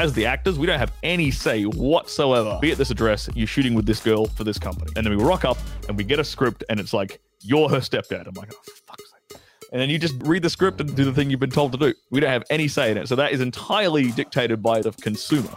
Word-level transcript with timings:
as 0.00 0.14
the 0.14 0.24
actors, 0.24 0.58
we 0.58 0.66
don't 0.66 0.78
have 0.78 0.92
any 1.02 1.30
say 1.30 1.64
whatsoever. 1.64 2.58
Be 2.62 2.72
at 2.72 2.78
this 2.78 2.90
address, 2.90 3.28
you're 3.34 3.46
shooting 3.46 3.74
with 3.74 3.84
this 3.84 4.00
girl 4.00 4.26
for 4.26 4.44
this 4.44 4.58
company. 4.58 4.90
And 4.96 5.04
then 5.04 5.14
we 5.14 5.22
rock 5.22 5.44
up 5.44 5.58
and 5.88 5.96
we 5.96 6.04
get 6.04 6.18
a 6.18 6.24
script 6.24 6.64
and 6.70 6.80
it's 6.80 6.94
like, 6.94 7.20
you're 7.42 7.68
her 7.68 7.80
stepdad. 7.80 8.26
I'm 8.26 8.34
like, 8.34 8.50
oh, 8.54 8.72
fuck's 8.86 9.10
sake. 9.10 9.40
And 9.72 9.80
then 9.80 9.90
you 9.90 9.98
just 9.98 10.14
read 10.22 10.42
the 10.42 10.48
script 10.48 10.80
and 10.80 10.96
do 10.96 11.04
the 11.04 11.12
thing 11.12 11.28
you've 11.28 11.38
been 11.38 11.50
told 11.50 11.72
to 11.72 11.78
do. 11.78 11.92
We 12.10 12.20
don't 12.20 12.30
have 12.30 12.44
any 12.48 12.66
say 12.66 12.90
in 12.90 12.96
it. 12.96 13.08
So 13.08 13.16
that 13.16 13.32
is 13.32 13.42
entirely 13.42 14.10
dictated 14.10 14.62
by 14.62 14.80
the 14.80 14.92
consumer. 14.92 15.50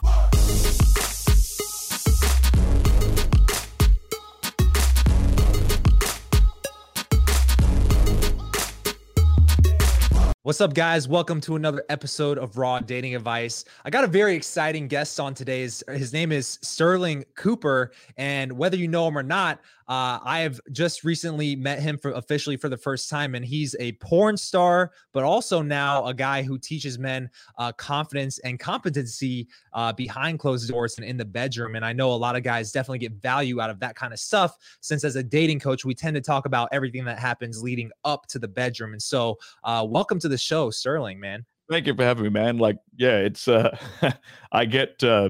What's 10.46 10.60
up, 10.60 10.74
guys? 10.74 11.08
Welcome 11.08 11.40
to 11.40 11.56
another 11.56 11.86
episode 11.88 12.38
of 12.38 12.58
Raw 12.58 12.80
Dating 12.80 13.16
Advice. 13.16 13.64
I 13.86 13.90
got 13.90 14.04
a 14.04 14.08
very 14.08 14.36
exciting 14.36 14.90
guest 14.90 15.18
on 15.18 15.34
today's. 15.34 15.82
His 15.88 16.12
name 16.12 16.34
is 16.34 16.60
Sterling 16.62 17.24
Cooper, 17.36 17.94
and 18.18 18.52
whether 18.52 18.76
you 18.76 18.90
know 18.90 19.08
him 19.08 19.18
or 19.18 19.24
not, 19.24 19.62
uh, 19.88 20.20
I 20.24 20.40
have 20.40 20.60
just 20.72 21.04
recently 21.04 21.56
met 21.56 21.80
him 21.80 21.98
for 21.98 22.12
officially 22.12 22.58
for 22.58 22.70
the 22.70 22.78
first 22.78 23.10
time, 23.10 23.36
and 23.36 23.44
he's 23.44 23.76
a 23.80 23.94
porn 23.94 24.38
star, 24.38 24.92
but 25.12 25.24
also 25.24 25.62
now 25.62 26.06
a 26.06 26.14
guy 26.14 26.42
who 26.42 26.58
teaches 26.58 26.98
men 26.98 27.30
uh, 27.58 27.72
confidence 27.74 28.40
and 28.40 28.60
competency 28.60 29.48
uh, 29.74 29.92
behind 29.94 30.40
closed 30.40 30.70
doors 30.70 30.98
and 30.98 31.06
in 31.06 31.18
the 31.18 31.26
bedroom. 31.26 31.76
And 31.76 31.86
I 31.86 31.94
know 31.94 32.14
a 32.14 32.16
lot 32.16 32.36
of 32.36 32.44
guys 32.44 32.72
definitely 32.72 33.00
get 33.00 33.14
value 33.14 33.60
out 33.60 33.70
of 33.70 33.80
that 33.80 33.96
kind 33.96 34.14
of 34.14 34.20
stuff, 34.20 34.58
since 34.82 35.04
as 35.04 35.16
a 35.16 35.24
dating 35.24 35.60
coach, 35.60 35.84
we 35.84 35.94
tend 35.94 36.16
to 36.16 36.22
talk 36.22 36.46
about 36.46 36.70
everything 36.72 37.06
that 37.06 37.20
happens 37.20 37.62
leading 37.62 37.92
up 38.06 38.28
to 38.28 38.40
the 38.40 38.48
bedroom. 38.48 38.94
And 38.94 39.02
so, 39.02 39.38
uh, 39.64 39.86
welcome 39.88 40.20
to 40.20 40.30
the 40.30 40.38
show, 40.38 40.70
Sterling, 40.70 41.20
man. 41.20 41.46
Thank 41.70 41.88
you 41.88 41.96
for 41.96 42.04
having 42.04 42.24
me, 42.24 42.30
man. 42.30 42.58
Like, 42.58 42.78
yeah, 42.96 43.18
it's 43.18 43.48
uh, 43.48 43.78
I 44.52 44.66
get 44.66 45.04
uh, 45.04 45.30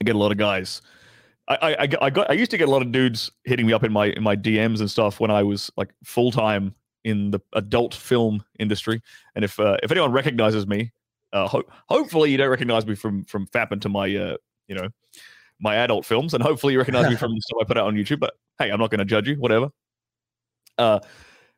I 0.00 0.04
get 0.04 0.14
a 0.14 0.18
lot 0.18 0.32
of 0.32 0.38
guys 0.38 0.82
I, 1.60 1.72
I, 1.72 1.88
I 2.02 2.10
got 2.10 2.30
I 2.30 2.34
used 2.34 2.50
to 2.52 2.58
get 2.58 2.68
a 2.68 2.70
lot 2.70 2.82
of 2.82 2.92
dudes 2.92 3.30
hitting 3.44 3.66
me 3.66 3.72
up 3.72 3.84
in 3.84 3.92
my 3.92 4.06
in 4.06 4.22
my 4.22 4.36
DMs 4.36 4.80
and 4.80 4.90
stuff 4.90 5.20
when 5.20 5.30
I 5.30 5.42
was 5.42 5.70
like 5.76 5.90
full 6.04 6.30
time 6.30 6.74
in 7.04 7.30
the 7.30 7.40
adult 7.54 7.94
film 7.94 8.44
industry. 8.58 9.02
And 9.34 9.44
if 9.44 9.58
uh, 9.58 9.76
if 9.82 9.90
anyone 9.90 10.12
recognizes 10.12 10.66
me, 10.66 10.92
uh, 11.32 11.48
ho- 11.48 11.68
hopefully 11.88 12.30
you 12.30 12.36
don't 12.36 12.48
recognize 12.48 12.86
me 12.86 12.94
from 12.94 13.24
from 13.24 13.46
fapping 13.48 13.80
to 13.82 13.88
my 13.88 14.14
uh, 14.14 14.36
you 14.68 14.74
know 14.74 14.88
my 15.60 15.76
adult 15.76 16.04
films, 16.04 16.34
and 16.34 16.42
hopefully 16.42 16.72
you 16.72 16.78
recognize 16.78 17.08
me 17.08 17.16
from 17.16 17.34
the 17.34 17.40
stuff 17.40 17.58
I 17.60 17.64
put 17.64 17.78
out 17.78 17.86
on 17.86 17.94
YouTube. 17.94 18.20
But 18.20 18.34
hey, 18.58 18.70
I'm 18.70 18.80
not 18.80 18.90
going 18.90 18.98
to 19.00 19.04
judge 19.04 19.28
you, 19.28 19.36
whatever. 19.36 19.70
Uh, 20.78 21.00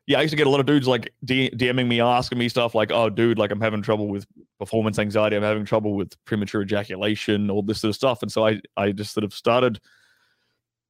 yeah, 0.07 0.19
I 0.19 0.21
used 0.21 0.31
to 0.31 0.37
get 0.37 0.45
a 0.45 0.51
lot 0.51 0.59
of 0.59 0.67
dudes 0.67 0.87
like 0.87 1.11
DMing 1.25 1.87
me, 1.87 1.99
asking 1.99 2.37
me 2.37 2.47
stuff 2.47 2.75
like, 2.75 2.91
"Oh, 2.91 3.09
dude, 3.09 3.39
like 3.39 3.51
I'm 3.51 3.61
having 3.61 3.81
trouble 3.81 4.07
with 4.07 4.27
performance 4.59 4.99
anxiety. 4.99 5.35
I'm 5.35 5.41
having 5.43 5.65
trouble 5.65 5.95
with 5.95 6.13
premature 6.25 6.61
ejaculation, 6.61 7.49
all 7.49 7.63
this 7.63 7.81
sort 7.81 7.89
of 7.89 7.95
stuff." 7.95 8.21
And 8.21 8.31
so 8.31 8.45
I, 8.45 8.61
I 8.77 8.91
just 8.91 9.13
sort 9.13 9.23
of 9.23 9.33
started 9.33 9.79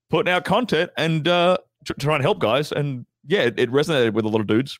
putting 0.10 0.32
out 0.34 0.44
content 0.44 0.92
and 0.98 1.28
uh, 1.28 1.58
tr- 1.86 1.94
trying 1.94 2.20
to 2.20 2.24
help 2.24 2.40
guys. 2.40 2.74
And 2.74 3.06
yeah, 3.26 3.44
it, 3.44 3.58
it, 3.58 3.72
resonated 3.72 4.14
with 4.14 4.26
a 4.26 4.30
lot 4.30 4.42
of 4.42 4.48
dudes. 4.48 4.78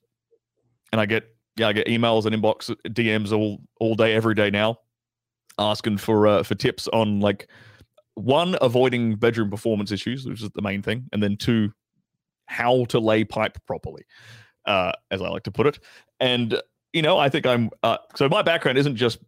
And 0.92 1.00
I 1.00 1.06
get, 1.06 1.24
yeah, 1.56 1.70
I 1.70 1.74
get 1.74 1.88
emails 1.88 2.26
and 2.26 2.36
inbox 2.36 2.76
DMs 2.88 3.32
all 3.32 3.62
all 3.80 3.96
day, 3.96 4.14
every 4.14 4.36
day 4.36 4.50
now, 4.50 4.80
asking 5.58 5.98
for 5.98 6.28
uh, 6.28 6.44
for 6.44 6.56
tips 6.56 6.90
on 6.90 7.22
like 7.22 7.50
one 8.16 8.58
avoiding 8.62 9.16
bedroom 9.16 9.50
performance 9.50 9.94
issues, 9.94 10.26
which 10.26 10.44
is 10.44 10.50
the 10.52 10.62
main 10.62 10.82
thing, 10.82 11.08
and 11.14 11.24
then 11.24 11.38
two 11.38 11.72
how 12.46 12.86
to 12.86 13.00
lay 13.00 13.24
pipe 13.24 13.58
properly, 13.66 14.06
uh, 14.66 14.92
as 15.12 15.22
I 15.22 15.30
like 15.30 15.44
to 15.44 15.52
put 15.52 15.68
it. 15.68 15.80
And 16.20 16.62
you 16.94 17.02
know, 17.02 17.18
I 17.18 17.30
think 17.30 17.46
I'm 17.46 17.70
uh, 17.84 17.98
so 18.16 18.30
my 18.30 18.42
background 18.42 18.78
isn't 18.78 18.96
just 18.96 19.20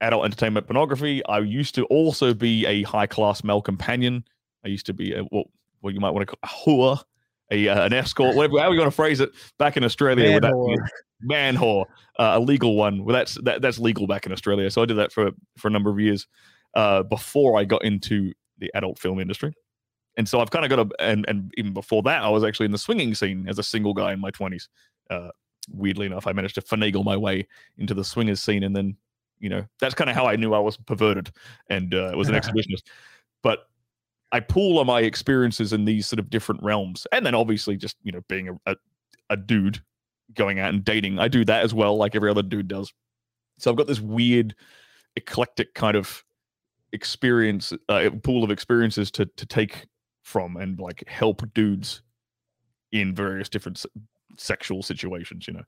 adult 0.00 0.24
entertainment 0.24 0.66
pornography. 0.66 1.24
I 1.26 1.38
used 1.40 1.74
to 1.76 1.84
also 1.86 2.34
be 2.34 2.66
a 2.66 2.82
high 2.82 3.06
class 3.06 3.44
male 3.44 3.62
companion. 3.62 4.24
I 4.64 4.68
used 4.68 4.86
to 4.86 4.92
be 4.92 5.12
a, 5.14 5.22
what, 5.24 5.46
what 5.80 5.94
you 5.94 6.00
might 6.00 6.10
want 6.10 6.28
to 6.28 6.36
call 6.36 6.38
a 6.42 6.96
whore, 6.96 7.02
a 7.50 7.68
uh, 7.68 7.84
an 7.84 7.92
escort, 7.92 8.34
whatever 8.34 8.58
how 8.58 8.72
you 8.72 8.78
want 8.78 8.90
to 8.90 8.96
phrase 8.96 9.20
it. 9.20 9.30
Back 9.58 9.76
in 9.76 9.84
Australia, 9.84 10.40
man 10.40 10.52
whore, 10.52 10.76
that, 10.76 10.90
man 11.20 11.56
whore 11.56 11.84
uh, 12.18 12.32
a 12.34 12.40
legal 12.40 12.76
one. 12.76 13.04
Well, 13.04 13.14
that's 13.14 13.34
that, 13.42 13.62
that's 13.62 13.78
legal 13.78 14.06
back 14.06 14.26
in 14.26 14.32
Australia. 14.32 14.70
So 14.70 14.82
I 14.82 14.86
did 14.86 14.98
that 14.98 15.12
for 15.12 15.30
for 15.56 15.68
a 15.68 15.70
number 15.70 15.90
of 15.90 16.00
years 16.00 16.26
uh, 16.74 17.04
before 17.04 17.58
I 17.58 17.64
got 17.64 17.84
into 17.84 18.32
the 18.58 18.70
adult 18.74 18.98
film 18.98 19.20
industry 19.20 19.54
and 20.18 20.28
so 20.28 20.40
I've 20.40 20.50
kind 20.50 20.64
of 20.64 20.68
got 20.68 20.80
a 20.80 21.02
and 21.02 21.24
and 21.28 21.54
even 21.56 21.72
before 21.72 22.02
that, 22.02 22.22
I 22.22 22.28
was 22.28 22.44
actually 22.44 22.66
in 22.66 22.72
the 22.72 22.78
swinging 22.78 23.14
scene 23.14 23.48
as 23.48 23.58
a 23.58 23.62
single 23.62 23.94
guy 23.94 24.12
in 24.12 24.20
my 24.20 24.30
twenties. 24.30 24.68
Uh, 25.08 25.28
weirdly 25.70 26.06
enough, 26.06 26.26
I 26.26 26.32
managed 26.32 26.56
to 26.56 26.60
finagle 26.60 27.04
my 27.04 27.16
way 27.16 27.46
into 27.78 27.94
the 27.94 28.04
swingers 28.04 28.42
scene, 28.42 28.64
and 28.64 28.74
then 28.74 28.96
you 29.38 29.48
know 29.48 29.64
that's 29.80 29.94
kind 29.94 30.10
of 30.10 30.16
how 30.16 30.26
I 30.26 30.34
knew 30.34 30.52
I 30.52 30.58
was 30.58 30.76
perverted 30.76 31.30
and 31.70 31.94
uh, 31.94 32.12
was 32.16 32.28
an 32.28 32.34
exhibitionist. 32.40 32.82
But 33.44 33.60
I 34.32 34.40
pool 34.40 34.80
on 34.80 34.86
my 34.86 35.00
experiences 35.00 35.72
in 35.72 35.84
these 35.84 36.08
sort 36.08 36.18
of 36.18 36.30
different 36.30 36.64
realms, 36.64 37.06
and 37.12 37.24
then 37.24 37.36
obviously 37.36 37.76
just 37.76 37.96
you 38.02 38.10
know 38.10 38.20
being 38.28 38.48
a, 38.48 38.72
a, 38.72 38.76
a 39.30 39.36
dude 39.36 39.80
going 40.34 40.58
out 40.58 40.74
and 40.74 40.84
dating, 40.84 41.20
I 41.20 41.28
do 41.28 41.44
that 41.44 41.62
as 41.62 41.72
well, 41.72 41.96
like 41.96 42.16
every 42.16 42.28
other 42.28 42.42
dude 42.42 42.68
does. 42.68 42.92
So 43.58 43.70
I've 43.70 43.76
got 43.76 43.86
this 43.86 44.00
weird, 44.00 44.56
eclectic 45.14 45.74
kind 45.74 45.96
of 45.96 46.24
experience 46.92 47.72
uh, 47.88 48.10
pool 48.24 48.42
of 48.42 48.50
experiences 48.50 49.12
to 49.12 49.26
to 49.36 49.46
take 49.46 49.86
from 50.28 50.58
and 50.58 50.78
like 50.78 51.02
help 51.08 51.42
dudes 51.54 52.02
in 52.92 53.14
various 53.14 53.48
different 53.48 53.84
sexual 54.36 54.82
situations 54.82 55.48
you 55.48 55.54
know 55.54 55.62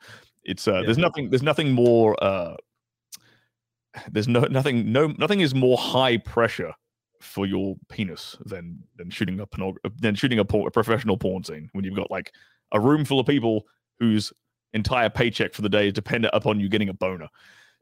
it's 0.44 0.68
uh 0.68 0.74
yeah. 0.74 0.82
there's 0.82 0.98
nothing 0.98 1.30
there's 1.30 1.42
nothing 1.42 1.72
more 1.72 2.22
uh 2.22 2.54
there's 4.12 4.28
no 4.28 4.40
nothing 4.42 4.92
no 4.92 5.08
nothing 5.18 5.40
is 5.40 5.54
more 5.54 5.78
high 5.78 6.18
pressure 6.18 6.74
for 7.20 7.46
your 7.46 7.74
penis 7.88 8.36
than 8.44 8.78
than 8.96 9.10
shooting 9.10 9.40
a 9.40 9.46
pornog- 9.46 9.76
than 9.98 10.14
shooting 10.14 10.38
a, 10.38 10.44
por- 10.44 10.68
a 10.68 10.70
professional 10.70 11.16
porn 11.16 11.42
scene 11.42 11.70
when 11.72 11.84
you've 11.84 11.96
got 11.96 12.10
like 12.10 12.32
a 12.72 12.80
room 12.80 13.04
full 13.04 13.18
of 13.18 13.26
people 13.26 13.66
whose 13.98 14.32
entire 14.72 15.10
paycheck 15.10 15.54
for 15.54 15.62
the 15.62 15.68
day 15.68 15.88
is 15.88 15.92
dependent 15.92 16.32
upon 16.34 16.60
you 16.60 16.68
getting 16.68 16.90
a 16.90 16.94
boner 16.94 17.28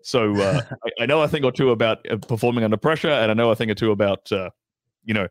so 0.02 0.34
uh, 0.40 0.60
I, 0.84 1.02
I, 1.02 1.06
know 1.06 1.22
a 1.22 1.28
thing 1.28 1.44
or 1.44 1.52
two 1.52 1.70
about 1.70 1.98
uh, 2.10 2.16
performing 2.16 2.64
under 2.64 2.76
pressure 2.76 3.10
and 3.10 3.30
i 3.30 3.34
know 3.34 3.50
a 3.50 3.56
thing 3.56 3.70
or 3.70 3.74
two 3.74 3.90
about 3.90 4.30
uh, 4.32 4.50
you 5.04 5.14
know 5.14 5.28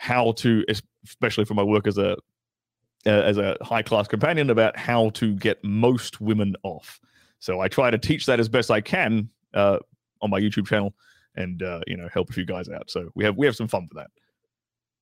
how 0.00 0.32
to, 0.32 0.64
especially 1.04 1.44
for 1.44 1.52
my 1.52 1.62
work 1.62 1.86
as 1.86 1.98
a 1.98 2.16
as 3.04 3.36
a 3.36 3.54
high 3.60 3.82
class 3.82 4.08
companion, 4.08 4.48
about 4.48 4.78
how 4.78 5.10
to 5.10 5.34
get 5.34 5.62
most 5.62 6.22
women 6.22 6.56
off. 6.62 6.98
So 7.38 7.60
I 7.60 7.68
try 7.68 7.90
to 7.90 7.98
teach 7.98 8.24
that 8.24 8.40
as 8.40 8.48
best 8.48 8.70
I 8.70 8.80
can 8.80 9.28
uh, 9.52 9.78
on 10.22 10.30
my 10.30 10.40
YouTube 10.40 10.66
channel, 10.66 10.94
and 11.34 11.62
uh, 11.62 11.80
you 11.86 11.98
know 11.98 12.08
help 12.14 12.30
a 12.30 12.32
few 12.32 12.46
guys 12.46 12.70
out. 12.70 12.90
So 12.90 13.10
we 13.14 13.24
have 13.24 13.36
we 13.36 13.44
have 13.44 13.54
some 13.54 13.68
fun 13.68 13.88
for 13.88 13.94
that. 13.96 14.10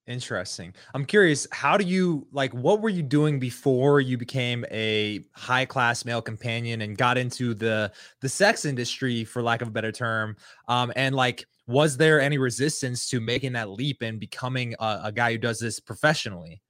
Interesting. 0.08 0.74
I'm 0.94 1.04
curious, 1.04 1.46
how 1.52 1.76
do 1.76 1.84
you 1.84 2.26
like 2.32 2.52
what 2.52 2.80
were 2.80 2.88
you 2.88 3.04
doing 3.04 3.38
before 3.38 4.00
you 4.00 4.18
became 4.18 4.64
a 4.68 5.20
high 5.32 5.64
class 5.64 6.04
male 6.04 6.22
companion 6.22 6.80
and 6.80 6.98
got 6.98 7.16
into 7.18 7.54
the 7.54 7.92
the 8.20 8.28
sex 8.28 8.64
industry 8.64 9.24
for 9.24 9.42
lack 9.44 9.62
of 9.62 9.68
a 9.68 9.70
better 9.70 9.92
term? 9.92 10.36
Um 10.66 10.92
and 10.96 11.14
like 11.14 11.44
was 11.68 11.98
there 11.98 12.18
any 12.18 12.38
resistance 12.38 13.08
to 13.10 13.20
making 13.20 13.52
that 13.52 13.68
leap 13.68 14.00
and 14.00 14.18
becoming 14.18 14.74
a, 14.80 15.00
a 15.04 15.12
guy 15.12 15.32
who 15.32 15.38
does 15.38 15.60
this 15.60 15.78
professionally? 15.78 16.62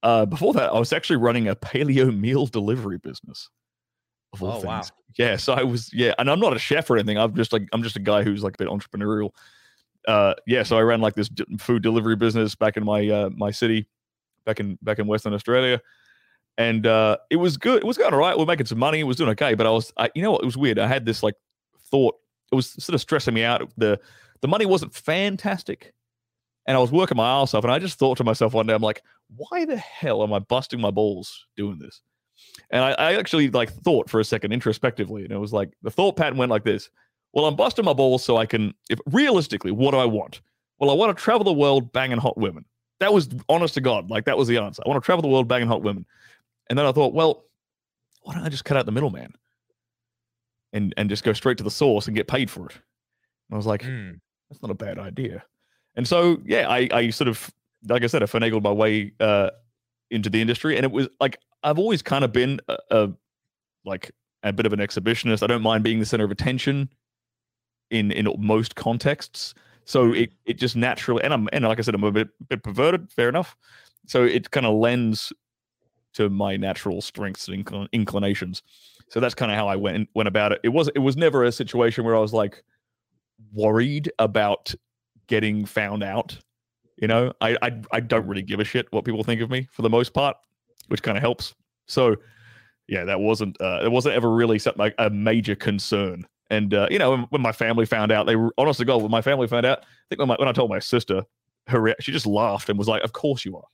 Uh, 0.00 0.24
before 0.24 0.52
that, 0.54 0.70
I 0.70 0.78
was 0.78 0.92
actually 0.92 1.16
running 1.16 1.48
a 1.48 1.56
paleo 1.56 2.16
meal 2.16 2.46
delivery 2.46 2.98
business. 2.98 3.50
Of 4.32 4.42
all 4.42 4.50
oh, 4.50 4.52
things. 4.54 4.64
wow. 4.64 4.82
Yeah. 5.18 5.36
So 5.38 5.54
I 5.54 5.64
was, 5.64 5.90
yeah. 5.92 6.14
And 6.18 6.30
I'm 6.30 6.38
not 6.38 6.54
a 6.54 6.58
chef 6.58 6.88
or 6.88 6.96
anything. 6.96 7.18
I'm 7.18 7.34
just 7.34 7.52
like, 7.52 7.68
I'm 7.72 7.82
just 7.82 7.96
a 7.96 8.00
guy 8.00 8.22
who's 8.22 8.44
like 8.44 8.54
a 8.54 8.58
bit 8.58 8.68
entrepreneurial. 8.68 9.30
Uh, 10.06 10.34
yeah. 10.46 10.62
So 10.62 10.78
I 10.78 10.82
ran 10.82 11.00
like 11.00 11.14
this 11.14 11.28
food 11.58 11.82
delivery 11.82 12.14
business 12.14 12.54
back 12.54 12.76
in 12.76 12.84
my, 12.84 13.08
uh, 13.08 13.30
my 13.30 13.50
city, 13.50 13.88
back 14.46 14.60
in, 14.60 14.78
back 14.82 15.00
in 15.00 15.08
Western 15.08 15.34
Australia. 15.34 15.80
And, 16.58 16.86
uh, 16.86 17.16
it 17.28 17.36
was 17.36 17.56
good. 17.56 17.78
It 17.78 17.86
was 17.86 17.98
going 17.98 18.12
all 18.12 18.20
right. 18.20 18.36
We 18.36 18.44
are 18.44 18.46
making 18.46 18.66
some 18.66 18.78
money. 18.78 19.00
It 19.00 19.04
was 19.04 19.16
doing 19.16 19.30
okay. 19.30 19.54
But 19.54 19.66
I 19.66 19.70
was, 19.70 19.92
I, 19.96 20.10
you 20.14 20.22
know 20.22 20.30
what? 20.30 20.42
It 20.42 20.46
was 20.46 20.56
weird. 20.56 20.78
I 20.78 20.86
had 20.86 21.04
this 21.04 21.24
like 21.24 21.34
thought, 21.90 22.14
it 22.52 22.54
was 22.54 22.68
sort 22.68 22.94
of 22.94 23.00
stressing 23.00 23.34
me 23.34 23.42
out. 23.42 23.68
The, 23.76 23.98
the 24.40 24.48
money 24.48 24.66
wasn't 24.66 24.94
fantastic. 24.94 25.92
And 26.66 26.76
I 26.76 26.80
was 26.80 26.92
working 26.92 27.16
my 27.16 27.40
ass 27.40 27.54
off. 27.54 27.64
And 27.64 27.72
I 27.72 27.78
just 27.78 27.98
thought 27.98 28.18
to 28.18 28.24
myself 28.24 28.52
one 28.52 28.66
day, 28.66 28.74
I'm 28.74 28.82
like, 28.82 29.02
why 29.34 29.64
the 29.64 29.76
hell 29.76 30.22
am 30.22 30.32
I 30.32 30.38
busting 30.38 30.80
my 30.80 30.90
balls 30.90 31.46
doing 31.56 31.78
this? 31.78 32.02
And 32.70 32.84
I, 32.84 32.90
I 32.92 33.14
actually 33.14 33.48
like 33.50 33.72
thought 33.72 34.10
for 34.10 34.20
a 34.20 34.24
second 34.24 34.52
introspectively. 34.52 35.24
And 35.24 35.32
it 35.32 35.38
was 35.38 35.52
like 35.52 35.72
the 35.82 35.90
thought 35.90 36.16
pattern 36.16 36.36
went 36.36 36.50
like 36.50 36.64
this. 36.64 36.90
Well, 37.32 37.46
I'm 37.46 37.56
busting 37.56 37.84
my 37.84 37.92
balls 37.94 38.24
so 38.24 38.36
I 38.36 38.46
can, 38.46 38.74
if 38.90 39.00
realistically, 39.06 39.70
what 39.70 39.92
do 39.92 39.98
I 39.98 40.04
want? 40.04 40.40
Well, 40.78 40.90
I 40.90 40.94
want 40.94 41.16
to 41.16 41.22
travel 41.22 41.44
the 41.44 41.52
world 41.52 41.92
banging 41.92 42.18
hot 42.18 42.36
women. 42.36 42.64
That 43.00 43.12
was 43.12 43.28
honest 43.48 43.74
to 43.74 43.80
God. 43.80 44.10
Like 44.10 44.24
that 44.26 44.36
was 44.36 44.48
the 44.48 44.58
answer. 44.58 44.82
I 44.84 44.88
want 44.88 45.02
to 45.02 45.06
travel 45.06 45.22
the 45.22 45.28
world 45.28 45.48
banging 45.48 45.68
hot 45.68 45.82
women. 45.82 46.04
And 46.68 46.78
then 46.78 46.86
I 46.86 46.92
thought, 46.92 47.14
well, 47.14 47.44
why 48.22 48.34
don't 48.34 48.44
I 48.44 48.48
just 48.48 48.64
cut 48.64 48.76
out 48.76 48.86
the 48.86 48.92
middleman 48.92 49.32
and 50.72 50.92
and 50.98 51.08
just 51.08 51.24
go 51.24 51.32
straight 51.32 51.56
to 51.58 51.64
the 51.64 51.70
source 51.70 52.06
and 52.06 52.16
get 52.16 52.28
paid 52.28 52.50
for 52.50 52.66
it? 52.66 52.74
And 52.74 53.54
I 53.54 53.56
was 53.56 53.66
like, 53.66 53.82
mm 53.82 54.20
that's 54.50 54.62
not 54.62 54.70
a 54.70 54.74
bad 54.74 54.98
idea. 54.98 55.44
And 55.96 56.06
so, 56.08 56.38
yeah, 56.44 56.68
I, 56.68 56.88
I 56.92 57.10
sort 57.10 57.28
of, 57.28 57.50
like 57.88 58.04
I 58.04 58.06
said, 58.06 58.22
I 58.22 58.26
finagled 58.26 58.62
my 58.62 58.72
way 58.72 59.12
uh, 59.20 59.50
into 60.10 60.30
the 60.30 60.40
industry, 60.40 60.76
and 60.76 60.84
it 60.84 60.92
was 60.92 61.08
like 61.20 61.38
I've 61.62 61.78
always 61.78 62.02
kind 62.02 62.24
of 62.24 62.32
been 62.32 62.60
a, 62.68 62.78
a 62.90 63.10
like 63.84 64.12
a 64.42 64.52
bit 64.52 64.66
of 64.66 64.72
an 64.72 64.80
exhibitionist. 64.80 65.42
I 65.42 65.46
don't 65.46 65.62
mind 65.62 65.84
being 65.84 66.00
the 66.00 66.06
center 66.06 66.24
of 66.24 66.30
attention. 66.30 66.88
in 67.90 68.12
in 68.12 68.28
most 68.38 68.74
contexts. 68.74 69.54
So 69.84 70.12
it 70.12 70.32
it 70.44 70.58
just 70.58 70.76
naturally 70.76 71.22
and 71.24 71.32
I'm 71.32 71.48
and 71.52 71.64
like 71.64 71.78
I 71.78 71.82
said, 71.82 71.94
I'm 71.94 72.04
a 72.04 72.12
bit 72.12 72.28
bit 72.48 72.62
perverted, 72.62 73.10
fair 73.12 73.28
enough. 73.28 73.56
So 74.06 74.24
it 74.24 74.50
kind 74.50 74.66
of 74.66 74.74
lends 74.74 75.32
to 76.14 76.28
my 76.30 76.56
natural 76.56 77.00
strengths 77.02 77.48
and 77.48 77.64
incl- 77.64 77.88
inclinations. 77.92 78.62
So 79.08 79.20
that's 79.20 79.34
kind 79.34 79.50
of 79.52 79.56
how 79.58 79.68
I 79.68 79.76
went 79.76 80.08
went 80.14 80.28
about 80.28 80.52
it. 80.52 80.60
It 80.62 80.70
was 80.70 80.88
it 80.94 81.00
was 81.00 81.16
never 81.16 81.44
a 81.44 81.52
situation 81.52 82.04
where 82.04 82.16
I 82.16 82.20
was 82.20 82.32
like 82.34 82.62
worried 83.52 84.10
about 84.18 84.74
getting 85.26 85.64
found 85.64 86.02
out. 86.02 86.38
You 86.96 87.08
know, 87.08 87.32
I 87.40 87.56
I, 87.62 87.80
I 87.92 88.00
don't 88.00 88.26
really 88.26 88.42
give 88.42 88.60
a 88.60 88.64
shit 88.64 88.86
what 88.90 89.04
people 89.04 89.22
think 89.24 89.40
of 89.40 89.50
me 89.50 89.68
for 89.72 89.82
the 89.82 89.90
most 89.90 90.12
part, 90.12 90.36
which 90.88 91.02
kind 91.02 91.16
of 91.16 91.22
helps. 91.22 91.54
So 91.86 92.16
yeah, 92.88 93.04
that 93.04 93.20
wasn't 93.20 93.60
uh, 93.60 93.80
it 93.84 93.90
wasn't 93.90 94.14
ever 94.14 94.30
really 94.30 94.58
something 94.58 94.80
like 94.80 94.94
a 94.98 95.10
major 95.10 95.54
concern. 95.54 96.26
And 96.50 96.72
uh, 96.72 96.88
you 96.90 96.98
know, 96.98 97.10
when, 97.10 97.20
when, 97.30 97.42
my 97.42 97.52
family 97.52 97.84
found 97.84 98.10
out, 98.10 98.26
they 98.26 98.36
were 98.36 98.52
honest 98.56 98.80
to 98.80 98.86
God, 98.86 99.02
when 99.02 99.10
my 99.10 99.20
family 99.20 99.46
found 99.46 99.66
out, 99.66 99.80
I 99.80 99.84
think 100.08 100.18
when, 100.18 100.28
my, 100.28 100.36
when 100.38 100.48
I 100.48 100.52
told 100.52 100.70
my 100.70 100.78
sister, 100.78 101.22
her 101.66 101.94
she 102.00 102.10
just 102.10 102.26
laughed 102.26 102.70
and 102.70 102.78
was 102.78 102.88
like, 102.88 103.04
"Of 103.04 103.12
course 103.12 103.44
you 103.44 103.56
are, 103.56 103.64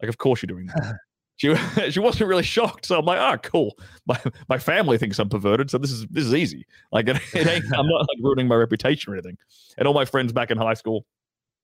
like 0.00 0.08
of 0.08 0.16
course 0.18 0.42
you're 0.42 0.48
doing 0.48 0.66
that." 0.66 0.96
she 1.42 1.54
she 1.90 1.98
wasn't 1.98 2.28
really 2.28 2.44
shocked. 2.44 2.86
So 2.86 2.98
I'm 2.98 3.04
like, 3.04 3.18
ah, 3.18 3.34
oh, 3.34 3.38
cool. 3.38 3.78
My 4.06 4.20
my 4.48 4.58
family 4.58 4.96
thinks 4.96 5.18
I'm 5.18 5.28
perverted, 5.28 5.70
so 5.70 5.78
this 5.78 5.90
is 5.90 6.06
this 6.08 6.24
is 6.24 6.34
easy. 6.34 6.66
Like 6.92 7.08
it, 7.08 7.16
it 7.34 7.46
ain't, 7.46 7.64
I'm 7.76 7.86
not 7.86 8.00
like 8.00 8.18
ruining 8.22 8.46
my 8.46 8.54
reputation 8.54 9.12
or 9.12 9.16
anything. 9.16 9.36
And 9.76 9.88
all 9.88 9.94
my 9.94 10.04
friends 10.04 10.32
back 10.32 10.50
in 10.50 10.58
high 10.58 10.74
school, 10.74 11.04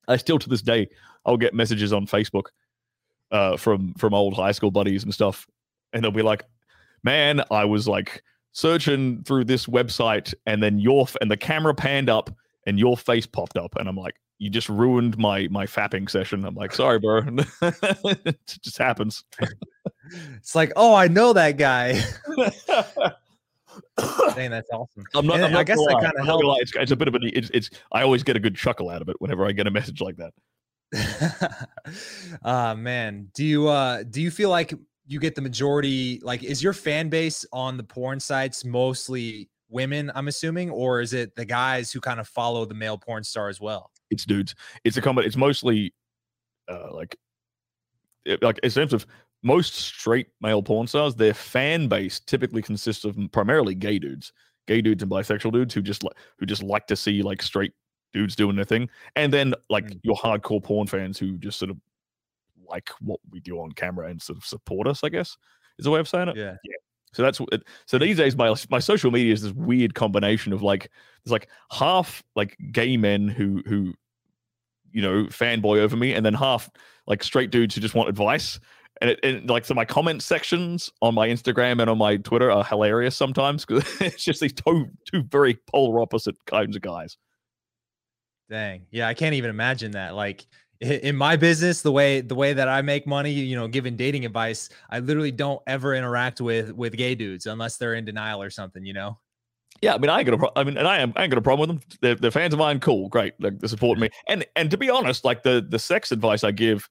I 0.08 0.16
still 0.16 0.38
to 0.40 0.48
this 0.48 0.62
day, 0.62 0.88
I'll 1.24 1.36
get 1.36 1.54
messages 1.54 1.92
on 1.92 2.06
Facebook 2.06 2.46
uh, 3.30 3.56
from 3.56 3.94
from 3.94 4.14
old 4.14 4.34
high 4.34 4.52
school 4.52 4.72
buddies 4.72 5.04
and 5.04 5.14
stuff, 5.14 5.46
and 5.92 6.02
they'll 6.02 6.10
be 6.10 6.22
like, 6.22 6.44
"Man, 7.04 7.44
I 7.50 7.64
was 7.64 7.86
like 7.86 8.22
searching 8.52 9.22
through 9.22 9.44
this 9.44 9.66
website, 9.66 10.34
and 10.46 10.60
then 10.60 10.80
your 10.80 11.06
and 11.20 11.30
the 11.30 11.36
camera 11.36 11.74
panned 11.74 12.10
up, 12.10 12.30
and 12.66 12.80
your 12.80 12.96
face 12.96 13.26
popped 13.26 13.56
up, 13.56 13.76
and 13.76 13.88
I'm 13.88 13.96
like." 13.96 14.16
You 14.38 14.50
just 14.50 14.68
ruined 14.68 15.18
my 15.18 15.48
my 15.48 15.66
fapping 15.66 16.08
session. 16.08 16.44
I'm 16.44 16.54
like, 16.54 16.72
sorry, 16.72 16.98
bro. 16.98 17.22
it 17.62 18.38
just 18.62 18.78
happens. 18.78 19.24
it's 20.36 20.54
like, 20.54 20.72
oh, 20.76 20.94
I 20.94 21.08
know 21.08 21.32
that 21.32 21.58
guy. 21.58 22.00
Dang, 24.34 24.50
that's 24.50 24.70
awesome. 24.72 25.04
I'm 25.14 25.26
not. 25.26 25.40
I'm 25.42 25.52
not 25.52 25.60
i 25.60 25.64
guess 25.64 25.78
I 25.88 26.00
kind 26.00 26.14
of 26.18 26.24
help. 26.24 26.42
It's, 26.60 26.72
it's, 26.74 26.92
a 26.92 26.96
bit 26.96 27.08
of 27.08 27.14
a. 27.14 27.18
It's, 27.22 27.50
it's. 27.52 27.70
I 27.92 28.02
always 28.02 28.22
get 28.22 28.36
a 28.36 28.40
good 28.40 28.54
chuckle 28.54 28.90
out 28.90 29.02
of 29.02 29.08
it 29.08 29.16
whenever 29.20 29.44
I 29.44 29.52
get 29.52 29.66
a 29.66 29.70
message 29.70 30.00
like 30.00 30.16
that. 30.16 30.32
uh 32.42 32.74
man, 32.78 33.28
do 33.34 33.44
you 33.44 33.68
uh 33.68 34.04
do 34.04 34.22
you 34.22 34.30
feel 34.30 34.48
like 34.50 34.72
you 35.06 35.20
get 35.20 35.34
the 35.34 35.42
majority? 35.42 36.20
Like, 36.22 36.44
is 36.44 36.62
your 36.62 36.72
fan 36.72 37.08
base 37.08 37.44
on 37.52 37.76
the 37.76 37.82
porn 37.82 38.20
sites 38.20 38.64
mostly 38.64 39.50
women? 39.68 40.10
I'm 40.14 40.28
assuming, 40.28 40.70
or 40.70 41.00
is 41.00 41.12
it 41.12 41.34
the 41.34 41.44
guys 41.44 41.92
who 41.92 42.00
kind 42.00 42.20
of 42.20 42.28
follow 42.28 42.64
the 42.64 42.74
male 42.74 42.98
porn 42.98 43.24
star 43.24 43.48
as 43.48 43.60
well? 43.60 43.90
It's 44.10 44.24
dudes. 44.24 44.54
It's 44.84 44.96
a 44.96 45.02
combat. 45.02 45.24
It's 45.24 45.36
mostly 45.36 45.94
uh, 46.68 46.92
like 46.92 47.16
it, 48.24 48.42
like 48.42 48.58
in 48.62 48.70
terms 48.70 48.92
of 48.92 49.06
most 49.42 49.74
straight 49.74 50.28
male 50.40 50.62
porn 50.62 50.86
stars, 50.86 51.14
their 51.14 51.34
fan 51.34 51.88
base 51.88 52.20
typically 52.20 52.62
consists 52.62 53.04
of 53.04 53.16
primarily 53.32 53.74
gay 53.74 53.98
dudes, 53.98 54.32
gay 54.66 54.80
dudes 54.80 55.02
and 55.02 55.10
bisexual 55.10 55.52
dudes 55.52 55.74
who 55.74 55.82
just 55.82 56.02
like 56.02 56.14
who 56.38 56.46
just 56.46 56.62
like 56.62 56.86
to 56.86 56.96
see 56.96 57.22
like 57.22 57.42
straight 57.42 57.72
dudes 58.12 58.36
doing 58.36 58.56
their 58.56 58.64
thing, 58.64 58.88
and 59.16 59.32
then 59.32 59.54
like 59.70 59.86
mm. 59.86 60.00
your 60.02 60.16
hardcore 60.16 60.62
porn 60.62 60.86
fans 60.86 61.18
who 61.18 61.38
just 61.38 61.58
sort 61.58 61.70
of 61.70 61.76
like 62.68 62.90
what 63.00 63.20
we 63.30 63.40
do 63.40 63.60
on 63.60 63.72
camera 63.72 64.08
and 64.08 64.20
sort 64.20 64.38
of 64.38 64.44
support 64.44 64.86
us. 64.86 65.04
I 65.04 65.08
guess 65.08 65.36
is 65.78 65.84
the 65.84 65.90
way 65.90 66.00
of 66.00 66.08
saying 66.08 66.28
it. 66.28 66.36
Yeah. 66.36 66.56
Yeah. 66.64 66.76
So 67.12 67.22
that's. 67.22 67.38
So 67.38 67.46
hmm. 67.92 67.98
these 67.98 68.16
days, 68.16 68.36
my 68.36 68.54
my 68.70 68.78
social 68.78 69.10
media 69.10 69.32
is 69.32 69.42
this 69.42 69.52
weird 69.52 69.94
combination 69.94 70.52
of 70.52 70.62
like 70.62 70.90
there's 71.24 71.32
like 71.32 71.48
half 71.70 72.22
like 72.36 72.56
gay 72.72 72.96
men 72.96 73.28
who 73.28 73.62
who 73.66 73.94
you 74.92 75.02
know 75.02 75.24
fanboy 75.24 75.78
over 75.78 75.96
me, 75.96 76.14
and 76.14 76.24
then 76.24 76.34
half 76.34 76.70
like 77.06 77.22
straight 77.22 77.50
dudes 77.50 77.74
who 77.74 77.80
just 77.80 77.94
want 77.94 78.08
advice. 78.08 78.60
And 79.00 79.10
it, 79.10 79.20
and 79.22 79.48
like 79.48 79.64
so, 79.64 79.74
my 79.74 79.84
comment 79.84 80.22
sections 80.22 80.90
on 81.02 81.14
my 81.14 81.28
Instagram 81.28 81.80
and 81.80 81.88
on 81.88 81.98
my 81.98 82.16
Twitter 82.16 82.50
are 82.50 82.64
hilarious 82.64 83.16
sometimes 83.16 83.64
because 83.64 83.84
it's 84.00 84.24
just 84.24 84.40
these 84.40 84.52
two 84.52 84.88
two 85.10 85.22
very 85.22 85.58
polar 85.66 86.00
opposite 86.00 86.36
kinds 86.46 86.76
of 86.76 86.82
guys. 86.82 87.16
Dang, 88.50 88.86
yeah, 88.90 89.06
I 89.08 89.14
can't 89.14 89.34
even 89.34 89.50
imagine 89.50 89.92
that. 89.92 90.14
Like 90.14 90.46
in 90.80 91.16
my 91.16 91.34
business 91.36 91.82
the 91.82 91.90
way 91.90 92.20
the 92.20 92.34
way 92.34 92.52
that 92.52 92.68
i 92.68 92.80
make 92.80 93.06
money 93.06 93.32
you 93.32 93.56
know 93.56 93.66
giving 93.66 93.96
dating 93.96 94.24
advice 94.24 94.68
i 94.90 95.00
literally 95.00 95.32
don't 95.32 95.60
ever 95.66 95.94
interact 95.94 96.40
with 96.40 96.72
with 96.72 96.96
gay 96.96 97.14
dudes 97.14 97.46
unless 97.46 97.76
they're 97.78 97.94
in 97.94 98.04
denial 98.04 98.40
or 98.40 98.50
something 98.50 98.84
you 98.84 98.92
know? 98.92 99.18
Yeah 99.82 99.94
i 99.94 99.98
mean 99.98 100.10
i 100.10 100.18
ain't 100.18 100.26
gonna 100.26 100.38
pro- 100.38 100.52
i 100.54 100.62
mean 100.62 100.76
and 100.76 100.86
i 100.86 100.98
am 100.98 101.12
i 101.16 101.22
ain't 101.22 101.30
got 101.30 101.38
a 101.38 101.42
problem 101.42 101.68
with 101.68 101.80
them. 101.80 101.98
They're, 102.00 102.14
they're 102.14 102.30
fans 102.30 102.52
of 102.52 102.58
mine 102.58 102.78
cool 102.78 103.08
great 103.08 103.34
like 103.40 103.58
they 103.58 103.66
support 103.66 103.98
me. 103.98 104.08
And 104.28 104.46
and 104.54 104.70
to 104.70 104.76
be 104.76 104.88
honest 104.88 105.24
like 105.24 105.42
the 105.42 105.66
the 105.68 105.78
sex 105.78 106.12
advice 106.12 106.44
i 106.44 106.52
give 106.52 106.88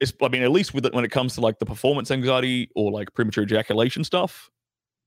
is 0.00 0.12
i 0.22 0.28
mean 0.28 0.42
at 0.42 0.50
least 0.50 0.74
with 0.74 0.84
it 0.84 0.92
when 0.92 1.04
it 1.04 1.10
comes 1.10 1.34
to 1.34 1.40
like 1.40 1.58
the 1.58 1.66
performance 1.66 2.10
anxiety 2.10 2.68
or 2.74 2.92
like 2.92 3.14
premature 3.14 3.44
ejaculation 3.44 4.04
stuff 4.04 4.50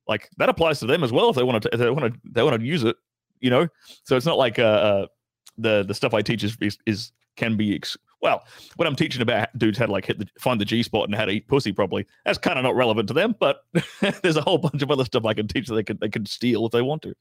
like 0.07 0.29
that 0.37 0.49
applies 0.49 0.79
to 0.79 0.87
them 0.87 1.03
as 1.03 1.11
well 1.11 1.29
if 1.29 1.35
they 1.35 1.43
want 1.43 1.61
to 1.61 1.69
if 1.71 1.79
they 1.79 1.89
want 1.89 2.13
to 2.13 2.19
they 2.31 2.41
want 2.41 2.59
to 2.59 2.65
use 2.65 2.83
it 2.83 2.95
you 3.39 3.51
know? 3.51 3.67
So 4.03 4.15
it's 4.17 4.25
not 4.25 4.37
like 4.37 4.57
uh, 4.57 4.63
uh 4.63 5.07
the 5.59 5.83
the 5.83 5.93
stuff 5.93 6.13
i 6.13 6.21
teach 6.21 6.43
is 6.43 6.57
is, 6.61 6.77
is 6.85 7.11
can 7.35 7.55
be 7.57 7.75
ex- 7.75 7.97
well, 8.21 8.43
when 8.75 8.87
I'm 8.87 8.95
teaching 8.95 9.21
about 9.21 9.55
dudes 9.57 9.77
how 9.77 9.85
to 9.85 9.91
like 9.91 10.05
hit 10.05 10.19
the 10.19 10.27
find 10.39 10.59
the 10.59 10.65
G 10.65 10.83
spot 10.83 11.05
and 11.05 11.15
how 11.15 11.25
to 11.25 11.31
eat 11.31 11.47
pussy 11.47 11.71
properly, 11.71 12.05
that's 12.25 12.37
kind 12.37 12.57
of 12.57 12.63
not 12.63 12.75
relevant 12.75 13.07
to 13.09 13.13
them. 13.13 13.35
But 13.39 13.63
there's 14.21 14.37
a 14.37 14.41
whole 14.41 14.57
bunch 14.57 14.81
of 14.81 14.91
other 14.91 15.05
stuff 15.05 15.25
I 15.25 15.33
can 15.33 15.47
teach 15.47 15.67
that 15.67 15.75
they 15.75 15.83
can 15.83 15.97
they 15.99 16.09
could 16.09 16.27
steal 16.27 16.65
if 16.65 16.71
they 16.71 16.81
want 16.81 17.01
to. 17.03 17.13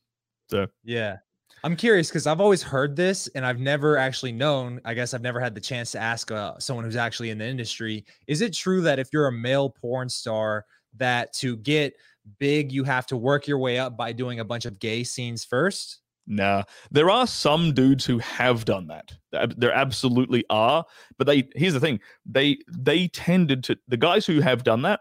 So 0.48 0.66
yeah, 0.84 1.19
I'm 1.64 1.76
curious 1.76 2.08
because 2.08 2.26
I've 2.26 2.40
always 2.40 2.62
heard 2.62 2.96
this 2.96 3.28
and 3.34 3.44
I've 3.44 3.58
never 3.58 3.96
actually 3.96 4.32
known. 4.32 4.81
I 4.84 4.94
guess 4.94 5.14
I've 5.14 5.22
never 5.22 5.40
had 5.40 5.54
the 5.54 5.60
chance 5.60 5.93
to 5.93 6.00
ask 6.00 6.31
uh, 6.31 6.58
someone 6.58 6.84
who's 6.84 6.96
actually 6.96 7.31
in 7.31 7.38
the 7.38 7.46
industry. 7.46 8.04
Is 8.26 8.40
it 8.40 8.52
true 8.52 8.81
that 8.82 8.98
if 8.98 9.08
you're 9.12 9.26
a 9.26 9.32
male 9.32 9.70
porn 9.70 10.08
star, 10.08 10.64
that 10.96 11.32
to 11.34 11.56
get 11.58 11.94
big, 12.38 12.72
you 12.72 12.84
have 12.84 13.06
to 13.06 13.16
work 13.16 13.46
your 13.46 13.58
way 13.58 13.78
up 13.78 13.96
by 13.96 14.12
doing 14.12 14.40
a 14.40 14.44
bunch 14.44 14.64
of 14.64 14.78
gay 14.78 15.04
scenes 15.04 15.44
first? 15.44 16.00
Nah, 16.26 16.64
there 16.90 17.08
are 17.08 17.26
some 17.26 17.73
dudes 17.73 18.05
who 18.05 18.19
have 18.19 18.64
done 18.64 18.88
that. 18.88 19.12
There 19.56 19.73
absolutely 19.73 20.44
are, 20.50 20.84
but 21.19 21.26
they 21.26 21.49
here's 21.55 21.75
the 21.75 21.81
thing: 21.81 22.00
they 22.25 22.58
they 22.69 23.08
tended 23.08 23.62
to 23.64 23.78
the 23.87 23.96
guys 23.96 24.26
who 24.26 24.40
have 24.40 24.64
done 24.64 24.82
that. 24.82 25.00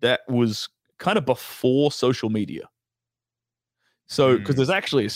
That 0.00 0.20
was 0.28 0.68
kind 0.98 1.16
of 1.16 1.26
before 1.26 1.92
social 1.92 2.28
media. 2.28 2.68
So, 4.06 4.38
because 4.38 4.54
mm. 4.54 4.58
there's 4.58 4.70
actually 4.70 5.08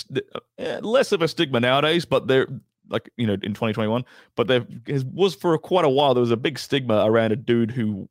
a, 0.58 0.76
uh, 0.76 0.80
less 0.80 1.12
of 1.12 1.22
a 1.22 1.28
stigma 1.28 1.60
nowadays, 1.60 2.04
but 2.04 2.28
there, 2.28 2.46
like 2.88 3.10
you 3.16 3.26
know, 3.26 3.34
in 3.34 3.54
2021, 3.54 4.04
but 4.36 4.46
there 4.46 4.66
was 5.12 5.34
for 5.34 5.56
quite 5.58 5.84
a 5.84 5.88
while 5.88 6.14
there 6.14 6.20
was 6.20 6.30
a 6.30 6.36
big 6.36 6.58
stigma 6.58 7.04
around 7.06 7.32
a 7.32 7.36
dude 7.36 7.70
who 7.70 8.08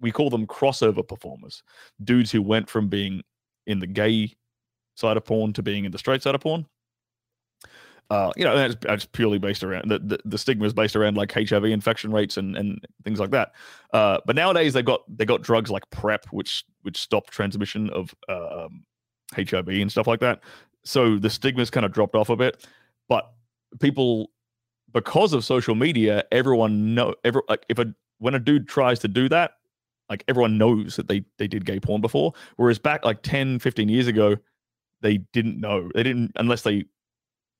we 0.00 0.10
call 0.10 0.30
them 0.30 0.46
crossover 0.46 1.06
performers, 1.06 1.62
dudes 2.02 2.32
who 2.32 2.42
went 2.42 2.68
from 2.68 2.88
being 2.88 3.22
in 3.66 3.78
the 3.78 3.86
gay 3.86 4.34
side 4.94 5.16
of 5.16 5.24
porn 5.24 5.52
to 5.54 5.62
being 5.62 5.84
in 5.84 5.92
the 5.92 5.98
straight 5.98 6.22
side 6.22 6.34
of 6.34 6.40
porn. 6.40 6.66
Uh, 8.10 8.30
you 8.36 8.44
know, 8.44 8.54
that's, 8.56 8.76
that's 8.80 9.06
purely 9.06 9.38
based 9.38 9.64
around 9.64 9.90
the, 9.90 9.98
the, 9.98 10.18
the 10.26 10.36
stigma 10.36 10.66
is 10.66 10.74
based 10.74 10.94
around 10.94 11.16
like 11.16 11.32
HIV 11.32 11.64
infection 11.64 12.12
rates 12.12 12.36
and, 12.36 12.54
and 12.56 12.84
things 13.02 13.18
like 13.18 13.30
that. 13.30 13.52
Uh, 13.94 14.18
but 14.26 14.36
nowadays 14.36 14.74
they've 14.74 14.84
got 14.84 15.00
they 15.08 15.24
got 15.24 15.40
drugs 15.42 15.70
like 15.70 15.88
PrEP, 15.90 16.26
which 16.26 16.64
which 16.82 16.98
stop 16.98 17.30
transmission 17.30 17.88
of 17.90 18.14
uh, 18.28 18.66
um, 18.66 18.84
HIV 19.34 19.68
and 19.68 19.90
stuff 19.90 20.06
like 20.06 20.20
that. 20.20 20.40
So 20.84 21.18
the 21.18 21.30
stigma's 21.30 21.70
kind 21.70 21.86
of 21.86 21.92
dropped 21.92 22.14
off 22.14 22.28
a 22.28 22.36
bit. 22.36 22.66
But 23.08 23.32
people, 23.80 24.30
because 24.92 25.32
of 25.32 25.44
social 25.44 25.74
media, 25.74 26.24
everyone 26.30 26.94
know 26.94 27.14
every 27.24 27.42
like 27.48 27.64
if 27.70 27.78
a 27.78 27.94
when 28.18 28.34
a 28.34 28.38
dude 28.38 28.68
tries 28.68 28.98
to 29.00 29.08
do 29.08 29.30
that, 29.30 29.52
like 30.10 30.24
everyone 30.28 30.58
knows 30.58 30.96
that 30.96 31.08
they 31.08 31.24
they 31.38 31.48
did 31.48 31.64
gay 31.64 31.80
porn 31.80 32.02
before. 32.02 32.34
Whereas 32.56 32.78
back 32.78 33.04
like 33.04 33.22
10, 33.22 33.58
15 33.60 33.88
years 33.88 34.06
ago, 34.06 34.36
they 35.00 35.18
didn't 35.32 35.60
know. 35.60 35.90
They 35.94 36.02
didn't 36.02 36.32
unless 36.36 36.62
they 36.62 36.84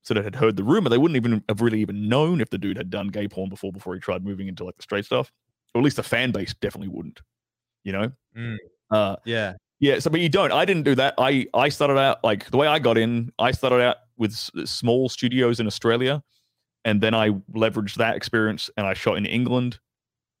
sort 0.03 0.17
of 0.17 0.23
had 0.23 0.35
heard 0.35 0.55
the 0.55 0.63
rumor. 0.63 0.89
They 0.89 0.97
wouldn't 0.97 1.15
even 1.15 1.43
have 1.49 1.61
really 1.61 1.81
even 1.81 2.07
known 2.07 2.41
if 2.41 2.49
the 2.49 2.57
dude 2.57 2.77
had 2.77 2.89
done 2.89 3.07
gay 3.07 3.27
porn 3.27 3.49
before 3.49 3.71
before 3.71 3.93
he 3.93 3.99
tried 3.99 4.23
moving 4.23 4.47
into 4.47 4.63
like 4.63 4.77
the 4.77 4.83
straight 4.83 5.05
stuff. 5.05 5.31
Or 5.73 5.79
at 5.79 5.83
least 5.83 5.97
the 5.97 6.03
fan 6.03 6.31
base 6.31 6.53
definitely 6.53 6.89
wouldn't. 6.89 7.21
You 7.83 7.91
know. 7.93 8.11
Mm. 8.37 8.57
Uh, 8.91 9.15
yeah. 9.25 9.53
Yeah. 9.79 9.99
So, 9.99 10.09
but 10.09 10.21
you 10.21 10.29
don't. 10.29 10.51
I 10.51 10.65
didn't 10.65 10.83
do 10.83 10.95
that. 10.95 11.15
I 11.17 11.47
I 11.53 11.69
started 11.69 11.97
out 11.97 12.23
like 12.23 12.49
the 12.49 12.57
way 12.57 12.67
I 12.67 12.79
got 12.79 12.97
in. 12.97 13.31
I 13.39 13.51
started 13.51 13.81
out 13.81 13.97
with 14.17 14.33
small 14.33 15.09
studios 15.09 15.59
in 15.59 15.67
Australia, 15.67 16.23
and 16.85 17.01
then 17.01 17.13
I 17.13 17.29
leveraged 17.53 17.95
that 17.95 18.15
experience 18.15 18.69
and 18.77 18.87
I 18.87 18.93
shot 18.93 19.17
in 19.17 19.25
England 19.25 19.79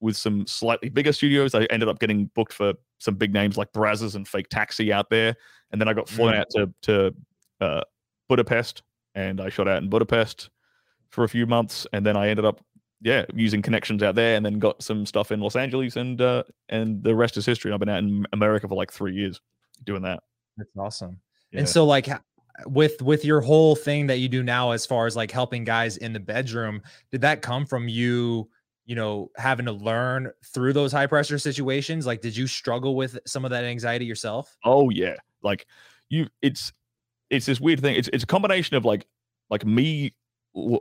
with 0.05 0.15
some 0.15 0.47
slightly 0.47 0.89
bigger 0.89 1.11
studios. 1.11 1.53
I 1.53 1.63
ended 1.65 1.89
up 1.89 1.99
getting 1.99 2.27
booked 2.35 2.53
for 2.53 2.73
some 2.99 3.15
big 3.15 3.33
names 3.33 3.57
like 3.57 3.73
Brazzers 3.73 4.15
and 4.15 4.27
Fake 4.27 4.47
Taxi 4.49 4.93
out 4.93 5.09
there 5.09 5.35
and 5.71 5.81
then 5.81 5.87
I 5.87 5.93
got 5.93 6.07
flown 6.07 6.33
mm. 6.33 6.39
out 6.39 6.49
to 6.51 6.73
to 6.83 7.15
uh, 7.61 7.81
Budapest, 8.29 8.83
and 9.13 9.41
I 9.41 9.49
shot 9.49 9.67
out 9.67 9.83
in 9.83 9.89
Budapest 9.89 10.49
for 11.09 11.23
a 11.23 11.29
few 11.29 11.45
months, 11.45 11.87
and 11.93 12.05
then 12.05 12.15
I 12.15 12.29
ended 12.29 12.45
up 12.45 12.63
yeah 13.01 13.25
using 13.33 13.61
connections 13.61 14.03
out 14.03 14.15
there, 14.15 14.37
and 14.37 14.45
then 14.45 14.59
got 14.59 14.81
some 14.81 15.05
stuff 15.05 15.31
in 15.31 15.39
Los 15.39 15.55
Angeles, 15.55 15.95
and 15.95 16.21
uh, 16.21 16.43
and 16.69 17.03
the 17.03 17.15
rest 17.15 17.37
is 17.37 17.45
history. 17.45 17.73
I've 17.73 17.79
been 17.79 17.89
out 17.89 18.03
in 18.03 18.25
America 18.31 18.67
for 18.67 18.75
like 18.75 18.91
three 18.91 19.13
years 19.13 19.41
doing 19.83 20.01
that. 20.03 20.23
That's 20.57 20.69
awesome. 20.77 21.19
Yeah. 21.51 21.59
And 21.59 21.69
so, 21.69 21.85
like, 21.85 22.07
with 22.65 23.01
with 23.01 23.25
your 23.25 23.41
whole 23.41 23.75
thing 23.75 24.07
that 24.07 24.19
you 24.19 24.29
do 24.29 24.43
now 24.43 24.71
as 24.71 24.85
far 24.85 25.07
as 25.07 25.15
like 25.15 25.31
helping 25.31 25.63
guys 25.63 25.97
in 25.97 26.13
the 26.13 26.19
bedroom 26.21 26.81
did 27.11 27.19
that 27.21 27.41
come 27.41 27.65
from 27.65 27.89
you 27.89 28.47
you 28.85 28.95
know 28.95 29.31
having 29.35 29.65
to 29.65 29.71
learn 29.71 30.31
through 30.53 30.73
those 30.73 30.91
high 30.91 31.07
pressure 31.07 31.39
situations 31.39 32.05
like 32.05 32.21
did 32.21 32.35
you 32.37 32.47
struggle 32.47 32.95
with 32.95 33.17
some 33.25 33.45
of 33.45 33.51
that 33.51 33.63
anxiety 33.63 34.05
yourself? 34.05 34.55
Oh 34.63 34.89
yeah. 34.89 35.15
Like 35.41 35.65
you 36.09 36.27
it's 36.41 36.73
it's 37.29 37.45
this 37.45 37.59
weird 37.59 37.81
thing. 37.81 37.95
It's 37.95 38.09
it's 38.13 38.23
a 38.23 38.27
combination 38.27 38.75
of 38.75 38.85
like 38.85 39.05
like 39.49 39.65
me 39.65 40.13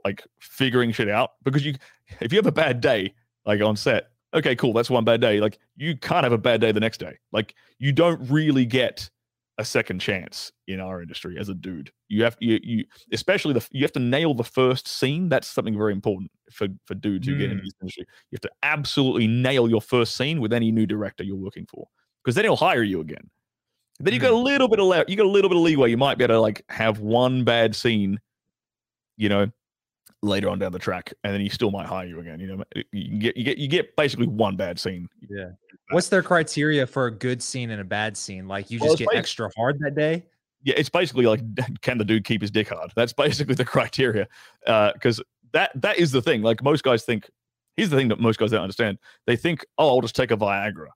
like 0.05 0.25
figuring 0.39 0.93
shit 0.93 1.09
out 1.09 1.33
because 1.43 1.65
you 1.65 1.75
if 2.21 2.33
you 2.33 2.39
have 2.39 2.47
a 2.47 2.53
bad 2.53 2.81
day 2.81 3.13
like 3.45 3.61
on 3.61 3.75
set 3.77 4.11
okay 4.33 4.55
cool 4.55 4.73
that's 4.73 4.89
one 4.89 5.05
bad 5.05 5.21
day 5.21 5.41
like 5.41 5.59
you 5.77 5.97
can't 5.97 6.23
have 6.23 6.33
a 6.33 6.39
bad 6.39 6.61
day 6.61 6.73
the 6.73 6.81
next 6.81 6.99
day. 6.99 7.19
Like 7.33 7.55
you 7.79 7.93
don't 7.93 8.31
really 8.31 8.67
get 8.67 9.11
a 9.59 9.65
second 9.65 10.01
chance 10.01 10.51
in 10.67 10.81
our 10.81 11.01
industry 11.01 11.37
as 11.39 11.49
a 11.49 11.55
dude. 11.55 11.93
You 12.09 12.25
have 12.25 12.37
you 12.41 12.59
you 12.63 12.85
especially 13.13 13.53
the 13.53 13.67
you 13.71 13.83
have 13.83 13.93
to 13.93 14.01
nail 14.01 14.35
the 14.35 14.45
first 14.45 14.89
scene. 14.89 15.29
That's 15.29 15.47
something 15.47 15.77
very 15.77 15.93
important 15.93 16.31
for 16.53 16.69
for 16.87 16.95
dudes 16.95 17.27
who 17.27 17.35
mm. 17.35 17.39
get 17.39 17.51
into 17.53 17.63
mm. 17.63 17.67
this 17.67 17.75
industry. 17.81 18.07
You 18.31 18.37
have 18.37 18.41
to 18.43 18.51
absolutely 18.63 19.27
nail 19.27 19.69
your 19.69 19.81
first 19.81 20.17
scene 20.17 20.41
with 20.41 20.53
any 20.53 20.73
new 20.73 20.87
director 20.87 21.23
you're 21.23 21.37
working 21.37 21.67
for, 21.67 21.87
because 22.23 22.35
then 22.35 22.45
he'll 22.45 22.57
hire 22.57 22.83
you 22.83 23.01
again. 23.01 23.31
Then 24.01 24.13
you 24.13 24.19
got 24.19 24.33
a 24.33 24.35
mm. 24.35 24.43
little 24.43 24.69
bit 24.69 24.81
of 24.81 25.09
you 25.09 25.17
got 25.17 25.27
a 25.27 25.29
little 25.29 25.49
bit 25.49 25.57
of 25.57 25.63
leeway. 25.63 25.91
You 25.91 25.97
might 25.97 26.19
be 26.19 26.25
able 26.25 26.35
to 26.35 26.41
like 26.41 26.65
have 26.69 26.99
one 26.99 27.45
bad 27.45 27.77
scene, 27.77 28.19
you 29.17 29.29
know, 29.29 29.51
later 30.25 30.49
on 30.49 30.59
down 30.59 30.73
the 30.73 30.79
track, 30.79 31.13
and 31.23 31.33
then 31.33 31.41
he 31.41 31.49
still 31.49 31.71
might 31.71 31.87
hire 31.87 32.07
you 32.07 32.21
again. 32.21 32.41
You 32.41 32.57
know, 32.57 32.65
you 32.93 33.19
get 33.19 33.37
you 33.37 33.45
get 33.45 33.59
you 33.59 33.69
get 33.69 33.97
basically 33.97 34.27
one 34.27 34.57
bad 34.57 34.79
scene. 34.79 35.09
Yeah. 35.29 35.51
What's 35.91 36.09
their 36.09 36.23
criteria 36.23 36.87
for 36.87 37.07
a 37.07 37.11
good 37.11 37.43
scene 37.43 37.71
and 37.71 37.81
a 37.81 37.85
bad 37.85 38.17
scene? 38.17 38.49
Like 38.49 38.71
you 38.71 38.79
just 38.79 38.89
well, 38.89 38.97
get 38.97 39.09
extra 39.13 39.51
hard 39.57 39.79
that 39.81 39.95
day? 39.95 40.25
Yeah, 40.63 40.75
it's 40.77 40.89
basically 40.89 41.27
like 41.27 41.41
can 41.83 41.99
the 41.99 42.05
dude 42.05 42.25
keep 42.25 42.41
his 42.41 42.51
dick 42.51 42.69
hard? 42.69 42.93
That's 42.97 43.13
basically 43.13 43.55
the 43.55 43.65
criteria. 43.65 44.27
Because 44.65 45.21
uh, 45.21 45.25
that 45.53 45.71
that 45.83 45.99
is 45.99 46.11
the 46.11 46.23
thing. 46.23 46.43
Like 46.43 46.63
most 46.63 46.83
guys 46.83 47.05
think. 47.05 47.31
Here's 47.77 47.91
the 47.91 47.97
thing 47.97 48.07
that 48.09 48.21
most 48.21 48.39
guys 48.39 48.53
don't 48.53 48.63
understand. 48.63 48.99
They 49.27 49.35
think, 49.35 49.67
oh, 49.79 49.89
I'll 49.89 50.01
just 50.01 50.15
take 50.15 50.31
a 50.31 50.37
Viagra, 50.37 50.91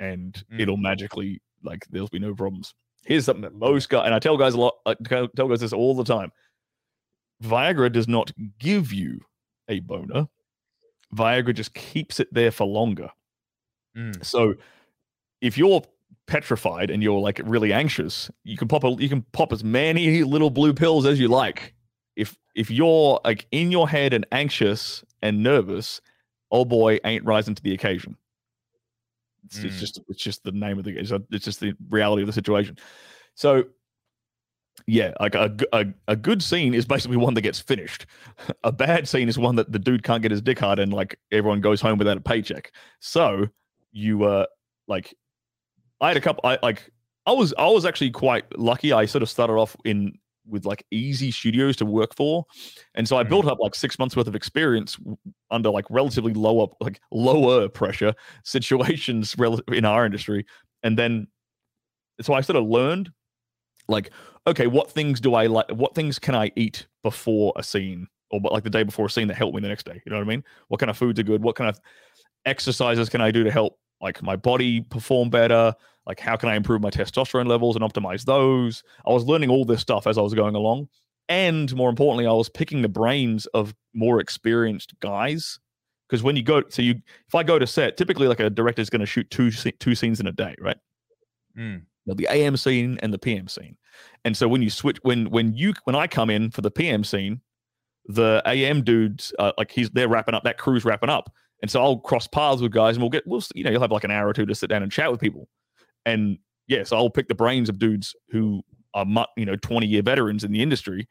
and 0.00 0.32
mm. 0.50 0.58
it'll 0.58 0.78
magically 0.78 1.42
like 1.62 1.84
there'll 1.90 2.08
be 2.08 2.18
no 2.18 2.34
problems. 2.34 2.74
Here's 3.04 3.26
something 3.26 3.42
that 3.42 3.54
most 3.54 3.90
guys 3.90 4.06
and 4.06 4.14
I 4.14 4.18
tell 4.18 4.38
guys 4.38 4.54
a 4.54 4.58
lot. 4.58 4.74
I 4.86 4.94
tell 5.04 5.48
guys 5.48 5.60
this 5.60 5.74
all 5.74 5.94
the 5.94 6.04
time. 6.04 6.32
Viagra 7.42 7.92
does 7.92 8.08
not 8.08 8.32
give 8.58 8.92
you 8.92 9.20
a 9.68 9.80
boner. 9.80 10.28
Viagra 11.14 11.54
just 11.54 11.74
keeps 11.74 12.20
it 12.20 12.32
there 12.32 12.50
for 12.50 12.66
longer. 12.66 13.10
Mm. 13.96 14.24
So 14.24 14.54
if 15.40 15.56
you're 15.56 15.82
petrified 16.26 16.90
and 16.90 17.02
you're 17.02 17.20
like 17.20 17.40
really 17.44 17.72
anxious, 17.72 18.30
you 18.44 18.56
can 18.56 18.68
pop 18.68 18.84
a, 18.84 18.90
you 18.98 19.08
can 19.08 19.22
pop 19.32 19.52
as 19.52 19.64
many 19.64 20.22
little 20.24 20.50
blue 20.50 20.74
pills 20.74 21.06
as 21.06 21.18
you 21.18 21.28
like. 21.28 21.74
If 22.16 22.36
if 22.54 22.70
you're 22.70 23.20
like 23.24 23.46
in 23.52 23.70
your 23.70 23.88
head 23.88 24.12
and 24.12 24.26
anxious 24.32 25.04
and 25.22 25.42
nervous, 25.42 26.00
oh 26.50 26.64
boy 26.64 26.98
ain't 27.04 27.24
rising 27.24 27.54
to 27.54 27.62
the 27.62 27.72
occasion. 27.72 28.16
It's, 29.44 29.60
mm. 29.60 29.64
it's 29.66 29.80
just 29.80 30.00
it's 30.08 30.22
just 30.22 30.42
the 30.42 30.52
name 30.52 30.78
of 30.78 30.84
the 30.84 30.98
it's, 30.98 31.12
it's 31.30 31.44
just 31.44 31.60
the 31.60 31.74
reality 31.88 32.22
of 32.22 32.26
the 32.26 32.32
situation. 32.32 32.76
So 33.34 33.64
yeah, 34.88 35.12
like 35.20 35.34
a, 35.34 35.54
a, 35.74 35.84
a 36.08 36.16
good 36.16 36.42
scene 36.42 36.72
is 36.72 36.86
basically 36.86 37.18
one 37.18 37.34
that 37.34 37.42
gets 37.42 37.60
finished. 37.60 38.06
A 38.64 38.72
bad 38.72 39.06
scene 39.06 39.28
is 39.28 39.38
one 39.38 39.54
that 39.56 39.70
the 39.70 39.78
dude 39.78 40.02
can't 40.02 40.22
get 40.22 40.30
his 40.30 40.40
dick 40.40 40.58
hard 40.58 40.78
and 40.78 40.94
like 40.94 41.18
everyone 41.30 41.60
goes 41.60 41.82
home 41.82 41.98
without 41.98 42.16
a 42.16 42.22
paycheck. 42.22 42.72
So 42.98 43.48
you 43.92 44.24
uh 44.24 44.46
like 44.86 45.14
I 46.00 46.08
had 46.08 46.16
a 46.16 46.22
couple 46.22 46.40
I 46.48 46.58
like 46.62 46.90
I 47.26 47.32
was 47.32 47.52
I 47.58 47.68
was 47.68 47.84
actually 47.84 48.12
quite 48.12 48.44
lucky. 48.58 48.94
I 48.94 49.04
sort 49.04 49.22
of 49.22 49.28
started 49.28 49.52
off 49.52 49.76
in 49.84 50.18
with 50.46 50.64
like 50.64 50.86
easy 50.90 51.32
studios 51.32 51.76
to 51.76 51.84
work 51.84 52.16
for. 52.16 52.46
And 52.94 53.06
so 53.06 53.18
I 53.18 53.24
mm. 53.24 53.28
built 53.28 53.46
up 53.46 53.58
like 53.60 53.74
6 53.74 53.98
months 53.98 54.16
worth 54.16 54.26
of 54.26 54.34
experience 54.34 54.96
under 55.50 55.68
like 55.68 55.84
relatively 55.90 56.32
lower 56.32 56.66
like 56.80 56.98
lower 57.12 57.68
pressure 57.68 58.14
situations 58.44 59.36
in 59.70 59.84
our 59.84 60.06
industry. 60.06 60.46
And 60.82 60.98
then 60.98 61.26
so 62.22 62.32
I 62.32 62.40
sort 62.40 62.56
of 62.56 62.64
learned 62.64 63.12
like 63.88 64.10
okay, 64.48 64.66
what 64.66 64.90
things 64.90 65.20
do 65.20 65.34
I 65.34 65.46
like? 65.46 65.70
What 65.70 65.94
things 65.94 66.18
can 66.18 66.34
I 66.34 66.50
eat 66.56 66.86
before 67.02 67.52
a 67.56 67.62
scene 67.62 68.08
or 68.30 68.40
like 68.40 68.64
the 68.64 68.70
day 68.70 68.82
before 68.82 69.06
a 69.06 69.10
scene 69.10 69.28
that 69.28 69.36
help 69.36 69.54
me 69.54 69.60
the 69.60 69.68
next 69.68 69.84
day? 69.84 70.00
You 70.04 70.10
know 70.10 70.16
what 70.16 70.26
I 70.26 70.28
mean? 70.28 70.42
What 70.68 70.80
kind 70.80 70.90
of 70.90 70.96
foods 70.96 71.20
are 71.20 71.24
good? 71.24 71.42
What 71.42 71.54
kind 71.54 71.68
of 71.68 71.78
exercises 72.46 73.08
can 73.08 73.20
I 73.20 73.30
do 73.30 73.44
to 73.44 73.50
help 73.50 73.78
like 74.00 74.22
my 74.22 74.36
body 74.36 74.80
perform 74.80 75.30
better? 75.30 75.74
Like 76.06 76.18
how 76.18 76.36
can 76.36 76.48
I 76.48 76.54
improve 76.54 76.80
my 76.80 76.90
testosterone 76.90 77.46
levels 77.46 77.76
and 77.76 77.84
optimize 77.84 78.24
those? 78.24 78.82
I 79.06 79.12
was 79.12 79.24
learning 79.24 79.50
all 79.50 79.64
this 79.64 79.80
stuff 79.80 80.06
as 80.06 80.16
I 80.16 80.22
was 80.22 80.34
going 80.34 80.54
along. 80.54 80.88
And 81.28 81.74
more 81.76 81.90
importantly, 81.90 82.26
I 82.26 82.32
was 82.32 82.48
picking 82.48 82.80
the 82.80 82.88
brains 82.88 83.44
of 83.46 83.74
more 83.92 84.18
experienced 84.18 84.98
guys. 85.00 85.60
Because 86.08 86.22
when 86.22 86.36
you 86.36 86.42
go, 86.42 86.62
so 86.70 86.80
you, 86.80 86.94
if 87.26 87.34
I 87.34 87.42
go 87.42 87.58
to 87.58 87.66
set, 87.66 87.98
typically 87.98 88.28
like 88.28 88.40
a 88.40 88.48
director 88.48 88.80
is 88.80 88.88
going 88.88 89.00
to 89.00 89.06
shoot 89.06 89.28
two 89.28 89.50
two 89.50 89.94
scenes 89.94 90.20
in 90.20 90.26
a 90.26 90.32
day, 90.32 90.54
right? 90.58 90.78
Mm 91.54 91.82
know, 92.08 92.14
the 92.14 92.28
AM 92.30 92.56
scene 92.56 92.98
and 93.02 93.12
the 93.12 93.18
PM 93.18 93.48
scene. 93.48 93.76
And 94.24 94.36
so 94.36 94.48
when 94.48 94.62
you 94.62 94.70
switch, 94.70 94.98
when 95.02 95.30
when 95.30 95.54
you 95.54 95.74
when 95.84 95.96
I 95.96 96.06
come 96.06 96.30
in 96.30 96.50
for 96.50 96.60
the 96.60 96.70
PM 96.70 97.04
scene, 97.04 97.40
the 98.06 98.42
AM 98.46 98.82
dudes 98.82 99.32
uh, 99.38 99.52
like 99.58 99.70
he's 99.70 99.90
they're 99.90 100.08
wrapping 100.08 100.34
up 100.34 100.44
that 100.44 100.58
crew's 100.58 100.84
wrapping 100.84 101.10
up, 101.10 101.32
and 101.62 101.70
so 101.70 101.82
I'll 101.82 101.98
cross 101.98 102.26
paths 102.26 102.62
with 102.62 102.72
guys 102.72 102.96
and 102.96 103.02
we'll 103.02 103.10
get 103.10 103.26
we'll 103.26 103.42
you 103.54 103.64
know 103.64 103.70
you'll 103.70 103.80
have 103.80 103.92
like 103.92 104.04
an 104.04 104.10
hour 104.10 104.28
or 104.28 104.32
two 104.32 104.46
to 104.46 104.54
sit 104.54 104.70
down 104.70 104.82
and 104.82 104.90
chat 104.90 105.10
with 105.10 105.20
people, 105.20 105.48
and 106.04 106.38
yeah, 106.66 106.84
so 106.84 106.96
I'll 106.96 107.10
pick 107.10 107.28
the 107.28 107.34
brains 107.34 107.68
of 107.68 107.78
dudes 107.78 108.14
who 108.30 108.62
are 108.94 109.06
you 109.36 109.44
know 109.44 109.56
twenty 109.56 109.86
year 109.86 110.02
veterans 110.02 110.42
in 110.44 110.52
the 110.52 110.62
industry, 110.62 111.06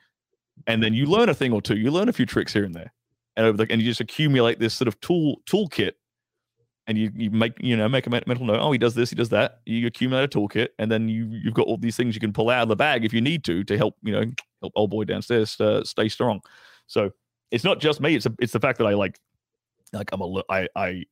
and 0.66 0.82
then 0.82 0.94
you 0.94 1.06
learn 1.06 1.30
a 1.30 1.34
thing 1.34 1.54
or 1.54 1.62
two, 1.62 1.78
you 1.78 1.92
learn 1.92 2.10
a 2.10 2.14
few 2.14 2.26
tricks 2.26 2.54
here 2.54 2.64
and 2.64 2.76
there, 2.76 2.94
and 3.36 3.46
over 3.46 3.58
the, 3.58 3.72
and 3.72 3.82
you 3.82 3.88
just 3.88 4.02
accumulate 4.02 4.60
this 4.60 4.74
sort 4.74 4.88
of 4.88 5.00
tool 5.00 5.42
toolkit 5.46 5.94
and 6.88 6.98
you, 6.98 7.12
you 7.16 7.30
make 7.30 7.54
you 7.60 7.76
know 7.76 7.88
make 7.90 8.08
a 8.08 8.10
mental 8.10 8.46
note. 8.46 8.60
Oh, 8.60 8.72
he 8.72 8.78
does 8.78 8.96
this, 8.96 9.10
he 9.10 9.16
does 9.16 9.30
that. 9.30 9.60
You 9.66 9.86
accumulate 9.88 10.24
a 10.24 10.28
toolkit, 10.28 10.70
and 10.80 10.90
then 10.90 11.10
you 11.10 11.28
you've 11.30 11.54
got 11.54 11.68
all 11.68 11.78
these 11.78 11.98
things 11.98 12.16
you 12.16 12.22
can 12.22 12.34
pull 12.34 12.50
out 12.50 12.64
of 12.64 12.70
the 12.70 12.76
bag 12.76 13.06
if 13.06 13.14
you 13.14 13.22
need 13.22 13.44
to 13.46 13.64
to 13.66 13.78
help 13.78 13.96
you 14.04 14.14
know 14.14 14.24
help 14.62 14.74
old 14.76 14.90
boy 14.90 15.04
downstairs 15.04 15.60
uh, 15.60 15.84
stay 15.84 16.08
strong. 16.08 16.40
So 16.88 17.12
it's 17.52 17.66
not 17.66 17.80
just 17.80 18.00
me. 18.00 18.16
It's 18.16 18.26
a, 18.26 18.34
it's 18.40 18.54
the 18.54 18.60
fact 18.60 18.78
that 18.80 18.88
I 18.88 18.94
like 18.94 19.20
like 19.92 20.10
I'm 20.14 20.22
a 20.22 20.42
I 20.50 20.68
I 20.76 21.04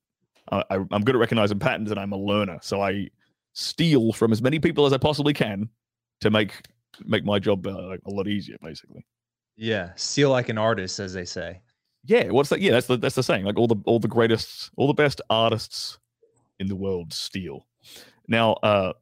I 0.50 0.64
I'm 0.92 1.04
good 1.04 1.16
at 1.16 1.20
recognizing 1.20 1.60
patterns 1.60 1.92
and 1.92 2.00
I'm 2.00 2.14
a 2.14 2.18
learner. 2.18 2.60
So 2.62 2.82
I 2.82 3.10
steal 3.54 4.14
from 4.14 4.32
as 4.32 4.42
many 4.42 4.60
people 4.60 4.86
as 4.86 4.94
I 4.94 4.98
possibly 4.98 5.34
can 5.34 5.70
to 6.22 6.32
make 6.32 6.54
make 7.04 7.26
my 7.26 7.38
job 7.38 7.68
uh, 7.68 7.98
a 8.06 8.10
lot 8.10 8.28
easier, 8.28 8.56
basically. 8.62 9.06
Yeah, 9.58 9.92
steal 9.96 10.30
like 10.30 10.48
an 10.48 10.58
artist, 10.58 11.00
as 11.00 11.14
they 11.14 11.26
say 11.26 11.62
yeah, 12.06 12.30
what's 12.30 12.50
that? 12.50 12.62
Yeah, 12.62 12.72
that's 12.72 12.88
the 12.88 12.98
that's 12.98 13.16
the 13.16 13.24
saying. 13.24 13.46
Like 13.46 13.58
all 13.58 13.68
the 13.68 13.78
all 13.86 14.00
the 14.00 14.08
greatest, 14.08 14.72
all 14.78 14.88
the 14.88 14.94
best 14.94 15.22
artists 15.30 15.98
in 16.60 16.68
the 16.68 16.76
world 16.76 17.14
steal. 17.14 17.66
Now, 18.28 18.54
uh, 18.54 18.94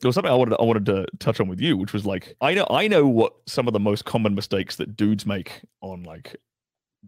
there 0.00 0.08
was 0.08 0.14
something 0.14 0.32
I 0.32 0.34
wanted 0.34 0.56
I 0.58 0.64
wanted 0.64 0.86
to 0.86 1.06
touch 1.18 1.40
on 1.40 1.48
with 1.48 1.60
you, 1.60 1.76
which 1.76 1.92
was 1.92 2.06
like 2.06 2.34
I 2.40 2.54
know 2.54 2.66
I 2.70 2.88
know 2.88 3.06
what 3.06 3.34
some 3.46 3.66
of 3.66 3.72
the 3.72 3.80
most 3.80 4.04
common 4.04 4.34
mistakes 4.34 4.76
that 4.76 4.96
dudes 4.96 5.26
make 5.26 5.60
on 5.80 6.04
like 6.04 6.36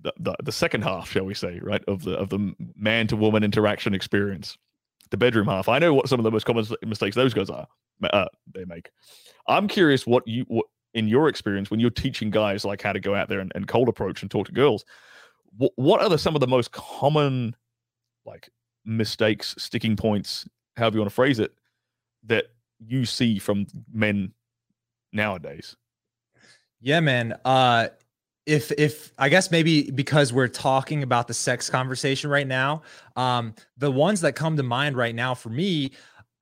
the, 0.00 0.12
the, 0.18 0.36
the 0.44 0.52
second 0.52 0.82
half, 0.82 1.10
shall 1.10 1.24
we 1.24 1.34
say, 1.34 1.58
right 1.62 1.82
of 1.88 2.04
the 2.04 2.14
of 2.14 2.28
the 2.30 2.54
man 2.76 3.06
to 3.08 3.16
woman 3.16 3.42
interaction 3.42 3.94
experience, 3.94 4.56
the 5.10 5.16
bedroom 5.16 5.46
half. 5.46 5.68
I 5.68 5.78
know 5.78 5.94
what 5.94 6.08
some 6.08 6.20
of 6.20 6.24
the 6.24 6.30
most 6.30 6.44
common 6.44 6.66
mistakes 6.84 7.16
those 7.16 7.34
guys 7.34 7.50
are 7.50 7.66
uh, 8.12 8.26
they 8.54 8.64
make. 8.64 8.90
I'm 9.46 9.68
curious 9.68 10.06
what 10.06 10.26
you 10.26 10.44
what 10.48 10.66
in 10.94 11.06
your 11.06 11.28
experience 11.28 11.70
when 11.70 11.78
you're 11.78 11.90
teaching 11.90 12.30
guys 12.30 12.64
like 12.64 12.82
how 12.82 12.92
to 12.92 13.00
go 13.00 13.14
out 13.14 13.28
there 13.28 13.40
and, 13.40 13.52
and 13.54 13.68
cold 13.68 13.88
approach 13.88 14.22
and 14.22 14.30
talk 14.30 14.46
to 14.46 14.52
girls 14.52 14.84
what 15.56 16.00
are 16.00 16.08
the, 16.08 16.18
some 16.18 16.34
of 16.34 16.40
the 16.40 16.46
most 16.46 16.72
common 16.72 17.54
like 18.24 18.50
mistakes, 18.84 19.54
sticking 19.58 19.96
points, 19.96 20.46
however 20.76 20.96
you 20.96 21.00
want 21.00 21.10
to 21.10 21.14
phrase 21.14 21.38
it, 21.38 21.52
that 22.24 22.46
you 22.78 23.04
see 23.04 23.38
from 23.38 23.66
men 23.92 24.32
nowadays? 25.12 25.76
Yeah, 26.80 27.00
man. 27.00 27.34
Uh 27.44 27.88
if 28.46 28.72
if 28.72 29.12
I 29.18 29.28
guess 29.28 29.50
maybe 29.50 29.90
because 29.90 30.32
we're 30.32 30.48
talking 30.48 31.02
about 31.02 31.28
the 31.28 31.34
sex 31.34 31.70
conversation 31.70 32.30
right 32.30 32.46
now, 32.46 32.82
um, 33.16 33.54
the 33.76 33.90
ones 33.90 34.20
that 34.22 34.32
come 34.32 34.56
to 34.56 34.62
mind 34.62 34.96
right 34.96 35.14
now 35.14 35.34
for 35.34 35.50
me, 35.50 35.92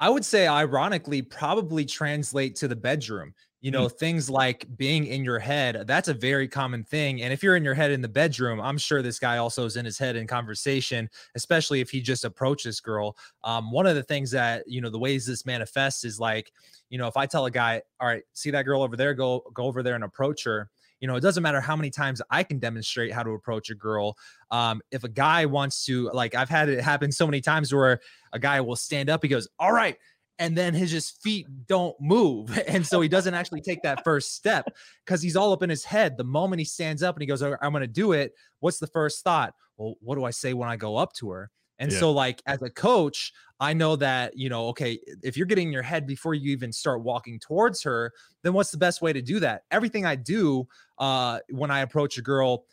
I 0.00 0.08
would 0.08 0.24
say 0.24 0.46
ironically 0.46 1.22
probably 1.22 1.84
translate 1.84 2.56
to 2.56 2.68
the 2.68 2.76
bedroom 2.76 3.34
you 3.60 3.72
know, 3.72 3.86
mm. 3.86 3.92
things 3.92 4.30
like 4.30 4.66
being 4.76 5.06
in 5.06 5.24
your 5.24 5.40
head, 5.40 5.84
that's 5.86 6.08
a 6.08 6.14
very 6.14 6.46
common 6.46 6.84
thing. 6.84 7.22
And 7.22 7.32
if 7.32 7.42
you're 7.42 7.56
in 7.56 7.64
your 7.64 7.74
head 7.74 7.90
in 7.90 8.00
the 8.00 8.08
bedroom, 8.08 8.60
I'm 8.60 8.78
sure 8.78 9.02
this 9.02 9.18
guy 9.18 9.38
also 9.38 9.64
is 9.64 9.76
in 9.76 9.84
his 9.84 9.98
head 9.98 10.14
in 10.14 10.26
conversation, 10.28 11.10
especially 11.34 11.80
if 11.80 11.90
he 11.90 12.00
just 12.00 12.24
approached 12.24 12.64
this 12.64 12.80
girl. 12.80 13.16
Um, 13.42 13.72
one 13.72 13.86
of 13.86 13.96
the 13.96 14.02
things 14.02 14.30
that, 14.30 14.62
you 14.66 14.80
know, 14.80 14.90
the 14.90 14.98
ways 14.98 15.26
this 15.26 15.44
manifests 15.44 16.04
is 16.04 16.20
like, 16.20 16.52
you 16.88 16.98
know, 16.98 17.08
if 17.08 17.16
I 17.16 17.26
tell 17.26 17.46
a 17.46 17.50
guy, 17.50 17.82
all 18.00 18.06
right, 18.06 18.22
see 18.32 18.50
that 18.52 18.62
girl 18.62 18.82
over 18.82 18.96
there, 18.96 19.12
go, 19.12 19.44
go 19.52 19.64
over 19.64 19.82
there 19.82 19.96
and 19.96 20.04
approach 20.04 20.44
her. 20.44 20.70
You 21.00 21.06
know, 21.06 21.16
it 21.16 21.20
doesn't 21.20 21.42
matter 21.42 21.60
how 21.60 21.76
many 21.76 21.90
times 21.90 22.20
I 22.30 22.42
can 22.42 22.58
demonstrate 22.58 23.12
how 23.12 23.22
to 23.22 23.30
approach 23.30 23.70
a 23.70 23.74
girl. 23.74 24.16
Um, 24.50 24.80
if 24.90 25.04
a 25.04 25.08
guy 25.08 25.46
wants 25.46 25.84
to, 25.86 26.10
like, 26.12 26.34
I've 26.34 26.48
had 26.48 26.68
it 26.68 26.80
happen 26.80 27.12
so 27.12 27.26
many 27.26 27.40
times 27.40 27.72
where 27.72 28.00
a 28.32 28.38
guy 28.38 28.60
will 28.60 28.74
stand 28.76 29.08
up, 29.08 29.22
he 29.22 29.28
goes, 29.28 29.48
all 29.60 29.72
right, 29.72 29.96
and 30.38 30.56
then 30.56 30.72
his 30.74 30.90
just 30.90 31.20
feet 31.22 31.46
don't 31.66 31.96
move. 32.00 32.56
And 32.68 32.86
so 32.86 33.00
he 33.00 33.08
doesn't 33.08 33.34
actually 33.34 33.62
take 33.62 33.82
that 33.82 34.04
first 34.04 34.34
step 34.34 34.66
because 35.04 35.22
he's 35.22 35.36
all 35.36 35.52
up 35.52 35.62
in 35.62 35.70
his 35.70 35.84
head. 35.84 36.16
The 36.16 36.24
moment 36.24 36.60
he 36.60 36.64
stands 36.64 37.02
up 37.02 37.14
and 37.16 37.22
he 37.22 37.26
goes 37.26 37.42
i'm 37.42 37.56
going 37.60 37.80
to 37.80 37.86
do 37.86 38.12
it 38.12 38.34
what's 38.60 38.78
the 38.78 38.86
first 38.86 39.24
thought? 39.24 39.54
Well 39.76 39.94
what 40.00 40.16
do 40.16 40.24
i 40.24 40.30
say 40.30 40.54
when 40.54 40.68
i 40.68 40.76
go 40.76 40.96
up 40.96 41.12
to 41.14 41.30
her? 41.30 41.50
And 41.78 41.90
yeah. 41.90 41.98
so 41.98 42.12
like 42.12 42.42
as 42.46 42.60
a 42.62 42.70
coach 42.70 43.32
i 43.60 43.72
know 43.72 43.96
that 43.96 44.36
you 44.36 44.48
know 44.48 44.66
okay 44.68 44.98
if 45.22 45.36
you're 45.36 45.46
getting 45.46 45.68
in 45.68 45.72
your 45.72 45.82
head 45.82 46.06
before 46.06 46.34
you 46.34 46.52
even 46.52 46.72
start 46.72 47.02
walking 47.02 47.38
towards 47.40 47.82
her 47.82 48.12
then 48.42 48.52
what's 48.52 48.70
the 48.70 48.78
best 48.78 49.00
way 49.00 49.12
to 49.12 49.22
do 49.22 49.40
that? 49.40 49.62
Everything 49.70 50.04
i 50.04 50.14
do 50.14 50.66
uh 50.98 51.38
when 51.50 51.70
i 51.70 51.80
approach 51.80 52.18
a 52.18 52.22
girl 52.22 52.64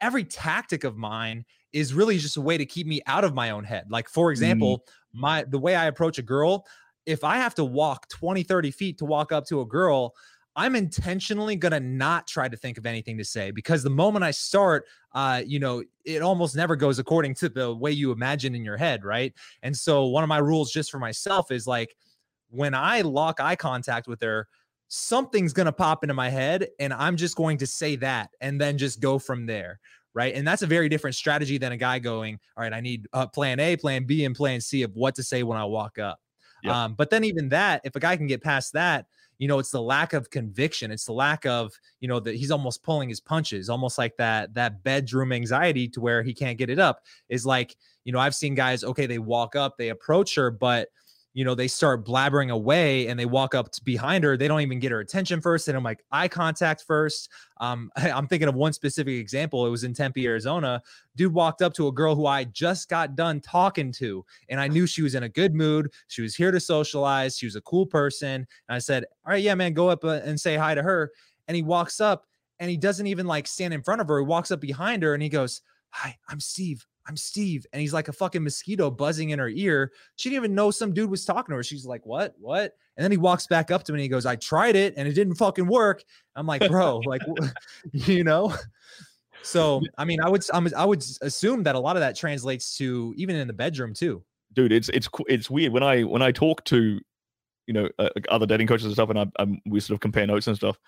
every 0.00 0.24
tactic 0.24 0.84
of 0.84 0.96
mine 0.96 1.44
is 1.72 1.92
really 1.92 2.18
just 2.18 2.36
a 2.36 2.40
way 2.40 2.56
to 2.56 2.64
keep 2.64 2.86
me 2.86 3.00
out 3.06 3.24
of 3.24 3.34
my 3.34 3.50
own 3.50 3.64
head. 3.64 3.86
Like 3.90 4.08
for 4.08 4.26
mm-hmm. 4.26 4.32
example 4.32 4.78
mm 4.78 4.92
my 5.14 5.44
the 5.44 5.58
way 5.58 5.76
i 5.76 5.86
approach 5.86 6.18
a 6.18 6.22
girl 6.22 6.66
if 7.06 7.24
I 7.24 7.36
have 7.36 7.54
to 7.56 7.64
walk 7.64 8.08
20, 8.08 8.42
30 8.42 8.70
feet 8.70 8.98
to 8.98 9.04
walk 9.04 9.32
up 9.32 9.46
to 9.46 9.60
a 9.60 9.66
girl, 9.66 10.14
I'm 10.56 10.76
intentionally 10.76 11.56
gonna 11.56 11.80
not 11.80 12.26
try 12.26 12.48
to 12.48 12.56
think 12.56 12.78
of 12.78 12.86
anything 12.86 13.18
to 13.18 13.24
say 13.24 13.50
because 13.50 13.82
the 13.82 13.90
moment 13.90 14.24
I 14.24 14.30
start, 14.30 14.86
uh, 15.12 15.42
you 15.44 15.58
know, 15.58 15.82
it 16.04 16.22
almost 16.22 16.54
never 16.54 16.76
goes 16.76 16.98
according 16.98 17.34
to 17.36 17.48
the 17.48 17.74
way 17.74 17.90
you 17.90 18.12
imagine 18.12 18.54
in 18.54 18.64
your 18.64 18.76
head, 18.76 19.04
right? 19.04 19.32
And 19.62 19.76
so 19.76 20.06
one 20.06 20.22
of 20.22 20.28
my 20.28 20.38
rules 20.38 20.70
just 20.70 20.90
for 20.90 20.98
myself 20.98 21.50
is 21.50 21.66
like 21.66 21.96
when 22.50 22.72
I 22.72 23.00
lock 23.00 23.40
eye 23.40 23.56
contact 23.56 24.06
with 24.06 24.22
her, 24.22 24.46
something's 24.86 25.52
gonna 25.52 25.72
pop 25.72 26.04
into 26.04 26.14
my 26.14 26.28
head, 26.28 26.68
and 26.78 26.92
I'm 26.92 27.16
just 27.16 27.36
going 27.36 27.58
to 27.58 27.66
say 27.66 27.96
that 27.96 28.30
and 28.40 28.60
then 28.60 28.78
just 28.78 29.00
go 29.00 29.18
from 29.18 29.46
there. 29.46 29.80
Right. 30.16 30.36
And 30.36 30.46
that's 30.46 30.62
a 30.62 30.68
very 30.68 30.88
different 30.88 31.16
strategy 31.16 31.58
than 31.58 31.72
a 31.72 31.76
guy 31.76 31.98
going, 31.98 32.38
All 32.56 32.62
right, 32.62 32.72
I 32.72 32.80
need 32.80 33.08
uh, 33.12 33.26
plan 33.26 33.58
A, 33.58 33.76
plan 33.76 34.04
B, 34.04 34.24
and 34.24 34.36
plan 34.36 34.60
C 34.60 34.82
of 34.82 34.94
what 34.94 35.16
to 35.16 35.24
say 35.24 35.42
when 35.42 35.58
I 35.58 35.64
walk 35.64 35.98
up. 35.98 36.20
Yep. 36.64 36.74
Um, 36.74 36.94
but 36.94 37.10
then 37.10 37.24
even 37.24 37.50
that, 37.50 37.82
if 37.84 37.96
a 37.96 38.00
guy 38.00 38.16
can 38.16 38.26
get 38.26 38.42
past 38.42 38.72
that, 38.74 39.06
you 39.38 39.48
know, 39.48 39.58
it's 39.58 39.70
the 39.70 39.82
lack 39.82 40.12
of 40.12 40.30
conviction. 40.30 40.90
It's 40.90 41.04
the 41.06 41.12
lack 41.12 41.44
of, 41.46 41.72
you 42.00 42.08
know, 42.08 42.20
that 42.20 42.36
he's 42.36 42.50
almost 42.50 42.82
pulling 42.82 43.08
his 43.08 43.20
punches, 43.20 43.68
almost 43.68 43.98
like 43.98 44.16
that 44.16 44.54
that 44.54 44.82
bedroom 44.84 45.32
anxiety 45.32 45.88
to 45.88 46.00
where 46.00 46.22
he 46.22 46.32
can't 46.34 46.58
get 46.58 46.70
it 46.70 46.78
up. 46.78 47.00
Is 47.28 47.44
like, 47.44 47.76
you 48.04 48.12
know, 48.12 48.20
I've 48.20 48.34
seen 48.34 48.54
guys, 48.54 48.84
okay, 48.84 49.06
they 49.06 49.18
walk 49.18 49.56
up, 49.56 49.76
they 49.76 49.88
approach 49.90 50.36
her, 50.36 50.50
but 50.50 50.88
you 51.34 51.44
know, 51.44 51.56
they 51.56 51.66
start 51.66 52.06
blabbering 52.06 52.50
away 52.50 53.08
and 53.08 53.18
they 53.18 53.26
walk 53.26 53.56
up 53.56 53.68
behind 53.82 54.22
her. 54.22 54.36
They 54.36 54.46
don't 54.46 54.60
even 54.60 54.78
get 54.78 54.92
her 54.92 55.00
attention 55.00 55.40
first. 55.40 55.66
And 55.66 55.76
I'm 55.76 55.82
like 55.82 56.04
eye 56.12 56.28
contact 56.28 56.84
first. 56.86 57.28
Um, 57.58 57.90
I, 57.96 58.10
am 58.10 58.28
thinking 58.28 58.48
of 58.48 58.54
one 58.54 58.72
specific 58.72 59.14
example. 59.14 59.66
It 59.66 59.70
was 59.70 59.82
in 59.82 59.92
Tempe, 59.92 60.26
Arizona. 60.26 60.80
Dude 61.16 61.34
walked 61.34 61.60
up 61.60 61.74
to 61.74 61.88
a 61.88 61.92
girl 61.92 62.14
who 62.14 62.26
I 62.26 62.44
just 62.44 62.88
got 62.88 63.16
done 63.16 63.40
talking 63.40 63.90
to, 63.92 64.24
and 64.48 64.60
I 64.60 64.68
knew 64.68 64.86
she 64.86 65.02
was 65.02 65.16
in 65.16 65.24
a 65.24 65.28
good 65.28 65.54
mood. 65.54 65.90
She 66.06 66.22
was 66.22 66.36
here 66.36 66.52
to 66.52 66.60
socialize. 66.60 67.36
She 67.36 67.46
was 67.46 67.56
a 67.56 67.60
cool 67.62 67.84
person. 67.84 68.46
And 68.68 68.76
I 68.76 68.78
said, 68.78 69.04
All 69.26 69.32
right, 69.32 69.42
yeah, 69.42 69.56
man, 69.56 69.74
go 69.74 69.88
up 69.88 70.04
uh, 70.04 70.20
and 70.24 70.40
say 70.40 70.56
hi 70.56 70.74
to 70.74 70.82
her. 70.82 71.10
And 71.48 71.56
he 71.56 71.62
walks 71.62 72.00
up 72.00 72.26
and 72.60 72.70
he 72.70 72.76
doesn't 72.76 73.08
even 73.08 73.26
like 73.26 73.48
stand 73.48 73.74
in 73.74 73.82
front 73.82 74.00
of 74.00 74.08
her. 74.08 74.20
He 74.20 74.24
walks 74.24 74.52
up 74.52 74.60
behind 74.60 75.02
her 75.02 75.14
and 75.14 75.22
he 75.22 75.28
goes, 75.28 75.62
Hi, 75.90 76.16
I'm 76.28 76.40
Steve. 76.40 76.86
I'm 77.06 77.16
Steve. 77.16 77.66
And 77.72 77.80
he's 77.80 77.92
like 77.92 78.08
a 78.08 78.12
fucking 78.12 78.42
mosquito 78.42 78.90
buzzing 78.90 79.30
in 79.30 79.38
her 79.38 79.48
ear. 79.48 79.92
She 80.16 80.30
didn't 80.30 80.44
even 80.44 80.54
know 80.54 80.70
some 80.70 80.92
dude 80.92 81.10
was 81.10 81.24
talking 81.24 81.52
to 81.52 81.56
her. 81.56 81.62
She's 81.62 81.84
like, 81.84 82.04
what? 82.06 82.34
What? 82.38 82.76
And 82.96 83.04
then 83.04 83.10
he 83.10 83.16
walks 83.16 83.46
back 83.46 83.70
up 83.70 83.84
to 83.84 83.92
me 83.92 83.98
and 83.98 84.02
he 84.02 84.08
goes, 84.08 84.24
I 84.24 84.36
tried 84.36 84.76
it 84.76 84.94
and 84.96 85.06
it 85.06 85.12
didn't 85.12 85.34
fucking 85.34 85.66
work. 85.66 86.02
I'm 86.36 86.46
like, 86.46 86.66
bro, 86.68 86.98
like, 87.06 87.22
you 87.92 88.24
know? 88.24 88.54
So, 89.42 89.82
I 89.98 90.04
mean, 90.04 90.20
I 90.22 90.28
would, 90.30 90.42
I 90.74 90.84
would 90.84 91.04
assume 91.20 91.64
that 91.64 91.74
a 91.74 91.78
lot 91.78 91.96
of 91.96 92.00
that 92.00 92.16
translates 92.16 92.76
to 92.78 93.12
even 93.16 93.36
in 93.36 93.46
the 93.46 93.52
bedroom 93.52 93.92
too. 93.92 94.22
Dude, 94.54 94.72
it's, 94.72 94.88
it's, 94.90 95.08
it's 95.28 95.50
weird 95.50 95.72
when 95.72 95.82
I, 95.82 96.02
when 96.02 96.22
I 96.22 96.32
talk 96.32 96.64
to, 96.66 97.00
you 97.66 97.74
know, 97.74 97.88
uh, 97.98 98.08
other 98.28 98.46
dating 98.46 98.68
coaches 98.68 98.86
and 98.86 98.94
stuff, 98.94 99.10
and 99.10 99.18
I, 99.18 99.26
I'm, 99.38 99.60
we 99.66 99.80
sort 99.80 99.96
of 99.96 100.00
compare 100.00 100.26
notes 100.26 100.46
and 100.46 100.56
stuff. 100.56 100.78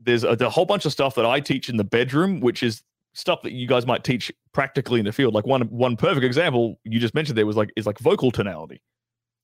There's 0.00 0.24
a, 0.24 0.30
a 0.30 0.48
whole 0.48 0.64
bunch 0.64 0.86
of 0.86 0.92
stuff 0.92 1.14
that 1.16 1.26
I 1.26 1.40
teach 1.40 1.68
in 1.68 1.76
the 1.76 1.84
bedroom, 1.84 2.40
which 2.40 2.62
is 2.62 2.82
stuff 3.14 3.42
that 3.42 3.52
you 3.52 3.66
guys 3.66 3.86
might 3.86 4.04
teach 4.04 4.32
practically 4.52 4.98
in 4.98 5.06
the 5.06 5.12
field. 5.12 5.34
Like 5.34 5.46
one 5.46 5.62
one 5.62 5.96
perfect 5.96 6.24
example 6.24 6.78
you 6.84 6.98
just 6.98 7.14
mentioned 7.14 7.36
there 7.36 7.46
was 7.46 7.56
like 7.56 7.70
is 7.76 7.86
like 7.86 7.98
vocal 7.98 8.30
tonality, 8.30 8.82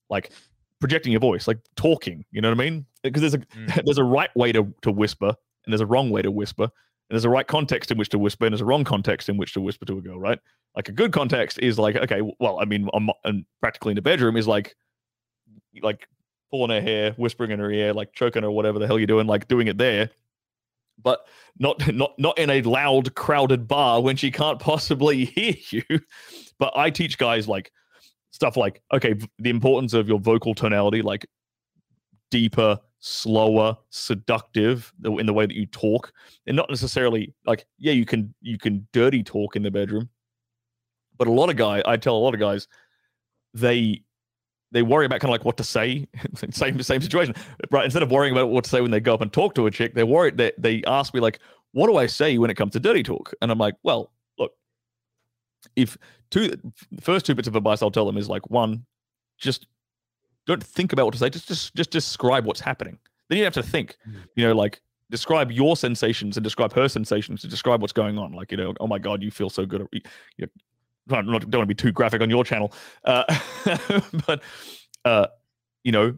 like 0.08 0.32
projecting 0.80 1.12
your 1.12 1.20
voice, 1.20 1.46
like 1.46 1.58
talking. 1.76 2.24
You 2.30 2.40
know 2.40 2.48
what 2.48 2.60
I 2.60 2.64
mean? 2.64 2.86
Because 3.02 3.20
there's 3.20 3.34
a 3.34 3.38
mm. 3.38 3.84
there's 3.84 3.98
a 3.98 4.04
right 4.04 4.34
way 4.36 4.52
to 4.52 4.72
to 4.82 4.90
whisper 4.90 5.34
and 5.64 5.72
there's 5.72 5.80
a 5.80 5.86
wrong 5.86 6.10
way 6.10 6.22
to 6.22 6.30
whisper. 6.30 6.64
And 6.64 7.16
there's 7.16 7.24
a 7.24 7.30
right 7.30 7.46
context 7.46 7.90
in 7.90 7.96
which 7.96 8.10
to 8.10 8.18
whisper, 8.18 8.44
and 8.44 8.52
there's 8.52 8.60
a 8.60 8.66
wrong 8.66 8.84
context 8.84 9.30
in 9.30 9.38
which 9.38 9.54
to 9.54 9.62
whisper 9.62 9.86
to 9.86 9.96
a 9.96 10.02
girl, 10.02 10.20
right? 10.20 10.38
Like 10.76 10.90
a 10.90 10.92
good 10.92 11.10
context 11.10 11.58
is 11.58 11.78
like, 11.78 11.96
okay, 11.96 12.20
well, 12.38 12.60
I 12.60 12.66
mean, 12.66 12.86
I'm, 12.92 13.08
and 13.24 13.46
practically 13.60 13.92
in 13.92 13.96
the 13.96 14.02
bedroom 14.02 14.36
is 14.36 14.46
like, 14.46 14.76
like 15.80 16.06
pulling 16.50 16.70
her 16.70 16.82
hair, 16.82 17.12
whispering 17.12 17.50
in 17.50 17.60
her 17.60 17.70
ear, 17.70 17.94
like 17.94 18.12
choking 18.12 18.42
her, 18.42 18.50
whatever 18.50 18.78
the 18.78 18.86
hell 18.86 18.98
you're 18.98 19.06
doing, 19.06 19.26
like 19.26 19.48
doing 19.48 19.68
it 19.68 19.78
there 19.78 20.10
but 21.02 21.26
not 21.58 21.94
not 21.94 22.12
not 22.18 22.38
in 22.38 22.50
a 22.50 22.62
loud 22.62 23.14
crowded 23.14 23.68
bar 23.68 24.02
when 24.02 24.16
she 24.16 24.30
can't 24.30 24.58
possibly 24.58 25.24
hear 25.36 25.54
you. 25.70 26.00
But 26.58 26.72
i 26.76 26.90
teach 26.90 27.18
guys 27.18 27.48
like 27.48 27.72
stuff 28.30 28.56
like 28.56 28.82
okay 28.92 29.14
the 29.38 29.50
importance 29.50 29.94
of 29.94 30.08
your 30.08 30.18
vocal 30.18 30.54
tonality 30.54 31.02
like 31.02 31.26
deeper 32.30 32.78
slower 33.00 33.76
seductive 33.90 34.92
in 35.04 35.24
the 35.24 35.32
way 35.32 35.46
that 35.46 35.54
you 35.54 35.66
talk 35.66 36.12
and 36.46 36.56
not 36.56 36.68
necessarily 36.68 37.32
like 37.46 37.64
yeah 37.78 37.92
you 37.92 38.04
can 38.04 38.34
you 38.40 38.58
can 38.58 38.86
dirty 38.92 39.22
talk 39.22 39.56
in 39.56 39.62
the 39.62 39.70
bedroom. 39.70 40.08
But 41.16 41.28
a 41.28 41.32
lot 41.32 41.50
of 41.50 41.56
guy 41.56 41.82
i 41.86 41.96
tell 41.96 42.16
a 42.16 42.18
lot 42.18 42.34
of 42.34 42.40
guys 42.40 42.68
they 43.54 44.02
they 44.70 44.82
worry 44.82 45.06
about 45.06 45.20
kind 45.20 45.30
of 45.30 45.32
like 45.32 45.44
what 45.44 45.56
to 45.56 45.64
say. 45.64 46.06
same 46.50 46.80
same 46.82 47.00
situation, 47.00 47.34
right? 47.70 47.84
Instead 47.84 48.02
of 48.02 48.10
worrying 48.10 48.32
about 48.32 48.50
what 48.50 48.64
to 48.64 48.70
say 48.70 48.80
when 48.80 48.90
they 48.90 49.00
go 49.00 49.14
up 49.14 49.20
and 49.20 49.32
talk 49.32 49.54
to 49.54 49.66
a 49.66 49.70
chick, 49.70 49.94
they're 49.94 50.06
worried 50.06 50.36
that 50.38 50.54
they, 50.58 50.80
they 50.80 50.84
ask 50.86 51.14
me 51.14 51.20
like, 51.20 51.40
"What 51.72 51.86
do 51.86 51.96
I 51.96 52.06
say 52.06 52.38
when 52.38 52.50
it 52.50 52.54
comes 52.54 52.72
to 52.72 52.80
dirty 52.80 53.02
talk?" 53.02 53.32
And 53.40 53.50
I'm 53.50 53.58
like, 53.58 53.74
"Well, 53.82 54.12
look, 54.38 54.52
if 55.76 55.96
two 56.30 56.48
the 56.48 57.00
first 57.00 57.26
two 57.26 57.34
bits 57.34 57.48
of 57.48 57.56
advice 57.56 57.82
I'll 57.82 57.90
tell 57.90 58.06
them 58.06 58.16
is 58.16 58.28
like 58.28 58.48
one, 58.50 58.84
just 59.38 59.66
don't 60.46 60.62
think 60.62 60.92
about 60.92 61.06
what 61.06 61.12
to 61.12 61.18
say. 61.18 61.30
Just 61.30 61.48
just 61.48 61.74
just 61.74 61.90
describe 61.90 62.44
what's 62.44 62.60
happening. 62.60 62.98
Then 63.28 63.38
you 63.38 63.44
have 63.44 63.54
to 63.54 63.62
think. 63.62 63.96
Mm. 64.08 64.14
You 64.36 64.46
know, 64.48 64.54
like 64.54 64.80
describe 65.10 65.50
your 65.50 65.76
sensations 65.76 66.36
and 66.36 66.44
describe 66.44 66.72
her 66.74 66.88
sensations 66.88 67.40
to 67.40 67.48
describe 67.48 67.80
what's 67.80 67.92
going 67.92 68.18
on. 68.18 68.32
Like, 68.32 68.50
you 68.50 68.56
know, 68.56 68.74
oh 68.80 68.86
my 68.86 68.98
God, 68.98 69.22
you 69.22 69.30
feel 69.30 69.50
so 69.50 69.64
good. 69.64 69.86
You 70.36 70.46
not 71.10 71.24
don't 71.26 71.32
want 71.32 71.50
to 71.50 71.66
be 71.66 71.74
too 71.74 71.92
graphic 71.92 72.20
on 72.20 72.30
your 72.30 72.44
channel, 72.44 72.72
uh, 73.04 73.24
but 74.26 74.42
uh, 75.04 75.26
you 75.84 75.92
know, 75.92 76.16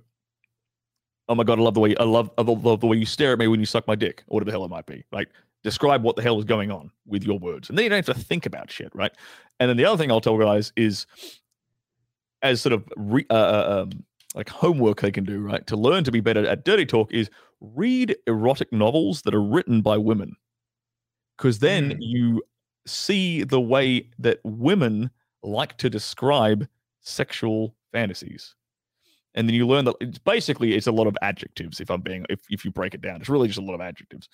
oh 1.29 1.35
my 1.35 1.45
god, 1.45 1.59
I 1.59 1.63
love 1.63 1.75
the 1.75 1.81
way 1.81 1.97
I 1.97 2.05
love 2.05 2.31
I 2.37 2.43
love 2.43 2.81
the 2.81 2.87
way 2.87 2.97
you 2.97 3.07
stare 3.07 3.33
at 3.33 3.39
me 3.39 3.49
when 3.49 3.61
you 3.61 3.67
suck 3.67 3.87
my 3.87 3.95
dick, 3.95 4.23
or 4.27 4.35
whatever 4.37 4.51
the 4.51 4.53
hell 4.53 4.65
it 4.65 4.71
might 4.71 4.87
be. 4.87 5.05
Like, 5.13 5.29
describe 5.63 6.03
what 6.03 6.17
the 6.17 6.23
hell 6.23 6.39
is 6.39 6.45
going 6.45 6.71
on 6.71 6.91
with 7.07 7.25
your 7.25 7.39
words, 7.39 7.69
and 7.69 7.79
then 7.79 7.85
you 7.85 7.89
don't 7.91 8.05
have 8.05 8.17
to 8.17 8.23
think 8.23 8.47
about 8.47 8.71
shit, 8.71 8.95
right? 8.95 9.13
And 9.59 9.69
then 9.69 9.77
the 9.77 9.85
other 9.85 9.97
thing 9.97 10.11
I'll 10.11 10.21
tell 10.21 10.39
guys 10.39 10.73
is, 10.77 11.07
as 12.43 12.61
sort 12.61 12.73
of 12.73 12.85
re, 12.97 13.25
uh, 13.31 13.35
uh 13.35 13.83
um, 13.83 14.05
like 14.35 14.49
homework 14.49 15.01
they 15.01 15.11
can 15.11 15.25
do, 15.25 15.41
right, 15.41 15.67
to 15.67 15.77
learn 15.77 16.05
to 16.05 16.13
be 16.13 16.21
better 16.21 16.47
at 16.47 16.65
dirty 16.65 16.87
talk 16.87 17.13
is 17.13 17.31
read 17.61 18.17
erotic 18.27 18.73
novels 18.73 19.23
that 19.23 19.35
are 19.35 19.43
written 19.43 19.83
by 19.83 19.97
women, 19.97 20.37
because 21.37 21.59
then 21.59 21.91
mm. 21.91 21.97
you 22.01 22.43
see 22.87 23.45
the 23.45 23.61
way 23.61 24.09
that 24.19 24.41
women 24.45 25.11
like 25.43 25.77
to 25.79 25.91
describe 25.91 26.69
sexual 27.01 27.75
fantasies. 27.93 28.55
And 29.35 29.49
then 29.49 29.55
you 29.55 29.67
learn 29.67 29.85
that 29.85 29.95
it's 30.01 30.19
basically 30.19 30.75
it's 30.75 30.87
a 30.87 30.93
lot 30.93 31.07
of 31.07 31.17
adjectives 31.23 31.81
if 31.81 31.89
i'm 31.89 32.01
being 32.01 32.27
if, 32.29 32.41
if 32.51 32.65
you 32.65 32.71
break 32.71 32.95
it 32.95 33.01
down. 33.01 33.21
It's 33.21 33.29
really 33.29 33.49
just 33.49 33.61
a 33.61 33.65
lot 33.65 33.75
of 33.75 33.81
adjectives. 33.81 34.29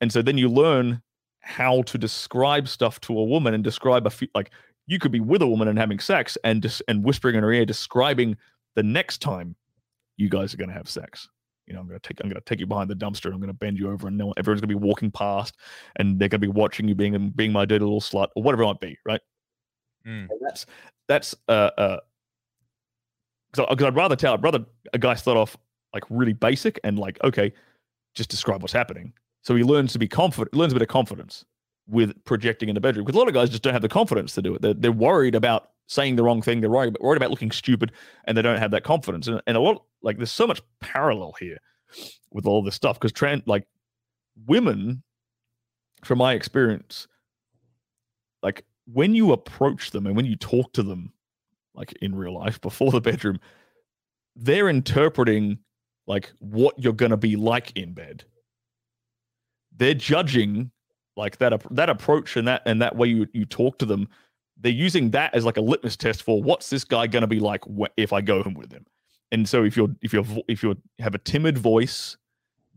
And 0.00 0.10
so 0.10 0.22
then 0.22 0.38
you 0.38 0.48
learn 0.48 1.02
how 1.40 1.82
to 1.82 1.98
describe 1.98 2.68
stuff 2.68 3.00
to 3.00 3.18
a 3.18 3.24
woman 3.24 3.54
and 3.54 3.64
describe 3.64 4.06
a 4.06 4.10
few 4.10 4.28
like 4.34 4.50
you 4.86 4.98
could 4.98 5.12
be 5.12 5.20
with 5.20 5.42
a 5.42 5.46
woman 5.46 5.68
and 5.68 5.78
having 5.78 5.98
sex 5.98 6.36
and 6.44 6.62
just 6.62 6.82
and 6.88 7.04
whispering 7.04 7.36
in 7.36 7.42
her 7.42 7.52
ear 7.52 7.64
describing 7.64 8.36
the 8.76 8.82
next 8.82 9.18
time 9.18 9.54
you 10.16 10.28
guys 10.28 10.52
are 10.52 10.56
going 10.56 10.68
to 10.68 10.74
have 10.74 10.88
sex 10.88 11.28
you 11.70 11.74
know, 11.74 11.80
I'm 11.80 11.86
gonna 11.86 12.00
take 12.00 12.20
I'm 12.20 12.28
gonna 12.28 12.40
take 12.40 12.58
you 12.58 12.66
behind 12.66 12.90
the 12.90 12.96
dumpster. 12.96 13.32
I'm 13.32 13.38
gonna 13.38 13.52
bend 13.52 13.78
you 13.78 13.92
over, 13.92 14.08
and 14.08 14.18
no 14.18 14.32
everyone's 14.36 14.60
gonna 14.60 14.66
be 14.66 14.74
walking 14.74 15.12
past, 15.12 15.56
and 15.96 16.18
they're 16.18 16.28
gonna 16.28 16.40
be 16.40 16.48
watching 16.48 16.88
you 16.88 16.96
being 16.96 17.30
being 17.30 17.52
my 17.52 17.64
dirty 17.64 17.84
little 17.84 18.00
slut 18.00 18.26
or 18.34 18.42
whatever 18.42 18.64
it 18.64 18.66
might 18.66 18.80
be, 18.80 18.98
right? 19.06 19.20
Mm. 20.04 20.28
That's 20.40 20.66
that's 21.06 21.34
uh 21.48 21.70
uh 21.78 21.96
because 23.52 23.86
I'd 23.86 23.94
rather 23.94 24.16
tell 24.16 24.34
I'd 24.34 24.42
rather 24.42 24.64
a 24.92 24.98
guy 24.98 25.14
start 25.14 25.36
off 25.36 25.56
like 25.94 26.02
really 26.10 26.32
basic 26.32 26.80
and 26.82 26.98
like 26.98 27.22
okay, 27.22 27.52
just 28.16 28.30
describe 28.30 28.62
what's 28.62 28.72
happening, 28.72 29.12
so 29.42 29.54
he 29.54 29.62
learns 29.62 29.92
to 29.92 30.00
be 30.00 30.08
confident, 30.08 30.52
learns 30.52 30.72
a 30.72 30.74
bit 30.74 30.82
of 30.82 30.88
confidence 30.88 31.44
with 31.86 32.12
projecting 32.24 32.68
in 32.68 32.74
the 32.74 32.80
bedroom. 32.80 33.04
Because 33.04 33.16
a 33.16 33.18
lot 33.20 33.28
of 33.28 33.34
guys 33.34 33.48
just 33.48 33.62
don't 33.62 33.72
have 33.72 33.82
the 33.82 33.88
confidence 33.88 34.34
to 34.34 34.42
do 34.42 34.56
it. 34.56 34.62
They're, 34.62 34.74
they're 34.74 34.92
worried 34.92 35.36
about 35.36 35.70
saying 35.86 36.16
the 36.16 36.22
wrong 36.22 36.42
thing. 36.42 36.60
They're 36.60 36.70
worried, 36.70 36.96
worried 37.00 37.16
about 37.16 37.30
looking 37.30 37.50
stupid, 37.50 37.92
and 38.24 38.36
they 38.36 38.42
don't 38.42 38.58
have 38.58 38.70
that 38.72 38.84
confidence. 38.84 39.26
And, 39.26 39.40
and 39.46 39.56
a 39.56 39.60
lot 39.60 39.82
like 40.02 40.16
there's 40.16 40.32
so 40.32 40.46
much 40.46 40.62
parallel 40.80 41.34
here 41.38 41.58
with 42.30 42.46
all 42.46 42.62
this 42.62 42.74
stuff 42.74 42.98
because 42.98 43.12
trans 43.12 43.42
like 43.46 43.66
women, 44.46 45.02
from 46.04 46.18
my 46.18 46.34
experience, 46.34 47.06
like 48.42 48.64
when 48.86 49.14
you 49.14 49.32
approach 49.32 49.90
them 49.90 50.06
and 50.06 50.16
when 50.16 50.24
you 50.24 50.36
talk 50.36 50.72
to 50.72 50.82
them, 50.82 51.12
like 51.74 51.92
in 52.00 52.14
real 52.14 52.34
life 52.34 52.60
before 52.60 52.90
the 52.90 53.00
bedroom, 53.00 53.38
they're 54.36 54.68
interpreting 54.68 55.58
like 56.06 56.32
what 56.38 56.74
you're 56.78 56.92
to 56.92 57.16
be 57.16 57.36
like 57.36 57.72
in 57.76 57.92
bed. 57.92 58.24
They're 59.76 59.94
judging 59.94 60.70
like 61.16 61.38
that 61.38 61.62
that 61.70 61.90
approach 61.90 62.36
and 62.36 62.48
that 62.48 62.62
and 62.66 62.80
that 62.82 62.96
way 62.96 63.08
you 63.08 63.26
you 63.32 63.44
talk 63.44 63.78
to 63.78 63.86
them. 63.86 64.08
They're 64.58 64.72
using 64.72 65.10
that 65.10 65.34
as 65.34 65.44
like 65.44 65.56
a 65.56 65.62
litmus 65.62 65.96
test 65.96 66.22
for 66.22 66.42
what's 66.42 66.70
this 66.70 66.84
guy 66.84 67.06
going 67.06 67.22
to 67.22 67.26
be 67.26 67.40
like 67.40 67.62
if 67.96 68.12
I 68.12 68.20
go 68.20 68.42
home 68.42 68.54
with 68.54 68.72
him. 68.72 68.84
And 69.32 69.48
so 69.48 69.64
if 69.64 69.76
you're 69.76 69.90
if 70.02 70.12
you're 70.12 70.24
if 70.48 70.62
you 70.62 70.76
have 70.98 71.14
a 71.14 71.18
timid 71.18 71.56
voice, 71.56 72.16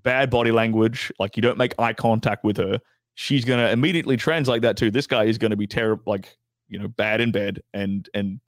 bad 0.04 0.30
body 0.30 0.52
language, 0.52 1.12
like 1.20 1.36
you 1.36 1.42
don't 1.42 1.58
make 1.58 1.74
eye 1.80 1.94
contact 1.94 2.44
with 2.44 2.58
her, 2.58 2.80
she's 3.16 3.46
going 3.46 3.60
to 3.60 3.72
immediately 3.72 4.18
translate 4.18 4.62
that 4.62 4.78
to 4.78 4.92
this 4.92 5.08
guy 5.08 5.24
is 5.24 5.38
going 5.38 5.52
to 5.52 5.58
be 5.58 5.68
terrible 5.68 6.04
like 6.06 6.38
you 6.68 6.80
know 6.80 6.88
bad 6.88 7.22
in 7.22 7.32
bed 7.32 7.62
and 7.74 8.10
and 8.14 8.40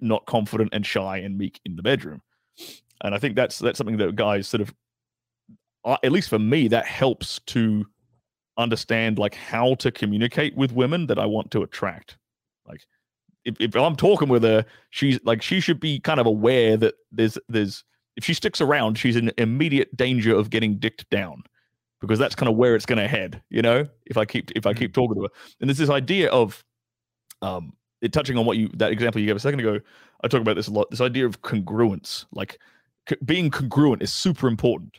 not 0.00 0.26
confident 0.26 0.70
and 0.72 0.84
shy 0.84 1.18
and 1.18 1.38
meek 1.38 1.60
in 1.64 1.76
the 1.76 1.82
bedroom. 1.82 2.22
And 3.02 3.14
i 3.14 3.18
think 3.18 3.36
that's 3.36 3.58
that's 3.58 3.78
something 3.78 3.96
that 3.98 4.16
guys 4.16 4.48
sort 4.48 4.60
of 4.60 4.74
uh, 5.84 5.96
at 6.02 6.12
least 6.12 6.28
for 6.28 6.38
me 6.38 6.68
that 6.68 6.86
helps 6.86 7.40
to 7.46 7.86
understand 8.56 9.18
like 9.18 9.36
how 9.36 9.76
to 9.76 9.92
communicate 9.92 10.56
with 10.56 10.72
women 10.72 11.06
that 11.06 11.18
i 11.18 11.24
want 11.24 11.50
to 11.52 11.62
attract. 11.62 12.18
Like 12.66 12.84
if, 13.48 13.56
if 13.60 13.74
i'm 13.76 13.96
talking 13.96 14.28
with 14.28 14.42
her 14.42 14.64
she's 14.90 15.18
like 15.24 15.42
she 15.42 15.60
should 15.60 15.80
be 15.80 15.98
kind 16.00 16.20
of 16.20 16.26
aware 16.26 16.76
that 16.76 16.94
there's 17.10 17.38
there's 17.48 17.82
if 18.16 18.24
she 18.24 18.34
sticks 18.34 18.60
around 18.60 18.98
she's 18.98 19.16
in 19.16 19.32
immediate 19.38 19.94
danger 19.96 20.34
of 20.34 20.50
getting 20.50 20.76
dicked 20.78 21.08
down 21.10 21.42
because 22.00 22.18
that's 22.18 22.34
kind 22.34 22.50
of 22.50 22.56
where 22.56 22.74
it's 22.74 22.86
going 22.86 22.98
to 22.98 23.08
head 23.08 23.42
you 23.50 23.62
know 23.62 23.86
if 24.06 24.16
i 24.16 24.24
keep 24.24 24.50
if 24.54 24.66
i 24.66 24.74
keep 24.74 24.92
mm-hmm. 24.92 25.00
talking 25.00 25.16
to 25.16 25.22
her 25.22 25.28
and 25.60 25.68
there's 25.68 25.78
this 25.78 25.90
idea 25.90 26.30
of 26.30 26.62
um 27.42 27.72
it, 28.00 28.12
touching 28.12 28.36
on 28.36 28.44
what 28.44 28.56
you 28.56 28.68
that 28.74 28.92
example 28.92 29.20
you 29.20 29.26
gave 29.26 29.36
a 29.36 29.40
second 29.40 29.60
ago 29.60 29.80
i 30.22 30.28
talk 30.28 30.40
about 30.40 30.56
this 30.56 30.68
a 30.68 30.70
lot 30.70 30.90
this 30.90 31.00
idea 31.00 31.24
of 31.24 31.40
congruence 31.42 32.26
like 32.32 32.58
c- 33.08 33.16
being 33.24 33.50
congruent 33.50 34.02
is 34.02 34.12
super 34.12 34.46
important 34.46 34.98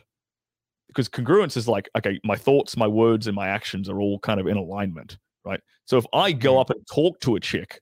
because 0.88 1.08
congruence 1.08 1.56
is 1.56 1.68
like 1.68 1.88
okay 1.96 2.18
my 2.24 2.36
thoughts 2.36 2.76
my 2.76 2.86
words 2.86 3.26
and 3.26 3.36
my 3.36 3.48
actions 3.48 3.88
are 3.88 4.00
all 4.00 4.18
kind 4.18 4.40
of 4.40 4.46
in 4.46 4.56
alignment 4.56 5.18
right 5.44 5.60
so 5.84 5.96
if 5.96 6.04
i 6.12 6.32
go 6.32 6.52
mm-hmm. 6.52 6.60
up 6.60 6.70
and 6.70 6.86
talk 6.86 7.18
to 7.20 7.36
a 7.36 7.40
chick 7.40 7.80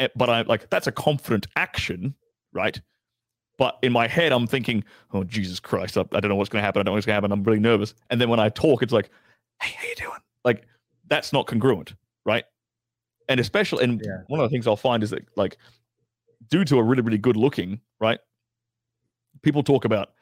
Eh, 0.00 0.08
but 0.16 0.28
i 0.28 0.42
like 0.42 0.68
that's 0.70 0.86
a 0.88 0.92
confident 0.92 1.46
action 1.56 2.14
right 2.52 2.80
but 3.60 3.78
in 3.82 3.92
my 3.92 4.08
head, 4.08 4.32
I'm 4.32 4.46
thinking, 4.46 4.82
oh, 5.12 5.22
Jesus 5.22 5.60
Christ, 5.60 5.98
I, 5.98 6.00
I 6.14 6.20
don't 6.20 6.30
know 6.30 6.34
what's 6.34 6.48
going 6.48 6.62
to 6.62 6.64
happen. 6.64 6.80
I 6.80 6.82
don't 6.82 6.92
know 6.92 6.94
what's 6.94 7.04
going 7.04 7.12
to 7.12 7.16
happen. 7.16 7.30
I'm 7.30 7.42
really 7.42 7.60
nervous. 7.60 7.92
And 8.08 8.18
then 8.18 8.30
when 8.30 8.40
I 8.40 8.48
talk, 8.48 8.82
it's 8.82 8.90
like, 8.90 9.10
hey, 9.60 9.74
how 9.76 9.86
you 9.86 9.94
doing? 9.96 10.20
Like, 10.46 10.64
that's 11.08 11.30
not 11.30 11.46
congruent, 11.46 11.92
right? 12.24 12.44
And 13.28 13.38
especially, 13.38 13.84
and 13.84 14.00
yeah. 14.02 14.22
one 14.28 14.40
of 14.40 14.44
the 14.44 14.48
things 14.48 14.66
I'll 14.66 14.76
find 14.76 15.02
is 15.02 15.10
that, 15.10 15.26
like, 15.36 15.58
due 16.48 16.64
to 16.64 16.78
a 16.78 16.82
really, 16.82 17.02
really 17.02 17.18
good 17.18 17.36
looking, 17.36 17.82
right? 18.00 18.18
People 19.42 19.62
talk 19.62 19.84
about, 19.84 20.12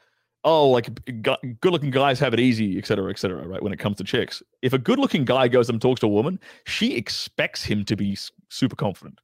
oh, 0.43 0.69
like 0.71 0.89
good 1.23 1.73
looking 1.73 1.93
guys 1.93 2.19
have 2.19 2.35
it 2.35 2.41
easy, 2.41 2.77
et 2.77 2.87
cetera, 2.87 3.09
et 3.09 3.21
cetera, 3.21 3.47
right? 3.47 3.63
When 3.63 3.73
it 3.73 3.79
comes 3.79 3.99
to 3.99 4.05
chicks. 4.05 4.43
If 4.63 4.73
a 4.73 4.79
good 4.79 4.99
looking 4.99 5.25
guy 5.25 5.47
goes 5.47 5.71
and 5.71 5.81
talks 5.81 6.01
to 6.01 6.07
a 6.07 6.11
woman, 6.11 6.41
she 6.67 6.97
expects 6.97 7.63
him 7.63 7.85
to 7.85 7.95
be 7.95 8.19
super 8.49 8.75
confident 8.75 9.21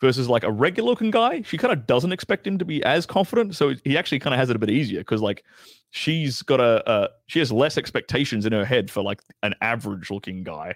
versus 0.00 0.28
like 0.28 0.44
a 0.44 0.50
regular 0.50 0.90
looking 0.90 1.10
guy, 1.10 1.42
she 1.42 1.56
kind 1.56 1.72
of 1.72 1.86
doesn't 1.86 2.12
expect 2.12 2.46
him 2.46 2.58
to 2.58 2.64
be 2.64 2.82
as 2.84 3.06
confident. 3.06 3.54
So 3.54 3.74
he 3.84 3.96
actually 3.96 4.18
kind 4.18 4.34
of 4.34 4.38
has 4.38 4.50
it 4.50 4.56
a 4.56 4.58
bit 4.58 4.70
easier 4.70 5.00
because 5.00 5.22
like 5.22 5.44
she's 5.90 6.42
got 6.42 6.60
a 6.60 6.86
uh, 6.88 7.08
she 7.26 7.38
has 7.38 7.50
less 7.50 7.78
expectations 7.78 8.46
in 8.46 8.52
her 8.52 8.64
head 8.64 8.90
for 8.90 9.02
like 9.02 9.20
an 9.42 9.54
average 9.60 10.10
looking 10.10 10.42
guy 10.42 10.74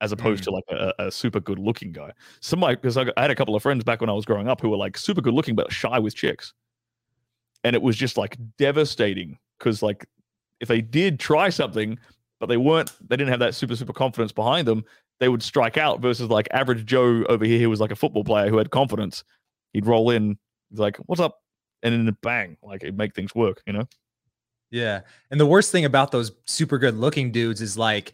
as 0.00 0.12
opposed 0.12 0.42
mm. 0.42 0.44
to 0.44 0.50
like 0.52 0.64
a, 0.70 0.94
a, 1.06 1.10
super 1.10 1.40
good 1.40 1.58
looking 1.58 1.92
guy. 1.92 2.12
Some 2.40 2.60
like 2.60 2.82
because 2.82 2.96
I, 2.96 3.06
I 3.16 3.22
had 3.22 3.30
a 3.30 3.34
couple 3.34 3.54
of 3.54 3.62
friends 3.62 3.84
back 3.84 4.00
when 4.00 4.10
I 4.10 4.12
was 4.12 4.24
growing 4.24 4.48
up 4.48 4.60
who 4.60 4.70
were 4.70 4.76
like 4.76 4.96
super 4.96 5.20
good 5.20 5.34
looking 5.34 5.56
but 5.56 5.72
shy 5.72 5.98
with 5.98 6.14
chicks, 6.14 6.52
and 7.64 7.74
it 7.74 7.82
was 7.82 7.96
just 7.96 8.16
like 8.16 8.36
devastating 8.58 9.38
because 9.58 9.82
like 9.82 10.06
if 10.60 10.68
they 10.68 10.80
did 10.80 11.18
try 11.18 11.48
something 11.48 11.98
but 12.40 12.46
they 12.46 12.56
weren't 12.56 12.92
they 13.08 13.16
didn't 13.16 13.30
have 13.30 13.40
that 13.40 13.54
super 13.54 13.76
super 13.76 13.92
confidence 13.92 14.32
behind 14.32 14.66
them 14.66 14.84
they 15.20 15.28
would 15.28 15.42
strike 15.42 15.76
out 15.76 16.00
versus 16.00 16.30
like 16.30 16.48
average 16.52 16.86
Joe 16.86 17.24
over 17.28 17.44
here 17.44 17.58
who 17.58 17.70
was 17.70 17.80
like 17.80 17.90
a 17.90 17.96
football 17.96 18.24
player 18.24 18.48
who 18.48 18.58
had 18.58 18.70
confidence. 18.70 19.24
He'd 19.72 19.86
roll 19.86 20.10
in, 20.10 20.38
he's 20.70 20.78
like, 20.78 20.96
"What's 21.06 21.20
up?" 21.20 21.40
and 21.82 21.94
then 21.94 22.16
bang, 22.22 22.56
like 22.62 22.82
it 22.82 22.96
make 22.96 23.14
things 23.14 23.34
work, 23.34 23.62
you 23.66 23.72
know. 23.72 23.84
Yeah, 24.70 25.00
and 25.30 25.40
the 25.40 25.46
worst 25.46 25.72
thing 25.72 25.84
about 25.84 26.10
those 26.10 26.32
super 26.46 26.78
good 26.78 26.96
looking 26.96 27.32
dudes 27.32 27.60
is 27.60 27.78
like 27.78 28.12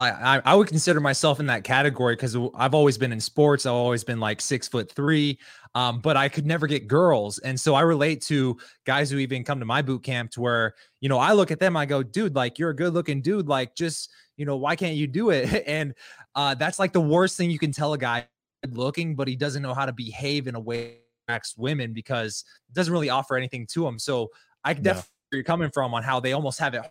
I, 0.00 0.40
I 0.46 0.54
would 0.54 0.68
consider 0.68 0.98
myself 0.98 1.40
in 1.40 1.46
that 1.46 1.62
category 1.62 2.16
because 2.16 2.34
I've 2.54 2.74
always 2.74 2.96
been 2.96 3.12
in 3.12 3.20
sports. 3.20 3.66
I've 3.66 3.74
always 3.74 4.02
been 4.02 4.18
like 4.18 4.40
six 4.40 4.66
foot 4.66 4.90
three, 4.90 5.38
um, 5.74 6.00
but 6.00 6.16
I 6.16 6.30
could 6.30 6.46
never 6.46 6.66
get 6.66 6.88
girls. 6.88 7.38
And 7.38 7.60
so 7.60 7.74
I 7.74 7.82
relate 7.82 8.22
to 8.22 8.56
guys 8.86 9.10
who 9.10 9.18
even 9.18 9.44
come 9.44 9.58
to 9.58 9.66
my 9.66 9.82
boot 9.82 10.02
camp 10.02 10.30
to 10.32 10.40
where, 10.40 10.74
you 11.02 11.10
know, 11.10 11.18
I 11.18 11.32
look 11.32 11.50
at 11.50 11.60
them, 11.60 11.76
I 11.76 11.84
go, 11.84 12.02
dude, 12.02 12.34
like 12.34 12.58
you're 12.58 12.70
a 12.70 12.76
good 12.76 12.94
looking 12.94 13.20
dude. 13.20 13.46
Like 13.46 13.74
just, 13.74 14.10
you 14.38 14.46
know, 14.46 14.56
why 14.56 14.74
can't 14.74 14.96
you 14.96 15.06
do 15.06 15.30
it? 15.30 15.64
And 15.66 15.94
uh, 16.34 16.54
that's 16.54 16.78
like 16.78 16.94
the 16.94 17.00
worst 17.00 17.36
thing 17.36 17.50
you 17.50 17.58
can 17.58 17.72
tell 17.72 17.92
a 17.92 17.98
guy 17.98 18.26
looking, 18.70 19.14
but 19.16 19.28
he 19.28 19.36
doesn't 19.36 19.62
know 19.62 19.74
how 19.74 19.84
to 19.84 19.92
behave 19.92 20.46
in 20.46 20.54
a 20.54 20.60
way 20.60 21.00
attracts 21.28 21.56
women 21.56 21.92
because 21.92 22.44
it 22.70 22.74
doesn't 22.74 22.92
really 22.92 23.10
offer 23.10 23.36
anything 23.36 23.66
to 23.72 23.86
him. 23.86 23.98
So 23.98 24.30
I 24.64 24.72
can 24.72 24.82
definitely 24.82 25.10
yeah. 25.32 25.36
you're 25.36 25.44
coming 25.44 25.70
from 25.70 25.92
on 25.92 26.02
how 26.02 26.20
they 26.20 26.32
almost 26.32 26.58
have 26.58 26.74
it 26.74 26.82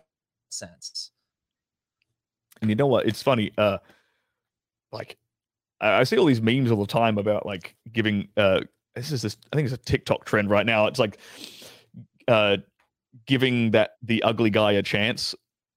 sense. 0.50 1.10
And 2.60 2.70
you 2.70 2.76
know 2.76 2.86
what? 2.86 3.06
It's 3.06 3.22
funny. 3.22 3.52
Uh, 3.56 3.78
like 4.92 5.16
I, 5.80 6.00
I 6.00 6.04
see 6.04 6.18
all 6.18 6.26
these 6.26 6.42
memes 6.42 6.70
all 6.70 6.80
the 6.80 6.86
time 6.86 7.18
about 7.18 7.46
like 7.46 7.74
giving. 7.92 8.28
Uh, 8.36 8.60
this 8.94 9.12
is 9.12 9.22
this. 9.22 9.36
I 9.52 9.56
think 9.56 9.66
it's 9.66 9.74
a 9.74 9.78
TikTok 9.78 10.24
trend 10.24 10.50
right 10.50 10.66
now. 10.66 10.86
It's 10.86 10.98
like, 10.98 11.18
uh, 12.28 12.58
giving 13.26 13.70
that 13.72 13.92
the 14.02 14.22
ugly 14.22 14.50
guy 14.50 14.72
a 14.72 14.82
chance 14.82 15.34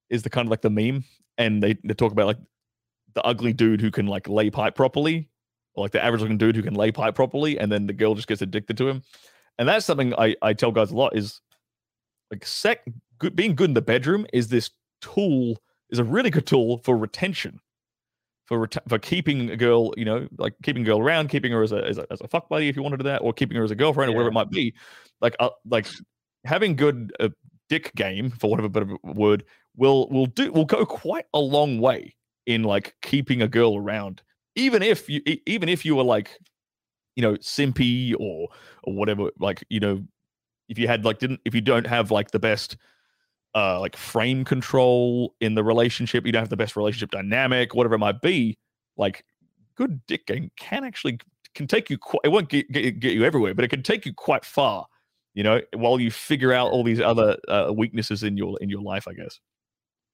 is 0.10 0.24
the 0.24 0.30
kind 0.30 0.48
of 0.48 0.52
like 0.52 0.62
the 0.62 0.70
meme, 0.70 1.04
and 1.38 1.62
they 1.62 1.78
they 1.84 1.94
talk 1.94 2.12
about 2.12 2.28
like 2.28 2.40
the 3.14 3.24
ugly 3.24 3.54
dude 3.54 3.82
who 3.82 3.92
can 3.92 4.08
like 4.08 4.28
lay 4.28 4.50
pipe 4.50 4.76
properly, 4.76 5.30
or 5.76 5.86
like 5.86 5.92
the 5.92 6.04
average 6.04 6.22
looking 6.22 6.38
dude 6.38 6.56
who 6.56 6.64
can 6.64 6.74
lay 6.74 6.92
pipe 6.92 7.16
properly, 7.16 7.60
and 7.60 7.72
then 7.72 7.88
the 7.88 7.94
girl 7.94 8.16
just 8.16 8.28
gets 8.28 8.42
addicted 8.42 8.78
to 8.78 8.90
him. 8.90 9.04
And 9.60 9.68
that's 9.68 9.86
something 9.86 10.14
I 10.16 10.36
I 10.42 10.54
tell 10.54 10.72
guys 10.72 10.92
a 10.92 10.96
lot 10.96 11.16
is 11.16 11.42
like 12.32 12.46
sec 12.46 12.84
good, 13.20 13.36
being 13.36 13.56
good 13.56 13.70
in 13.70 13.74
the 13.74 13.82
bedroom 13.82 14.26
is 14.34 14.48
this 14.48 14.72
tool 15.02 15.62
is 15.94 16.00
a 16.00 16.04
really 16.04 16.30
good 16.30 16.46
tool 16.46 16.80
for 16.80 16.98
retention, 16.98 17.60
for 18.48 18.62
ret- 18.62 18.90
for 18.90 19.00
keeping 19.00 19.52
a 19.52 19.56
girl, 19.56 19.94
you 19.96 20.04
know, 20.04 20.28
like 20.38 20.56
keeping 20.64 20.82
a 20.82 20.86
girl 20.86 21.00
around, 21.00 21.30
keeping 21.30 21.52
her 21.52 21.62
as 21.64 21.72
a, 21.72 21.86
as 21.86 21.98
a 21.98 22.06
as 22.12 22.20
a 22.20 22.28
fuck 22.28 22.50
buddy 22.50 22.68
if 22.68 22.76
you 22.76 22.82
want 22.82 22.94
to 22.94 22.98
do 22.98 23.04
that, 23.04 23.22
or 23.22 23.32
keeping 23.32 23.56
her 23.56 23.64
as 23.64 23.72
a 23.72 23.76
girlfriend 23.76 24.12
yeah. 24.12 24.16
or 24.16 24.18
whatever 24.18 24.32
it 24.32 24.34
might 24.34 24.50
be. 24.50 24.74
Like 25.22 25.36
uh, 25.40 25.52
like 25.66 25.88
having 26.44 26.76
good 26.76 27.16
uh, 27.20 27.30
dick 27.70 27.94
game, 27.96 28.32
for 28.32 28.50
whatever 28.50 28.68
bit 28.68 28.84
of 28.84 28.90
a 28.92 29.12
word, 29.14 29.46
will 29.78 30.10
will 30.10 30.26
do 30.26 30.52
will 30.52 30.66
go 30.66 30.86
quite 30.86 31.26
a 31.34 31.40
long 31.40 31.80
way 31.80 32.16
in 32.46 32.64
like 32.64 32.96
keeping 33.02 33.42
a 33.42 33.48
girl 33.48 33.78
around, 33.78 34.22
even 34.56 34.82
if 34.82 35.08
you 35.08 35.22
even 35.46 35.70
if 35.70 35.86
you 35.86 35.96
were 35.96 36.04
like, 36.04 36.38
you 37.16 37.22
know, 37.22 37.36
simpy 37.36 38.14
or 38.20 38.50
or 38.84 38.94
whatever, 38.94 39.30
like 39.40 39.64
you 39.70 39.80
know, 39.80 40.04
if 40.70 40.78
you 40.78 40.88
had 40.88 41.06
like 41.06 41.20
didn't 41.20 41.40
if 41.46 41.54
you 41.56 41.62
don't 41.62 41.88
have 41.88 42.12
like 42.12 42.32
the 42.32 42.40
best 42.40 42.78
uh, 43.56 43.80
like 43.80 43.96
frame 43.96 44.44
control 44.44 45.36
in 45.40 45.56
the 45.56 45.64
relationship, 45.64 46.26
you 46.26 46.32
don't 46.32 46.42
have 46.42 46.50
the 46.50 46.58
best 46.58 46.76
relationship 46.76 47.12
dynamic, 47.12 47.76
whatever 47.76 47.96
it 47.96 48.00
might 48.00 48.22
be, 48.22 48.58
like 48.98 49.24
good 49.76 50.06
dick 50.08 50.26
game 50.28 50.52
can 50.58 50.84
actually 50.84 51.20
can 51.56 51.68
take 51.68 51.90
you 51.90 51.98
quite, 51.98 52.22
it 52.24 52.30
won't 52.30 52.50
get, 52.50 52.72
get, 52.72 53.00
get 53.00 53.14
you 53.14 53.24
everywhere, 53.24 53.54
but 53.54 53.64
it 53.64 53.68
can 53.68 53.84
take 53.84 54.06
you 54.06 54.14
quite 54.14 54.44
far, 54.44 54.88
you 55.36 55.44
know, 55.44 55.62
while 55.76 56.00
you 56.00 56.10
figure 56.10 56.52
out 56.52 56.72
all 56.72 56.84
these 56.84 57.00
other 57.00 57.38
uh, 57.48 57.72
weaknesses 57.76 58.24
in 58.24 58.38
your 58.38 58.58
in 58.60 58.70
your 58.70 58.82
life, 58.82 59.08
I 59.08 59.14
guess. 59.14 59.40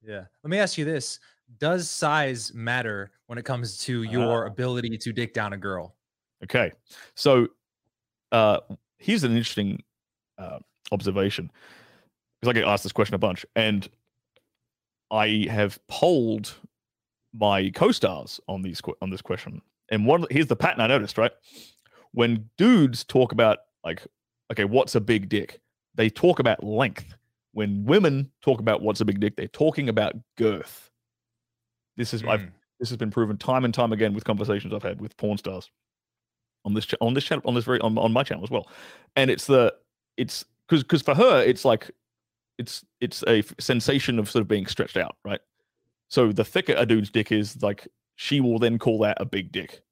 Yeah. 0.02 0.24
Let 0.42 0.50
me 0.50 0.58
ask 0.58 0.78
you 0.78 0.84
this. 0.84 1.18
Does 1.58 1.90
size 1.90 2.52
matter 2.54 3.10
when 3.26 3.38
it 3.38 3.44
comes 3.44 3.78
to 3.78 4.02
your 4.04 4.44
uh, 4.44 4.48
ability 4.48 4.96
to 4.98 5.12
dick 5.12 5.34
down 5.34 5.52
a 5.52 5.58
girl? 5.58 5.96
Okay. 6.44 6.72
So 7.14 7.48
uh 8.32 8.60
here's 8.98 9.24
an 9.24 9.32
interesting 9.32 9.82
uh, 10.38 10.58
observation 10.92 11.50
because 12.40 12.50
I 12.50 12.52
get 12.54 12.68
asked 12.68 12.82
this 12.82 12.92
question 12.92 13.14
a 13.14 13.18
bunch, 13.18 13.44
and 13.54 13.88
I 15.10 15.46
have 15.50 15.78
polled 15.88 16.54
my 17.32 17.70
co-stars 17.70 18.40
on 18.48 18.62
these 18.62 18.80
on 19.02 19.10
this 19.10 19.22
question. 19.22 19.62
And 19.90 20.06
one 20.06 20.26
here's 20.30 20.46
the 20.46 20.56
pattern 20.56 20.80
I 20.80 20.86
noticed, 20.86 21.18
right? 21.18 21.32
When 22.12 22.48
dudes 22.56 23.04
talk 23.04 23.32
about 23.32 23.58
like, 23.84 24.02
okay, 24.52 24.64
what's 24.64 24.94
a 24.94 25.00
big 25.00 25.28
dick? 25.28 25.60
They 25.94 26.10
talk 26.10 26.38
about 26.38 26.64
length. 26.64 27.14
When 27.52 27.84
women 27.84 28.30
talk 28.42 28.60
about 28.60 28.80
what's 28.80 29.00
a 29.00 29.04
big 29.04 29.20
dick, 29.20 29.36
they're 29.36 29.48
talking 29.48 29.88
about 29.88 30.14
girth. 30.38 30.90
This 31.96 32.14
is 32.14 32.22
mm. 32.22 32.30
I've 32.30 32.46
this 32.78 32.88
has 32.88 32.96
been 32.96 33.10
proven 33.10 33.36
time 33.36 33.64
and 33.64 33.74
time 33.74 33.92
again 33.92 34.14
with 34.14 34.24
conversations 34.24 34.72
I've 34.72 34.82
had 34.82 35.00
with 35.00 35.16
porn 35.16 35.36
stars 35.36 35.70
on 36.64 36.74
this 36.74 36.86
on 37.00 37.14
this 37.14 37.24
channel 37.24 37.42
on 37.46 37.54
this 37.54 37.64
very 37.64 37.80
on, 37.80 37.98
on 37.98 38.12
my 38.12 38.22
channel 38.22 38.44
as 38.44 38.50
well. 38.50 38.68
And 39.16 39.30
it's 39.30 39.46
the 39.46 39.74
it's 40.16 40.44
because 40.66 40.82
because 40.82 41.02
for 41.02 41.14
her 41.14 41.42
it's 41.42 41.64
like 41.64 41.90
it's 42.60 42.84
it's 43.00 43.24
a 43.26 43.42
sensation 43.58 44.18
of 44.18 44.30
sort 44.30 44.42
of 44.42 44.48
being 44.48 44.66
stretched 44.66 44.96
out, 44.96 45.16
right? 45.24 45.40
So 46.08 46.32
the 46.32 46.44
thicker 46.44 46.74
a 46.76 46.86
dude's 46.86 47.10
dick 47.10 47.32
is, 47.32 47.62
like 47.62 47.88
she 48.16 48.40
will 48.40 48.58
then 48.58 48.78
call 48.78 48.98
that 49.00 49.16
a 49.20 49.24
big 49.24 49.50
dick 49.50 49.82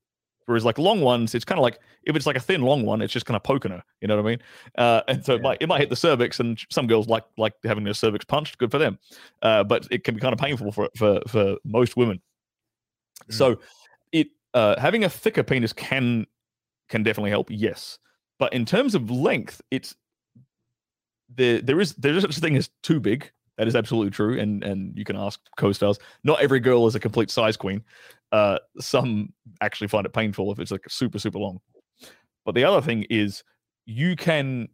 Whereas 0.48 0.64
like 0.64 0.78
long 0.78 1.02
ones, 1.02 1.34
it's 1.34 1.44
kind 1.44 1.58
of 1.58 1.62
like 1.62 1.78
if 2.04 2.16
it's 2.16 2.24
like 2.24 2.36
a 2.36 2.40
thin 2.40 2.62
long 2.62 2.86
one, 2.86 3.02
it's 3.02 3.12
just 3.12 3.26
kind 3.26 3.36
of 3.36 3.42
poking 3.42 3.70
her. 3.70 3.84
You 4.00 4.08
know 4.08 4.16
what 4.16 4.24
I 4.24 4.28
mean? 4.30 4.38
Uh, 4.78 5.02
and 5.06 5.22
so 5.22 5.34
it 5.34 5.42
might 5.42 5.58
it 5.60 5.68
might 5.68 5.78
hit 5.78 5.90
the 5.90 5.96
cervix, 5.96 6.40
and 6.40 6.58
some 6.70 6.86
girls 6.86 7.06
like 7.06 7.24
like 7.36 7.52
having 7.64 7.84
their 7.84 7.92
cervix 7.92 8.24
punched. 8.24 8.56
Good 8.56 8.70
for 8.70 8.78
them, 8.78 8.98
uh, 9.42 9.62
but 9.64 9.86
it 9.90 10.04
can 10.04 10.14
be 10.14 10.22
kind 10.22 10.32
of 10.32 10.38
painful 10.38 10.72
for 10.72 10.88
for 10.96 11.20
for 11.28 11.58
most 11.66 11.98
women. 11.98 12.22
Mm. 13.28 13.34
So 13.34 13.60
it 14.10 14.28
uh, 14.54 14.80
having 14.80 15.04
a 15.04 15.10
thicker 15.10 15.42
penis 15.42 15.74
can 15.74 16.26
can 16.88 17.02
definitely 17.02 17.28
help. 17.28 17.48
Yes, 17.50 17.98
but 18.38 18.50
in 18.54 18.64
terms 18.64 18.94
of 18.94 19.10
length, 19.10 19.60
it's 19.70 19.96
there. 21.28 21.60
There 21.60 21.80
is 21.80 21.94
there 21.94 22.14
is 22.14 22.22
such 22.22 22.36
a 22.36 22.40
thing 22.40 22.56
as 22.56 22.70
too 22.82 23.00
big. 23.00 23.30
That 23.56 23.68
is 23.68 23.74
absolutely 23.76 24.10
true, 24.10 24.38
and 24.38 24.62
and 24.62 24.96
you 24.96 25.04
can 25.04 25.16
ask 25.16 25.40
co-stars. 25.56 25.98
Not 26.24 26.40
every 26.40 26.60
girl 26.60 26.86
is 26.86 26.94
a 26.94 27.00
complete 27.00 27.30
size 27.30 27.56
queen. 27.56 27.82
Uh, 28.30 28.58
some 28.78 29.32
actually 29.60 29.88
find 29.88 30.06
it 30.06 30.12
painful 30.12 30.52
if 30.52 30.58
it's 30.58 30.70
like 30.70 30.88
super 30.88 31.18
super 31.18 31.38
long. 31.38 31.60
But 32.44 32.54
the 32.54 32.64
other 32.64 32.80
thing 32.80 33.04
is 33.10 33.42
you 33.86 34.16
can. 34.16 34.68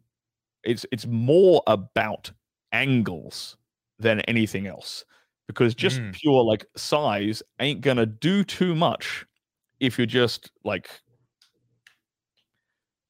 It's 0.63 0.85
it's 0.91 1.05
more 1.05 1.61
about 1.67 2.31
angles 2.71 3.55
than 3.99 4.19
anything 4.21 4.67
else 4.67 5.05
because 5.47 5.75
just 5.75 5.99
Mm. 6.01 6.13
pure 6.13 6.43
like 6.43 6.65
size 6.75 7.43
ain't 7.59 7.81
gonna 7.81 8.05
do 8.05 8.43
too 8.43 8.75
much 8.75 9.25
if 9.79 9.97
you're 9.97 10.07
just 10.07 10.51
like 10.63 10.89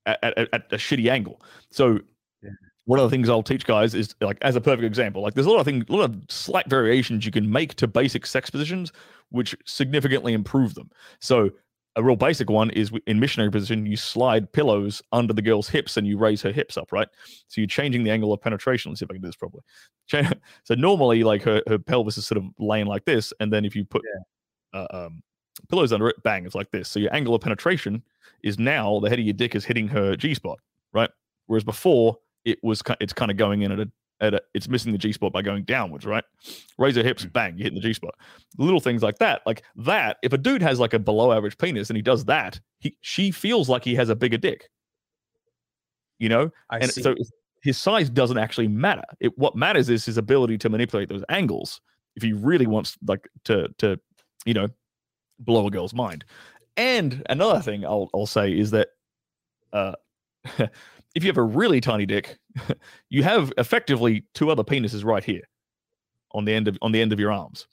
at, 0.05 0.23
at, 0.23 0.37
at 0.53 0.73
a 0.73 0.77
shitty 0.77 1.09
angle. 1.09 1.41
So 1.71 1.99
Yeah. 2.43 2.49
One 2.85 2.99
of 2.99 3.03
the 3.03 3.15
things 3.15 3.29
I'll 3.29 3.43
teach 3.43 3.65
guys 3.65 3.95
is 3.95 4.15
like 4.21 4.37
as 4.41 4.55
a 4.55 4.61
perfect 4.61 4.85
example, 4.85 5.21
like 5.21 5.33
there's 5.33 5.47
a 5.47 5.51
lot 5.51 5.59
of 5.59 5.65
things, 5.65 5.85
a 5.89 5.91
lot 5.91 6.09
of 6.09 6.17
slight 6.29 6.69
variations 6.69 7.25
you 7.25 7.31
can 7.31 7.51
make 7.51 7.73
to 7.75 7.87
basic 7.87 8.25
sex 8.25 8.49
positions, 8.49 8.91
which 9.29 9.55
significantly 9.65 10.33
improve 10.33 10.75
them. 10.75 10.89
So 11.19 11.49
a 11.95 12.03
real 12.03 12.15
basic 12.15 12.49
one 12.49 12.69
is 12.71 12.91
in 13.07 13.19
missionary 13.19 13.49
position, 13.49 13.85
you 13.85 13.95
slide 13.95 14.51
pillows 14.51 15.01
under 15.11 15.33
the 15.33 15.41
girl's 15.41 15.69
hips 15.69 15.97
and 15.97 16.05
you 16.05 16.17
raise 16.17 16.41
her 16.41 16.51
hips 16.51 16.77
up, 16.77 16.91
right? 16.91 17.07
So 17.47 17.61
you're 17.61 17.67
changing 17.67 18.03
the 18.03 18.11
angle 18.11 18.33
of 18.33 18.41
penetration. 18.41 18.91
Let's 18.91 18.99
see 18.99 19.05
if 19.05 19.11
I 19.11 19.13
can 19.13 19.21
do 19.21 19.27
this 19.27 19.35
properly. 19.35 19.63
So 20.63 20.75
normally, 20.75 21.23
like 21.23 21.41
her, 21.43 21.63
her 21.67 21.79
pelvis 21.79 22.17
is 22.17 22.27
sort 22.27 22.37
of 22.37 22.45
laying 22.59 22.85
like 22.85 23.05
this, 23.05 23.33
and 23.39 23.51
then 23.51 23.65
if 23.65 23.75
you 23.75 23.85
put 23.85 24.03
uh, 24.73 24.87
um, 24.91 25.23
pillows 25.69 25.93
under 25.93 26.07
it, 26.09 26.21
bang, 26.23 26.45
it's 26.45 26.53
like 26.53 26.69
this. 26.71 26.89
So 26.89 26.99
your 26.99 27.13
angle 27.13 27.33
of 27.33 27.41
penetration 27.41 28.03
is 28.43 28.59
now 28.59 28.99
the 28.99 29.09
head 29.09 29.19
of 29.19 29.25
your 29.25 29.33
dick 29.33 29.55
is 29.55 29.65
hitting 29.65 29.87
her 29.87 30.15
G 30.15 30.33
spot, 30.35 30.59
right? 30.93 31.09
Whereas 31.47 31.63
before 31.63 32.17
it 32.45 32.59
was 32.63 32.81
it's 33.01 33.13
kind 33.13 33.31
of 33.31 33.37
going 33.37 33.63
in 33.63 33.71
at 33.71 33.79
a 33.79 33.91
at 34.21 34.33
a, 34.33 34.41
it's 34.53 34.69
missing 34.69 34.91
the 34.91 34.97
G 34.97 35.11
spot 35.11 35.33
by 35.33 35.41
going 35.41 35.63
downwards, 35.63 36.05
right? 36.05 36.23
Raise 36.77 36.95
her 36.95 37.03
hips, 37.03 37.25
bang, 37.25 37.57
you 37.57 37.63
hit 37.65 37.73
the 37.73 37.81
G 37.81 37.93
spot. 37.93 38.15
Little 38.57 38.79
things 38.79 39.03
like 39.03 39.17
that, 39.19 39.41
like 39.45 39.63
that. 39.75 40.17
If 40.23 40.31
a 40.31 40.37
dude 40.37 40.61
has 40.61 40.79
like 40.79 40.93
a 40.93 40.99
below 40.99 41.31
average 41.31 41.57
penis 41.57 41.89
and 41.89 41.97
he 41.97 42.01
does 42.01 42.25
that, 42.25 42.59
he 42.79 42.97
she 43.01 43.31
feels 43.31 43.67
like 43.67 43.83
he 43.83 43.95
has 43.95 44.09
a 44.09 44.15
bigger 44.15 44.37
dick. 44.37 44.69
You 46.19 46.29
know, 46.29 46.51
I 46.69 46.77
and 46.77 46.91
see. 46.91 47.01
so 47.01 47.15
his 47.61 47.77
size 47.77 48.09
doesn't 48.09 48.37
actually 48.37 48.67
matter. 48.67 49.03
It 49.19 49.37
what 49.37 49.55
matters 49.55 49.89
is 49.89 50.05
his 50.05 50.17
ability 50.17 50.57
to 50.59 50.69
manipulate 50.69 51.09
those 51.09 51.23
angles. 51.29 51.81
If 52.15 52.23
he 52.23 52.31
really 52.31 52.67
wants 52.67 52.97
like 53.05 53.27
to 53.45 53.67
to 53.79 53.99
you 54.45 54.53
know 54.53 54.69
blow 55.39 55.67
a 55.67 55.71
girl's 55.71 55.93
mind. 55.93 56.23
And 56.77 57.23
another 57.29 57.59
thing 57.59 57.85
I'll 57.85 58.09
I'll 58.13 58.25
say 58.25 58.57
is 58.57 58.71
that 58.71 58.89
uh 59.73 59.93
if 61.15 61.23
you 61.23 61.27
have 61.27 61.37
a 61.37 61.43
really 61.43 61.81
tiny 61.81 62.05
dick, 62.05 62.37
you 63.09 63.23
have 63.23 63.51
effectively 63.57 64.25
two 64.33 64.49
other 64.49 64.63
penises 64.63 65.03
right 65.03 65.23
here 65.23 65.43
on 66.31 66.45
the 66.45 66.53
end 66.53 66.67
of 66.67 66.77
on 66.81 66.91
the 66.91 67.01
end 67.01 67.13
of 67.13 67.19
your 67.19 67.31
arms. 67.31 67.67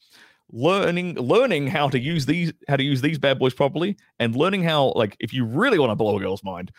Learning 0.51 1.15
learning 1.15 1.67
how 1.67 1.89
to 1.89 1.99
use 1.99 2.27
these 2.27 2.53
how 2.69 2.77
to 2.77 2.83
use 2.83 3.01
these 3.01 3.19
bad 3.19 3.39
boys 3.39 3.55
properly 3.55 3.97
and 4.19 4.37
learning 4.37 4.63
how 4.63 4.93
like 4.97 5.17
if 5.19 5.33
you 5.33 5.45
really 5.45 5.79
want 5.79 5.91
to 5.91 5.97
blow 5.97 6.17
a 6.17 6.21
girl's 6.21 6.45
mind, 6.45 6.71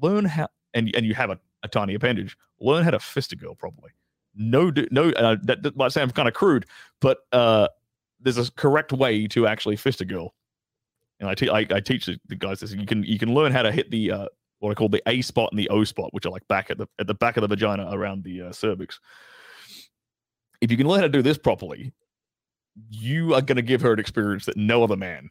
learn 0.00 0.24
how 0.24 0.48
and 0.74 0.94
and 0.94 1.04
you 1.04 1.14
have 1.14 1.30
a, 1.30 1.38
a 1.62 1.68
tiny 1.68 1.94
appendage, 1.94 2.36
learn 2.60 2.84
how 2.84 2.90
to 2.90 3.00
fist 3.00 3.32
a 3.32 3.36
girl 3.36 3.54
properly. 3.54 3.90
No 4.34 4.72
no 4.90 5.10
uh, 5.10 5.36
that, 5.42 5.62
that 5.62 5.76
might 5.76 5.92
sound 5.92 6.14
kind 6.14 6.28
of 6.28 6.34
crude, 6.34 6.66
but 7.00 7.18
uh 7.32 7.68
there's 8.20 8.38
a 8.38 8.50
correct 8.52 8.92
way 8.92 9.26
to 9.26 9.46
actually 9.46 9.76
fist 9.76 10.00
a 10.00 10.04
girl. 10.04 10.34
And 11.20 11.28
I, 11.28 11.34
te- 11.34 11.48
I, 11.50 11.66
I 11.70 11.80
teach 11.80 12.06
the, 12.06 12.18
the 12.28 12.34
guys 12.34 12.60
this. 12.60 12.72
You 12.72 12.86
can 12.86 13.02
you 13.02 13.18
can 13.18 13.34
learn 13.34 13.52
how 13.52 13.62
to 13.62 13.72
hit 13.72 13.90
the 13.90 14.10
uh, 14.10 14.26
what 14.60 14.70
I 14.70 14.74
call 14.74 14.88
the 14.88 15.02
A 15.06 15.20
spot 15.22 15.50
and 15.52 15.58
the 15.58 15.68
O 15.70 15.84
spot, 15.84 16.12
which 16.12 16.26
are 16.26 16.30
like 16.30 16.46
back 16.48 16.70
at 16.70 16.78
the 16.78 16.86
at 16.98 17.06
the 17.06 17.14
back 17.14 17.36
of 17.36 17.42
the 17.42 17.48
vagina 17.48 17.88
around 17.90 18.24
the 18.24 18.42
uh, 18.42 18.52
cervix. 18.52 19.00
If 20.60 20.70
you 20.70 20.76
can 20.76 20.86
learn 20.86 21.00
how 21.00 21.06
to 21.06 21.12
do 21.12 21.22
this 21.22 21.38
properly, 21.38 21.92
you 22.88 23.34
are 23.34 23.42
going 23.42 23.56
to 23.56 23.62
give 23.62 23.80
her 23.80 23.92
an 23.92 23.98
experience 23.98 24.44
that 24.46 24.56
no 24.56 24.84
other 24.84 24.96
man 24.96 25.30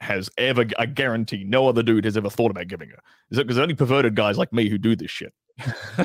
has 0.00 0.30
ever. 0.38 0.64
I 0.78 0.86
guarantee, 0.86 1.44
no 1.44 1.68
other 1.68 1.82
dude 1.82 2.04
has 2.04 2.16
ever 2.16 2.30
thought 2.30 2.50
about 2.50 2.68
giving 2.68 2.90
her. 2.90 2.98
Is 3.30 3.38
Because 3.38 3.58
only 3.58 3.74
perverted 3.74 4.14
guys 4.14 4.38
like 4.38 4.52
me 4.52 4.68
who 4.68 4.78
do 4.78 4.94
this 4.94 5.10
shit. 5.10 5.32
who 5.58 6.04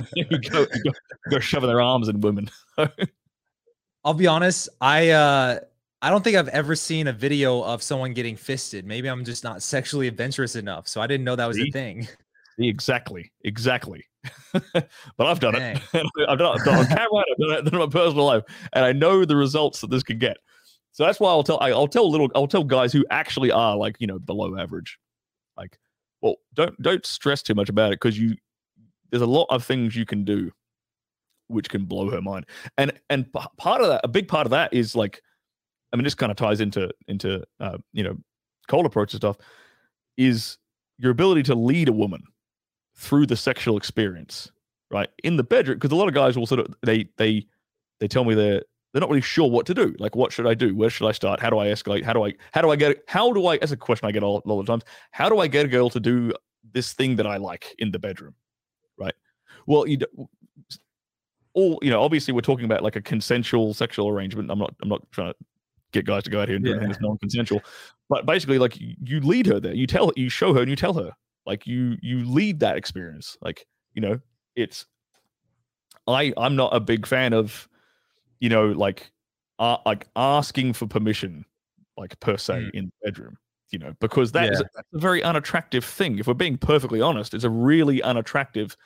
go, 0.50 0.66
who 0.66 0.84
go, 0.84 0.92
go 1.30 1.40
shoving 1.40 1.68
their 1.68 1.82
arms 1.82 2.08
in 2.08 2.22
women. 2.22 2.50
I'll 4.04 4.14
be 4.14 4.28
honest. 4.28 4.70
I 4.80 5.10
uh 5.10 5.60
I 6.02 6.10
don't 6.10 6.24
think 6.24 6.36
I've 6.36 6.48
ever 6.48 6.76
seen 6.76 7.08
a 7.08 7.14
video 7.14 7.62
of 7.62 7.84
someone 7.84 8.14
getting 8.14 8.36
fisted. 8.36 8.86
Maybe 8.86 9.08
I'm 9.08 9.24
just 9.24 9.44
not 9.44 9.62
sexually 9.62 10.08
adventurous 10.08 10.56
enough. 10.56 10.88
So 10.88 11.00
I 11.00 11.06
didn't 11.06 11.26
know 11.26 11.36
that 11.36 11.46
was 11.46 11.58
See? 11.58 11.70
a 11.70 11.72
thing. 11.72 12.08
Exactly, 12.60 13.32
exactly. 13.44 14.06
but 14.54 14.88
I've 15.20 15.40
done 15.40 15.54
Dang. 15.54 15.78
it. 15.94 16.06
I've 16.28 16.38
done 16.38 16.56
it, 16.56 16.60
I've 16.60 16.66
done 16.66 16.78
it 16.78 16.80
on 16.80 16.86
camera. 16.88 17.24
I've 17.32 17.38
done 17.40 17.68
it, 17.68 17.74
in 17.74 17.80
my 17.80 17.88
personal 17.88 18.26
life, 18.26 18.44
and 18.74 18.86
I 18.86 18.92
know 18.92 19.26
the 19.26 19.36
results 19.36 19.82
that 19.82 19.90
this 19.90 20.04
can 20.04 20.20
get. 20.20 20.38
So 20.92 21.06
that's 21.06 21.20
why 21.20 21.30
I'll 21.30 21.44
tell. 21.44 21.60
I, 21.62 21.70
I'll 21.70 21.88
tell 21.88 22.10
little. 22.10 22.30
I'll 22.36 22.48
tell 22.48 22.64
guys 22.64 22.94
who 22.94 23.06
actually 23.10 23.52
are 23.52 23.76
like 23.76 23.96
you 24.00 24.08
know 24.08 24.20
below 24.20 24.58
average, 24.58 25.00
like, 25.58 25.78
well, 26.22 26.36
don't 26.54 26.80
don't 26.82 27.06
stress 27.06 27.42
too 27.42 27.56
much 27.56 27.70
about 27.70 27.94
it 27.94 28.00
because 28.00 28.20
you 28.20 28.36
there's 29.10 29.22
a 29.22 29.28
lot 29.28 29.48
of 29.50 29.64
things 29.64 29.96
you 29.96 30.06
can 30.06 30.24
do, 30.24 30.52
which 31.48 31.70
can 31.70 31.86
blow 31.86 32.10
her 32.10 32.22
mind. 32.22 32.46
And 32.78 32.92
and 33.10 33.32
p- 33.32 33.40
part 33.58 33.82
of 33.82 33.88
that, 33.88 34.02
a 34.04 34.08
big 34.08 34.28
part 34.28 34.46
of 34.46 34.52
that 34.52 34.74
is 34.74 34.96
like, 34.96 35.22
I 35.94 35.96
mean, 35.96 36.04
this 36.04 36.16
kind 36.16 36.32
of 36.32 36.38
ties 36.38 36.60
into 36.60 36.92
into 37.08 37.44
uh, 37.60 37.78
you 37.94 38.04
know 38.04 38.18
cold 38.68 38.86
approach 38.86 39.14
and 39.14 39.22
stuff. 39.22 39.38
Is 40.18 40.58
your 40.98 41.12
ability 41.12 41.44
to 41.44 41.56
lead 41.56 41.90
a 41.90 41.94
woman 41.94 42.22
through 43.02 43.26
the 43.26 43.36
sexual 43.36 43.78
experience, 43.78 44.52
right? 44.92 45.10
In 45.24 45.36
the 45.36 45.44
bedroom, 45.44 45.78
because 45.78 45.92
a 45.92 45.96
lot 45.96 46.08
of 46.08 46.14
guys 46.14 46.38
will 46.38 46.46
sort 46.46 46.60
of 46.60 46.68
they 46.84 47.08
they 47.18 47.48
they 48.00 48.08
tell 48.08 48.24
me 48.24 48.36
they're 48.36 48.62
they're 48.94 49.00
not 49.00 49.10
really 49.10 49.22
sure 49.22 49.50
what 49.50 49.66
to 49.66 49.74
do. 49.74 49.96
Like, 49.98 50.16
what 50.16 50.32
should 50.32 50.46
I 50.46 50.54
do? 50.54 50.76
Where 50.76 50.90
should 50.90 51.08
I 51.08 51.12
start? 51.12 51.40
How 51.40 51.50
do 51.50 51.58
I 51.58 51.68
escalate? 51.68 52.04
How 52.04 52.14
do 52.14 52.24
I 52.26 52.34
how 52.54 52.62
do 52.62 52.70
I 52.70 52.76
get 52.76 53.04
how 53.08 53.34
do 53.34 53.48
I? 53.48 53.58
That's 53.58 53.72
a 53.72 53.78
question 53.78 54.08
I 54.08 54.12
get 54.12 54.22
all, 54.22 54.44
all 54.46 54.62
the 54.62 54.68
times. 54.72 54.84
How 55.10 55.30
do 55.30 55.40
I 55.40 55.48
get 55.48 55.66
a 55.66 55.68
girl 55.68 55.90
to 55.90 56.00
do 56.00 56.32
this 56.74 56.94
thing 56.94 57.16
that 57.16 57.26
I 57.26 57.38
like 57.38 57.74
in 57.80 57.92
the 57.92 57.98
bedroom, 58.00 58.36
right? 59.00 59.16
Well, 59.66 59.88
you 59.88 59.98
all 61.54 61.80
you 61.82 61.90
know. 61.90 62.02
Obviously, 62.02 62.34
we're 62.34 62.42
talking 62.42 62.66
about 62.66 62.84
like 62.84 62.96
a 62.96 63.02
consensual 63.02 63.74
sexual 63.74 64.10
arrangement. 64.10 64.52
I'm 64.52 64.60
not 64.60 64.76
I'm 64.82 64.90
not 64.90 65.02
trying 65.12 65.34
to 65.34 65.40
get 65.92 66.06
guys 66.06 66.24
to 66.24 66.30
go 66.30 66.40
out 66.42 66.48
here 66.48 66.56
and 66.56 66.64
do 66.64 66.70
Yeah. 66.70 66.76
anything 66.76 66.90
that's 66.92 67.02
non-consensual. 67.02 67.62
But 68.10 68.26
basically, 68.28 68.60
like 68.60 68.80
you 68.80 68.96
you 69.04 69.20
lead 69.22 69.48
her 69.48 69.60
there. 69.60 69.74
You 69.74 69.88
tell 69.88 70.12
you 70.16 70.30
show 70.30 70.54
her 70.54 70.62
and 70.62 70.70
you 70.70 70.76
tell 70.76 70.94
her 70.94 71.12
like 71.52 71.68
you 71.68 71.98
you 72.02 72.24
lead 72.24 72.62
that 72.62 72.78
experience 72.78 73.38
like 73.42 73.68
you 73.94 74.02
know 74.02 74.18
it's 74.56 74.86
i 76.08 76.32
i'm 76.38 76.56
not 76.56 76.74
a 76.74 76.80
big 76.80 77.06
fan 77.06 77.34
of 77.34 77.68
you 78.40 78.48
know 78.48 78.68
like 78.68 79.12
uh, 79.60 79.78
like 79.86 80.08
asking 80.16 80.72
for 80.72 80.88
permission 80.88 81.44
like 81.98 82.18
per 82.22 82.38
se 82.38 82.54
Mm. 82.54 82.72
in 82.74 82.86
the 82.86 82.94
bedroom 83.04 83.38
you 83.70 83.80
know 83.80 83.94
because 84.00 84.32
that 84.32 84.46
is 84.50 84.60
Yeah. 84.60 84.66
a, 84.66 84.70
that's 84.76 84.94
a 84.94 85.00
very 85.00 85.22
unattractive 85.24 85.84
thing 85.84 86.20
if 86.20 86.26
we're 86.28 86.34
being 86.46 86.58
perfectly 86.58 87.02
honest 87.02 87.34
it's 87.34 87.44
a 87.44 87.50
really 87.50 88.02
unattractive 88.02 88.78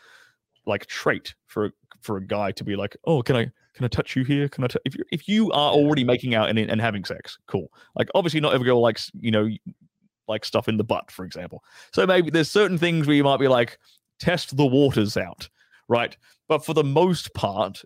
like 0.65 0.87
trait 0.87 1.35
for 1.45 1.69
for 2.01 2.17
a 2.17 2.25
guy 2.25 2.51
to 2.53 2.63
be 2.63 2.75
like 2.75 2.97
oh 3.05 3.21
can 3.21 3.35
i 3.35 3.43
can 3.75 3.85
i 3.85 3.87
touch 3.87 4.15
you 4.15 4.23
here 4.23 4.49
can 4.49 4.63
i 4.63 4.67
t-? 4.67 4.79
if 4.85 4.95
you 4.97 5.03
if 5.11 5.27
you 5.29 5.51
are 5.51 5.71
already 5.71 6.03
making 6.03 6.33
out 6.33 6.49
and, 6.49 6.57
and 6.57 6.81
having 6.81 7.05
sex 7.05 7.37
cool 7.47 7.67
like 7.95 8.09
obviously 8.15 8.39
not 8.39 8.53
every 8.55 8.65
girl 8.65 8.81
likes 8.81 9.11
you 9.21 9.31
know 9.31 9.47
like 10.27 10.43
stuff 10.43 10.67
in 10.67 10.77
the 10.77 10.83
butt 10.83 11.11
for 11.11 11.25
example 11.25 11.63
so 11.91 12.05
maybe 12.05 12.29
there's 12.29 12.51
certain 12.51 12.77
things 12.77 13.07
where 13.07 13.15
you 13.15 13.23
might 13.23 13.39
be 13.39 13.47
like, 13.47 13.77
test 14.19 14.55
the 14.57 14.65
waters 14.65 15.17
out, 15.17 15.47
right? 15.87 16.15
But 16.47 16.65
for 16.65 16.73
the 16.73 16.83
most 16.83 17.33
part, 17.33 17.83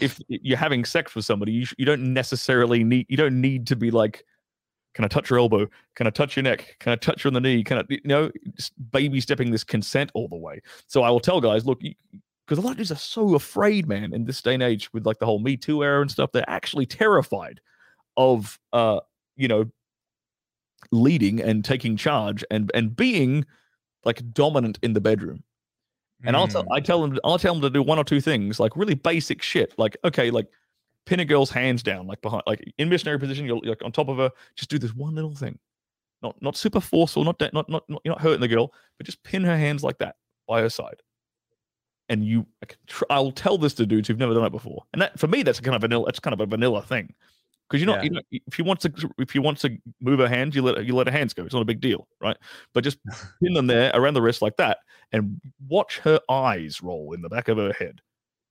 if 0.00 0.20
you're 0.28 0.58
having 0.58 0.84
sex 0.84 1.14
with 1.14 1.24
somebody, 1.24 1.52
you, 1.52 1.64
sh- 1.64 1.74
you 1.78 1.84
don't 1.84 2.12
necessarily 2.12 2.84
need 2.84 3.06
you 3.08 3.16
don't 3.16 3.40
need 3.40 3.66
to 3.68 3.76
be 3.76 3.90
like, 3.90 4.24
can 4.94 5.04
I 5.04 5.08
touch 5.08 5.30
your 5.30 5.38
elbow? 5.38 5.66
Can 5.96 6.06
I 6.06 6.10
touch 6.10 6.36
your 6.36 6.42
neck? 6.42 6.76
Can 6.80 6.92
I 6.92 6.96
touch 6.96 7.24
you 7.24 7.28
on 7.28 7.34
the 7.34 7.40
knee? 7.40 7.62
Can 7.64 7.78
I, 7.78 7.84
you 7.88 8.00
know, 8.04 8.30
baby 8.90 9.20
stepping 9.20 9.50
this 9.50 9.64
consent 9.64 10.10
all 10.14 10.28
the 10.28 10.36
way. 10.36 10.60
So 10.86 11.02
I 11.02 11.10
will 11.10 11.20
tell 11.20 11.40
guys, 11.40 11.66
look, 11.66 11.80
because 11.80 12.58
a 12.58 12.60
lot 12.60 12.72
of 12.72 12.76
dudes 12.78 12.92
are 12.92 12.96
so 12.96 13.34
afraid, 13.34 13.88
man, 13.88 14.12
in 14.12 14.24
this 14.24 14.40
day 14.40 14.54
and 14.54 14.62
age 14.62 14.92
with 14.92 15.06
like 15.06 15.18
the 15.18 15.26
whole 15.26 15.38
Me 15.38 15.56
Too 15.56 15.82
era 15.82 16.00
and 16.00 16.10
stuff. 16.10 16.32
They're 16.32 16.48
actually 16.48 16.86
terrified 16.86 17.60
of, 18.16 18.58
uh, 18.72 19.00
you 19.36 19.48
know, 19.48 19.70
leading 20.92 21.40
and 21.40 21.64
taking 21.64 21.96
charge 21.96 22.44
and 22.50 22.70
and 22.74 22.96
being 22.96 23.44
like 24.04 24.22
dominant 24.32 24.78
in 24.82 24.92
the 24.92 25.00
bedroom. 25.00 25.42
And 26.24 26.36
I'll 26.36 26.48
tell 26.48 26.64
Mm. 26.64 26.76
I 26.76 26.80
tell 26.80 27.02
them 27.02 27.18
I'll 27.24 27.38
tell 27.38 27.54
them 27.54 27.62
to 27.62 27.70
do 27.70 27.82
one 27.82 27.98
or 27.98 28.04
two 28.04 28.20
things, 28.20 28.58
like 28.58 28.76
really 28.76 28.94
basic 28.94 29.42
shit. 29.42 29.74
Like, 29.78 29.96
okay, 30.04 30.30
like 30.30 30.48
pin 31.06 31.20
a 31.20 31.24
girl's 31.24 31.50
hands 31.50 31.82
down, 31.82 32.06
like 32.06 32.20
behind 32.22 32.42
like 32.46 32.62
in 32.78 32.88
missionary 32.88 33.18
position, 33.18 33.46
you're 33.46 33.60
like 33.62 33.84
on 33.84 33.92
top 33.92 34.08
of 34.08 34.18
her, 34.18 34.30
just 34.56 34.70
do 34.70 34.78
this 34.78 34.94
one 34.94 35.14
little 35.14 35.34
thing. 35.34 35.58
not 36.22 36.40
not 36.42 36.56
super 36.56 36.80
forceful, 36.80 37.24
not 37.24 37.40
not 37.40 37.68
not, 37.68 37.88
not 37.88 38.02
you're 38.04 38.14
not 38.14 38.20
hurting 38.20 38.40
the 38.40 38.48
girl, 38.48 38.72
but 38.96 39.06
just 39.06 39.22
pin 39.22 39.44
her 39.44 39.56
hands 39.56 39.84
like 39.84 39.98
that 39.98 40.16
by 40.48 40.60
her 40.60 40.70
side. 40.70 41.00
And 42.08 42.24
you, 42.24 42.46
I 42.62 42.66
can 42.66 42.78
tr- 42.86 43.04
I'll 43.10 43.30
tell 43.32 43.58
this 43.58 43.74
to 43.74 43.86
dudes 43.86 44.08
who've 44.08 44.18
never 44.18 44.34
done 44.34 44.44
it 44.44 44.50
before, 44.50 44.84
and 44.92 45.02
that 45.02 45.18
for 45.18 45.28
me 45.28 45.42
that's 45.42 45.58
a 45.58 45.62
kind 45.62 45.76
of 45.76 45.82
vanilla. 45.82 46.06
That's 46.06 46.20
kind 46.20 46.34
of 46.34 46.40
a 46.40 46.46
vanilla 46.46 46.82
thing 46.82 47.14
because 47.68 47.82
you're 47.82 47.86
not, 47.94 47.98
Yeah. 47.98 48.04
you 48.04 48.10
know, 48.10 48.20
if 48.30 48.58
you 48.58 48.64
want 48.64 48.80
to 48.80 48.92
if 49.18 49.34
you 49.34 49.42
want 49.42 49.58
to 49.58 49.76
move 50.00 50.18
her 50.20 50.28
hands, 50.28 50.54
you 50.56 50.62
let 50.62 50.84
you 50.86 50.94
let 50.94 51.06
her 51.06 51.12
hands 51.12 51.34
go. 51.34 51.44
It's 51.44 51.54
not 51.54 51.62
a 51.62 51.66
big 51.66 51.80
deal, 51.80 52.08
right? 52.20 52.36
But 52.74 52.84
just 52.84 52.98
pin 53.42 53.52
them 53.54 53.66
there 53.66 53.90
around 53.94 54.14
the 54.14 54.22
wrist 54.22 54.40
like 54.42 54.56
that, 54.56 54.78
and 55.12 55.40
watch 55.68 55.98
her 55.98 56.20
eyes 56.30 56.82
roll 56.82 57.12
in 57.12 57.20
the 57.22 57.28
back 57.28 57.48
of 57.48 57.58
her 57.58 57.72
head 57.72 58.00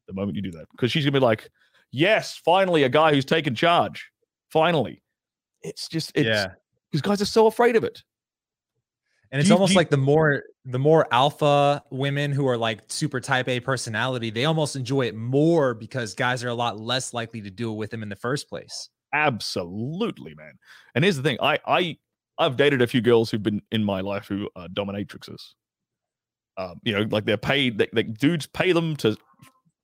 the 0.07 0.13
moment 0.13 0.35
you 0.35 0.41
do 0.41 0.51
that, 0.51 0.67
because 0.71 0.91
she's 0.91 1.03
gonna 1.03 1.11
be 1.11 1.19
like, 1.19 1.49
"Yes, 1.91 2.37
finally, 2.37 2.83
a 2.83 2.89
guy 2.89 3.13
who's 3.13 3.25
taken 3.25 3.55
charge. 3.55 4.09
Finally." 4.49 5.01
It's 5.63 5.87
just 5.89 6.11
it's 6.15 6.27
yeah. 6.27 6.51
because 6.91 7.01
guys 7.01 7.21
are 7.21 7.25
so 7.25 7.47
afraid 7.47 7.75
of 7.75 7.83
it. 7.83 8.03
And 9.31 9.39
it's 9.41 9.49
you- 9.49 9.55
almost 9.55 9.73
you- 9.73 9.77
like 9.77 9.89
the 9.89 9.97
more 9.97 10.43
the 10.63 10.79
more 10.79 11.07
alpha 11.11 11.83
women 11.89 12.31
who 12.31 12.47
are 12.47 12.57
like 12.57 12.81
super 12.87 13.19
type 13.19 13.49
A 13.49 13.59
personality, 13.59 14.29
they 14.29 14.45
almost 14.45 14.75
enjoy 14.75 15.07
it 15.07 15.15
more 15.15 15.73
because 15.73 16.13
guys 16.13 16.43
are 16.43 16.49
a 16.49 16.53
lot 16.53 16.79
less 16.79 17.13
likely 17.13 17.41
to 17.41 17.49
do 17.49 17.71
it 17.71 17.75
with 17.75 17.89
them 17.89 18.03
in 18.03 18.09
the 18.09 18.15
first 18.15 18.47
place. 18.47 18.89
Absolutely, 19.13 20.35
man. 20.35 20.53
And 20.95 21.03
here's 21.03 21.17
the 21.17 21.23
thing: 21.23 21.37
I 21.41 21.59
I 21.65 21.97
I've 22.37 22.57
dated 22.57 22.81
a 22.81 22.87
few 22.87 23.01
girls 23.01 23.31
who've 23.31 23.43
been 23.43 23.61
in 23.71 23.83
my 23.83 24.01
life 24.01 24.27
who 24.27 24.49
are 24.55 24.67
dominatrixes. 24.67 25.53
Um, 26.57 26.79
you 26.83 26.93
know, 26.93 27.05
like 27.11 27.25
they're 27.25 27.37
paid. 27.37 27.77
They, 27.77 27.87
they, 27.93 28.03
dudes 28.03 28.47
pay 28.47 28.71
them 28.71 28.95
to 28.97 29.15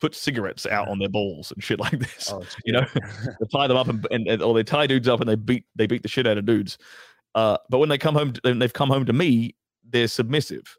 put 0.01 0.15
cigarettes 0.15 0.65
out 0.65 0.87
on 0.89 0.99
their 0.99 1.09
balls 1.09 1.51
and 1.51 1.63
shit 1.63 1.79
like 1.79 1.99
this. 1.99 2.31
Oh, 2.31 2.43
you 2.65 2.73
know, 2.73 2.85
they 2.93 3.47
tie 3.53 3.67
them 3.67 3.77
up 3.77 3.87
and, 3.87 4.05
and, 4.11 4.27
and 4.27 4.41
or 4.41 4.53
they 4.53 4.63
tie 4.63 4.87
dudes 4.87 5.07
up 5.07 5.19
and 5.21 5.29
they 5.29 5.35
beat 5.35 5.65
they 5.75 5.87
beat 5.87 6.03
the 6.03 6.09
shit 6.09 6.27
out 6.27 6.37
of 6.37 6.45
dudes. 6.45 6.77
Uh, 7.35 7.57
but 7.69 7.79
when 7.79 7.89
they 7.89 7.97
come 7.97 8.15
home, 8.15 8.33
to, 8.33 8.41
when 8.43 8.59
they've 8.59 8.73
come 8.73 8.89
home 8.89 9.05
to 9.05 9.13
me, 9.13 9.55
they're 9.89 10.07
submissive. 10.07 10.77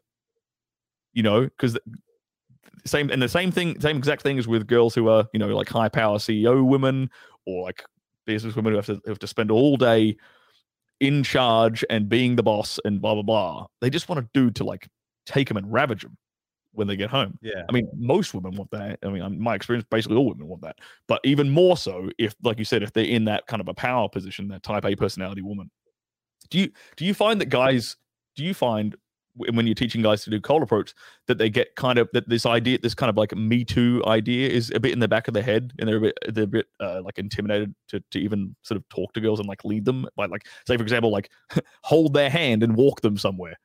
You 1.13 1.23
know, 1.23 1.41
because 1.43 1.77
same 2.85 3.09
and 3.09 3.21
the 3.21 3.29
same 3.29 3.51
thing, 3.51 3.79
same 3.79 3.97
exact 3.97 4.21
thing 4.21 4.37
as 4.37 4.47
with 4.47 4.67
girls 4.67 4.93
who 4.93 5.07
are 5.09 5.27
you 5.33 5.39
know 5.39 5.47
like 5.47 5.69
high 5.69 5.89
power 5.89 6.17
CEO 6.17 6.65
women 6.65 7.09
or 7.45 7.63
like 7.63 7.83
business 8.25 8.55
women 8.55 8.73
who 8.73 8.77
have 8.77 8.85
to 8.87 9.01
who 9.03 9.11
have 9.11 9.19
to 9.19 9.27
spend 9.27 9.51
all 9.51 9.77
day 9.77 10.17
in 10.99 11.23
charge 11.23 11.83
and 11.89 12.07
being 12.09 12.35
the 12.35 12.43
boss 12.43 12.79
and 12.85 13.01
blah 13.01 13.13
blah 13.13 13.23
blah. 13.23 13.67
They 13.81 13.89
just 13.89 14.09
want 14.09 14.19
a 14.19 14.29
dude 14.33 14.55
to 14.57 14.63
like 14.63 14.87
take 15.25 15.47
them 15.47 15.57
and 15.57 15.71
ravage 15.71 16.03
them 16.03 16.17
when 16.75 16.87
they 16.87 16.95
get 16.95 17.09
home. 17.09 17.37
yeah. 17.41 17.63
I 17.69 17.71
mean, 17.71 17.87
most 17.95 18.33
women 18.33 18.51
want 18.55 18.69
that. 18.71 18.99
I 19.01 19.07
mean, 19.07 19.23
in 19.23 19.41
my 19.41 19.55
experience, 19.55 19.85
basically 19.89 20.17
all 20.17 20.27
women 20.27 20.47
want 20.47 20.61
that. 20.63 20.79
But 21.07 21.21
even 21.23 21.49
more 21.49 21.77
so 21.77 22.09
if, 22.17 22.35
like 22.43 22.59
you 22.59 22.65
said, 22.65 22.83
if 22.83 22.91
they're 22.91 23.05
in 23.05 23.25
that 23.25 23.47
kind 23.47 23.61
of 23.61 23.69
a 23.69 23.73
power 23.73 24.09
position, 24.09 24.49
that 24.49 24.61
type 24.63 24.85
A 24.85 24.95
personality 24.95 25.41
woman. 25.41 25.71
Do 26.49 26.59
you 26.59 26.71
do 26.95 27.05
you 27.05 27.13
find 27.13 27.41
that 27.41 27.49
guys? 27.49 27.95
Do 28.35 28.43
you 28.43 28.53
find 28.53 28.95
when 29.35 29.67
you're 29.67 29.75
teaching 29.75 30.01
guys 30.01 30.23
to 30.23 30.29
do 30.29 30.39
cold 30.39 30.63
approach 30.63 30.93
that 31.27 31.37
they 31.37 31.49
get 31.49 31.75
kind 31.75 31.99
of 31.99 32.09
that 32.13 32.27
this 32.29 32.45
idea, 32.45 32.77
this 32.81 32.95
kind 32.95 33.09
of 33.09 33.17
like 33.17 33.35
Me 33.35 33.63
Too 33.63 34.01
idea, 34.07 34.49
is 34.49 34.71
a 34.73 34.79
bit 34.79 34.93
in 34.93 34.99
the 34.99 35.07
back 35.07 35.27
of 35.27 35.33
their 35.33 35.43
head, 35.43 35.73
and 35.79 35.87
they're 35.87 35.97
a 35.97 36.01
bit 36.01 36.17
they're 36.29 36.43
a 36.45 36.47
bit 36.47 36.67
uh, 36.79 37.01
like 37.03 37.17
intimidated 37.17 37.75
to 37.89 38.01
to 38.11 38.19
even 38.19 38.55
sort 38.61 38.77
of 38.77 38.87
talk 38.89 39.13
to 39.13 39.21
girls 39.21 39.39
and 39.39 39.47
like 39.47 39.63
lead 39.65 39.85
them 39.85 40.07
by 40.15 40.25
like 40.25 40.45
say 40.67 40.77
for 40.77 40.83
example 40.83 41.11
like 41.11 41.29
hold 41.83 42.13
their 42.13 42.29
hand 42.29 42.63
and 42.63 42.75
walk 42.75 43.01
them 43.01 43.17
somewhere. 43.17 43.57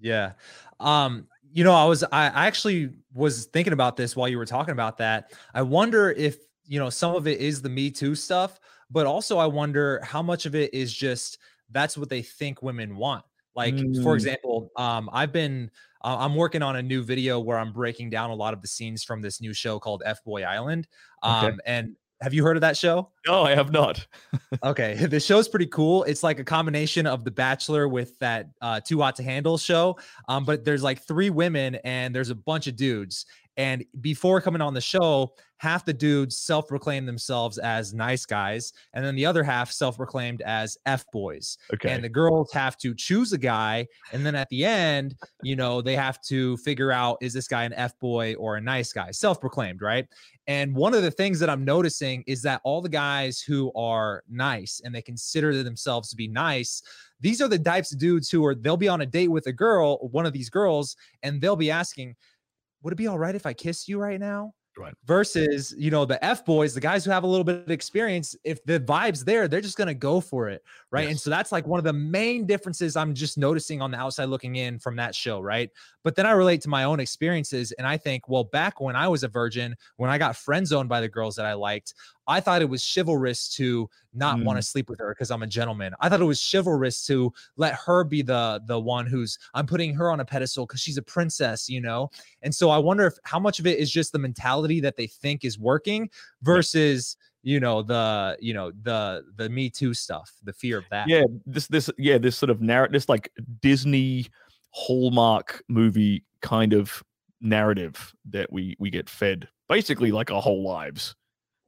Yeah. 0.00 0.32
Um, 0.80 1.28
you 1.52 1.64
know, 1.64 1.74
I 1.74 1.84
was 1.84 2.02
I 2.04 2.26
actually 2.26 2.90
was 3.12 3.46
thinking 3.46 3.72
about 3.72 3.96
this 3.96 4.16
while 4.16 4.28
you 4.28 4.38
were 4.38 4.46
talking 4.46 4.72
about 4.72 4.98
that. 4.98 5.32
I 5.54 5.62
wonder 5.62 6.10
if, 6.10 6.38
you 6.66 6.78
know, 6.78 6.90
some 6.90 7.14
of 7.14 7.26
it 7.26 7.40
is 7.40 7.62
the 7.62 7.68
Me 7.68 7.90
Too 7.90 8.14
stuff, 8.14 8.58
but 8.90 9.06
also 9.06 9.38
I 9.38 9.46
wonder 9.46 10.00
how 10.02 10.22
much 10.22 10.46
of 10.46 10.54
it 10.54 10.72
is 10.74 10.92
just 10.92 11.38
that's 11.70 11.96
what 11.96 12.08
they 12.08 12.22
think 12.22 12.62
women 12.62 12.96
want. 12.96 13.24
Like, 13.54 13.76
for 14.02 14.12
Mm. 14.12 14.14
example, 14.14 14.70
um, 14.76 15.08
I've 15.12 15.32
been 15.32 15.70
uh, 16.04 16.16
I'm 16.18 16.34
working 16.34 16.62
on 16.62 16.74
a 16.76 16.82
new 16.82 17.04
video 17.04 17.38
where 17.38 17.56
I'm 17.58 17.72
breaking 17.72 18.10
down 18.10 18.30
a 18.30 18.34
lot 18.34 18.54
of 18.54 18.60
the 18.60 18.66
scenes 18.66 19.04
from 19.04 19.20
this 19.22 19.40
new 19.40 19.54
show 19.54 19.78
called 19.78 20.02
F 20.04 20.24
Boy 20.24 20.42
Island. 20.42 20.88
Okay. 21.24 21.46
Um, 21.46 21.60
and 21.64 21.96
have 22.20 22.34
you 22.34 22.42
heard 22.44 22.56
of 22.56 22.60
that 22.62 22.76
show? 22.76 23.12
No, 23.26 23.42
I 23.44 23.54
have 23.54 23.70
not. 23.72 24.04
Okay, 24.64 24.94
the 25.06 25.18
show's 25.18 25.48
pretty 25.48 25.66
cool. 25.66 26.04
It's 26.04 26.22
like 26.22 26.38
a 26.38 26.44
combination 26.44 27.06
of 27.06 27.24
The 27.24 27.30
Bachelor 27.32 27.88
with 27.88 28.16
that 28.20 28.46
uh, 28.60 28.80
Too 28.80 29.00
Hot 29.00 29.16
to 29.16 29.22
Handle 29.24 29.58
show. 29.58 29.98
Um, 30.28 30.44
but 30.44 30.64
there's 30.64 30.82
like 30.84 31.02
three 31.02 31.30
women 31.30 31.76
and 31.84 32.14
there's 32.14 32.30
a 32.30 32.34
bunch 32.34 32.66
of 32.68 32.76
dudes. 32.76 33.26
And 33.56 33.84
before 34.00 34.40
coming 34.40 34.62
on 34.62 34.72
the 34.72 34.80
show, 34.80 35.34
half 35.58 35.84
the 35.84 35.92
dudes 35.92 36.36
self-proclaim 36.36 37.06
themselves 37.06 37.58
as 37.58 37.94
nice 37.94 38.24
guys, 38.24 38.72
and 38.94 39.04
then 39.04 39.14
the 39.14 39.26
other 39.26 39.44
half 39.44 39.70
self-proclaimed 39.70 40.42
as 40.42 40.76
f 40.86 41.04
boys. 41.12 41.58
Okay. 41.72 41.90
And 41.90 42.02
the 42.02 42.08
girls 42.08 42.50
have 42.52 42.76
to 42.78 42.94
choose 42.94 43.32
a 43.32 43.38
guy, 43.38 43.86
and 44.12 44.24
then 44.24 44.34
at 44.34 44.48
the 44.48 44.64
end, 44.64 45.14
you 45.42 45.54
know, 45.54 45.82
they 45.82 45.94
have 45.94 46.20
to 46.22 46.56
figure 46.58 46.92
out 46.92 47.18
is 47.20 47.32
this 47.32 47.46
guy 47.46 47.64
an 47.64 47.74
f 47.74 47.98
boy 48.00 48.34
or 48.34 48.56
a 48.56 48.60
nice 48.60 48.92
guy, 48.92 49.10
self-proclaimed, 49.10 49.82
right? 49.82 50.06
And 50.48 50.74
one 50.74 50.94
of 50.94 51.02
the 51.02 51.10
things 51.10 51.38
that 51.38 51.48
I'm 51.48 51.64
noticing 51.64 52.24
is 52.26 52.42
that 52.42 52.60
all 52.64 52.80
the 52.80 52.88
guys 52.88 53.40
who 53.40 53.70
are 53.76 54.24
nice 54.28 54.80
and 54.84 54.92
they 54.92 55.02
consider 55.02 55.62
themselves 55.62 56.08
to 56.08 56.16
be 56.16 56.26
nice, 56.26 56.82
these 57.20 57.40
are 57.40 57.46
the 57.46 57.58
types 57.58 57.92
of 57.92 58.00
dudes 58.00 58.28
who 58.28 58.44
are 58.44 58.56
they'll 58.56 58.76
be 58.76 58.88
on 58.88 59.02
a 59.02 59.06
date 59.06 59.30
with 59.30 59.46
a 59.46 59.52
girl, 59.52 60.08
one 60.10 60.26
of 60.26 60.32
these 60.32 60.50
girls, 60.50 60.96
and 61.22 61.40
they'll 61.40 61.54
be 61.54 61.70
asking, 61.70 62.16
Would 62.82 62.92
it 62.92 62.96
be 62.96 63.06
all 63.06 63.18
right 63.18 63.34
if 63.34 63.46
I 63.46 63.52
kiss 63.52 63.88
you 63.88 63.98
right 63.98 64.20
now? 64.20 64.54
Right. 64.78 64.94
Versus, 65.04 65.74
you 65.76 65.90
know, 65.90 66.06
the 66.06 66.22
F 66.24 66.46
boys, 66.46 66.72
the 66.72 66.80
guys 66.80 67.04
who 67.04 67.10
have 67.10 67.24
a 67.24 67.26
little 67.26 67.44
bit 67.44 67.56
of 67.56 67.70
experience, 67.70 68.34
if 68.42 68.64
the 68.64 68.80
vibe's 68.80 69.22
there, 69.22 69.46
they're 69.46 69.60
just 69.60 69.76
gonna 69.76 69.92
go 69.92 70.18
for 70.20 70.48
it. 70.48 70.62
Right. 70.90 71.08
And 71.08 71.20
so 71.20 71.28
that's 71.28 71.52
like 71.52 71.66
one 71.66 71.78
of 71.78 71.84
the 71.84 71.92
main 71.92 72.46
differences 72.46 72.96
I'm 72.96 73.12
just 73.12 73.36
noticing 73.36 73.82
on 73.82 73.90
the 73.90 73.98
outside 73.98 74.26
looking 74.26 74.56
in 74.56 74.78
from 74.78 74.96
that 74.96 75.14
show. 75.14 75.40
Right. 75.40 75.68
But 76.04 76.16
then 76.16 76.24
I 76.24 76.30
relate 76.30 76.62
to 76.62 76.70
my 76.70 76.84
own 76.84 77.00
experiences 77.00 77.72
and 77.72 77.86
I 77.86 77.98
think, 77.98 78.28
well, 78.28 78.44
back 78.44 78.80
when 78.80 78.96
I 78.96 79.08
was 79.08 79.24
a 79.24 79.28
virgin, 79.28 79.76
when 79.96 80.10
I 80.10 80.16
got 80.16 80.36
friend 80.36 80.66
zoned 80.66 80.88
by 80.88 81.02
the 81.02 81.08
girls 81.08 81.36
that 81.36 81.44
I 81.44 81.52
liked, 81.52 81.92
I 82.26 82.40
thought 82.40 82.62
it 82.62 82.68
was 82.68 82.84
chivalrous 82.84 83.48
to 83.56 83.88
not 84.14 84.40
want 84.40 84.56
to 84.58 84.62
mm. 84.62 84.70
sleep 84.70 84.88
with 84.88 84.98
her 85.00 85.14
because 85.14 85.30
I'm 85.30 85.42
a 85.42 85.46
gentleman. 85.46 85.94
I 86.00 86.08
thought 86.08 86.20
it 86.20 86.24
was 86.24 86.40
chivalrous 86.40 87.04
to 87.06 87.32
let 87.56 87.74
her 87.74 88.04
be 88.04 88.22
the 88.22 88.62
the 88.66 88.78
one 88.78 89.06
who's 89.06 89.38
I'm 89.54 89.66
putting 89.66 89.94
her 89.94 90.10
on 90.10 90.20
a 90.20 90.24
pedestal 90.24 90.66
because 90.66 90.80
she's 90.80 90.98
a 90.98 91.02
princess, 91.02 91.68
you 91.68 91.80
know. 91.80 92.10
And 92.42 92.54
so 92.54 92.70
I 92.70 92.78
wonder 92.78 93.06
if 93.06 93.14
how 93.24 93.38
much 93.38 93.58
of 93.58 93.66
it 93.66 93.78
is 93.78 93.90
just 93.90 94.12
the 94.12 94.18
mentality 94.18 94.80
that 94.80 94.96
they 94.96 95.06
think 95.06 95.44
is 95.44 95.58
working 95.58 96.10
versus 96.42 97.16
you 97.42 97.58
know 97.58 97.82
the 97.82 98.36
you 98.40 98.54
know 98.54 98.70
the 98.82 99.24
the 99.36 99.48
Me 99.48 99.68
Too 99.68 99.94
stuff, 99.94 100.32
the 100.44 100.52
fear 100.52 100.78
of 100.78 100.84
that. 100.90 101.08
yeah 101.08 101.24
this 101.46 101.66
this 101.66 101.90
yeah 101.98 102.18
this 102.18 102.36
sort 102.36 102.50
of 102.50 102.60
narrative 102.60 102.92
this 102.92 103.08
like 103.08 103.30
disney 103.60 104.26
hallmark 104.70 105.62
movie 105.68 106.24
kind 106.40 106.72
of 106.72 107.02
narrative 107.40 108.14
that 108.24 108.52
we 108.52 108.76
we 108.78 108.90
get 108.90 109.10
fed 109.10 109.48
basically 109.68 110.12
like 110.12 110.30
our 110.30 110.40
whole 110.40 110.62
lives 110.62 111.16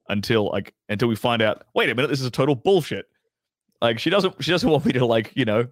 until 0.08 0.50
like 0.50 0.74
until 0.88 1.08
we 1.08 1.16
find 1.16 1.42
out 1.42 1.64
wait 1.74 1.88
a 1.88 1.94
minute 1.94 2.08
this 2.08 2.20
is 2.20 2.26
a 2.26 2.30
total 2.30 2.54
bullshit 2.54 3.06
like 3.80 3.98
she 3.98 4.10
doesn't 4.10 4.34
she 4.42 4.50
doesn't 4.50 4.70
want 4.70 4.84
me 4.84 4.92
to 4.92 5.06
like 5.06 5.32
you 5.34 5.44
know 5.44 5.66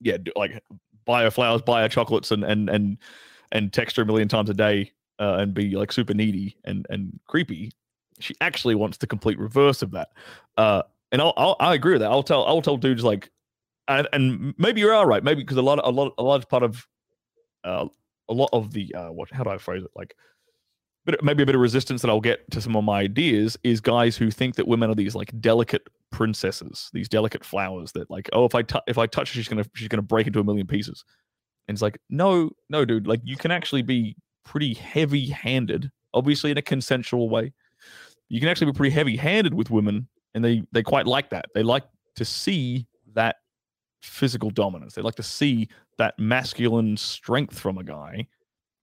yeah 0.00 0.16
do, 0.16 0.30
like 0.36 0.62
buy 1.04 1.22
her 1.22 1.30
flowers 1.30 1.62
buy 1.62 1.82
her 1.82 1.88
chocolates 1.88 2.30
and 2.30 2.44
and 2.44 2.68
and 2.68 2.98
and 3.52 3.72
text 3.72 3.96
her 3.96 4.02
a 4.02 4.06
million 4.06 4.28
times 4.28 4.50
a 4.50 4.54
day 4.54 4.90
uh, 5.18 5.36
and 5.38 5.54
be 5.54 5.70
like 5.76 5.92
super 5.92 6.14
needy 6.14 6.56
and 6.64 6.86
and 6.90 7.18
creepy 7.26 7.72
she 8.18 8.34
actually 8.40 8.74
wants 8.74 8.98
the 8.98 9.06
complete 9.06 9.38
reverse 9.38 9.82
of 9.82 9.90
that 9.90 10.08
uh 10.56 10.82
and 11.12 11.22
I'll, 11.22 11.34
I'll 11.36 11.56
I 11.60 11.74
agree 11.74 11.92
with 11.92 12.02
that. 12.02 12.10
I'll 12.10 12.22
tell 12.22 12.44
I'll 12.46 12.62
tell 12.62 12.76
dudes 12.76 13.04
like, 13.04 13.30
and, 13.88 14.08
and 14.12 14.54
maybe 14.58 14.80
you 14.80 14.90
are 14.90 15.06
right. 15.06 15.22
Maybe 15.22 15.42
because 15.42 15.56
a 15.56 15.62
lot 15.62 15.80
a 15.82 15.90
lot 15.90 16.12
a 16.18 16.22
large 16.22 16.48
part 16.48 16.62
of, 16.62 16.86
uh, 17.64 17.86
a 18.28 18.34
lot 18.34 18.50
of 18.52 18.72
the 18.72 18.94
uh, 18.94 19.12
what 19.12 19.30
how 19.30 19.44
do 19.44 19.50
I 19.50 19.58
phrase 19.58 19.84
it 19.84 19.90
like, 19.94 20.16
but 21.06 21.22
maybe 21.22 21.42
a 21.42 21.46
bit 21.46 21.54
of 21.54 21.60
resistance 21.60 22.02
that 22.02 22.10
I'll 22.10 22.20
get 22.20 22.50
to 22.50 22.60
some 22.60 22.76
of 22.76 22.84
my 22.84 23.00
ideas 23.00 23.56
is 23.62 23.80
guys 23.80 24.16
who 24.16 24.30
think 24.30 24.56
that 24.56 24.68
women 24.68 24.90
are 24.90 24.94
these 24.94 25.14
like 25.14 25.30
delicate 25.40 25.88
princesses, 26.10 26.90
these 26.92 27.08
delicate 27.08 27.44
flowers 27.44 27.92
that 27.92 28.10
like 28.10 28.28
oh 28.32 28.44
if 28.44 28.54
I 28.54 28.62
tou- 28.62 28.80
if 28.86 28.98
I 28.98 29.06
touch 29.06 29.30
her 29.30 29.34
she's 29.34 29.48
gonna 29.48 29.64
she's 29.74 29.88
gonna 29.88 30.02
break 30.02 30.26
into 30.26 30.40
a 30.40 30.44
million 30.44 30.66
pieces, 30.66 31.04
and 31.68 31.74
it's 31.74 31.82
like 31.82 31.98
no 32.10 32.50
no 32.68 32.84
dude 32.84 33.06
like 33.06 33.20
you 33.24 33.36
can 33.36 33.50
actually 33.50 33.82
be 33.82 34.16
pretty 34.44 34.74
heavy 34.74 35.28
handed, 35.28 35.90
obviously 36.12 36.50
in 36.50 36.58
a 36.58 36.62
consensual 36.62 37.30
way. 37.30 37.52
You 38.28 38.40
can 38.40 38.48
actually 38.48 38.72
be 38.72 38.76
pretty 38.76 38.94
heavy 38.94 39.16
handed 39.16 39.54
with 39.54 39.70
women 39.70 40.08
and 40.34 40.44
they 40.44 40.62
they 40.72 40.82
quite 40.82 41.06
like 41.06 41.30
that. 41.30 41.46
They 41.54 41.62
like 41.62 41.84
to 42.16 42.24
see 42.24 42.86
that 43.14 43.36
physical 44.02 44.50
dominance. 44.50 44.94
They 44.94 45.02
like 45.02 45.14
to 45.16 45.22
see 45.22 45.68
that 45.98 46.18
masculine 46.18 46.96
strength 46.96 47.58
from 47.58 47.78
a 47.78 47.84
guy. 47.84 48.26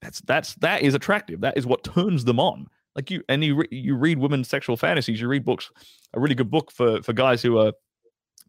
That's 0.03 0.21
that's 0.21 0.55
that 0.55 0.81
is 0.81 0.93
attractive. 0.93 1.41
That 1.41 1.57
is 1.57 1.65
what 1.65 1.83
turns 1.83 2.25
them 2.25 2.39
on. 2.39 2.67
Like 2.95 3.09
you 3.09 3.23
and 3.29 3.43
you 3.43 3.55
re, 3.55 3.67
you 3.71 3.95
read 3.95 4.19
women's 4.19 4.49
sexual 4.49 4.77
fantasies. 4.77 5.19
You 5.19 5.27
read 5.27 5.45
books. 5.45 5.71
A 6.13 6.19
really 6.19 6.35
good 6.35 6.51
book 6.51 6.71
for 6.71 7.01
for 7.01 7.13
guys 7.13 7.41
who 7.41 7.57
are 7.57 7.71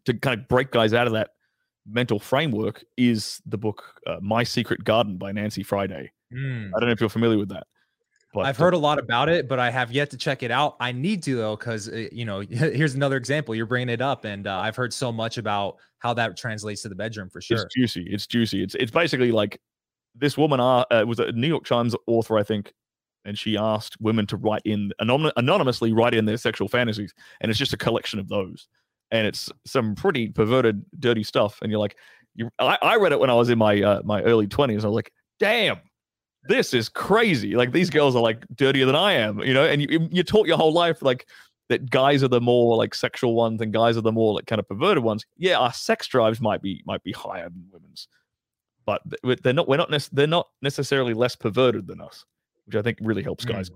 to 0.05 0.13
kind 0.13 0.39
of 0.39 0.47
break 0.47 0.71
guys 0.71 0.93
out 0.93 1.07
of 1.07 1.13
that 1.13 1.31
mental 1.87 2.19
framework 2.19 2.83
is 2.97 3.41
the 3.45 3.57
book 3.57 3.83
uh, 4.05 4.17
My 4.21 4.43
Secret 4.43 4.83
Garden 4.83 5.17
by 5.17 5.31
Nancy 5.31 5.63
Friday. 5.63 6.11
Mm. 6.33 6.71
I 6.75 6.79
don't 6.79 6.87
know 6.87 6.93
if 6.93 6.99
you're 6.99 7.09
familiar 7.09 7.37
with 7.37 7.49
that. 7.49 7.65
But, 8.33 8.45
I've 8.45 8.57
heard 8.57 8.73
a 8.73 8.77
lot 8.77 8.99
about 8.99 9.29
it, 9.29 9.47
but 9.47 9.59
I 9.59 9.71
have 9.71 9.93
yet 9.93 10.09
to 10.09 10.17
check 10.17 10.43
it 10.43 10.51
out. 10.51 10.75
I 10.81 10.91
need 10.91 11.23
to 11.23 11.37
though, 11.37 11.55
because 11.55 11.87
you 11.87 12.25
know, 12.25 12.41
here's 12.49 12.93
another 12.93 13.15
example. 13.15 13.55
You're 13.55 13.65
bringing 13.65 13.89
it 13.89 14.01
up, 14.01 14.25
and 14.25 14.45
uh, 14.45 14.59
I've 14.59 14.75
heard 14.75 14.93
so 14.93 15.11
much 15.11 15.37
about 15.37 15.77
how 15.99 16.13
that 16.15 16.35
translates 16.35 16.81
to 16.81 16.89
the 16.89 16.95
bedroom 16.95 17.29
for 17.29 17.39
sure. 17.39 17.63
It's 17.63 17.73
juicy. 17.73 18.03
It's 18.09 18.27
juicy. 18.27 18.61
It's 18.61 18.75
it's 18.75 18.91
basically 18.91 19.31
like 19.31 19.61
this 20.17 20.37
woman 20.37 20.59
uh, 20.59 20.85
uh, 20.91 21.05
was 21.07 21.19
a 21.19 21.31
New 21.31 21.47
York 21.47 21.65
Times 21.65 21.95
author, 22.07 22.37
I 22.37 22.43
think, 22.43 22.73
and 23.25 23.37
she 23.37 23.57
asked 23.57 23.97
women 23.99 24.25
to 24.27 24.37
write 24.37 24.61
in 24.65 24.91
anon- 25.01 25.31
anonymously 25.37 25.93
write 25.93 26.13
in 26.13 26.25
their 26.25 26.37
sexual 26.37 26.67
fantasies, 26.67 27.13
and 27.41 27.49
it's 27.49 27.59
just 27.59 27.73
a 27.73 27.77
collection 27.77 28.19
of 28.19 28.27
those, 28.27 28.67
and 29.11 29.27
it's 29.27 29.51
some 29.65 29.95
pretty 29.95 30.29
perverted, 30.29 30.83
dirty 30.99 31.23
stuff. 31.23 31.59
And 31.61 31.71
you're 31.71 31.79
like, 31.79 31.97
you, 32.35 32.49
I, 32.59 32.77
I 32.81 32.95
read 32.97 33.11
it 33.11 33.19
when 33.19 33.29
I 33.29 33.33
was 33.33 33.49
in 33.49 33.57
my 33.57 33.81
uh, 33.81 34.01
my 34.03 34.21
early 34.23 34.47
twenties. 34.47 34.85
I 34.85 34.87
was 34.87 34.95
like, 34.95 35.11
damn, 35.39 35.79
this 36.47 36.73
is 36.73 36.89
crazy. 36.89 37.55
Like 37.55 37.71
these 37.71 37.89
girls 37.89 38.15
are 38.15 38.21
like 38.21 38.45
dirtier 38.55 38.85
than 38.85 38.95
I 38.95 39.13
am, 39.13 39.39
you 39.39 39.53
know. 39.53 39.65
And 39.65 39.81
you 39.81 40.07
you 40.11 40.23
taught 40.23 40.47
your 40.47 40.57
whole 40.57 40.73
life 40.73 41.01
like 41.01 41.27
that 41.69 41.89
guys 41.89 42.23
are 42.23 42.27
the 42.27 42.41
more 42.41 42.77
like 42.77 42.93
sexual 42.93 43.35
ones 43.35 43.61
and 43.61 43.73
guys 43.73 43.97
are 43.97 44.01
the 44.01 44.11
more 44.11 44.33
like 44.33 44.45
kind 44.45 44.59
of 44.59 44.67
perverted 44.67 45.03
ones. 45.03 45.25
Yeah, 45.37 45.57
our 45.57 45.73
sex 45.73 46.07
drives 46.07 46.39
might 46.39 46.61
be 46.61 46.83
might 46.85 47.03
be 47.03 47.11
higher 47.11 47.49
than 47.49 47.67
women's, 47.71 48.07
but 48.85 49.01
they're 49.43 49.53
not. 49.53 49.67
We're 49.67 49.77
not. 49.77 50.09
They're 50.11 50.27
not 50.27 50.47
necessarily 50.61 51.13
less 51.13 51.35
perverted 51.35 51.87
than 51.87 52.01
us, 52.01 52.25
which 52.65 52.75
I 52.75 52.81
think 52.81 52.97
really 53.01 53.23
helps 53.23 53.45
guys 53.45 53.69
mm. 53.69 53.75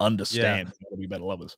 understand 0.00 0.68
yeah. 0.68 0.86
how 0.88 0.90
to 0.90 0.96
be 0.96 1.06
better 1.06 1.24
lovers 1.24 1.56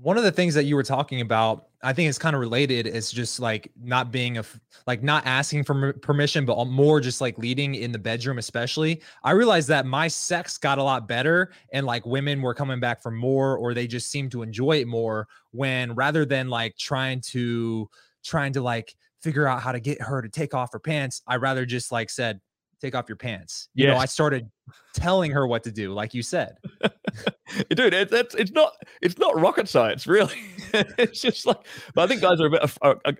one 0.00 0.16
of 0.16 0.22
the 0.22 0.30
things 0.30 0.54
that 0.54 0.64
you 0.64 0.76
were 0.76 0.82
talking 0.82 1.20
about 1.20 1.66
i 1.82 1.92
think 1.92 2.08
it's 2.08 2.18
kind 2.18 2.34
of 2.34 2.40
related 2.40 2.86
is 2.86 3.10
just 3.10 3.40
like 3.40 3.70
not 3.82 4.12
being 4.12 4.38
a 4.38 4.44
like 4.86 5.02
not 5.02 5.26
asking 5.26 5.64
for 5.64 5.92
permission 5.94 6.44
but 6.44 6.64
more 6.66 7.00
just 7.00 7.20
like 7.20 7.36
leading 7.38 7.74
in 7.74 7.90
the 7.90 7.98
bedroom 7.98 8.38
especially 8.38 9.00
i 9.24 9.32
realized 9.32 9.68
that 9.68 9.86
my 9.86 10.06
sex 10.06 10.56
got 10.56 10.78
a 10.78 10.82
lot 10.82 11.08
better 11.08 11.50
and 11.72 11.84
like 11.84 12.06
women 12.06 12.40
were 12.40 12.54
coming 12.54 12.80
back 12.80 13.02
for 13.02 13.10
more 13.10 13.56
or 13.58 13.74
they 13.74 13.86
just 13.86 14.10
seemed 14.10 14.30
to 14.30 14.42
enjoy 14.42 14.80
it 14.80 14.86
more 14.86 15.26
when 15.50 15.92
rather 15.94 16.24
than 16.24 16.48
like 16.48 16.76
trying 16.76 17.20
to 17.20 17.88
trying 18.22 18.52
to 18.52 18.60
like 18.60 18.94
figure 19.22 19.46
out 19.46 19.62
how 19.62 19.72
to 19.72 19.80
get 19.80 20.00
her 20.00 20.22
to 20.22 20.28
take 20.28 20.54
off 20.54 20.72
her 20.72 20.78
pants 20.78 21.22
i 21.26 21.36
rather 21.36 21.64
just 21.66 21.90
like 21.92 22.10
said 22.10 22.40
take 22.80 22.94
off 22.94 23.08
your 23.08 23.16
pants. 23.16 23.68
You 23.74 23.86
yes. 23.86 23.94
know, 23.94 24.00
I 24.00 24.06
started 24.06 24.50
telling 24.94 25.30
her 25.32 25.46
what 25.46 25.64
to 25.64 25.72
do, 25.72 25.92
like 25.92 26.14
you 26.14 26.22
said. 26.22 26.56
Dude, 27.70 27.94
it, 27.94 28.12
it's 28.12 28.34
it's 28.34 28.52
not 28.52 28.74
it's 29.02 29.18
not 29.18 29.38
rocket 29.38 29.68
science, 29.68 30.06
really. 30.06 30.40
it's 30.72 31.20
just 31.20 31.46
like, 31.46 31.58
but 31.94 32.02
I 32.02 32.06
think 32.06 32.20
guys 32.20 32.40
are 32.40 32.46
a 32.46 32.50
bit 32.50 32.62
uh, 32.82 32.94
uh, 33.04 33.12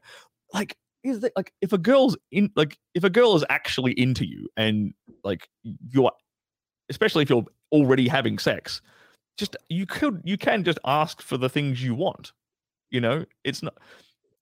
like 0.52 0.76
is 1.04 1.22
it 1.22 1.32
like 1.36 1.52
if 1.60 1.72
a 1.72 1.78
girl's 1.78 2.16
in 2.30 2.50
like 2.56 2.76
if 2.94 3.04
a 3.04 3.10
girl 3.10 3.34
is 3.36 3.44
actually 3.48 3.92
into 3.92 4.26
you 4.26 4.48
and 4.56 4.92
like 5.24 5.48
you're 5.88 6.12
especially 6.90 7.22
if 7.22 7.30
you're 7.30 7.44
already 7.72 8.08
having 8.08 8.38
sex 8.38 8.80
just 9.36 9.56
you 9.68 9.86
could 9.86 10.20
you 10.24 10.36
can 10.36 10.64
just 10.64 10.78
ask 10.84 11.22
for 11.22 11.36
the 11.36 11.48
things 11.48 11.82
you 11.82 11.94
want 11.94 12.32
you 12.90 13.00
know 13.00 13.24
it's 13.44 13.62
not 13.62 13.74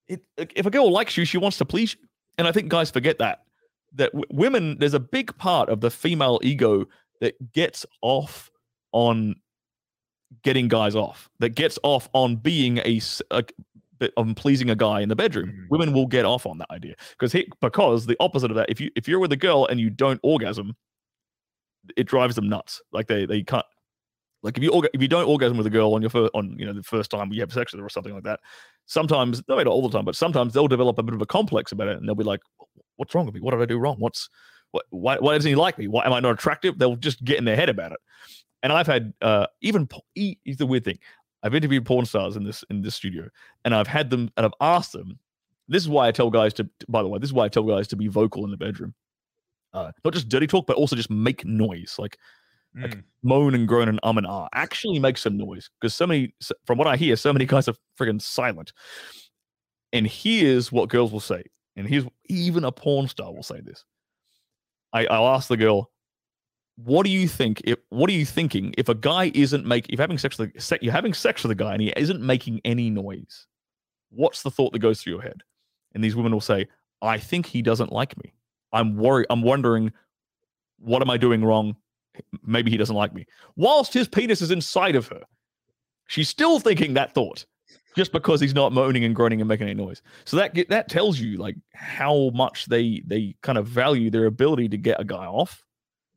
it 0.09 0.23
if 0.37 0.67
a 0.67 0.71
girl 0.71 0.91
likes 0.91 1.17
you 1.17 1.25
she 1.25 1.39
wants 1.39 1.59
to 1.59 1.65
please 1.65 1.95
you. 1.95 2.01
And 2.39 2.47
i 2.47 2.53
think 2.53 2.69
guys 2.69 2.91
forget 2.91 3.19
that 3.19 3.43
that 3.95 4.13
w- 4.13 4.27
women 4.31 4.79
there's 4.79 4.95
a 4.95 5.01
big 5.01 5.37
part 5.39 5.69
of 5.69 5.81
the 5.81 5.91
female 5.91 6.39
ego 6.43 6.87
that 7.21 7.53
gets 7.53 7.87
off 8.03 8.51
on 8.93 9.35
getting 10.43 10.69
guys 10.69 10.95
off 10.95 11.31
that 11.39 11.51
gets 11.51 11.79
off 11.83 12.09
on 12.13 12.37
being 12.37 12.79
a, 12.79 13.01
a 13.31 13.45
on 14.17 14.35
pleasing 14.35 14.69
a 14.69 14.77
guy 14.77 15.01
in 15.01 15.09
the 15.09 15.17
bedroom. 15.17 15.49
Mm-hmm. 15.49 15.67
women 15.71 15.93
will 15.93 16.07
get 16.07 16.27
off 16.27 16.45
on 16.45 16.59
that 16.59 16.71
idea. 16.71 16.95
Because 17.13 17.33
he, 17.33 17.49
because 17.63 18.05
the 18.05 18.17
opposite 18.21 18.51
of 18.51 18.57
that 18.57 18.69
if 18.69 18.81
you 18.81 18.91
if 18.95 19.09
you're 19.09 19.21
with 19.21 19.33
a 19.33 19.37
girl 19.37 19.67
and 19.67 19.81
you 19.81 19.89
don't 19.89 20.21
orgasm 20.23 20.77
it 21.97 22.05
drives 22.05 22.35
them 22.35 22.49
nuts. 22.49 22.83
Like 22.93 23.07
they 23.07 23.27
they 23.27 23.43
can't 23.43 23.65
like 24.47 24.57
if 24.57 24.64
you 24.64 24.70
orga- 24.70 24.88
if 24.94 25.03
you 25.03 25.09
don't 25.09 25.28
orgasm 25.28 25.59
with 25.59 25.66
a 25.66 25.70
girl 25.70 25.92
on 25.92 26.01
your 26.01 26.11
first 26.11 26.30
on 26.34 26.57
you 26.59 26.64
know 26.64 26.72
the 26.72 26.82
first 26.82 27.11
time 27.11 27.32
you 27.32 27.40
have 27.40 27.53
sex 27.53 27.72
with 27.72 27.80
her 27.80 27.86
or 27.86 27.90
something 27.90 28.14
like 28.14 28.24
that 28.24 28.40
sometimes 28.86 29.42
no 29.49 29.57
not 29.57 29.66
all 29.66 29.86
the 29.86 29.97
time 29.97 30.05
but 30.05 30.16
sometimes 30.16 30.55
they'll 30.55 30.68
develop 30.68 30.99
a 30.99 31.03
bit 31.03 31.14
of 31.14 31.20
a 31.20 31.26
complex 31.26 31.72
about 31.72 31.88
it 31.88 31.99
and 31.99 32.09
they'll 32.09 32.14
be 32.14 32.24
like 32.24 32.40
what's 32.97 33.14
wrong 33.14 33.26
with 33.26 33.34
me? 33.34 33.40
What 33.40 33.53
did 33.53 33.62
I 33.62 33.66
do 33.66 33.78
wrong? 33.78 33.97
What's 33.99 34.28
what? 34.72 34.84
Why, 34.90 35.16
why 35.18 35.34
doesn't 35.34 35.49
he 35.49 35.55
like 35.55 35.78
me? 35.78 35.88
Why 35.88 36.05
am 36.05 36.12
I 36.12 36.20
not 36.20 36.32
attractive? 36.32 36.78
They'll 36.78 36.97
just 36.97 37.24
get 37.24 37.38
in 37.38 37.44
their 37.44 37.57
head 37.57 37.68
about 37.68 37.92
it. 37.92 37.99
And 38.62 38.72
I've 38.72 38.86
had 38.86 39.12
uh, 39.22 39.47
even 39.61 39.88
here's 40.14 40.57
the 40.57 40.66
weird 40.66 40.84
thing. 40.84 40.99
I've 41.42 41.55
interviewed 41.55 41.86
porn 41.86 42.07
stars 42.07 42.36
in 42.36 42.44
this 42.44 42.64
in 42.70 42.82
this 42.82 42.94
studio, 42.94 43.28
and 43.64 43.74
I've 43.74 43.86
had 43.86 44.11
them 44.11 44.30
and 44.36 44.47
I've 44.47 44.55
asked 44.61 44.92
them. 44.92 45.18
This 45.68 45.82
is 45.82 45.88
why 45.88 46.09
I 46.09 46.12
tell 46.12 46.30
guys 46.30 46.55
to. 46.55 46.68
By 46.88 47.03
the 47.03 47.09
way, 47.09 47.18
this 47.18 47.28
is 47.28 47.34
why 47.34 47.44
I 47.44 47.49
tell 47.49 47.64
guys 47.64 47.88
to 47.88 47.97
be 47.97 48.09
vocal 48.09 48.44
in 48.44 48.51
the 48.51 48.57
bedroom. 48.57 48.94
Uh, 49.72 49.92
not 50.05 50.14
just 50.14 50.28
dirty 50.28 50.47
talk, 50.47 50.66
but 50.66 50.76
also 50.76 50.97
just 50.97 51.11
make 51.11 51.44
noise, 51.44 51.97
like, 51.99 52.16
mm. 52.77 52.83
like 52.83 52.99
moan 53.22 53.55
and 53.55 53.66
groan 53.66 53.89
and 53.89 54.01
um 54.03 54.18
and 54.18 54.27
ah. 54.27 54.49
Actually, 54.55 54.99
make 54.99 55.18
some 55.18 55.37
noise 55.37 55.70
because 55.81 55.95
so 55.95 56.07
many, 56.07 56.35
from 56.64 56.79
what 56.79 56.87
I 56.87 56.97
hear, 56.97 57.16
so 57.16 57.33
many 57.33 57.47
guys 57.47 57.68
are 57.68 57.74
friggin' 57.99 58.20
silent. 58.20 58.72
And 59.93 60.07
here's 60.07 60.70
what 60.70 60.89
girls 60.89 61.12
will 61.12 61.20
say: 61.20 61.45
and 61.77 61.89
here's 61.89 62.05
even 62.29 62.64
a 62.64 62.72
porn 62.72 63.09
star 63.09 63.33
will 63.33 63.43
say 63.43 63.61
this. 63.61 63.85
I, 64.93 65.07
I'll 65.07 65.29
ask 65.29 65.49
the 65.49 65.57
girl, 65.57 65.91
what 66.77 67.05
do 67.05 67.11
you 67.11 67.27
think 67.27 67.62
if 67.64 67.79
what 67.89 68.09
are 68.11 68.12
you 68.12 68.27
thinking 68.27 68.74
if 68.77 68.89
a 68.89 68.95
guy 68.95 69.31
isn't 69.35 69.66
making 69.66 69.93
if 69.93 69.99
having 69.99 70.18
sex 70.18 70.39
with 70.39 70.51
a, 70.55 70.79
you're 70.83 70.93
having 70.93 71.14
sex 71.14 71.43
with 71.43 71.51
a 71.51 71.55
guy 71.55 71.72
and 71.72 71.81
he 71.81 71.93
isn't 71.97 72.20
making 72.20 72.61
any 72.64 72.91
noise 72.91 73.47
what's 74.11 74.43
the 74.43 74.51
thought 74.51 74.72
that 74.72 74.79
goes 74.79 75.01
through 75.01 75.14
your 75.14 75.22
head 75.22 75.43
and 75.95 76.05
these 76.05 76.14
women 76.14 76.33
will 76.33 76.41
say 76.41 76.66
i 77.01 77.16
think 77.16 77.47
he 77.47 77.62
doesn't 77.62 77.93
like 77.93 78.16
me 78.22 78.35
i'm 78.72 78.95
worried 78.97 79.27
i'm 79.31 79.43
wondering 79.43 79.91
what 80.79 81.01
am 81.01 81.09
i 81.09 81.16
doing 81.16 81.43
wrong 81.43 81.74
maybe 82.45 82.71
he 82.71 82.77
doesn't 82.77 82.97
like 82.97 83.14
me 83.14 83.25
whilst 83.57 83.93
his 83.93 84.09
penis 84.09 84.43
is 84.43 84.51
inside 84.51 84.97
of 84.97 85.07
her 85.09 85.21
she's 86.07 86.29
still 86.29 86.61
thinking 86.61 86.95
that 86.95 87.12
thought 87.14 87.45
just 87.97 88.12
because 88.12 88.41
he's 88.41 88.55
not 88.55 88.73
moaning 88.73 89.05
and 89.05 89.17
groaning 89.17 89.41
and 89.41 89.49
making 89.49 89.69
any 89.69 89.75
noise. 89.75 90.03
So 90.27 90.37
that 90.37 90.55
that 90.69 90.89
tells 90.89 91.19
you 91.19 91.39
like 91.39 91.57
how 91.73 92.31
much 92.35 92.67
they 92.67 93.03
they 93.07 93.35
kind 93.43 93.57
of 93.57 93.67
value 93.67 94.11
their 94.11 94.27
ability 94.27 94.69
to 94.69 94.77
get 94.77 95.01
a 95.01 95.05
guy 95.05 95.25
off. 95.25 95.64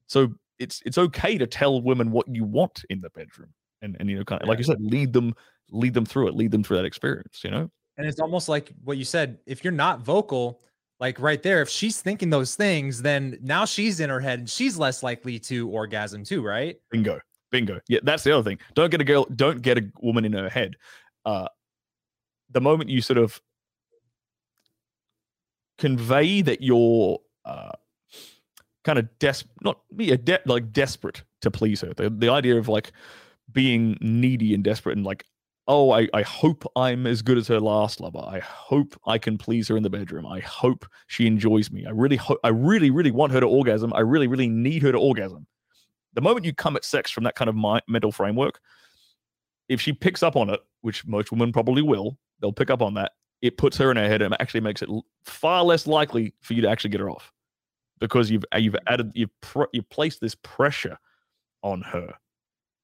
So 0.08 0.34
it's 0.60 0.82
it's 0.86 0.98
okay 0.98 1.38
to 1.38 1.48
tell 1.48 1.82
women 1.82 2.12
what 2.12 2.28
you 2.28 2.44
want 2.44 2.84
in 2.90 3.00
the 3.00 3.10
bedroom, 3.12 3.54
and 3.82 3.96
and 4.00 4.10
you 4.10 4.18
know 4.18 4.26
kind 4.26 4.42
of 4.42 4.50
like 4.50 4.58
you 4.58 4.66
said, 4.66 4.82
lead 4.82 5.14
them 5.14 5.34
lead 5.72 5.94
them 5.94 6.06
through 6.06 6.28
it, 6.28 6.36
lead 6.36 6.52
them 6.52 6.64
through 6.64 6.78
that 6.78 6.86
experience. 6.86 7.42
You 7.44 7.52
know, 7.52 7.72
and 7.98 8.06
it's 8.06 8.20
almost 8.20 8.50
like 8.50 8.74
what 8.84 8.98
you 8.98 9.06
said. 9.06 9.40
If 9.46 9.64
you're 9.64 9.72
not 9.72 10.02
vocal, 10.02 10.62
like 11.00 11.20
right 11.20 11.42
there, 11.42 11.62
if 11.62 11.70
she's 11.70 12.02
thinking 12.02 12.30
those 12.30 12.56
things, 12.56 13.02
then 13.02 13.38
now 13.42 13.66
she's 13.66 14.00
in 14.00 14.10
her 14.10 14.20
head 14.20 14.40
and 14.40 14.50
she's 14.50 14.78
less 14.78 15.02
likely 15.02 15.40
to 15.40 15.70
orgasm 15.70 16.24
too, 16.24 16.42
right? 16.44 16.78
Bingo. 16.92 17.20
Bingo. 17.52 17.80
Yeah, 17.88 18.00
that's 18.04 18.24
the 18.24 18.32
other 18.32 18.44
thing. 18.44 18.60
Don't 18.76 18.92
get 18.92 19.02
a 19.02 19.06
girl, 19.06 19.26
don't 19.36 19.62
get 19.62 19.78
a 19.78 19.90
woman 20.02 20.26
in 20.26 20.34
her 20.34 20.50
head. 20.50 20.76
Uh, 21.26 21.48
the 22.52 22.62
moment 22.62 22.90
you 22.90 23.02
sort 23.02 23.18
of 23.18 23.42
convey 25.78 26.42
that 26.42 26.62
you're 26.62 27.20
uh, 27.46 27.72
kind 28.84 29.00
of 29.00 29.08
des 29.20 29.44
not 29.62 29.80
be 29.96 30.12
a 30.12 30.18
de- 30.18 30.42
like 30.46 30.72
desperate 30.72 31.24
to 31.42 31.50
please 31.50 31.82
her. 31.82 31.94
The, 31.94 32.10
the 32.10 32.30
idea 32.30 32.58
of 32.58 32.68
like 32.68 32.92
being 33.52 33.98
needy 34.02 34.54
and 34.54 34.64
desperate 34.64 34.98
and 34.98 35.06
like, 35.06 35.26
oh, 35.70 35.92
I, 35.92 36.10
I 36.16 36.24
hope 36.24 36.70
I'm 36.76 37.06
as 37.06 37.22
good 37.22 37.38
as 37.38 37.48
her 37.48 37.60
last 37.60 38.02
lover. 38.02 38.24
I 38.26 38.40
hope 38.40 39.00
I 39.06 39.20
can 39.20 39.38
please 39.38 39.68
her 39.68 39.78
in 39.78 39.84
the 39.84 39.90
bedroom. 39.90 40.26
I 40.26 40.40
hope 40.40 40.86
she 41.08 41.28
enjoys 41.28 41.72
me. 41.72 41.86
I 41.86 41.92
really 41.92 42.16
hope 42.16 42.40
I 42.44 42.50
really, 42.50 42.90
really 42.90 43.12
want 43.12 43.32
her 43.32 43.40
to 43.40 43.46
orgasm. 43.46 43.94
I 43.94 44.00
really, 44.00 44.28
really 44.28 44.50
need 44.50 44.82
her 44.82 44.92
to 44.92 44.98
orgasm. 44.98 45.46
The 46.16 46.22
moment 46.22 46.46
you 46.46 46.54
come 46.54 46.76
at 46.76 46.84
sex 46.84 47.12
from 47.12 47.24
that 47.26 47.36
kind 47.36 47.48
of 47.48 47.56
mind, 47.56 47.84
mental 47.88 48.12
framework, 48.12 48.60
if 49.70 49.80
she 49.80 49.94
picks 49.94 50.24
up 50.24 50.36
on 50.36 50.50
it, 50.50 50.60
which 50.82 51.06
most 51.06 51.32
women 51.32 51.54
probably 51.54 51.84
will, 51.84 52.18
they'll 52.42 52.52
pick 52.52 52.72
up 52.72 52.82
on 52.82 52.96
that. 52.96 53.12
It 53.44 53.58
puts 53.58 53.78
her 53.78 53.92
in 53.92 53.98
her 53.98 54.08
head 54.08 54.24
and 54.24 54.36
actually 54.42 54.62
makes 54.62 54.82
it 54.82 54.90
far 55.24 55.64
less 55.64 55.86
likely 55.86 56.34
for 56.42 56.56
you 56.56 56.64
to 56.64 56.70
actually 56.70 56.90
get 56.90 57.00
her 57.00 57.12
off 57.12 57.32
because 58.00 58.32
you've 58.32 58.44
you've 58.58 58.76
added 58.88 59.12
you've 59.14 59.42
pr- 59.42 59.70
you've 59.72 59.90
placed 59.90 60.20
this 60.20 60.36
pressure 60.36 60.98
on 61.62 61.82
her. 61.84 62.16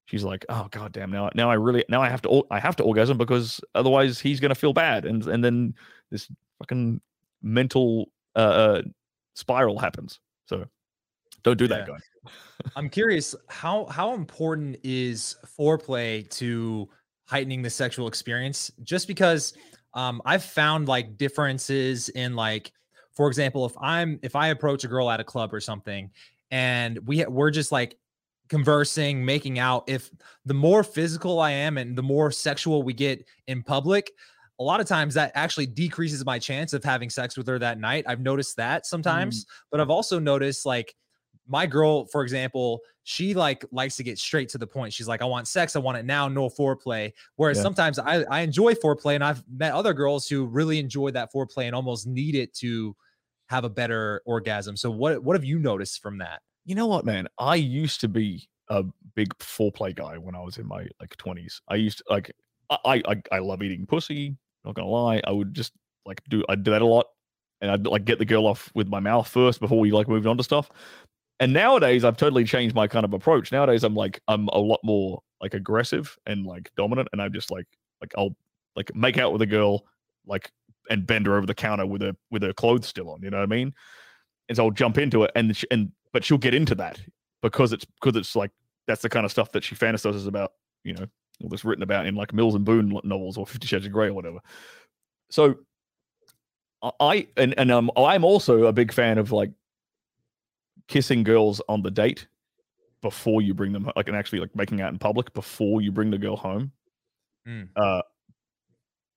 She's 0.06 0.24
like, 0.24 0.46
oh 0.48 0.68
god 0.70 0.92
damn, 0.92 1.10
now 1.10 1.30
now 1.34 1.50
I 1.50 1.54
really 1.54 1.84
now 1.88 2.00
I 2.00 2.08
have 2.08 2.22
to 2.22 2.44
I 2.50 2.58
have 2.58 2.76
to 2.76 2.84
orgasm 2.84 3.18
because 3.18 3.60
otherwise 3.74 4.20
he's 4.20 4.40
gonna 4.40 4.54
feel 4.54 4.72
bad 4.72 5.04
and 5.04 5.26
and 5.26 5.44
then 5.44 5.74
this 6.10 6.28
fucking 6.58 7.00
mental 7.42 8.10
uh, 8.34 8.38
uh 8.38 8.82
spiral 9.34 9.78
happens. 9.78 10.20
So 10.46 10.64
don't 11.42 11.58
do 11.58 11.68
that, 11.68 11.86
yeah. 11.86 11.94
guys. 11.94 12.32
I'm 12.76 12.88
curious 12.88 13.34
how 13.48 13.86
how 13.86 14.14
important 14.14 14.78
is 14.82 15.36
foreplay 15.58 16.28
to 16.30 16.88
heightening 17.24 17.62
the 17.62 17.70
sexual 17.70 18.08
experience 18.08 18.70
just 18.82 19.08
because 19.08 19.52
um, 19.94 20.22
I've 20.24 20.44
found 20.44 20.88
like 20.88 21.16
differences 21.16 22.08
in 22.10 22.36
like, 22.36 22.72
for 23.12 23.28
example, 23.28 23.66
if 23.66 23.72
I'm 23.80 24.18
if 24.22 24.36
I 24.36 24.48
approach 24.48 24.84
a 24.84 24.88
girl 24.88 25.10
at 25.10 25.20
a 25.20 25.24
club 25.24 25.54
or 25.54 25.60
something, 25.60 26.10
and 26.50 26.98
we 27.06 27.24
we're 27.26 27.50
just 27.50 27.72
like 27.72 27.96
conversing, 28.48 29.24
making 29.24 29.58
out. 29.58 29.84
If 29.86 30.10
the 30.44 30.54
more 30.54 30.84
physical 30.84 31.40
I 31.40 31.50
am 31.50 31.78
and 31.78 31.96
the 31.96 32.02
more 32.02 32.30
sexual 32.30 32.82
we 32.82 32.92
get 32.92 33.24
in 33.46 33.62
public, 33.62 34.12
a 34.58 34.62
lot 34.62 34.80
of 34.80 34.86
times 34.86 35.14
that 35.14 35.32
actually 35.34 35.66
decreases 35.66 36.24
my 36.24 36.38
chance 36.38 36.72
of 36.72 36.82
having 36.82 37.10
sex 37.10 37.36
with 37.36 37.46
her 37.46 37.58
that 37.58 37.78
night. 37.78 38.04
I've 38.06 38.20
noticed 38.20 38.56
that 38.56 38.86
sometimes, 38.86 39.44
mm. 39.44 39.48
but 39.70 39.80
I've 39.80 39.90
also 39.90 40.18
noticed 40.18 40.64
like 40.64 40.94
my 41.46 41.66
girl, 41.66 42.06
for 42.06 42.22
example, 42.22 42.80
she 43.04 43.34
like 43.34 43.64
likes 43.70 43.96
to 43.96 44.02
get 44.02 44.18
straight 44.18 44.48
to 44.48 44.58
the 44.58 44.66
point. 44.66 44.92
She's 44.92 45.06
like, 45.06 45.22
I 45.22 45.26
want 45.26 45.46
sex, 45.46 45.76
I 45.76 45.78
want 45.78 45.98
it 45.98 46.04
now, 46.04 46.26
no 46.26 46.48
foreplay. 46.48 47.12
Whereas 47.36 47.58
Yeah. 47.58 47.62
sometimes 47.64 47.98
I, 47.98 48.24
I 48.24 48.40
enjoy 48.40 48.74
foreplay, 48.74 49.14
and 49.14 49.22
I've 49.22 49.44
met 49.48 49.72
other 49.72 49.92
girls 49.92 50.26
who 50.26 50.46
really 50.46 50.78
enjoy 50.78 51.10
that 51.12 51.32
foreplay 51.32 51.66
and 51.66 51.74
almost 51.74 52.06
need 52.06 52.34
it 52.34 52.52
to 52.54 52.96
have 53.48 53.64
a 53.64 53.68
better 53.68 54.22
orgasm. 54.26 54.76
So 54.76 54.90
what 54.90 55.22
what 55.22 55.36
have 55.36 55.44
you 55.44 55.58
noticed 55.58 56.02
from 56.02 56.18
that? 56.18 56.42
You 56.66 56.74
know 56.74 56.88
what, 56.88 57.06
man? 57.06 57.28
I 57.38 57.54
used 57.54 58.00
to 58.02 58.08
be 58.08 58.48
a 58.68 58.84
big 59.14 59.28
foreplay 59.38 59.94
guy 59.94 60.18
when 60.18 60.34
I 60.34 60.40
was 60.40 60.58
in 60.58 60.66
my 60.66 60.86
like 61.00 61.16
twenties. 61.16 61.62
I 61.68 61.76
used 61.76 61.98
to 61.98 62.04
like 62.10 62.32
I, 62.68 63.00
I 63.06 63.22
I 63.32 63.38
love 63.38 63.62
eating 63.62 63.86
pussy. 63.86 64.36
Not 64.64 64.74
gonna 64.74 64.88
lie, 64.88 65.22
I 65.24 65.30
would 65.30 65.54
just 65.54 65.72
like 66.04 66.20
do 66.28 66.44
I 66.48 66.56
do 66.56 66.72
that 66.72 66.82
a 66.82 66.86
lot, 66.86 67.06
and 67.60 67.70
I'd 67.70 67.86
like 67.86 68.04
get 68.04 68.18
the 68.18 68.24
girl 68.24 68.46
off 68.46 68.70
with 68.74 68.88
my 68.88 68.98
mouth 68.98 69.28
first 69.28 69.60
before 69.60 69.78
we 69.78 69.92
like 69.92 70.08
moved 70.08 70.26
on 70.26 70.36
to 70.36 70.42
stuff. 70.42 70.68
And 71.38 71.52
nowadays, 71.52 72.04
I've 72.04 72.16
totally 72.16 72.44
changed 72.44 72.74
my 72.74 72.88
kind 72.88 73.04
of 73.04 73.12
approach. 73.12 73.52
Nowadays, 73.52 73.84
I'm 73.84 73.94
like 73.94 74.20
I'm 74.26 74.48
a 74.48 74.58
lot 74.58 74.80
more 74.82 75.22
like 75.40 75.54
aggressive 75.54 76.18
and 76.26 76.44
like 76.44 76.72
dominant, 76.76 77.08
and 77.12 77.22
I'm 77.22 77.32
just 77.32 77.52
like 77.52 77.66
like 78.00 78.12
I'll 78.18 78.36
like 78.74 78.94
make 78.96 79.18
out 79.18 79.32
with 79.32 79.42
a 79.42 79.46
girl 79.46 79.84
like 80.26 80.50
and 80.90 81.06
bend 81.06 81.26
her 81.26 81.36
over 81.36 81.46
the 81.46 81.54
counter 81.54 81.86
with 81.86 82.02
her 82.02 82.12
with 82.32 82.42
her 82.42 82.52
clothes 82.52 82.86
still 82.86 83.10
on. 83.10 83.22
You 83.22 83.30
know 83.30 83.38
what 83.38 83.44
I 83.44 83.54
mean? 83.54 83.72
And 84.48 84.56
so 84.56 84.64
I'll 84.64 84.70
jump 84.72 84.98
into 84.98 85.22
it, 85.22 85.30
and 85.36 85.56
and 85.70 85.92
but 86.16 86.24
she'll 86.24 86.38
get 86.38 86.54
into 86.54 86.74
that 86.74 86.98
because 87.42 87.74
it's 87.74 87.84
because 87.84 88.16
it's 88.16 88.34
like 88.34 88.50
that's 88.86 89.02
the 89.02 89.08
kind 89.10 89.26
of 89.26 89.30
stuff 89.30 89.52
that 89.52 89.62
she 89.62 89.74
fantasizes 89.74 90.26
about. 90.26 90.52
You 90.82 90.94
know, 90.94 91.06
all 91.42 91.50
this 91.50 91.62
written 91.62 91.82
about 91.82 92.06
in 92.06 92.14
like 92.14 92.32
Mills 92.32 92.54
and 92.54 92.64
Boon 92.64 92.98
novels 93.04 93.36
or 93.36 93.46
Fifty 93.46 93.66
Shades 93.66 93.84
of 93.84 93.92
Grey 93.92 94.06
or 94.06 94.14
whatever. 94.14 94.38
So 95.28 95.56
I- 96.98 97.28
and 97.36 97.52
and 97.58 97.70
um, 97.70 97.90
I'm 97.98 98.24
also 98.24 98.64
a 98.64 98.72
big 98.72 98.94
fan 98.94 99.18
of 99.18 99.30
like 99.30 99.50
kissing 100.88 101.22
girls 101.22 101.60
on 101.68 101.82
the 101.82 101.90
date 101.90 102.26
before 103.02 103.42
you 103.42 103.52
bring 103.52 103.74
them 103.74 103.90
like 103.94 104.08
and 104.08 104.16
actually 104.16 104.40
like 104.40 104.56
making 104.56 104.80
out 104.80 104.90
in 104.90 104.98
public 104.98 105.34
before 105.34 105.82
you 105.82 105.92
bring 105.92 106.10
the 106.10 106.16
girl 106.16 106.36
home. 106.36 106.72
Mm. 107.46 107.68
Uh, 107.76 108.00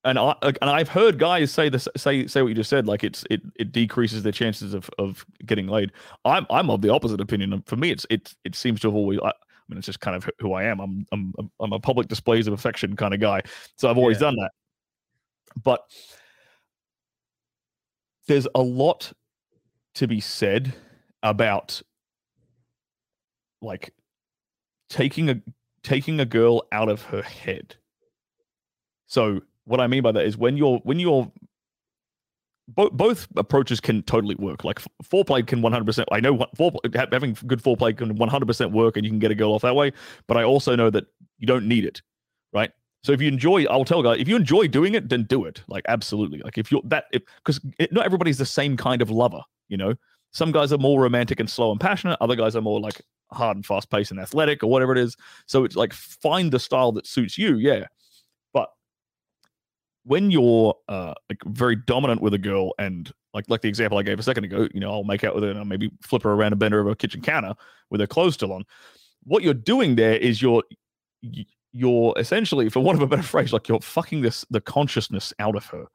and 0.05 0.17
I 0.17 0.33
and 0.43 0.69
I've 0.69 0.87
heard 0.89 1.19
guys 1.19 1.51
say 1.51 1.69
this 1.69 1.87
say 1.97 2.25
say 2.27 2.41
what 2.41 2.47
you 2.49 2.55
just 2.55 2.69
said 2.69 2.87
like 2.87 3.03
it's 3.03 3.23
it 3.29 3.41
it 3.55 3.71
decreases 3.71 4.23
their 4.23 4.31
chances 4.31 4.73
of 4.73 4.89
of 4.97 5.25
getting 5.45 5.67
laid. 5.67 5.91
I'm 6.25 6.45
I'm 6.49 6.69
of 6.69 6.81
the 6.81 6.89
opposite 6.89 7.19
opinion. 7.19 7.61
For 7.65 7.75
me, 7.75 7.91
it's 7.91 8.05
it 8.09 8.33
it 8.45 8.55
seems 8.55 8.79
to 8.81 8.87
have 8.87 8.95
always. 8.95 9.19
I, 9.19 9.27
I 9.29 9.33
mean, 9.71 9.77
it's 9.77 9.85
just 9.85 9.99
kind 9.99 10.15
of 10.15 10.27
who 10.39 10.53
I 10.53 10.63
am. 10.63 10.79
I'm 10.79 11.05
I'm 11.11 11.33
I'm 11.59 11.73
a 11.73 11.79
public 11.79 12.07
displays 12.07 12.47
of 12.47 12.53
affection 12.53 12.95
kind 12.95 13.13
of 13.13 13.19
guy, 13.19 13.41
so 13.75 13.89
I've 13.89 13.97
always 13.97 14.17
Yeah. 14.17 14.27
done 14.27 14.35
that. 14.37 14.51
But 15.63 15.81
there's 18.27 18.47
a 18.55 18.61
lot 18.61 19.11
to 19.95 20.07
be 20.07 20.21
said 20.21 20.73
about 21.23 21.81
like 23.61 23.93
taking 24.89 25.29
a 25.29 25.41
taking 25.83 26.19
a 26.19 26.25
girl 26.25 26.63
out 26.71 26.89
of 26.89 27.01
her 27.03 27.21
head. 27.21 27.75
So 29.07 29.41
what 29.69 29.79
I 29.79 29.87
mean 29.87 30.03
by 30.03 30.11
that 30.11 30.25
is 30.25 30.37
when 30.37 30.57
you're 30.57 30.79
when 30.83 30.99
you're 30.99 31.31
both 32.67 32.91
both 32.91 33.27
approaches 33.35 33.79
can 33.79 34.03
totally 34.03 34.35
work. 34.35 34.63
Like 34.63 34.79
foreplay 35.03 35.45
can 35.45 35.61
100%. 35.61 36.05
I 36.11 36.19
know 36.19 36.33
what 36.33 36.49
having 37.11 37.37
good 37.47 37.61
foreplay 37.61 37.97
can 37.97 38.17
100% 38.17 38.71
work, 38.71 38.97
and 38.97 39.05
you 39.05 39.11
can 39.11 39.19
get 39.19 39.31
a 39.31 39.35
girl 39.35 39.53
off 39.53 39.61
that 39.61 39.75
way. 39.75 39.91
But 40.27 40.37
I 40.37 40.43
also 40.43 40.75
know 40.75 40.89
that 40.89 41.05
you 41.37 41.47
don't 41.47 41.67
need 41.67 41.85
it, 41.85 42.01
right? 42.53 42.71
So 43.03 43.11
if 43.11 43.21
you 43.21 43.27
enjoy, 43.27 43.65
I'll 43.65 43.85
tell 43.85 44.03
guys, 44.03 44.19
if 44.19 44.27
you 44.27 44.35
enjoy 44.35 44.67
doing 44.67 44.93
it, 44.93 45.09
then 45.09 45.23
do 45.23 45.45
it. 45.45 45.63
Like 45.67 45.85
absolutely. 45.87 46.39
Like 46.39 46.57
if 46.57 46.71
you're 46.71 46.81
that, 46.85 47.05
because 47.11 47.59
not 47.91 48.05
everybody's 48.05 48.37
the 48.37 48.45
same 48.45 48.75
kind 48.75 49.01
of 49.01 49.09
lover. 49.09 49.41
You 49.67 49.77
know, 49.77 49.95
some 50.31 50.51
guys 50.51 50.73
are 50.73 50.77
more 50.77 51.01
romantic 51.01 51.39
and 51.39 51.49
slow 51.49 51.71
and 51.71 51.79
passionate. 51.79 52.17
Other 52.21 52.35
guys 52.35 52.55
are 52.55 52.61
more 52.61 52.79
like 52.79 53.01
hard 53.31 53.57
and 53.57 53.65
fast 53.65 53.89
paced 53.89 54.11
and 54.11 54.19
athletic 54.19 54.63
or 54.63 54.67
whatever 54.67 54.91
it 54.91 54.97
is. 54.97 55.15
So 55.45 55.63
it's 55.63 55.75
like 55.75 55.93
find 55.93 56.51
the 56.51 56.59
style 56.59 56.91
that 56.93 57.07
suits 57.07 57.37
you. 57.37 57.55
Yeah, 57.55 57.85
when 60.09 60.31
you're 60.31 60.73
uh 60.87 61.13
like 61.29 61.37
very 61.45 61.75
dominant 61.75 62.19
with 62.19 62.33
a 62.33 62.37
girl 62.39 62.73
and 62.79 63.11
like 63.35 63.45
like 63.47 63.61
the 63.61 63.67
example 63.67 63.99
I 63.99 64.01
gave 64.01 64.17
a 64.17 64.23
second 64.23 64.43
ago, 64.43 64.67
you 64.73 64.79
know, 64.79 64.89
I'll 64.91 65.03
make 65.03 65.23
out 65.23 65.35
with 65.35 65.43
her 65.43 65.51
and 65.51 65.59
I'll 65.59 65.65
maybe 65.65 65.91
flip 66.01 66.23
her 66.23 66.31
around 66.31 66.51
a 66.51 66.55
bend 66.55 66.73
her 66.73 66.79
over 66.79 66.89
a 66.89 66.95
kitchen 66.95 67.21
counter 67.21 67.53
with 67.91 68.01
her 68.01 68.07
clothes 68.07 68.33
still 68.33 68.51
on. 68.51 68.65
What 69.23 69.43
you're 69.43 69.53
doing 69.53 69.95
there 69.95 70.15
is 70.15 70.41
you're 70.41 70.63
you're 71.73 72.15
essentially, 72.17 72.69
for 72.69 72.79
want 72.79 72.97
of 72.97 73.03
a 73.03 73.07
better 73.07 73.21
phrase, 73.21 73.53
like 73.53 73.67
you're 73.67 73.79
fucking 73.81 74.21
this 74.21 74.43
the 74.49 74.59
consciousness 74.59 75.31
out 75.37 75.55
of 75.55 75.63
her. 75.67 75.85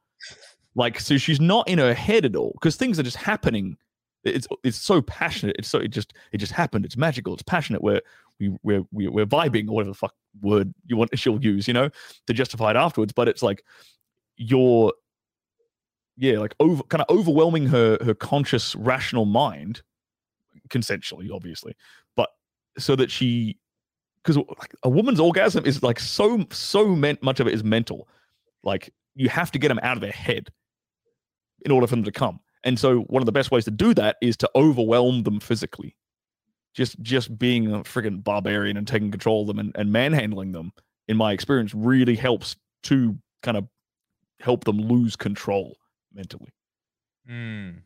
Like 0.77 1.01
so 1.01 1.17
she's 1.17 1.41
not 1.41 1.69
in 1.69 1.79
her 1.79 1.93
head 1.93 2.25
at 2.25 2.37
all 2.37 2.53
because 2.53 2.77
things 2.77 3.01
are 3.01 3.05
just 3.05 3.17
happening. 3.17 3.77
It's 4.23 4.47
it's 4.62 4.79
so 4.79 5.03
passionate. 5.03 5.57
It's 5.59 5.69
so 5.69 5.81
it 5.81 5.89
just 5.89 6.15
it 6.31 6.39
just 6.39 6.53
happened. 6.53 6.85
It's 6.85 6.97
magical. 6.97 7.35
It's 7.35 7.43
passionate. 7.43 7.83
We're 7.83 8.01
we 8.39 8.57
we're 8.62 8.85
we- 8.93 9.09
we're 9.09 9.27
vibing 9.27 9.69
or 9.69 9.73
whatever 9.75 9.91
the 9.91 9.99
fuck 9.99 10.15
word 10.41 10.73
you 10.87 10.97
want 10.97 11.17
she'll 11.19 11.43
use, 11.43 11.67
you 11.67 11.75
know, 11.75 11.91
to 12.29 12.33
justify 12.33 12.71
it 12.71 12.77
afterwards. 12.77 13.12
But 13.12 13.29
it's 13.29 13.43
like 13.43 13.65
you're 14.37 14.93
yeah 16.16 16.39
like 16.39 16.55
over 16.61 16.82
kind 16.85 17.03
of 17.03 17.16
overwhelming 17.16 17.66
her 17.66 17.99
her 18.05 18.14
conscious 18.14 18.74
rational 18.76 19.24
mind 19.24 19.82
consensually 20.68 21.30
obviously 21.32 21.74
but 22.16 22.30
so 22.78 22.97
that 22.97 23.11
she 23.11 23.59
because 24.24 24.37
like 24.59 24.74
a 24.82 24.89
woman's 24.89 25.20
orgasm 25.20 25.66
is 25.66 25.82
like 25.82 26.01
so 26.01 26.45
so 26.51 26.89
meant 26.89 27.22
much 27.22 27.41
of 27.41 27.47
it 27.47 27.55
is 27.55 27.62
mental. 27.62 28.09
Like 28.62 28.93
you 29.14 29.28
have 29.28 29.53
to 29.53 29.59
get 29.59 29.68
them 29.68 29.80
out 29.82 29.97
of 29.97 30.01
their 30.01 30.12
head 30.12 30.51
in 31.64 31.70
order 31.70 31.87
for 31.87 31.97
them 31.97 32.05
to 32.05 32.12
come. 32.12 32.41
And 32.64 32.78
so 32.78 33.01
one 33.01 33.20
of 33.22 33.26
the 33.26 33.32
best 33.32 33.51
ways 33.51 33.66
to 33.66 33.70
do 33.70 33.93
that 33.95 34.16
is 34.22 34.37
to 34.39 34.51
overwhelm 34.55 35.22
them 35.24 35.41
physically. 35.41 35.97
Just 36.74 37.01
just 37.03 37.39
being 37.39 37.72
a 37.72 37.80
friggin' 37.80 38.24
barbarian 38.24 38.76
and 38.76 38.89
taking 38.89 39.11
control 39.11 39.43
of 39.43 39.49
them 39.49 39.59
and, 39.59 39.72
and 39.76 39.93
manhandling 39.93 40.53
them 40.53 40.72
in 41.07 41.16
my 41.16 41.32
experience 41.32 41.74
really 41.74 42.16
helps 42.16 42.57
to 42.85 43.16
kind 43.43 43.57
of 43.57 43.68
help 44.45 44.65
them 44.65 44.79
lose 44.79 45.17
control 45.17 45.77
mentally 46.13 46.51
Mm, 47.29 47.77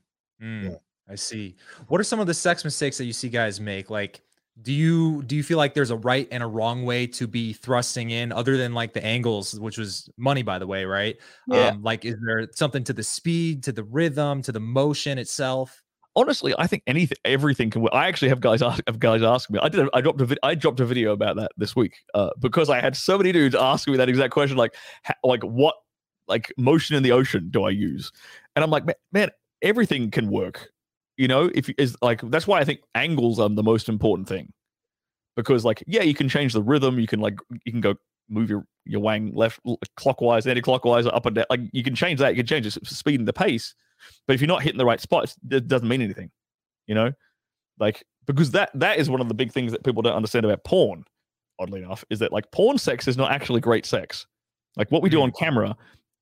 mm, 0.42 0.64
Yeah. 0.64 0.76
I 1.08 1.14
see. 1.14 1.54
What 1.86 2.00
are 2.00 2.04
some 2.04 2.20
of 2.20 2.26
the 2.26 2.34
sex 2.34 2.64
mistakes 2.64 2.98
that 2.98 3.04
you 3.04 3.12
see 3.12 3.28
guys 3.28 3.60
make? 3.60 3.88
Like, 3.88 4.20
do 4.60 4.72
you 4.72 5.22
do 5.22 5.36
you 5.36 5.44
feel 5.44 5.56
like 5.56 5.72
there's 5.72 5.92
a 5.92 5.96
right 5.96 6.26
and 6.32 6.42
a 6.42 6.46
wrong 6.46 6.84
way 6.84 7.06
to 7.06 7.26
be 7.28 7.52
thrusting 7.52 8.10
in, 8.10 8.32
other 8.32 8.56
than 8.56 8.74
like 8.74 8.92
the 8.92 9.04
angles, 9.04 9.58
which 9.60 9.78
was 9.78 10.10
money, 10.16 10.42
by 10.42 10.58
the 10.58 10.66
way, 10.66 10.84
right? 10.84 11.16
Yeah. 11.46 11.68
Um, 11.68 11.82
like, 11.82 12.04
is 12.04 12.16
there 12.26 12.48
something 12.52 12.82
to 12.84 12.92
the 12.92 13.04
speed, 13.04 13.62
to 13.62 13.72
the 13.72 13.84
rhythm, 13.84 14.42
to 14.42 14.52
the 14.52 14.60
motion 14.60 15.18
itself? 15.18 15.82
honestly, 16.16 16.52
I 16.58 16.66
think 16.66 16.82
anything, 16.88 17.16
everything 17.24 17.70
can. 17.70 17.82
work. 17.82 17.92
I 17.94 18.08
actually 18.08 18.28
have 18.30 18.40
guys 18.40 18.60
ask, 18.60 18.82
have 18.86 18.98
guys 18.98 19.22
ask 19.22 19.48
me. 19.50 19.60
I 19.62 19.68
did. 19.68 19.86
A, 19.86 19.90
I 19.94 20.00
dropped 20.00 20.20
a 20.20 20.26
vid, 20.26 20.38
I 20.42 20.54
dropped 20.54 20.80
a 20.80 20.84
video 20.84 21.12
about 21.12 21.36
that 21.36 21.52
this 21.56 21.76
week 21.76 21.94
uh, 22.14 22.30
because 22.40 22.68
I 22.68 22.80
had 22.80 22.96
so 22.96 23.16
many 23.16 23.32
dudes 23.32 23.54
asking 23.54 23.92
me 23.92 23.98
that 23.98 24.08
exact 24.08 24.32
question, 24.32 24.56
like, 24.56 24.74
ha, 25.04 25.14
like 25.22 25.42
what, 25.42 25.76
like 26.28 26.52
motion 26.56 26.96
in 26.96 27.02
the 27.02 27.12
ocean 27.12 27.48
do 27.50 27.64
I 27.64 27.70
use? 27.70 28.12
And 28.54 28.64
I'm 28.64 28.70
like, 28.70 28.84
man, 28.84 28.94
man 29.12 29.30
everything 29.62 30.10
can 30.10 30.28
work. 30.28 30.70
You 31.16 31.28
know, 31.28 31.50
if 31.54 31.68
is 31.78 31.96
like 32.00 32.20
that's 32.30 32.46
why 32.46 32.60
I 32.60 32.64
think 32.64 32.80
angles 32.94 33.40
are 33.40 33.48
the 33.48 33.62
most 33.62 33.88
important 33.88 34.28
thing 34.28 34.52
because, 35.36 35.64
like, 35.64 35.82
yeah, 35.86 36.02
you 36.02 36.14
can 36.14 36.28
change 36.28 36.52
the 36.52 36.62
rhythm. 36.62 36.98
You 36.98 37.06
can 37.06 37.20
like 37.20 37.38
you 37.64 37.72
can 37.72 37.80
go 37.80 37.94
move 38.28 38.50
your 38.50 38.64
your 38.84 39.00
wang 39.00 39.32
left 39.34 39.60
clockwise, 39.96 40.46
anti-clockwise, 40.46 41.06
up 41.06 41.26
and 41.26 41.36
down. 41.36 41.46
Like 41.50 41.60
you 41.72 41.82
can 41.82 41.94
change 41.94 42.20
that. 42.20 42.30
You 42.30 42.42
can 42.42 42.46
change 42.46 42.72
the 42.72 42.84
speed 42.84 43.20
and 43.20 43.28
the 43.28 43.32
pace. 43.32 43.74
But 44.26 44.34
if 44.34 44.40
you're 44.40 44.48
not 44.48 44.62
hitting 44.62 44.78
the 44.78 44.84
right 44.84 45.00
spots, 45.00 45.36
it 45.50 45.66
doesn't 45.66 45.88
mean 45.88 46.02
anything, 46.02 46.30
you 46.86 46.94
know? 46.94 47.12
Like, 47.80 48.04
because 48.26 48.50
that 48.52 48.70
that 48.74 48.98
is 48.98 49.10
one 49.10 49.20
of 49.20 49.28
the 49.28 49.34
big 49.34 49.52
things 49.52 49.72
that 49.72 49.84
people 49.84 50.02
don't 50.02 50.14
understand 50.14 50.44
about 50.44 50.64
porn, 50.64 51.04
oddly 51.58 51.82
enough, 51.82 52.04
is 52.10 52.18
that 52.20 52.32
like 52.32 52.50
porn 52.52 52.78
sex 52.78 53.08
is 53.08 53.16
not 53.16 53.32
actually 53.32 53.60
great 53.60 53.86
sex. 53.86 54.26
Like 54.76 54.90
what 54.90 55.02
we 55.02 55.08
do 55.08 55.18
Mm. 55.18 55.22
on 55.24 55.32
camera 55.32 55.76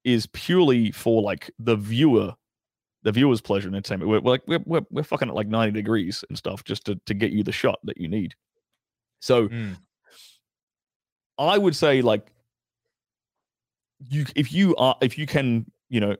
is 0.06 0.26
purely 0.28 0.92
for 0.92 1.20
like 1.20 1.50
the 1.58 1.76
viewer, 1.76 2.34
the 3.02 3.12
viewer's 3.12 3.40
pleasure 3.40 3.66
and 3.66 3.76
entertainment. 3.76 4.08
We're, 4.08 4.20
we're 4.20 4.30
like 4.30 4.42
we're, 4.46 4.62
we're 4.64 4.86
we're 4.90 5.02
fucking 5.02 5.28
at 5.28 5.34
like 5.34 5.48
90 5.48 5.72
degrees 5.72 6.24
and 6.28 6.38
stuff 6.38 6.64
just 6.64 6.86
to 6.86 6.94
to 7.06 7.12
get 7.12 7.32
you 7.32 7.42
the 7.42 7.52
shot 7.52 7.80
that 7.84 7.98
you 7.98 8.08
need. 8.08 8.34
So 9.20 9.48
Mm, 9.48 9.76
I 11.38 11.58
would 11.58 11.74
say 11.74 12.00
like 12.02 12.28
you 14.08 14.24
if 14.36 14.52
you 14.52 14.76
are 14.76 14.96
if 15.00 15.18
you 15.18 15.26
can 15.26 15.70
you 15.88 16.00
know 16.00 16.16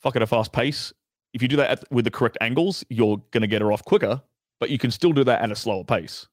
fuck 0.00 0.16
at 0.16 0.22
a 0.22 0.26
fast 0.26 0.52
pace 0.52 0.92
if 1.32 1.42
you 1.42 1.48
do 1.48 1.56
that 1.56 1.70
at, 1.70 1.92
with 1.92 2.04
the 2.04 2.10
correct 2.10 2.38
angles 2.40 2.84
you're 2.88 3.22
gonna 3.30 3.46
get 3.46 3.60
her 3.60 3.72
off 3.72 3.84
quicker 3.84 4.20
but 4.60 4.70
you 4.70 4.78
can 4.78 4.90
still 4.90 5.12
do 5.12 5.24
that 5.24 5.42
at 5.42 5.50
a 5.50 5.56
slower 5.56 5.84
pace 5.84 6.26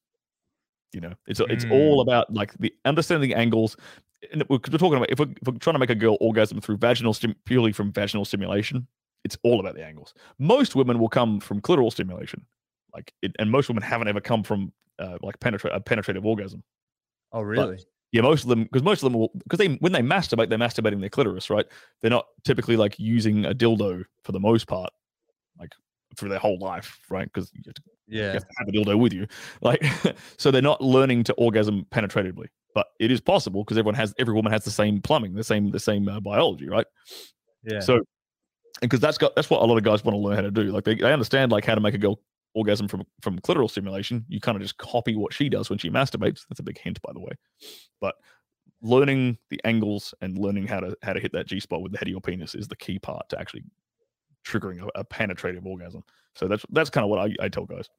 you 0.94 1.02
know 1.02 1.14
it's 1.28 1.42
it's 1.50 1.66
all 1.72 2.02
about 2.02 2.34
like 2.34 2.54
the 2.60 2.74
understanding 2.86 3.30
the 3.30 3.36
angles 3.36 3.76
and 4.32 4.44
we're, 4.50 4.58
talking 4.60 4.96
about 4.96 5.10
if 5.10 5.20
we're, 5.20 5.32
if 5.42 5.48
we're 5.48 5.58
trying 5.58 5.74
to 5.74 5.80
make 5.80 5.90
a 5.90 5.96
girl 5.96 6.18
orgasm 6.22 6.62
through 6.62 6.78
vaginal 6.78 7.14
stim- 7.14 7.36
purely 7.46 7.72
from 7.72 7.92
vaginal 7.92 8.26
stimulation 8.26 8.88
it's 9.24 9.38
all 9.44 9.60
about 9.60 9.76
the 9.76 9.84
angles 9.84 10.14
most 10.40 10.76
women 10.76 11.00
will 11.00 11.10
come 11.10 11.40
from 11.40 11.62
clitoral 11.62 11.92
stimulation 11.92 12.46
like 12.94 13.14
it, 13.22 13.36
and 13.40 13.50
most 13.50 13.70
women 13.70 13.84
haven't 13.84 14.08
ever 14.08 14.22
come 14.22 14.44
from 14.44 14.72
uh, 15.00 15.18
like 15.22 15.40
penetrate 15.40 15.74
a 15.74 15.80
penetrative 15.80 16.26
orgasm 16.26 16.64
oh, 17.32 17.42
really? 17.42 17.78
yeah, 18.12 18.22
most 18.22 18.44
of 18.44 18.50
them 18.50 18.64
because 18.64 18.84
most 18.84 19.04
of 19.04 19.12
them 19.12 19.20
will 19.20 19.32
because 19.34 19.58
they 19.58 19.76
when 19.76 19.94
they 19.94 20.02
masturbate, 20.02 20.50
they're 20.50 20.60
masturbating 20.60 21.00
their 21.00 21.10
clitoris, 21.10 21.50
right? 21.50 21.66
They're 22.02 22.12
not 22.12 22.28
typically 22.44 22.76
like 22.76 23.00
using 23.00 23.46
a 23.46 23.54
dildo 23.54 24.04
for 24.24 24.32
the 24.34 24.40
most 24.40 24.68
part. 24.68 24.92
Like 25.58 25.72
for 26.18 26.28
their 26.28 26.40
whole 26.40 26.60
life, 26.60 27.00
right? 27.10 27.32
Because 27.32 27.52
yeah, 28.08 28.28
you 28.28 28.34
have 28.34 28.48
to 28.48 28.54
have 28.58 28.68
a 28.68 28.72
dildo 28.72 29.00
with 29.00 29.14
you, 29.14 29.28
like 29.62 29.82
so 30.38 30.52
they're 30.52 30.62
not 30.62 30.82
learning 30.82 31.24
to 31.26 31.34
orgasm 31.34 31.86
penetratively. 31.90 32.48
But 32.74 32.88
it 33.00 33.12
is 33.12 33.20
possible 33.20 33.64
because 33.64 33.78
everyone 33.78 33.96
has 33.96 34.14
every 34.18 34.34
woman 34.34 34.52
has 34.52 34.64
the 34.64 34.72
same 34.72 35.02
plumbing, 35.02 35.34
the 35.34 35.44
same 35.44 35.72
the 35.72 35.80
same 35.80 36.08
uh, 36.08 36.20
biology, 36.20 36.70
right? 36.70 36.86
yeah. 37.64 37.80
So 37.80 38.02
because 38.82 39.00
that's 39.00 39.18
got 39.18 39.36
that's 39.36 39.50
what 39.50 39.62
a 39.62 39.66
lot 39.66 39.78
of 39.78 39.84
guys 39.84 40.04
want 40.04 40.16
to 40.16 40.20
learn 40.20 40.36
how 40.36 40.42
to 40.42 40.52
do. 40.52 40.64
Like 40.64 40.86
they, 40.86 40.96
they 40.96 41.12
understand 41.12 41.52
like 41.52 41.66
how 41.66 41.76
to 41.76 41.82
make 41.82 41.94
a 41.94 41.98
girl 41.98 42.20
orgasm 42.54 42.88
from 42.88 43.04
from 43.22 43.40
clitoral 43.40 43.70
stimulation. 43.70 44.26
You 44.28 44.40
kind 44.40 44.56
of 44.56 44.62
just 44.62 44.78
copy 44.78 45.16
what 45.16 45.34
she 45.34 45.50
does 45.50 45.70
when 45.70 45.80
she 45.80 45.90
masturbates. 45.90 46.46
That's 46.50 46.60
a 46.60 46.64
big 46.64 46.80
hint, 46.80 47.02
by 47.02 47.12
the 47.14 47.20
way. 47.20 47.32
But 48.00 48.16
learning 48.82 49.38
the 49.50 49.62
angles 49.64 50.14
and 50.22 50.38
learning 50.38 50.68
how 50.68 50.80
to 50.80 50.98
how 51.04 51.14
to 51.14 51.20
hit 51.20 51.32
that 51.34 51.48
G 51.48 51.60
spot 51.60 51.82
with 51.82 51.92
the 51.92 51.98
head 51.98 52.08
of 52.08 52.12
your 52.12 52.22
penis 52.22 52.56
is 52.56 52.68
the 52.68 52.76
key 52.76 53.00
part 53.00 53.30
to 53.30 53.40
actually 53.40 53.64
triggering 54.46 54.82
a, 54.84 55.00
a 55.00 55.04
penetrative 55.04 55.66
orgasm. 55.66 56.04
So 56.36 56.48
that's 56.48 56.66
that's 56.72 56.90
kind 56.90 57.04
of 57.04 57.10
what 57.10 57.20
I, 57.20 57.46
I 57.46 57.50
tell 57.50 57.66
guys. 57.66 57.90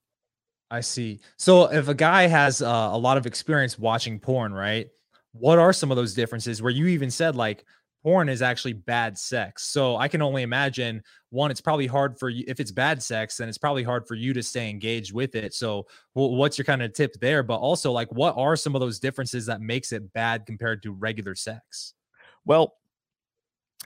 I 0.72 0.80
see. 0.80 1.20
So 1.36 1.70
if 1.70 1.88
a 1.88 1.94
guy 1.94 2.26
has 2.26 2.62
uh, 2.62 2.88
a 2.92 2.96
lot 2.96 3.18
of 3.18 3.26
experience 3.26 3.78
watching 3.78 4.18
porn, 4.18 4.54
right? 4.54 4.88
What 5.32 5.58
are 5.58 5.70
some 5.70 5.90
of 5.90 5.98
those 5.98 6.14
differences 6.14 6.62
where 6.62 6.72
you 6.72 6.86
even 6.86 7.10
said 7.10 7.36
like 7.36 7.66
porn 8.02 8.30
is 8.30 8.40
actually 8.40 8.72
bad 8.72 9.18
sex? 9.18 9.64
So 9.64 9.98
I 9.98 10.08
can 10.08 10.22
only 10.22 10.40
imagine 10.40 11.02
one, 11.28 11.50
it's 11.50 11.60
probably 11.60 11.86
hard 11.86 12.18
for 12.18 12.30
you 12.30 12.44
if 12.48 12.58
it's 12.58 12.70
bad 12.70 13.02
sex, 13.02 13.36
then 13.36 13.50
it's 13.50 13.58
probably 13.58 13.82
hard 13.82 14.08
for 14.08 14.14
you 14.14 14.32
to 14.32 14.42
stay 14.42 14.70
engaged 14.70 15.12
with 15.12 15.34
it. 15.34 15.52
So 15.52 15.82
wh- 16.14 16.32
what's 16.32 16.56
your 16.56 16.64
kind 16.64 16.82
of 16.82 16.94
tip 16.94 17.20
there? 17.20 17.42
But 17.42 17.56
also 17.56 17.92
like 17.92 18.10
what 18.10 18.34
are 18.38 18.56
some 18.56 18.74
of 18.74 18.80
those 18.80 18.98
differences 18.98 19.44
that 19.46 19.60
makes 19.60 19.92
it 19.92 20.10
bad 20.14 20.46
compared 20.46 20.82
to 20.84 20.92
regular 20.92 21.34
sex? 21.34 21.92
Well, 22.46 22.76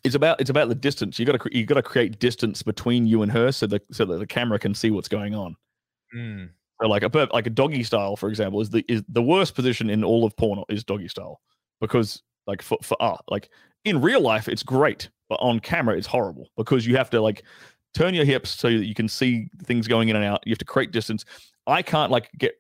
it's 0.05 0.15
about 0.15 0.41
it's 0.41 0.51
about 0.51 0.69
the 0.69 0.77
distance. 0.77 1.19
You 1.19 1.27
got 1.27 1.41
to 1.41 1.59
you 1.59 1.67
got 1.67 1.75
to 1.75 1.83
create 1.83 2.21
distance 2.21 2.63
between 2.63 3.09
you 3.09 3.23
and 3.23 3.33
her 3.33 3.51
so 3.51 3.67
that 3.67 3.83
so 3.91 4.05
that 4.05 4.19
the 4.19 4.27
camera 4.27 4.61
can 4.61 4.73
see 4.73 4.93
what's 4.93 5.09
going 5.09 5.35
on. 5.35 5.57
Mm, 6.15 6.51
So 6.81 6.89
like 6.89 7.03
a 7.03 7.29
like 7.33 7.47
a 7.47 7.51
doggy 7.51 7.83
style, 7.83 8.17
for 8.17 8.29
example, 8.29 8.61
is 8.61 8.71
the 8.71 8.85
is 8.89 9.03
the 9.09 9.23
worst 9.23 9.55
position 9.55 9.89
in 9.89 10.05
all 10.05 10.25
of 10.25 10.37
porn 10.37 10.63
is 10.69 10.85
doggy 10.85 11.09
style 11.09 11.41
because 11.81 12.23
like 12.47 12.63
for 12.63 12.79
for 12.83 13.01
art, 13.01 13.23
like 13.29 13.51
in 13.85 14.01
real 14.01 14.21
life 14.21 14.49
it's 14.49 14.63
great, 14.63 15.09
but 15.29 15.37
on 15.37 15.59
camera 15.61 15.97
it's 15.97 16.07
horrible 16.07 16.49
because 16.57 16.87
you 16.87 16.97
have 16.97 17.11
to 17.11 17.21
like 17.21 17.45
turn 17.95 18.13
your 18.13 18.27
hips 18.27 18.51
so 18.51 18.69
that 18.69 18.85
you 18.85 18.95
can 18.95 19.09
see 19.09 19.49
things 19.65 19.89
going 19.89 20.11
in 20.11 20.17
and 20.17 20.25
out. 20.25 20.43
You 20.45 20.51
have 20.51 20.59
to 20.59 20.67
create 20.67 20.93
distance. 20.93 21.25
I 21.67 21.81
can't 21.81 22.13
like 22.13 22.31
get 22.37 22.55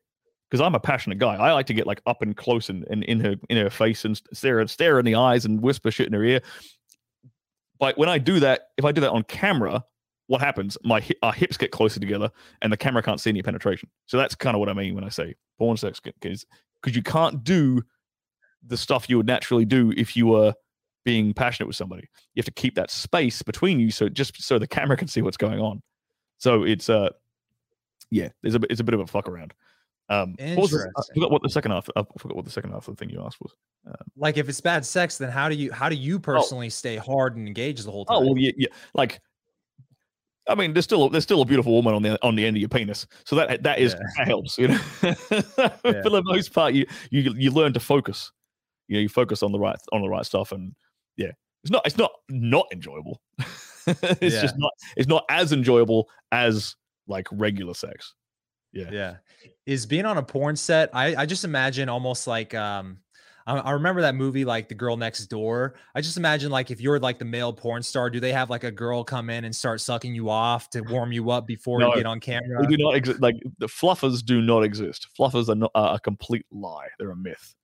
because 0.50 0.62
I'm 0.62 0.74
a 0.74 0.80
passionate 0.80 1.18
guy. 1.18 1.34
I 1.34 1.52
like 1.52 1.66
to 1.66 1.74
get 1.74 1.86
like 1.86 2.00
up 2.06 2.22
and 2.22 2.36
close 2.36 2.70
and, 2.70 2.86
and 2.88 3.04
in 3.04 3.20
her 3.20 3.36
in 3.50 3.58
her 3.58 3.70
face 3.70 4.04
and 4.06 4.20
stare 4.32 4.66
stare 4.66 4.98
in 4.98 5.04
the 5.04 5.14
eyes 5.14 5.44
and 5.44 5.60
whisper 5.60 5.90
shit 5.90 6.06
in 6.06 6.14
her 6.14 6.24
ear. 6.24 6.40
But 7.78 7.98
when 7.98 8.08
I 8.08 8.16
do 8.16 8.40
that, 8.40 8.68
if 8.78 8.86
I 8.86 8.92
do 8.92 9.02
that 9.02 9.10
on 9.10 9.24
camera, 9.24 9.84
what 10.29 10.41
happens? 10.41 10.77
My 10.85 11.05
our 11.22 11.33
hips 11.33 11.57
get 11.57 11.70
closer 11.70 12.01
together, 12.01 12.31
and 12.62 12.72
the 12.72 12.77
camera 12.77 13.03
can't 13.03 13.20
see 13.20 13.31
any 13.31 13.43
penetration. 13.43 13.89
So 14.07 14.16
that's 14.16 14.35
kind 14.35 14.55
of 14.57 14.61
what 14.61 14.68
I 14.68 14.72
mean 14.72 14.95
when 14.95 15.05
I 15.05 15.09
say 15.09 15.35
porn 15.59 15.77
sex, 15.77 16.01
because 16.01 16.45
because 16.83 16.97
you 16.97 17.03
can't 17.03 17.43
do 17.45 17.83
the 18.66 18.77
stuff 18.77 19.09
you 19.09 19.16
would 19.16 19.27
naturally 19.27 19.64
do 19.64 19.93
if 19.97 20.16
you 20.16 20.27
were 20.27 20.53
being 21.05 21.33
passionate 21.33 21.68
with 21.68 21.77
somebody. 21.77 22.09
You 22.35 22.41
have 22.41 22.47
to 22.47 22.53
keep 22.53 22.74
that 22.74 22.91
space 22.91 23.43
between 23.43 23.79
you, 23.79 23.91
so 23.91 24.09
just 24.09 24.43
so 24.43 24.59
the 24.59 24.66
camera 24.66 24.97
can 24.97 25.09
see 25.09 25.22
what's 25.22 25.37
going 25.37 25.61
on. 25.61 25.83
So 26.39 26.64
it's 26.64 26.91
uh, 26.91 27.11
yeah, 28.11 28.29
there's 28.43 28.55
a 28.57 28.61
it's 28.70 28.81
a 28.81 28.85
bit 28.85 28.95
of 28.95 29.01
a 29.01 29.07
fuck 29.07 29.29
around. 29.29 29.55
Um, 30.09 30.37
what 30.57 30.70
the- 30.70 30.93
I 30.97 31.03
forgot 31.14 31.31
what 31.31 31.43
the 31.43 31.49
second 31.51 31.70
half. 31.72 31.89
I 31.97 32.05
forgot 32.18 32.37
what 32.37 32.45
the 32.45 32.51
second 32.51 32.70
half 32.72 32.87
of 32.89 32.97
the 32.97 33.01
thing 33.05 33.11
you 33.12 33.22
asked 33.24 33.39
was. 33.41 33.55
like 34.16 34.37
if 34.37 34.49
it's 34.49 34.61
bad 34.61 34.85
sex, 34.85 35.18
then 35.18 35.31
how 35.31 35.49
do 35.49 35.55
you 35.55 35.72
how 35.72 35.89
do 35.89 35.97
you 35.97 36.18
personally 36.18 36.70
stay 36.70 36.97
hard 36.97 37.37
and 37.37 37.47
engaged 37.47 37.85
the 37.85 37.91
whole 37.93 38.05
time? 38.05 38.16
Oh 38.18 38.20
well, 38.20 38.39
yeah, 38.39 38.53
yeah. 38.57 38.68
Like, 38.95 39.20
I 40.49 40.55
mean, 40.55 40.72
there's 40.72 40.84
still 40.84 41.09
there's 41.09 41.24
still 41.24 41.42
a 41.42 41.44
beautiful 41.44 41.72
woman 41.72 41.94
on 41.94 42.03
the 42.03 42.18
on 42.24 42.36
the 42.36 42.47
end 42.47 42.57
of 42.57 42.61
your 42.61 42.68
penis, 42.68 43.07
so 43.24 43.36
that 43.36 43.62
that 43.62 43.78
is 43.78 43.92
Yeah. 43.94 43.99
that 44.16 44.26
helps. 44.28 44.59
You 44.59 44.68
know, 44.68 44.78
for 44.78 46.11
the 46.11 46.22
most 46.24 46.53
part, 46.53 46.74
you 46.74 46.86
you 47.11 47.34
you 47.36 47.51
learn 47.51 47.72
to 47.72 47.80
focus. 47.80 48.32
You 48.88 48.97
know, 48.97 49.01
you 49.01 49.09
focus 49.09 49.42
on 49.42 49.53
the 49.53 49.59
right 49.59 49.76
on 49.92 50.03
the 50.03 50.09
right 50.09 50.24
stuff, 50.24 50.53
and 50.53 50.74
yeah, 51.16 51.32
it's 51.64 51.70
not 51.70 51.82
it's 51.86 51.97
not 51.97 52.12
not 52.28 52.66
enjoyable. 52.72 53.20
it's 53.86 54.34
Yeah. 54.34 54.42
just 54.42 54.57
not 54.59 54.72
it's 54.97 55.09
not 55.09 55.24
as 55.28 55.53
enjoyable 55.53 56.09
as 56.32 56.76
like 57.09 57.26
regular 57.32 57.74
sex. 57.74 58.14
Yeah. 58.72 58.90
Yeah. 58.92 59.16
Is 59.64 59.86
being 59.86 60.05
on 60.05 60.18
a 60.18 60.22
porn 60.22 60.55
set, 60.57 60.90
I, 60.92 61.16
I 61.16 61.26
just 61.26 61.44
imagine 61.44 61.88
almost 61.88 62.26
like 62.26 62.55
um 62.55 62.99
I, 63.47 63.59
I 63.59 63.70
remember 63.72 64.01
that 64.03 64.14
movie 64.14 64.44
like 64.44 64.68
The 64.68 64.74
Girl 64.74 64.97
Next 64.97 65.26
Door. 65.26 65.74
I 65.94 66.01
just 66.01 66.16
imagine 66.16 66.51
like 66.51 66.70
if 66.70 66.80
you're 66.80 66.99
like 66.99 67.18
the 67.18 67.24
male 67.24 67.53
porn 67.53 67.82
star, 67.82 68.11
do 68.11 68.20
they 68.20 68.32
have 68.32 68.51
like 68.51 68.64
a 68.64 68.70
girl 68.70 69.05
come 69.05 69.30
in 69.30 69.44
and 69.44 69.55
start 69.55 69.80
sucking 69.80 70.14
you 70.14 70.30
off 70.30 70.70
to 70.70 70.80
warm 70.82 71.12
you 71.12 71.30
up 71.30 71.47
before 71.47 71.78
No, 71.78 71.90
you 71.90 71.97
get 71.97 72.07
on 72.07 72.20
camera? 72.20 72.62
They 72.62 72.76
do 72.76 72.82
not 72.82 72.97
exist. 72.97 73.20
Like 73.20 73.36
the 73.59 73.66
fluffers 73.66 74.24
do 74.24 74.42
not 74.42 74.64
exist. 74.64 75.09
Fluffers 75.18 75.49
are 75.49 75.55
not 75.55 75.70
are 75.74 75.97
a 75.97 76.01
complete 76.01 76.47
lie. 76.51 76.88
They're 76.99 77.11
a 77.11 77.16
myth. 77.16 77.55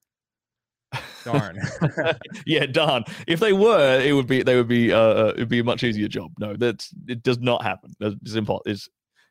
Darn. 1.25 1.59
yeah, 2.47 2.67
darn. 2.67 3.05
If 3.27 3.41
they 3.41 3.53
were, 3.53 4.01
it 4.01 4.13
would 4.13 4.27
be 4.27 4.43
they 4.43 4.57
would 4.57 4.69
be 4.69 4.93
uh, 4.93 4.99
uh 4.99 5.33
it'd 5.37 5.49
be 5.49 5.61
a 5.61 5.65
much 5.65 5.83
easier 5.85 6.09
job. 6.09 6.33
No, 6.39 6.57
that's 6.57 6.91
it 7.09 7.23
does 7.23 7.39
not 7.39 7.63
happen. 7.63 7.95
It's 8.01 8.35
impossible. 8.35 8.63
It's 8.67 8.89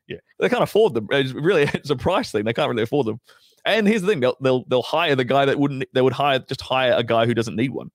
yeah, 0.08 0.18
they 0.40 0.50
can't 0.50 0.64
afford 0.64 0.94
them. 0.94 1.08
It's 1.12 1.32
really 1.34 1.64
it's 1.74 1.90
a 1.90 1.96
price 1.96 2.32
thing. 2.32 2.46
They 2.46 2.54
can't 2.54 2.70
really 2.70 2.84
afford 2.84 3.08
them. 3.08 3.20
And 3.66 3.88
here's 3.88 4.02
the 4.02 4.08
thing: 4.08 4.20
they'll 4.20 4.38
they'll 4.42 4.64
they'll 4.68 4.82
hire 4.82 5.16
the 5.16 5.24
guy 5.26 5.46
that 5.46 5.60
wouldn't. 5.60 5.84
They 5.94 6.02
would 6.02 6.14
hire 6.14 6.40
just 6.40 6.62
hire 6.62 6.94
a 6.94 7.04
guy 7.04 7.26
who 7.26 7.34
doesn't 7.34 7.56
need 7.56 7.72
one. 7.72 7.92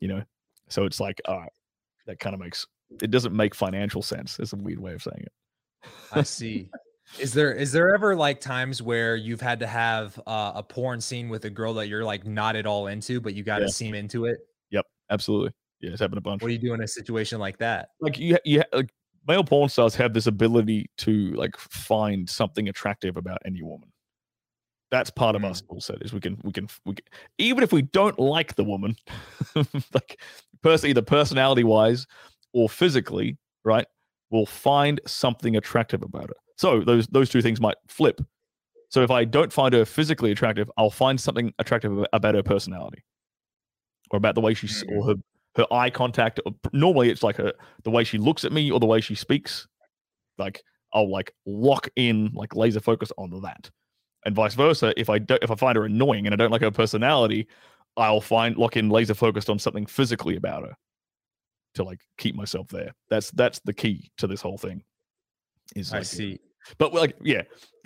You 0.00 0.08
know, 0.08 0.22
so 0.68 0.84
it's 0.84 1.00
like 1.00 1.20
all 1.26 1.38
right, 1.38 1.52
that 2.06 2.18
kind 2.18 2.34
of 2.34 2.40
makes 2.40 2.66
it 3.02 3.10
doesn't 3.10 3.34
make 3.36 3.54
financial 3.54 4.02
sense. 4.02 4.38
It's 4.38 4.52
a 4.52 4.56
weird 4.56 4.78
way 4.80 4.94
of 4.94 5.02
saying 5.02 5.22
it. 5.22 5.32
I 6.12 6.22
see. 6.22 6.68
Is 7.18 7.32
there 7.32 7.52
is 7.52 7.72
there 7.72 7.94
ever 7.94 8.14
like 8.16 8.40
times 8.40 8.82
where 8.82 9.16
you've 9.16 9.40
had 9.40 9.60
to 9.60 9.66
have 9.66 10.20
uh, 10.26 10.52
a 10.56 10.62
porn 10.62 11.00
scene 11.00 11.28
with 11.28 11.44
a 11.46 11.50
girl 11.50 11.74
that 11.74 11.88
you're 11.88 12.04
like 12.04 12.26
not 12.26 12.54
at 12.56 12.66
all 12.66 12.86
into, 12.88 13.20
but 13.20 13.34
you 13.34 13.42
got 13.42 13.58
to 13.58 13.64
Yeah. 13.64 13.70
seem 13.70 13.94
into 13.94 14.26
it? 14.26 14.38
Yep, 14.70 14.84
absolutely. 15.10 15.52
Yeah, 15.80 15.90
it's 15.92 16.00
happened 16.00 16.18
a 16.18 16.22
bunch. 16.22 16.42
What 16.42 16.48
do 16.48 16.54
you 16.54 16.60
do 16.60 16.74
in 16.74 16.82
a 16.82 16.88
situation 16.88 17.38
like 17.38 17.56
that? 17.58 17.90
like 18.00 18.18
you, 18.18 18.36
you 18.44 18.62
like 18.72 18.90
male 19.26 19.44
porn 19.44 19.68
stars 19.70 19.94
have 19.94 20.12
this 20.12 20.26
ability 20.26 20.90
to 20.98 21.32
like 21.34 21.56
find 21.56 22.28
something 22.28 22.68
attractive 22.68 23.16
about 23.16 23.38
any 23.46 23.62
woman. 23.62 23.87
That's 24.90 25.10
part 25.10 25.36
of 25.36 25.44
our 25.44 25.50
Mm. 25.52 25.56
skill 25.56 25.80
set. 25.80 26.02
Is 26.02 26.12
we 26.12 26.20
can 26.20 26.38
we 26.42 26.52
can 26.52 26.68
we 26.84 26.94
can, 26.94 27.04
even 27.38 27.62
if 27.62 27.72
we 27.72 27.82
don't 27.82 28.18
like 28.18 28.54
the 28.56 28.64
woman, 28.64 28.96
like 29.94 30.20
person 30.62 30.90
either 30.90 31.02
personality 31.02 31.64
wise 31.64 32.06
or 32.52 32.68
physically, 32.68 33.36
right? 33.64 33.86
We'll 34.30 34.46
find 34.46 35.00
something 35.06 35.56
attractive 35.56 36.02
about 36.02 36.30
it. 36.30 36.36
So 36.56 36.80
those 36.80 37.06
those 37.08 37.28
two 37.28 37.42
things 37.42 37.60
might 37.60 37.76
flip. 37.86 38.20
So 38.90 39.02
if 39.02 39.10
I 39.10 39.24
don't 39.24 39.52
find 39.52 39.74
her 39.74 39.84
physically 39.84 40.30
attractive, 40.32 40.70
I'll 40.78 40.90
find 40.90 41.20
something 41.20 41.52
attractive 41.58 42.06
about 42.14 42.34
her 42.34 42.42
personality, 42.42 43.04
or 44.10 44.16
about 44.16 44.34
the 44.34 44.40
way 44.40 44.54
she 44.54 44.68
or 44.88 45.04
her 45.04 45.14
her 45.56 45.66
eye 45.72 45.90
contact. 45.90 46.40
or 46.46 46.52
Normally, 46.72 47.10
it's 47.10 47.22
like 47.22 47.36
her 47.36 47.52
the 47.84 47.90
way 47.90 48.04
she 48.04 48.16
looks 48.16 48.44
at 48.44 48.52
me 48.52 48.70
or 48.70 48.80
the 48.80 48.86
way 48.86 49.02
she 49.02 49.14
speaks. 49.14 49.68
Like 50.38 50.62
I'll 50.94 51.10
like 51.10 51.34
lock 51.44 51.88
in 51.96 52.30
like 52.32 52.56
laser 52.56 52.80
focus 52.80 53.12
on 53.18 53.30
that, 53.42 53.70
and 54.28 54.36
vice 54.36 54.54
versa. 54.54 54.94
If 54.96 55.10
I 55.10 55.18
don't, 55.18 55.42
if 55.42 55.50
I 55.50 55.56
find 55.56 55.74
her 55.76 55.84
annoying 55.84 56.26
and 56.26 56.32
I 56.32 56.36
don't 56.36 56.52
like 56.52 56.60
her 56.60 56.70
personality, 56.70 57.48
I'll 57.96 58.20
find 58.20 58.56
lock 58.56 58.76
in 58.76 58.90
laser 58.90 59.14
focused 59.14 59.50
on 59.50 59.58
something 59.58 59.86
physically 59.86 60.36
about 60.36 60.62
her 60.62 60.76
to 61.74 61.82
like 61.82 62.00
keep 62.18 62.36
myself 62.36 62.68
there. 62.68 62.94
That's 63.10 63.32
that's 63.32 63.58
the 63.60 63.72
key 63.72 64.10
to 64.18 64.28
this 64.28 64.40
whole 64.40 64.58
thing. 64.58 64.84
Is 65.74 65.92
I 65.92 65.98
like, 65.98 66.06
see. 66.06 66.38
But 66.76 66.92
like 66.92 67.16
yeah 67.22 67.42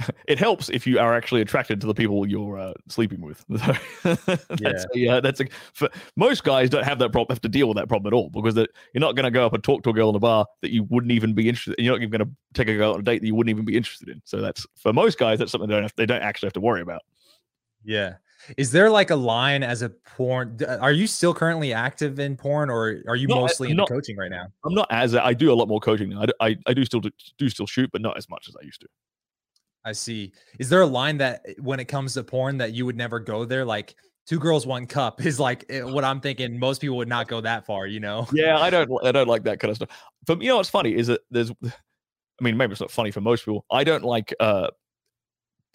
it 0.27 0.39
helps 0.39 0.69
if 0.69 0.87
you 0.87 0.99
are 0.99 1.15
actually 1.15 1.41
attracted 1.41 1.81
to 1.81 1.87
the 1.87 1.95
people 1.95 2.27
you're 2.27 2.59
uh, 2.59 2.73
sleeping 2.89 3.21
with. 3.21 3.45
That's 3.49 4.87
yeah 4.95 5.21
that's 5.21 5.41
a, 5.41 5.47
for 5.75 5.89
most 6.17 6.45
guys 6.45 6.71
don't 6.71 6.85
have 6.85 6.99
that 6.99 7.13
problem 7.13 7.35
have 7.35 7.41
to 7.43 7.49
deal 7.49 7.69
with 7.69 7.77
that 7.77 7.89
problem 7.89 8.13
at 8.13 8.17
all 8.17 8.31
because 8.31 8.55
that 8.55 8.71
you're 8.93 9.01
not 9.01 9.15
going 9.15 9.25
to 9.25 9.31
go 9.31 9.47
up 9.47 9.53
and 9.53 9.63
talk 9.63 9.83
to 9.85 9.91
a 9.91 9.93
girl 9.93 10.11
in 10.11 10.17
a 10.17 10.19
bar 10.19 10.47
that 10.61 10.73
you 10.73 10.85
wouldn't 10.85 11.13
even 11.13 11.35
be 11.35 11.49
interested 11.49 11.75
you're 11.79 11.93
not 11.93 12.03
even 12.03 12.11
going 12.11 12.29
to 12.29 12.35
take 12.55 12.69
a 12.69 12.77
girl 12.77 12.95
on 12.95 13.01
a 13.01 13.03
date 13.03 13.21
that 13.21 13.27
you 13.27 13.35
wouldn't 13.35 13.51
even 13.51 13.65
be 13.65 13.77
interested 13.77 14.09
in. 14.09 14.21
So 14.25 14.41
that's 14.41 14.67
for 14.77 14.93
most 14.93 15.19
guys 15.19 15.39
that's 15.39 15.53
something 15.53 15.69
they 15.69 15.75
don't 15.75 15.85
have, 15.85 15.95
they 15.97 16.07
don't 16.07 16.23
actually 16.23 16.49
have 16.49 16.55
to 16.55 16.61
worry 16.61 16.81
about. 16.81 17.03
Yeah. 17.85 18.15
Is 18.57 18.73
there 18.73 18.91
like 18.91 19.11
a 19.11 19.17
line 19.17 19.63
as 19.63 19.83
a 19.83 19.89
porn? 19.89 20.59
Are 20.81 20.93
you 20.93 21.07
still 21.07 21.33
currently 21.35 21.73
active 21.73 22.19
in 22.19 22.37
porn 22.37 22.71
or 22.71 23.03
are 23.09 23.17
you 23.17 23.29
No, 23.29 23.37
mostly 23.41 23.69
I'm 23.69 23.73
into 23.73 23.81
not- 23.83 23.89
coaching 23.89 24.17
right 24.17 24.31
now? 24.31 24.47
i'm 24.65 24.75
not 24.75 24.87
as 24.91 25.15
i 25.15 25.33
do 25.33 25.53
a 25.53 25.55
lot 25.55 25.69
more 25.69 25.81
coaching 25.81 26.11
now 26.11 26.23
i 26.23 26.27
do, 26.27 26.33
I, 26.41 26.57
I 26.67 26.75
do 26.75 26.85
still 26.85 27.01
do, 27.01 27.11
do 27.39 27.49
still 27.49 27.67
shoot 27.67 27.91
but 27.93 28.01
not 28.01 28.17
as 28.17 28.29
much 28.29 28.49
as 28.49 28.57
i 28.61 28.65
used 28.65 28.81
to 28.83 28.89
I 29.85 29.91
see. 29.91 30.33
Is 30.61 30.69
there 30.69 30.83
a 30.83 30.87
line 30.87 31.19
that 31.19 31.43
eh, 31.45 31.55
when 31.59 31.81
it 31.81 31.87
comes 31.87 32.15
to 32.15 32.23
porn 32.23 32.57
that 32.59 32.73
you 32.73 32.87
would 32.87 32.97
never 32.97 33.19
go 33.19 33.45
there? 33.45 33.65
Like 33.65 33.97
two 34.29 34.39
girls, 34.39 34.65
one 34.65 34.87
cup 34.87 35.27
is 35.27 35.41
like 35.41 35.65
eh, 35.71 35.83
what 35.83 36.05
I'm 36.05 36.21
thinking. 36.21 36.57
Most 36.57 36.81
people 36.81 36.97
would 36.99 37.09
not 37.09 37.27
go 37.27 37.41
that 37.41 37.67
far, 37.67 37.89
you 37.89 37.99
know? 37.99 38.29
yeah, 38.33 38.59
I 38.61 38.71
don't 38.71 38.89
I 39.05 39.11
don't 39.11 39.27
like 39.27 39.43
that 39.43 39.59
kind 39.59 39.71
of 39.71 39.77
stuff. 39.77 39.89
For 40.25 40.37
you 40.41 40.47
know 40.49 40.59
what's 40.59 40.71
funny 40.71 40.95
is 40.95 41.09
that 41.09 41.23
there's 41.33 41.51
I 41.65 42.45
mean 42.45 42.57
maybe 42.57 42.71
it's 42.71 42.81
not 42.81 42.93
funny 42.93 43.11
for 43.11 43.21
most 43.21 43.45
people. 43.45 43.65
I 43.73 43.83
don't 43.83 44.05
like 44.05 44.33
uh 44.39 44.69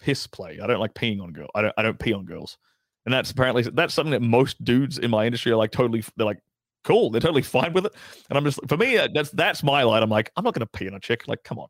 piss 0.00 0.26
play. 0.26 0.58
I 0.62 0.66
don't 0.66 0.80
like 0.80 0.94
peeing 0.94 1.22
on 1.22 1.32
girls. 1.32 1.50
I 1.54 1.62
don't 1.62 1.74
I 1.76 1.82
don't 1.82 1.98
pee 1.98 2.12
on 2.12 2.24
girls. 2.24 2.58
And 3.04 3.12
that's 3.12 3.30
apparently 3.30 3.62
that's 3.62 3.94
something 3.94 4.12
that 4.12 4.22
most 4.22 4.62
dudes 4.64 4.98
in 4.98 5.10
my 5.10 5.24
industry 5.24 5.52
are 5.52 5.56
like 5.56 5.72
totally 5.72 6.04
they're 6.16 6.26
like 6.26 6.40
cool. 6.84 7.10
They're 7.10 7.20
totally 7.20 7.42
fine 7.42 7.72
with 7.72 7.86
it. 7.86 7.94
And 8.28 8.38
I'm 8.38 8.44
just 8.44 8.60
for 8.68 8.76
me 8.76 8.98
uh, 8.98 9.08
that's 9.12 9.30
that's 9.30 9.62
my 9.62 9.82
line. 9.82 10.02
I'm 10.02 10.10
like 10.10 10.30
I'm 10.36 10.44
not 10.44 10.54
going 10.54 10.66
to 10.66 10.78
pee 10.78 10.88
on 10.88 10.94
a 10.94 11.00
chick. 11.00 11.26
Like 11.28 11.42
come 11.44 11.58
on. 11.58 11.68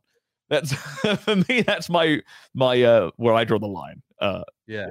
That's 0.49 0.73
for 1.23 1.35
me. 1.47 1.61
That's 1.61 1.89
my 1.89 2.21
my 2.53 2.81
uh 2.81 3.11
where 3.17 3.33
I 3.33 3.43
draw 3.43 3.59
the 3.59 3.67
line. 3.67 4.01
Uh, 4.19 4.43
yeah. 4.67 4.89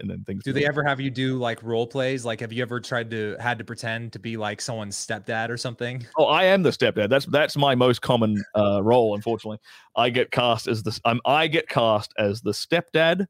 And 0.00 0.10
then 0.10 0.24
things. 0.24 0.42
Do 0.42 0.52
they 0.52 0.66
ever 0.66 0.82
have 0.82 1.00
you 1.00 1.10
do 1.10 1.38
like 1.38 1.62
role 1.62 1.86
plays? 1.86 2.24
Like, 2.24 2.40
have 2.40 2.52
you 2.52 2.62
ever 2.62 2.80
tried 2.80 3.10
to 3.12 3.36
had 3.38 3.58
to 3.58 3.64
pretend 3.64 4.12
to 4.14 4.18
be 4.18 4.36
like 4.36 4.60
someone's 4.60 4.96
stepdad 4.96 5.50
or 5.50 5.56
something? 5.56 6.04
Oh, 6.16 6.24
I 6.24 6.44
am 6.44 6.64
the 6.64 6.70
stepdad. 6.70 7.10
That's 7.10 7.26
that's 7.26 7.56
my 7.56 7.76
most 7.76 8.02
common 8.02 8.42
uh 8.56 8.82
role. 8.82 9.14
Unfortunately, 9.14 9.58
I 9.94 10.10
get 10.10 10.32
cast 10.32 10.66
as 10.66 10.82
the 10.82 10.98
I'm 11.04 11.20
I 11.24 11.46
get 11.46 11.68
cast 11.68 12.12
as 12.18 12.40
the 12.40 12.50
stepdad, 12.50 13.26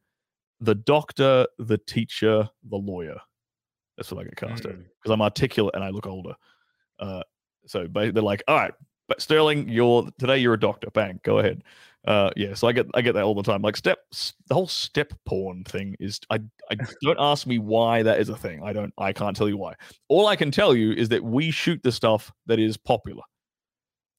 the 0.60 0.74
doctor, 0.74 1.46
the 1.58 1.78
teacher, 1.86 2.48
the 2.70 2.76
lawyer. 2.76 3.18
That's 3.98 4.10
what 4.10 4.22
I 4.22 4.24
get 4.24 4.36
cast 4.36 4.64
mm. 4.64 4.70
as 4.70 4.76
because 4.76 5.12
I'm 5.12 5.22
articulate 5.22 5.74
and 5.74 5.84
I 5.84 5.90
look 5.90 6.06
older. 6.06 6.34
Uh, 6.98 7.22
so 7.66 7.86
they're 7.92 8.12
like, 8.12 8.42
all 8.48 8.56
right, 8.56 8.74
but 9.08 9.20
Sterling, 9.20 9.68
you're 9.68 10.08
today 10.18 10.38
you're 10.38 10.54
a 10.54 10.60
doctor. 10.60 10.90
Bang, 10.90 11.20
go 11.24 11.38
ahead. 11.38 11.62
Uh, 12.06 12.30
yeah, 12.36 12.52
so 12.52 12.68
I 12.68 12.72
get 12.72 12.86
I 12.94 13.00
get 13.00 13.12
that 13.14 13.24
all 13.24 13.34
the 13.34 13.42
time. 13.42 13.62
Like 13.62 13.76
step, 13.76 13.98
the 14.48 14.54
whole 14.54 14.66
step 14.66 15.12
porn 15.24 15.64
thing 15.64 15.96
is. 15.98 16.20
I 16.30 16.40
I 16.70 16.76
don't 17.02 17.18
ask 17.18 17.46
me 17.46 17.58
why 17.58 18.02
that 18.02 18.20
is 18.20 18.28
a 18.28 18.36
thing. 18.36 18.62
I 18.62 18.72
don't. 18.72 18.92
I 18.98 19.12
can't 19.12 19.36
tell 19.36 19.48
you 19.48 19.56
why. 19.56 19.74
All 20.08 20.26
I 20.26 20.36
can 20.36 20.50
tell 20.50 20.74
you 20.74 20.92
is 20.92 21.08
that 21.10 21.24
we 21.24 21.50
shoot 21.50 21.82
the 21.82 21.92
stuff 21.92 22.30
that 22.46 22.58
is 22.58 22.76
popular. 22.76 23.22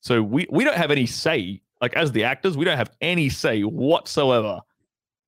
So 0.01 0.21
we 0.23 0.47
we 0.49 0.63
don't 0.63 0.77
have 0.77 0.91
any 0.91 1.05
say. 1.05 1.61
Like 1.81 1.95
as 1.95 2.11
the 2.11 2.23
actors, 2.23 2.57
we 2.57 2.65
don't 2.65 2.77
have 2.77 2.91
any 3.01 3.29
say 3.29 3.61
whatsoever 3.61 4.61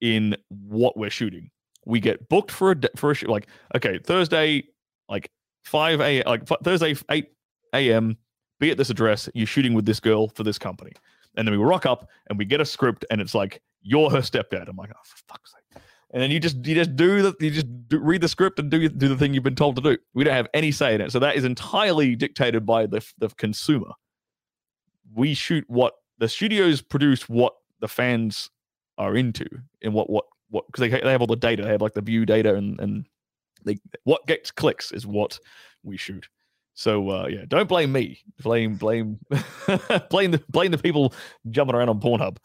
in 0.01 0.35
what 0.49 0.97
we're 0.97 1.09
shooting. 1.09 1.51
We 1.85 1.99
get 1.99 2.27
booked 2.29 2.51
for 2.51 2.71
a 2.71 2.75
for 2.95 3.11
a 3.11 3.13
shoot. 3.13 3.29
Like 3.29 3.47
okay, 3.75 3.99
Thursday, 3.99 4.63
like 5.09 5.29
five 5.63 6.01
a 6.01 6.23
like 6.23 6.47
Thursday 6.63 6.95
eight 7.11 7.33
a.m 7.73 8.17
be 8.59 8.71
at 8.71 8.77
this 8.77 8.89
address. 8.89 9.29
You're 9.33 9.47
shooting 9.47 9.73
with 9.73 9.85
this 9.85 9.99
girl 9.99 10.29
for 10.29 10.43
this 10.43 10.57
company. 10.57 10.93
And 11.37 11.47
then 11.47 11.57
we 11.57 11.63
rock 11.63 11.85
up 11.85 12.09
and 12.27 12.37
we 12.37 12.45
get 12.45 12.59
a 12.59 12.65
script 12.65 13.05
and 13.09 13.21
it's 13.21 13.35
like, 13.35 13.61
you're 13.81 14.09
her 14.09 14.19
stepdad. 14.19 14.67
I'm 14.67 14.75
like, 14.75 14.89
oh, 14.93 14.99
for 15.05 15.17
fuck's 15.29 15.53
sake. 15.53 15.81
And 16.11 16.21
then 16.21 16.31
you 16.31 16.39
just 16.39 16.65
you 16.65 16.73
just 16.73 16.95
do 16.95 17.21
the 17.21 17.35
you 17.39 17.51
just 17.51 17.67
do, 17.89 17.99
read 17.99 18.21
the 18.21 18.29
script 18.29 18.59
and 18.59 18.71
do 18.71 18.87
do 18.87 19.09
the 19.09 19.17
thing 19.17 19.33
you've 19.33 19.43
been 19.43 19.55
told 19.55 19.75
to 19.75 19.81
do. 19.81 19.97
We 20.13 20.23
don't 20.23 20.33
have 20.33 20.47
any 20.53 20.71
say 20.71 20.95
in 20.95 21.01
it, 21.01 21.11
so 21.11 21.19
that 21.19 21.35
is 21.35 21.43
entirely 21.43 22.15
dictated 22.15 22.65
by 22.65 22.85
the 22.85 23.05
the 23.17 23.27
consumer. 23.29 23.91
We 25.13 25.33
shoot 25.33 25.65
what 25.67 25.95
the 26.17 26.29
studios 26.29 26.81
produce, 26.81 27.27
what 27.27 27.53
the 27.81 27.89
fans 27.89 28.49
are 28.97 29.17
into, 29.17 29.47
and 29.83 29.93
what 29.93 30.09
what 30.09 30.25
what 30.49 30.65
because 30.67 30.79
they 30.79 30.89
they 30.89 31.11
have 31.11 31.21
all 31.21 31.27
the 31.27 31.35
data, 31.35 31.63
they 31.63 31.71
have 31.71 31.81
like 31.81 31.93
the 31.93 32.01
view 32.01 32.25
data, 32.25 32.55
and 32.55 32.79
and 32.79 33.05
they 33.65 33.77
what 34.05 34.25
gets 34.27 34.49
clicks 34.49 34.93
is 34.93 35.05
what 35.05 35.39
we 35.83 35.97
shoot. 35.97 36.29
So 36.77 37.09
uh, 37.09 37.27
yeah, 37.27 37.45
don't 37.47 37.67
blame 37.67 37.91
me. 37.91 38.21
Blame 38.43 38.75
blame 38.75 39.17
blame 40.11 40.29
the 40.29 40.43
blame 40.47 40.69
the 40.69 40.77
people 40.77 41.11
jumping 41.49 41.75
around 41.75 41.89
on 41.89 41.99
Pornhub. 41.99 42.37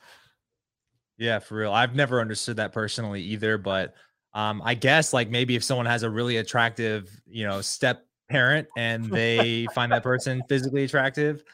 Yeah, 1.19 1.39
for 1.39 1.57
real. 1.57 1.71
I've 1.71 1.95
never 1.95 2.19
understood 2.19 2.57
that 2.57 2.73
personally 2.73 3.21
either, 3.21 3.59
but 3.59 3.93
um, 4.33 4.63
I 4.65 4.73
guess 4.73 5.13
like 5.13 5.29
maybe 5.29 5.55
if 5.55 5.63
someone 5.63 5.85
has 5.85 6.03
a 6.03 6.09
really 6.09 6.39
attractive, 6.39 7.11
you 7.27 7.45
know, 7.47 7.61
step 7.61 8.07
parent 8.31 8.69
and 8.75 9.05
they 9.11 9.67
find 9.75 9.93
that 9.93 10.03
person 10.03 10.43
physically 10.49 10.85
attractive, 10.85 11.45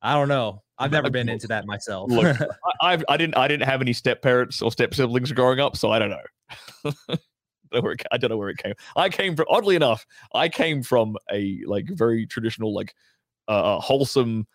I 0.00 0.14
don't 0.14 0.28
know. 0.28 0.62
I've 0.78 0.92
never 0.92 1.10
been 1.10 1.28
into 1.28 1.48
that 1.48 1.66
myself. 1.66 2.08
Look, 2.08 2.36
I, 2.80 3.02
I 3.08 3.16
didn't 3.16 3.36
I 3.36 3.48
didn't 3.48 3.68
have 3.68 3.80
any 3.80 3.92
step 3.92 4.22
parents 4.22 4.62
or 4.62 4.70
step 4.70 4.94
siblings 4.94 5.32
growing 5.32 5.58
up, 5.58 5.76
so 5.76 5.90
I 5.90 5.98
don't 5.98 6.10
know. 6.10 7.16
Know 7.72 7.80
where 7.82 7.92
it, 7.92 8.02
I 8.10 8.16
don't 8.16 8.30
know 8.30 8.36
where 8.36 8.48
it 8.50 8.58
came. 8.58 8.74
I 8.96 9.08
came 9.08 9.36
from 9.36 9.46
oddly 9.48 9.76
enough, 9.76 10.06
I 10.34 10.48
came 10.48 10.82
from 10.82 11.16
a 11.32 11.60
like 11.66 11.86
very 11.88 12.26
traditional, 12.26 12.74
like 12.74 12.94
uh, 13.48 13.78
wholesome, 13.80 14.46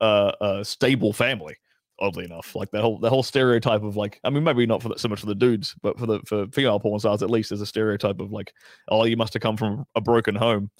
uh, 0.00 0.32
uh, 0.40 0.64
stable 0.64 1.12
family. 1.12 1.56
Oddly 1.98 2.26
enough, 2.26 2.54
like 2.54 2.70
that 2.72 2.82
whole 2.82 2.98
the 2.98 3.08
whole 3.08 3.22
stereotype 3.22 3.82
of 3.82 3.96
like, 3.96 4.20
I 4.22 4.28
mean, 4.28 4.44
maybe 4.44 4.66
not 4.66 4.82
for 4.82 4.90
the, 4.90 4.98
so 4.98 5.08
much 5.08 5.20
for 5.20 5.26
the 5.26 5.34
dudes, 5.34 5.74
but 5.80 5.98
for 5.98 6.04
the 6.04 6.20
for 6.26 6.46
female 6.48 6.78
porn 6.78 7.00
stars 7.00 7.22
at 7.22 7.30
least, 7.30 7.48
there's 7.48 7.62
a 7.62 7.66
stereotype 7.66 8.20
of 8.20 8.32
like, 8.32 8.52
oh, 8.88 9.06
you 9.06 9.16
must 9.16 9.32
have 9.32 9.40
come 9.40 9.56
from 9.56 9.86
a 9.94 10.00
broken 10.02 10.34
home. 10.34 10.70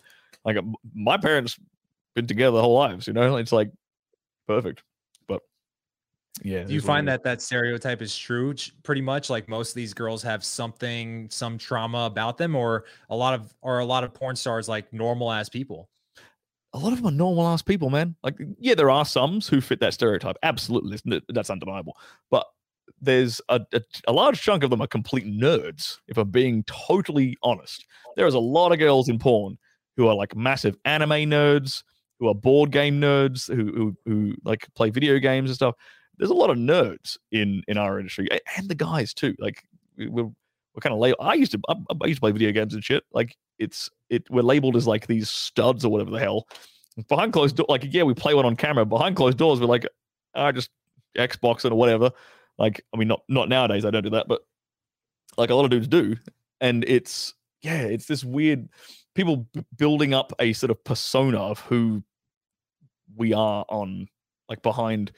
Like 0.44 0.58
my 0.94 1.16
parents 1.16 1.58
been 2.14 2.26
together 2.26 2.56
their 2.56 2.62
whole 2.62 2.74
lives, 2.74 3.06
you 3.06 3.14
know. 3.14 3.36
It's 3.36 3.50
like 3.50 3.70
perfect. 4.46 4.82
Yeah. 6.42 6.64
Do 6.64 6.74
you 6.74 6.80
find 6.80 7.08
that 7.08 7.22
that 7.24 7.40
stereotype 7.40 8.02
is 8.02 8.16
true 8.16 8.54
pretty 8.82 9.00
much 9.00 9.30
like 9.30 9.48
most 9.48 9.70
of 9.70 9.74
these 9.74 9.94
girls 9.94 10.22
have 10.22 10.44
something 10.44 11.28
some 11.30 11.58
trauma 11.58 12.04
about 12.04 12.38
them 12.38 12.54
or 12.54 12.84
a 13.10 13.16
lot 13.16 13.34
of 13.34 13.54
or 13.62 13.78
a 13.78 13.84
lot 13.84 14.04
of 14.04 14.12
porn 14.12 14.36
stars 14.36 14.68
like 14.68 14.92
normal 14.92 15.32
ass 15.32 15.48
people? 15.48 15.88
A 16.72 16.78
lot 16.78 16.92
of 16.92 16.98
them 16.98 17.06
are 17.06 17.16
normal 17.16 17.46
ass 17.46 17.62
people, 17.62 17.90
man. 17.90 18.16
Like 18.22 18.36
yeah, 18.58 18.74
there 18.74 18.90
are 18.90 19.04
some 19.04 19.40
who 19.40 19.60
fit 19.60 19.80
that 19.80 19.94
stereotype. 19.94 20.36
Absolutely. 20.42 21.20
That's 21.28 21.50
undeniable. 21.50 21.96
But 22.30 22.46
there's 23.00 23.40
a, 23.48 23.60
a, 23.72 23.80
a, 24.06 24.12
large 24.12 24.40
chunk 24.40 24.62
of 24.62 24.70
them 24.70 24.80
are 24.80 24.86
complete 24.86 25.26
nerds, 25.26 25.98
if 26.06 26.16
I'm 26.18 26.30
being 26.30 26.64
totally 26.64 27.36
honest. 27.42 27.84
There 28.16 28.26
is 28.26 28.34
a 28.34 28.38
lot 28.38 28.72
of 28.72 28.78
girls 28.78 29.08
in 29.08 29.18
porn 29.18 29.58
who 29.96 30.06
are 30.06 30.14
like 30.14 30.36
massive 30.36 30.76
anime 30.84 31.10
nerds, 31.10 31.82
who 32.20 32.28
are 32.28 32.34
board 32.34 32.70
game 32.70 33.00
nerds, 33.00 33.52
who 33.52 33.72
who, 33.72 33.96
who 34.04 34.34
like 34.44 34.66
play 34.74 34.90
video 34.90 35.18
games 35.18 35.50
and 35.50 35.56
stuff 35.56 35.74
there's 36.18 36.30
a 36.30 36.34
lot 36.34 36.50
of 36.50 36.56
nerds 36.56 37.16
in 37.32 37.62
in 37.68 37.78
our 37.78 37.98
industry 37.98 38.28
and 38.56 38.68
the 38.68 38.74
guys 38.74 39.12
too. 39.14 39.34
Like 39.38 39.62
we're 39.98 40.30
we're 40.76 40.80
kind 40.80 40.92
of 40.92 40.98
labeled. 40.98 41.26
I 41.26 41.34
used 41.34 41.52
to 41.52 41.60
I, 41.68 41.74
I, 42.02 42.06
used 42.06 42.18
to 42.18 42.20
play 42.20 42.32
video 42.32 42.52
games 42.52 42.74
and 42.74 42.84
shit. 42.84 43.04
Like 43.12 43.36
it's 43.58 43.90
it 44.10 44.28
we're 44.30 44.42
labeled 44.42 44.76
as 44.76 44.86
like 44.86 45.06
these 45.06 45.30
studs 45.30 45.84
or 45.84 45.90
whatever 45.90 46.10
the 46.10 46.20
hell. 46.20 46.46
Behind 47.08 47.32
closed 47.32 47.56
doors, 47.56 47.68
like 47.68 47.86
yeah, 47.92 48.02
we 48.02 48.14
play 48.14 48.34
one 48.34 48.46
on 48.46 48.56
camera. 48.56 48.84
Behind 48.84 49.16
closed 49.16 49.38
doors, 49.38 49.60
we're 49.60 49.66
like, 49.66 49.86
I 50.34 50.52
just 50.52 50.70
Xbox 51.16 51.70
or 51.70 51.74
whatever. 51.74 52.10
Like 52.58 52.82
I 52.94 52.96
mean, 52.96 53.08
not 53.08 53.22
not 53.28 53.48
nowadays. 53.48 53.84
I 53.84 53.90
don't 53.90 54.02
do 54.02 54.10
that, 54.10 54.28
but 54.28 54.42
like 55.36 55.50
a 55.50 55.54
lot 55.54 55.64
of 55.64 55.70
dudes 55.70 55.88
do, 55.88 56.16
and 56.60 56.84
it's 56.86 57.34
yeah, 57.62 57.82
it's 57.82 58.06
this 58.06 58.24
weird 58.24 58.68
people 59.14 59.48
b- 59.52 59.64
building 59.76 60.14
up 60.14 60.32
a 60.38 60.52
sort 60.52 60.70
of 60.70 60.82
persona 60.84 61.38
of 61.38 61.58
who 61.60 62.02
we 63.16 63.32
are 63.32 63.64
on 63.68 64.08
like 64.48 64.62
behind 64.62 65.12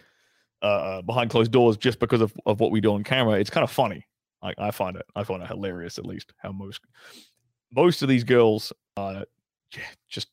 uh, 0.62 0.66
uh, 0.66 1.02
behind 1.02 1.30
closed 1.30 1.52
doors 1.52 1.76
just 1.76 1.98
because 1.98 2.20
of, 2.20 2.32
of 2.46 2.60
what 2.60 2.70
we 2.70 2.80
do 2.80 2.92
on 2.94 3.04
camera. 3.04 3.38
It's 3.38 3.50
kind 3.50 3.64
of 3.64 3.70
funny. 3.70 4.06
Like 4.42 4.56
I 4.58 4.70
find 4.70 4.96
it, 4.96 5.06
I 5.16 5.24
find 5.24 5.42
it 5.42 5.48
hilarious. 5.48 5.98
At 5.98 6.06
least 6.06 6.32
how 6.38 6.52
most 6.52 6.80
most 7.72 8.02
of 8.02 8.08
these 8.08 8.24
girls 8.24 8.72
are 8.96 9.24
yeah, 9.76 9.82
just 10.08 10.28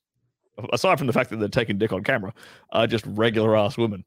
aside 0.71 0.97
from 0.97 1.07
the 1.07 1.13
fact 1.13 1.29
that 1.29 1.37
they're 1.37 1.49
taking 1.49 1.77
dick 1.77 1.91
on 1.91 2.03
camera, 2.03 2.33
are 2.71 2.87
just 2.87 3.05
regular 3.07 3.57
ass 3.57 3.77
women. 3.77 4.03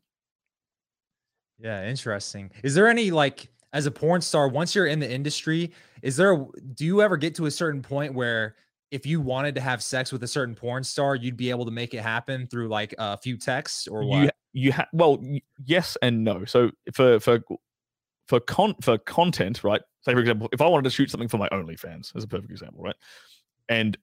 Yeah, 1.59 1.87
interesting. 1.87 2.51
Is 2.63 2.75
there 2.75 2.87
any 2.87 3.11
like 3.11 3.49
as 3.73 3.87
a 3.87 3.91
porn 3.91 4.21
star 4.21 4.49
once 4.49 4.75
you're 4.75 4.87
in 4.87 5.01
the 5.01 5.11
industry? 5.11 5.73
Is 6.03 6.17
there 6.17 6.47
do 6.75 6.85
you 6.85 7.03
ever 7.03 7.17
get 7.17 7.35
to 7.37 7.47
a 7.47 7.51
certain 7.51 7.83
point 7.83 8.15
where 8.15 8.55
if 8.91 9.05
you 9.05 9.21
wanted 9.21 9.55
to 9.57 9.61
have 9.61 9.83
sex 9.83 10.13
with 10.13 10.23
a 10.23 10.29
certain 10.29 10.55
porn 10.55 10.83
star, 10.83 11.15
you'd 11.15 11.37
be 11.37 11.51
able 11.51 11.65
to 11.65 11.71
make 11.71 11.93
it 11.93 12.01
happen 12.01 12.47
through 12.47 12.69
like 12.69 12.95
a 12.99 13.19
few 13.19 13.37
texts 13.37 13.87
or 13.87 14.05
what? 14.05 14.23
You, 14.23 14.31
you 14.59 14.73
have 14.73 14.89
well, 14.93 15.23
yes 15.65 15.97
and 16.03 16.25
no. 16.25 16.45
So 16.45 16.71
for 16.93 17.21
for 17.21 17.41
for 18.27 18.41
con 18.41 18.75
for 18.83 18.99
content, 18.99 19.63
right? 19.65 19.81
Say 20.03 20.13
for 20.13 20.21
example, 20.21 20.49
if 20.53 20.61
I 20.61 20.67
wanted 20.67 20.85
to 20.85 20.91
shoot 20.91 21.11
something 21.11 21.29
for 21.29 21.39
my 21.39 21.49
OnlyFans, 21.49 22.15
as 22.17 22.25
a 22.25 22.29
perfect 22.29 22.51
example, 22.51 22.83
right? 22.83 22.97
And 23.69 23.97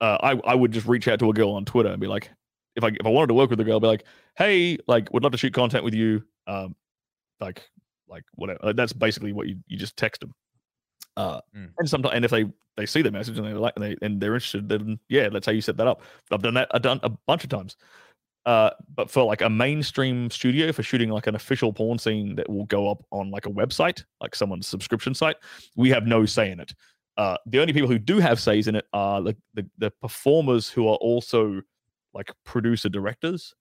uh, 0.00 0.18
I 0.22 0.40
I 0.44 0.54
would 0.54 0.72
just 0.72 0.86
reach 0.86 1.08
out 1.08 1.18
to 1.20 1.30
a 1.30 1.32
girl 1.32 1.50
on 1.50 1.64
Twitter 1.64 1.90
and 1.90 2.00
be 2.00 2.06
like, 2.06 2.30
if 2.76 2.84
I 2.84 2.88
if 2.88 3.06
I 3.06 3.08
wanted 3.08 3.28
to 3.28 3.34
work 3.34 3.50
with 3.50 3.60
a 3.60 3.64
girl, 3.64 3.76
I'd 3.76 3.82
be 3.82 3.88
like, 3.88 4.04
hey, 4.36 4.78
like, 4.86 5.12
would 5.12 5.22
love 5.22 5.32
to 5.32 5.38
shoot 5.38 5.52
content 5.54 5.84
with 5.84 5.94
you, 5.94 6.22
um, 6.46 6.74
like 7.40 7.62
like 8.08 8.24
whatever. 8.34 8.60
Like, 8.62 8.76
that's 8.76 8.92
basically 8.92 9.32
what 9.32 9.48
you 9.48 9.56
you 9.66 9.76
just 9.76 9.96
text 9.96 10.20
them. 10.20 10.34
Uh, 11.16 11.40
mm. 11.54 11.70
and 11.78 11.88
sometimes, 11.88 12.14
and 12.14 12.24
if 12.24 12.30
they 12.30 12.46
they 12.76 12.86
see 12.86 13.02
the 13.02 13.10
message 13.10 13.36
and 13.36 13.46
they 13.46 13.52
like 13.52 13.74
and 13.76 13.84
they 13.84 13.96
and 14.00 14.20
they're 14.20 14.34
interested, 14.34 14.68
then 14.68 14.98
yeah, 15.08 15.28
that's 15.28 15.46
how 15.46 15.52
you 15.52 15.60
set 15.60 15.76
that 15.76 15.86
up. 15.86 16.02
I've 16.30 16.42
done 16.42 16.54
that. 16.54 16.68
I've 16.72 16.82
done 16.82 17.00
a 17.02 17.10
bunch 17.10 17.44
of 17.44 17.50
times. 17.50 17.76
Uh, 18.44 18.70
but 18.94 19.08
for 19.10 19.22
like 19.22 19.40
a 19.40 19.48
mainstream 19.48 20.28
studio 20.30 20.72
for 20.72 20.82
shooting 20.82 21.10
like 21.10 21.28
an 21.28 21.36
official 21.36 21.72
porn 21.72 21.98
scene 21.98 22.34
that 22.34 22.48
will 22.50 22.66
go 22.66 22.90
up 22.90 23.04
on 23.12 23.30
like 23.30 23.46
a 23.46 23.50
website, 23.50 24.02
like 24.20 24.34
someone's 24.34 24.66
subscription 24.66 25.14
site, 25.14 25.36
we 25.76 25.90
have 25.90 26.06
no 26.06 26.26
say 26.26 26.50
in 26.50 26.58
it. 26.58 26.72
Uh, 27.16 27.36
the 27.46 27.60
only 27.60 27.72
people 27.72 27.88
who 27.88 27.98
do 27.98 28.18
have 28.18 28.40
says 28.40 28.66
in 28.66 28.74
it 28.74 28.86
are 28.92 29.22
the, 29.22 29.36
the, 29.54 29.64
the 29.78 29.90
performers 30.00 30.68
who 30.68 30.88
are 30.88 30.96
also 30.96 31.60
like 32.14 32.32
producer 32.44 32.88
directors. 32.88 33.54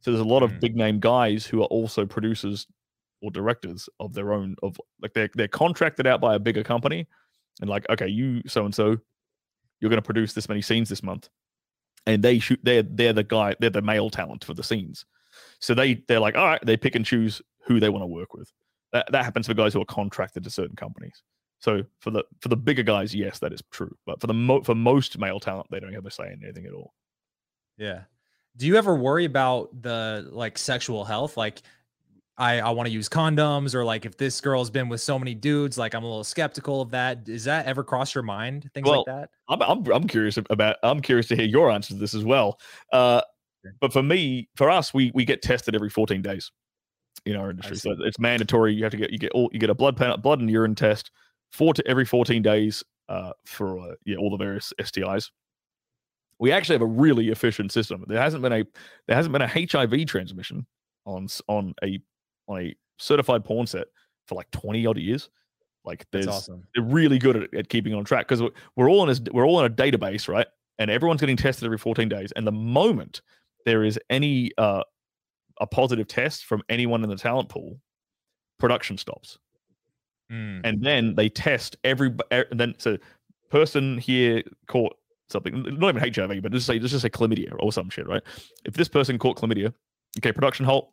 So 0.00 0.12
there's 0.12 0.20
a 0.20 0.28
lot 0.28 0.42
of 0.42 0.52
mm. 0.52 0.60
big 0.60 0.76
name 0.76 1.00
guys 1.00 1.44
who 1.44 1.62
are 1.62 1.66
also 1.66 2.06
producers 2.06 2.66
or 3.22 3.30
directors 3.30 3.88
of 4.00 4.14
their 4.14 4.32
own 4.32 4.54
of 4.62 4.80
like 5.02 5.12
they're 5.12 5.30
they're 5.34 5.48
contracted 5.48 6.06
out 6.06 6.20
by 6.20 6.34
a 6.34 6.38
bigger 6.38 6.62
company 6.62 7.06
and 7.60 7.68
like 7.68 7.84
okay 7.90 8.06
you 8.06 8.42
so 8.46 8.64
and 8.64 8.74
so 8.74 8.96
you're 9.80 9.90
going 9.90 10.00
to 10.00 10.02
produce 10.02 10.32
this 10.32 10.48
many 10.48 10.62
scenes 10.62 10.88
this 10.88 11.02
month 11.02 11.28
and 12.08 12.22
they 12.24 12.38
shoot 12.38 12.58
they're 12.62 12.82
they're 12.82 13.12
the 13.12 13.22
guy 13.22 13.54
they're 13.60 13.70
the 13.70 13.82
male 13.82 14.08
talent 14.10 14.42
for 14.42 14.54
the 14.54 14.64
scenes. 14.64 15.04
So 15.60 15.74
they 15.74 16.02
they're 16.08 16.20
like 16.20 16.36
all 16.36 16.46
right 16.46 16.64
they 16.64 16.76
pick 16.76 16.94
and 16.94 17.04
choose 17.04 17.42
who 17.66 17.78
they 17.78 17.90
want 17.90 18.02
to 18.02 18.06
work 18.06 18.32
with. 18.32 18.50
That, 18.92 19.12
that 19.12 19.24
happens 19.24 19.46
for 19.46 19.54
guys 19.54 19.74
who 19.74 19.82
are 19.82 19.86
contracted 19.86 20.42
to 20.44 20.50
certain 20.50 20.74
companies. 20.74 21.22
So 21.58 21.82
for 22.00 22.10
the 22.10 22.24
for 22.40 22.48
the 22.48 22.56
bigger 22.56 22.82
guys 22.82 23.14
yes 23.14 23.38
that 23.40 23.52
is 23.52 23.62
true. 23.70 23.94
But 24.06 24.20
for 24.20 24.26
the 24.26 24.34
mo- 24.34 24.62
for 24.62 24.74
most 24.74 25.18
male 25.18 25.38
talent 25.38 25.68
they 25.70 25.80
don't 25.80 25.92
have 25.92 26.06
a 26.06 26.10
say 26.10 26.32
in 26.32 26.42
anything 26.42 26.64
at 26.66 26.72
all. 26.72 26.94
Yeah. 27.76 28.04
Do 28.56 28.66
you 28.66 28.76
ever 28.76 28.96
worry 28.96 29.26
about 29.26 29.82
the 29.82 30.26
like 30.32 30.56
sexual 30.56 31.04
health? 31.04 31.36
Like 31.36 31.60
I, 32.38 32.60
I 32.60 32.70
want 32.70 32.86
to 32.86 32.92
use 32.92 33.08
condoms 33.08 33.74
or 33.74 33.84
like 33.84 34.06
if 34.06 34.16
this 34.16 34.40
girl's 34.40 34.70
been 34.70 34.88
with 34.88 35.00
so 35.00 35.18
many 35.18 35.34
dudes, 35.34 35.76
like 35.76 35.94
I'm 35.94 36.04
a 36.04 36.06
little 36.06 36.24
skeptical 36.24 36.80
of 36.80 36.90
that. 36.90 37.24
Does 37.24 37.44
that 37.44 37.66
ever 37.66 37.82
cross 37.82 38.14
your 38.14 38.22
mind? 38.22 38.70
Things 38.74 38.86
well, 38.86 39.04
like 39.06 39.06
that? 39.06 39.30
I'm, 39.48 39.60
I'm, 39.62 39.92
I'm 39.92 40.06
curious 40.06 40.36
about, 40.36 40.76
I'm 40.84 41.00
curious 41.00 41.26
to 41.28 41.36
hear 41.36 41.46
your 41.46 41.70
answer 41.70 41.94
to 41.94 41.98
this 41.98 42.14
as 42.14 42.24
well. 42.24 42.60
Uh, 42.92 43.22
but 43.80 43.92
for 43.92 44.04
me, 44.04 44.48
for 44.56 44.70
us, 44.70 44.94
we, 44.94 45.10
we 45.14 45.24
get 45.24 45.42
tested 45.42 45.74
every 45.74 45.90
14 45.90 46.22
days 46.22 46.52
in 47.26 47.34
our 47.34 47.50
industry. 47.50 47.76
So 47.76 47.96
it's 47.98 48.20
mandatory. 48.20 48.72
You 48.72 48.84
have 48.84 48.92
to 48.92 48.98
get, 48.98 49.10
you 49.10 49.18
get 49.18 49.32
all, 49.32 49.50
you 49.52 49.58
get 49.58 49.70
a 49.70 49.74
blood, 49.74 49.96
blood 49.96 50.40
and 50.40 50.48
urine 50.48 50.76
test 50.76 51.10
four 51.50 51.74
to 51.74 51.86
every 51.88 52.04
14 52.04 52.40
days 52.40 52.84
uh, 53.08 53.32
for 53.44 53.80
uh, 53.80 53.94
yeah, 54.04 54.16
all 54.16 54.30
the 54.30 54.36
various 54.36 54.72
STIs. 54.80 55.30
We 56.38 56.52
actually 56.52 56.76
have 56.76 56.82
a 56.82 56.86
really 56.86 57.30
efficient 57.30 57.72
system. 57.72 58.04
There 58.06 58.20
hasn't 58.20 58.42
been 58.42 58.52
a, 58.52 58.64
there 59.08 59.16
hasn't 59.16 59.32
been 59.32 59.42
a 59.42 59.48
HIV 59.48 60.06
transmission 60.06 60.66
on, 61.04 61.26
on 61.48 61.74
a 61.82 62.00
on 62.48 62.60
a 62.60 62.74
certified 62.98 63.44
porn 63.44 63.66
set 63.66 63.86
for 64.26 64.34
like 64.34 64.50
20 64.50 64.86
odd 64.86 64.98
years. 64.98 65.28
Like 65.84 66.06
there's 66.12 66.26
awesome. 66.26 66.64
they're 66.74 66.84
really 66.84 67.18
good 67.18 67.36
at, 67.36 67.54
at 67.54 67.68
keeping 67.68 67.94
on 67.94 68.04
track 68.04 68.28
because 68.28 68.42
we're 68.76 68.90
all 68.90 69.08
in 69.08 69.16
a 69.16 69.32
we're 69.32 69.46
all 69.46 69.60
in 69.60 69.70
a 69.70 69.74
database, 69.74 70.28
right? 70.28 70.46
And 70.78 70.90
everyone's 70.90 71.20
getting 71.20 71.36
tested 71.36 71.64
every 71.64 71.78
14 71.78 72.08
days. 72.08 72.32
And 72.36 72.46
the 72.46 72.52
moment 72.52 73.22
there 73.64 73.84
is 73.84 73.98
any 74.10 74.52
uh 74.58 74.82
a 75.60 75.66
positive 75.66 76.06
test 76.06 76.44
from 76.44 76.62
anyone 76.68 77.02
in 77.02 77.10
the 77.10 77.16
talent 77.16 77.48
pool, 77.48 77.80
production 78.58 78.98
stops. 78.98 79.38
Mm. 80.30 80.60
And 80.64 80.82
then 80.82 81.14
they 81.14 81.28
test 81.28 81.76
every 81.84 82.14
and 82.30 82.60
then 82.60 82.74
so 82.78 82.98
person 83.50 83.98
here 83.98 84.42
caught 84.66 84.94
something, 85.30 85.62
not 85.78 85.96
even 85.96 86.14
HIV, 86.14 86.42
but 86.42 86.52
just 86.52 86.66
say 86.66 86.78
just 86.78 87.00
say 87.00 87.08
chlamydia 87.08 87.54
or 87.58 87.72
some 87.72 87.90
shit, 87.90 88.06
right? 88.06 88.22
If 88.64 88.74
this 88.74 88.88
person 88.88 89.18
caught 89.18 89.36
chlamydia, 89.36 89.72
okay, 90.18 90.32
production 90.32 90.66
halt, 90.66 90.90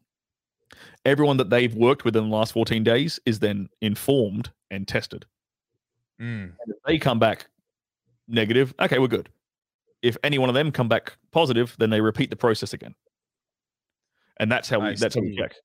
everyone 1.05 1.37
that 1.37 1.49
they've 1.49 1.73
worked 1.73 2.05
with 2.05 2.15
in 2.15 2.29
the 2.29 2.35
last 2.35 2.53
14 2.53 2.83
days 2.83 3.19
is 3.25 3.39
then 3.39 3.69
informed 3.81 4.51
and 4.71 4.87
tested. 4.87 5.25
Mm. 6.21 6.43
And 6.43 6.53
if 6.67 6.77
they 6.85 6.97
come 6.97 7.19
back 7.19 7.47
negative, 8.27 8.73
okay, 8.79 8.99
we're 8.99 9.07
good. 9.07 9.29
If 10.01 10.17
any 10.23 10.37
one 10.37 10.49
of 10.49 10.55
them 10.55 10.71
come 10.71 10.87
back 10.87 11.17
positive, 11.31 11.75
then 11.79 11.89
they 11.89 12.01
repeat 12.01 12.29
the 12.29 12.35
process 12.35 12.73
again. 12.73 12.95
And 14.37 14.51
that's 14.51 14.69
how 14.69 14.79
we 14.79 14.95
that's 14.95 15.13
see. 15.13 15.19
how 15.19 15.25
we 15.25 15.37
check. 15.37 15.55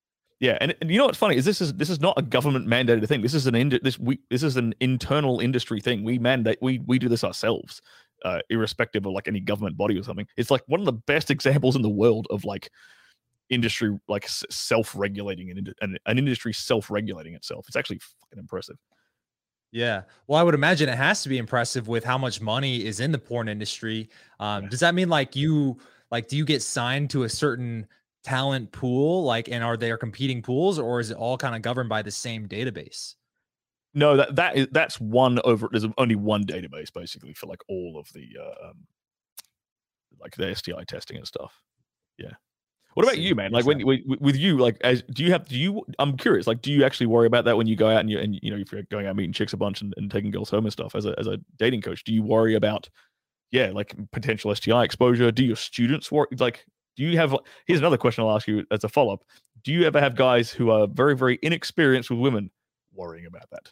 Yeah, 0.41 0.57
and, 0.63 0.75
and, 0.81 0.91
you 0.91 0.97
know 0.97 1.05
what's 1.05 1.19
funny 1.19 1.37
is 1.37 1.45
this 1.45 1.61
is 1.61 1.75
this 1.75 1.91
is 1.91 2.01
not 2.01 2.19
a 2.19 2.23
government 2.23 2.67
mandated 2.67 3.07
thing. 3.07 3.21
This 3.21 3.35
is 3.35 3.47
an 3.47 3.55
ind- 3.55 3.79
this 3.83 3.99
we 3.99 4.21
this 4.31 4.43
is 4.43 4.57
an 4.57 4.75
internal 4.81 5.41
industry 5.41 5.81
thing. 5.81 6.03
We 6.03 6.19
mandate 6.19 6.57
we 6.63 6.81
we 6.87 6.99
do 6.99 7.11
this 7.11 7.25
ourselves, 7.25 7.83
uh, 8.25 8.39
irrespective 8.49 9.05
of 9.05 9.13
like 9.13 9.29
any 9.29 9.41
government 9.41 9.77
body 9.77 9.99
or 9.99 10.03
something. 10.03 10.27
It's 10.39 10.51
like 10.51 10.63
one 10.67 10.81
of 10.81 10.87
the 10.87 10.93
best 10.93 11.31
examples 11.31 11.77
in 11.77 11.83
the 11.83 11.91
world 11.91 12.27
of 12.31 12.47
like 12.47 12.71
industry 13.51 13.99
like 14.09 14.27
self-regulating 14.29 15.51
and 15.51 15.75
an, 15.81 15.97
an 16.07 16.19
industry 16.19 16.53
self-regulating 16.53 17.35
itself. 17.35 17.67
It's 17.69 17.77
actually 17.77 17.99
fucking 17.99 18.39
impressive. 18.39 18.77
Yeah. 19.73 20.03
Well, 20.27 20.41
I 20.41 20.43
would 20.43 20.55
imagine 20.55 20.89
it 20.89 20.97
has 20.97 21.23
to 21.23 21.29
be 21.29 21.39
impressive 21.39 21.87
with 21.87 22.03
how 22.05 22.19
much 22.19 22.41
money 22.41 22.85
is 22.85 23.01
in 23.01 23.13
the 23.13 23.19
porn 23.19 23.49
industry. 23.49 24.09
Um, 24.41 24.65
yeah. 24.65 24.69
Does 24.71 24.81
that 24.81 24.95
mean 24.95 25.09
like 25.09 25.37
you 25.37 25.79
like 26.11 26.29
do 26.29 26.37
you 26.37 26.45
get 26.45 26.63
signed 26.63 27.11
to 27.11 27.25
a 27.25 27.29
certain 27.29 27.87
talent 28.25 28.71
pool 28.73 29.25
like 29.25 29.49
and 29.49 29.65
are 29.65 29.77
there 29.77 29.97
competing 29.97 30.43
pools 30.43 30.79
or 30.79 31.01
is 31.01 31.11
it 31.11 31.17
all 31.17 31.39
kind 31.39 31.55
of 31.55 31.63
governed 31.63 31.89
by 31.89 32.03
the 32.03 32.11
same 32.11 32.49
database? 32.49 33.15
No, 33.95 34.17
that 34.17 34.37
that 34.37 34.57
is 34.57 34.69
that's 34.71 35.01
one 35.01 35.41
over. 35.45 35.69
There's 35.71 35.87
only 35.99 36.15
one 36.15 36.45
database 36.45 36.93
basically 36.93 37.35
for 37.35 37.47
like 37.47 37.61
all 37.69 37.97
of 37.99 38.09
the 38.13 38.29
uh, 38.41 38.69
um, 38.69 38.87
like 40.21 40.37
the 40.37 40.55
STI 40.55 40.85
testing 40.85 41.17
and 41.17 41.27
stuff. 41.27 41.53
Yeah. 42.19 42.33
What 42.95 43.05
about 43.05 43.19
you, 43.19 43.35
man? 43.35 43.53
Like 43.53 43.65
when 43.65 43.85
with 43.87 44.37
you, 44.37 44.59
like 44.59 44.77
as 44.83 45.03
do 45.03 45.23
you 45.23 45.31
have 45.31 45.47
do 45.49 45.57
you? 45.57 45.85
I'm 45.99 46.17
curious. 46.17 46.47
Like, 46.47 46.61
do 46.61 46.73
you 46.73 46.85
actually 46.85 47.07
worry 47.07 47.27
about 47.27 47.45
that 47.45 47.57
when 47.57 47.67
you 47.67 47.77
go 47.77 47.89
out 47.89 48.01
and 48.01 48.11
you 48.11 48.19
and 48.19 48.39
you 48.43 48.51
know 48.51 48.57
if 48.57 48.73
you're 48.73 48.83
going 48.85 49.07
out 49.07 49.15
meeting 49.17 49.33
chicks 49.33 49.53
a 49.53 49.57
bunch 49.57 49.81
and, 49.81 49.95
and 49.97 50.11
taking 50.11 50.31
girls 50.31 50.51
home 50.51 50.65
and 50.65 50.73
stuff 50.73 50.95
as 50.95 51.07
a 51.07 51.15
as 51.19 51.27
a 51.27 51.39
dating 51.57 51.83
coach? 51.83 52.03
Do 52.03 52.13
you 52.13 52.23
worry 52.23 52.55
about 52.55 52.89
yeah 53.53 53.71
like 53.71 53.95
potential 54.11 54.55
STI 54.55 54.83
exposure? 54.83 55.31
Do 55.31 55.45
your 55.45 55.57
students 55.57 56.11
work 56.11 56.31
like? 56.39 56.65
Do 56.97 57.05
you 57.05 57.17
have? 57.17 57.37
Here's 57.67 57.81
another 57.81 57.97
question 57.97 58.25
I'll 58.25 58.35
ask 58.35 58.49
you 58.49 58.67
as 58.73 58.83
a 58.83 58.89
follow 58.89 59.15
up. 59.15 59.25
Do 59.63 59.73
you 59.73 59.85
ever 59.85 60.01
have 60.01 60.17
guys 60.17 60.51
who 60.51 60.71
are 60.71 60.89
very 60.89 61.17
very 61.17 61.39
inexperienced 61.43 62.11
with 62.11 62.19
women 62.19 62.51
worrying 62.93 63.27
about 63.27 63.49
that? 63.51 63.71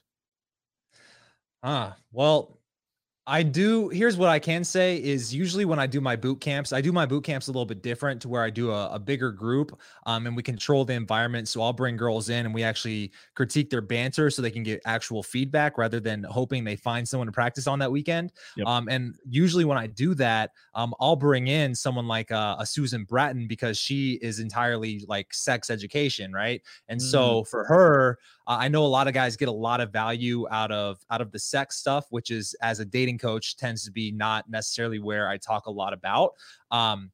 Ah, 1.64 1.96
well, 2.12 2.57
I 3.28 3.42
do. 3.42 3.90
Here's 3.90 4.16
what 4.16 4.30
I 4.30 4.38
can 4.38 4.64
say 4.64 4.96
is 4.96 5.34
usually 5.34 5.66
when 5.66 5.78
I 5.78 5.86
do 5.86 6.00
my 6.00 6.16
boot 6.16 6.40
camps, 6.40 6.72
I 6.72 6.80
do 6.80 6.92
my 6.92 7.04
boot 7.04 7.24
camps 7.24 7.48
a 7.48 7.50
little 7.50 7.66
bit 7.66 7.82
different 7.82 8.22
to 8.22 8.28
where 8.28 8.42
I 8.42 8.48
do 8.48 8.70
a, 8.70 8.94
a, 8.94 8.98
bigger 8.98 9.30
group 9.30 9.78
um, 10.06 10.26
and 10.26 10.34
we 10.34 10.42
control 10.42 10.86
the 10.86 10.94
environment. 10.94 11.46
So 11.46 11.60
I'll 11.60 11.74
bring 11.74 11.98
girls 11.98 12.30
in 12.30 12.46
and 12.46 12.54
we 12.54 12.62
actually 12.62 13.12
critique 13.34 13.68
their 13.68 13.82
banter 13.82 14.30
so 14.30 14.40
they 14.40 14.50
can 14.50 14.62
get 14.62 14.80
actual 14.86 15.22
feedback 15.22 15.76
rather 15.76 16.00
than 16.00 16.24
hoping 16.24 16.64
they 16.64 16.74
find 16.74 17.06
someone 17.06 17.26
to 17.26 17.32
practice 17.32 17.66
on 17.66 17.78
that 17.80 17.92
weekend. 17.92 18.32
Yep. 18.56 18.66
Um, 18.66 18.88
and 18.88 19.14
usually 19.28 19.66
when 19.66 19.76
I 19.76 19.88
do 19.88 20.14
that, 20.14 20.52
um, 20.74 20.94
I'll 20.98 21.14
bring 21.14 21.48
in 21.48 21.74
someone 21.74 22.08
like 22.08 22.32
uh, 22.32 22.56
a 22.58 22.64
Susan 22.64 23.04
Bratton 23.04 23.46
because 23.46 23.78
she 23.78 24.14
is 24.22 24.40
entirely 24.40 25.04
like 25.06 25.34
sex 25.34 25.68
education, 25.68 26.32
right? 26.32 26.62
And 26.88 26.98
mm. 26.98 27.04
so 27.04 27.44
for 27.44 27.64
her, 27.64 28.18
uh, 28.48 28.56
I 28.58 28.68
know 28.68 28.84
a 28.84 28.88
lot 28.88 29.06
of 29.06 29.14
guys 29.14 29.36
get 29.36 29.48
a 29.48 29.52
lot 29.52 29.80
of 29.80 29.92
value 29.92 30.48
out 30.50 30.72
of 30.72 30.98
out 31.10 31.20
of 31.20 31.30
the 31.30 31.38
sex 31.38 31.76
stuff, 31.76 32.06
which 32.10 32.30
is 32.30 32.54
as 32.62 32.80
a 32.80 32.84
dating 32.84 33.18
coach 33.18 33.56
tends 33.56 33.84
to 33.84 33.92
be 33.92 34.10
not 34.10 34.48
necessarily 34.48 34.98
where 34.98 35.28
I 35.28 35.36
talk 35.36 35.66
a 35.66 35.70
lot 35.70 35.92
about. 35.92 36.32
Um, 36.70 37.12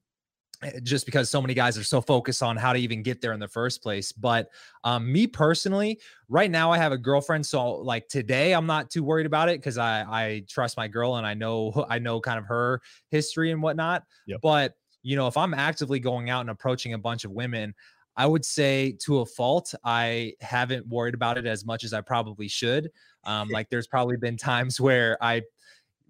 eh, 0.63 0.79
just 0.85 1.07
because 1.07 1.29
so 1.29 1.43
many 1.43 1.53
guys 1.53 1.77
are 1.77 1.83
so 1.83 2.01
focused 2.01 2.41
on 2.41 2.57
how 2.57 2.73
to 2.73 2.79
even 2.79 3.03
get 3.03 3.21
there 3.21 3.33
in 3.33 3.41
the 3.41 3.49
first 3.49 3.83
place. 3.83 4.13
But 4.13 4.49
um, 4.85 5.11
me 5.13 5.27
personally, 5.27 5.99
right 6.29 6.51
now 6.51 6.71
I 6.71 6.79
have 6.79 6.93
a 6.93 6.99
girlfriend, 6.99 7.45
so 7.45 7.79
like 7.79 8.07
today 8.07 8.55
I'm 8.55 8.67
not 8.67 8.89
too 8.89 9.03
worried 9.03 9.27
about 9.27 9.49
it 9.49 9.61
because 9.61 9.77
I 9.77 10.03
I 10.03 10.45
trust 10.49 10.77
my 10.77 10.87
girl 10.87 11.17
and 11.17 11.27
I 11.27 11.35
know 11.35 11.85
I 11.91 11.99
know 11.99 12.21
kind 12.21 12.39
of 12.39 12.47
her 12.47 12.81
history 13.11 13.51
and 13.51 13.61
whatnot. 13.61 14.05
Yep. 14.29 14.39
But 14.41 14.75
you 15.03 15.17
know, 15.17 15.27
if 15.27 15.37
I'm 15.37 15.53
actively 15.53 16.01
going 16.01 16.31
out 16.31 16.41
and 16.41 16.51
approaching 16.51 16.95
a 16.95 16.99
bunch 16.99 17.25
of 17.25 17.31
women, 17.31 17.75
I 18.17 18.27
would 18.27 18.45
say 18.45 18.97
to 19.01 19.21
a 19.21 19.27
fault, 19.27 19.75
I 19.85 20.35
haven't 20.41 20.87
worried 20.87 21.15
about 21.15 21.39
it 21.39 21.47
as 21.47 21.65
much 21.65 21.85
as 21.85 21.93
I 21.93 22.01
probably 22.01 22.49
should. 22.49 22.91
Um, 23.25 23.49
like 23.51 23.71
there's 23.71 23.87
probably 23.87 24.17
been 24.17 24.37
times 24.37 24.81
where 24.81 25.23
I 25.23 25.43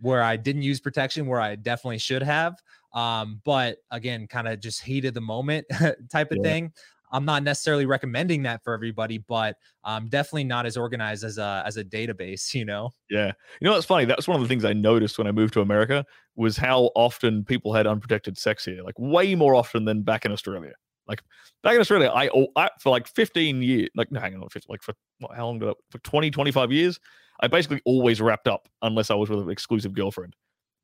where 0.00 0.22
I 0.22 0.36
didn't 0.36 0.62
use 0.62 0.80
protection 0.80 1.26
where 1.26 1.40
I 1.40 1.56
definitely 1.56 1.98
should 1.98 2.22
have. 2.22 2.56
Um, 2.92 3.40
but 3.44 3.78
again, 3.90 4.26
kind 4.26 4.46
of 4.48 4.60
just 4.60 4.82
heat 4.82 5.04
of 5.04 5.14
the 5.14 5.20
moment 5.20 5.66
type 6.12 6.30
of 6.30 6.38
yeah. 6.38 6.42
thing. 6.42 6.72
I'm 7.10 7.24
not 7.24 7.44
necessarily 7.44 7.86
recommending 7.86 8.42
that 8.42 8.64
for 8.64 8.74
everybody, 8.74 9.18
but 9.18 9.56
um, 9.84 10.08
definitely 10.08 10.44
not 10.44 10.66
as 10.66 10.76
organized 10.76 11.22
as 11.22 11.38
a 11.38 11.62
as 11.64 11.76
a 11.76 11.84
database. 11.84 12.52
You 12.54 12.64
know. 12.64 12.90
Yeah, 13.10 13.32
you 13.60 13.66
know 13.66 13.72
what's 13.72 13.86
funny? 13.86 14.04
That's 14.04 14.28
one 14.28 14.36
of 14.36 14.42
the 14.42 14.48
things 14.48 14.64
I 14.64 14.72
noticed 14.72 15.18
when 15.18 15.26
I 15.26 15.32
moved 15.32 15.54
to 15.54 15.60
America 15.60 16.04
was 16.36 16.56
how 16.56 16.90
often 16.94 17.44
people 17.44 17.72
had 17.72 17.86
unprotected 17.86 18.36
sex 18.36 18.64
here, 18.64 18.82
like 18.82 18.98
way 18.98 19.34
more 19.34 19.54
often 19.54 19.84
than 19.84 20.02
back 20.02 20.24
in 20.24 20.32
Australia. 20.32 20.72
Like 21.06 21.22
back 21.62 21.74
in 21.74 21.80
Australia, 21.80 22.10
I, 22.14 22.30
I 22.56 22.70
for 22.80 22.90
like 22.90 23.06
15 23.06 23.62
years, 23.62 23.88
like 23.94 24.10
no, 24.10 24.20
hang 24.20 24.34
on, 24.34 24.48
15, 24.48 24.66
like 24.68 24.82
for 24.82 24.94
what, 25.20 25.36
how 25.36 25.46
long 25.46 25.58
did 25.58 25.68
I, 25.68 25.72
for 25.90 25.98
20, 25.98 26.30
25 26.30 26.72
years, 26.72 26.98
I 27.40 27.48
basically 27.48 27.82
always 27.84 28.20
wrapped 28.20 28.48
up 28.48 28.68
unless 28.82 29.10
I 29.10 29.14
was 29.14 29.28
with 29.28 29.40
an 29.40 29.50
exclusive 29.50 29.92
girlfriend. 29.92 30.34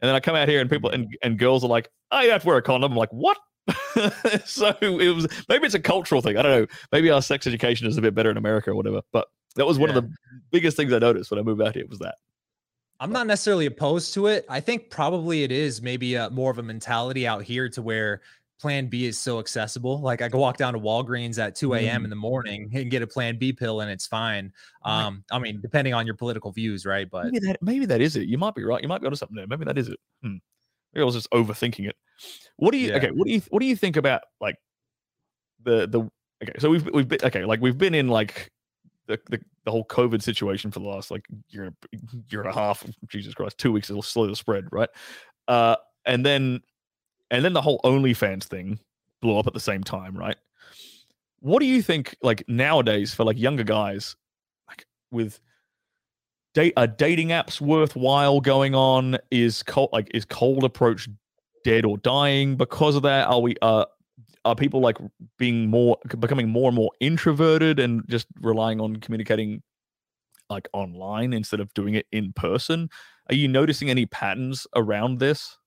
And 0.00 0.08
then 0.08 0.14
I 0.14 0.20
come 0.20 0.36
out 0.36 0.48
here 0.48 0.60
and 0.60 0.70
people 0.70 0.90
mm. 0.90 0.94
and, 0.94 1.18
and 1.22 1.38
girls 1.38 1.64
are 1.64 1.68
like, 1.68 1.88
oh, 2.10 2.20
you 2.20 2.30
have 2.30 2.42
to 2.42 2.48
wear 2.48 2.56
a 2.56 2.62
condom. 2.62 2.92
I'm 2.92 2.98
like, 2.98 3.12
what? 3.12 3.38
so 4.44 4.74
it 4.80 5.14
was 5.14 5.26
maybe 5.48 5.66
it's 5.66 5.74
a 5.74 5.80
cultural 5.80 6.20
thing. 6.20 6.36
I 6.36 6.42
don't 6.42 6.60
know. 6.60 6.66
Maybe 6.92 7.10
our 7.10 7.22
sex 7.22 7.46
education 7.46 7.86
is 7.86 7.96
a 7.96 8.02
bit 8.02 8.14
better 8.14 8.30
in 8.30 8.36
America 8.36 8.70
or 8.70 8.74
whatever. 8.74 9.02
But 9.12 9.28
that 9.56 9.66
was 9.66 9.78
one 9.78 9.90
yeah. 9.90 9.98
of 9.98 10.04
the 10.04 10.14
biggest 10.50 10.76
things 10.76 10.92
I 10.92 10.98
noticed 10.98 11.30
when 11.30 11.38
I 11.38 11.42
moved 11.42 11.62
out 11.62 11.74
here 11.74 11.86
was 11.88 11.98
that. 12.00 12.16
I'm 13.00 13.12
not 13.12 13.26
necessarily 13.26 13.64
opposed 13.64 14.12
to 14.14 14.26
it. 14.26 14.44
I 14.48 14.60
think 14.60 14.90
probably 14.90 15.42
it 15.42 15.50
is 15.50 15.80
maybe 15.80 16.16
a, 16.16 16.28
more 16.28 16.50
of 16.50 16.58
a 16.58 16.62
mentality 16.62 17.26
out 17.26 17.42
here 17.42 17.66
to 17.70 17.80
where 17.80 18.20
plan 18.60 18.86
B 18.86 19.06
is 19.06 19.18
so 19.18 19.38
accessible. 19.38 20.00
Like 20.00 20.22
I 20.22 20.28
can 20.28 20.38
walk 20.38 20.56
down 20.56 20.74
to 20.74 20.78
Walgreens 20.78 21.38
at 21.38 21.54
2 21.54 21.74
a.m. 21.74 22.02
Mm. 22.02 22.04
in 22.04 22.10
the 22.10 22.16
morning 22.16 22.70
and 22.74 22.90
get 22.90 23.02
a 23.02 23.06
plan 23.06 23.38
B 23.38 23.52
pill 23.52 23.80
and 23.80 23.90
it's 23.90 24.06
fine. 24.06 24.52
Um, 24.84 25.24
I 25.30 25.38
mean, 25.38 25.60
depending 25.60 25.94
on 25.94 26.06
your 26.06 26.14
political 26.14 26.52
views, 26.52 26.84
right? 26.84 27.08
But 27.10 27.26
maybe 27.26 27.38
that 27.40 27.62
maybe 27.62 27.86
that 27.86 28.00
is 28.00 28.16
it. 28.16 28.28
You 28.28 28.38
might 28.38 28.54
be 28.54 28.64
right. 28.64 28.82
You 28.82 28.88
might 28.88 29.00
be 29.00 29.06
onto 29.06 29.16
something 29.16 29.36
there. 29.36 29.46
Maybe 29.46 29.64
that 29.64 29.78
is 29.78 29.88
it. 29.88 29.98
Hmm. 30.22 30.36
Maybe 30.92 31.02
I 31.02 31.04
was 31.04 31.14
just 31.14 31.30
overthinking 31.30 31.88
it. 31.88 31.96
What 32.56 32.72
do 32.72 32.78
you 32.78 32.88
yeah. 32.88 32.96
okay? 32.96 33.10
What 33.10 33.26
do 33.26 33.32
you 33.32 33.42
what 33.50 33.60
do 33.60 33.66
you 33.66 33.76
think 33.76 33.96
about 33.96 34.22
like 34.40 34.56
the 35.62 35.86
the 35.86 36.10
okay? 36.42 36.58
So 36.58 36.70
we've 36.70 36.86
we've 36.92 37.08
been 37.08 37.20
okay, 37.24 37.44
like 37.44 37.60
we've 37.60 37.78
been 37.78 37.94
in 37.94 38.08
like 38.08 38.50
the, 39.06 39.18
the, 39.28 39.40
the 39.64 39.70
whole 39.70 39.84
COVID 39.86 40.22
situation 40.22 40.70
for 40.70 40.80
the 40.80 40.86
last 40.86 41.10
like 41.10 41.26
year 41.48 41.72
year 42.28 42.40
and 42.40 42.50
a 42.50 42.54
half. 42.54 42.84
Jesus 43.08 43.34
Christ, 43.34 43.58
two 43.58 43.72
weeks 43.72 43.90
it'll 43.90 44.02
slow 44.02 44.26
the 44.26 44.36
spread, 44.36 44.66
right? 44.70 44.88
Uh, 45.48 45.76
and 46.06 46.24
then 46.24 46.60
and 47.30 47.44
then 47.44 47.52
the 47.52 47.62
whole 47.62 47.80
OnlyFans 47.84 48.44
thing 48.44 48.78
blew 49.20 49.38
up 49.38 49.46
at 49.46 49.54
the 49.54 49.60
same 49.60 49.84
time, 49.84 50.16
right? 50.16 50.36
What 51.40 51.60
do 51.60 51.66
you 51.66 51.82
think, 51.82 52.16
like 52.22 52.44
nowadays, 52.48 53.14
for 53.14 53.24
like 53.24 53.38
younger 53.38 53.64
guys, 53.64 54.16
like 54.68 54.86
with 55.10 55.40
date, 56.54 56.74
are 56.76 56.86
dating 56.86 57.28
apps 57.28 57.60
worthwhile 57.60 58.40
going 58.40 58.74
on? 58.74 59.16
Is 59.30 59.62
cold, 59.62 59.90
like 59.92 60.10
is 60.12 60.24
cold 60.24 60.64
approach 60.64 61.08
dead 61.64 61.84
or 61.84 61.98
dying 61.98 62.56
because 62.56 62.94
of 62.96 63.02
that? 63.02 63.26
Are 63.28 63.40
we 63.40 63.56
uh 63.62 63.86
are 64.44 64.54
people 64.54 64.80
like 64.80 64.96
being 65.38 65.68
more 65.68 65.98
becoming 66.18 66.48
more 66.48 66.68
and 66.68 66.76
more 66.76 66.90
introverted 67.00 67.78
and 67.78 68.02
just 68.08 68.26
relying 68.40 68.80
on 68.80 68.96
communicating 68.96 69.62
like 70.48 70.68
online 70.72 71.32
instead 71.32 71.60
of 71.60 71.72
doing 71.74 71.94
it 71.94 72.06
in 72.12 72.32
person 72.32 72.88
are 73.28 73.34
you 73.34 73.46
noticing 73.46 73.90
any 73.90 74.06
patterns 74.06 74.66
around 74.74 75.18
this 75.18 75.58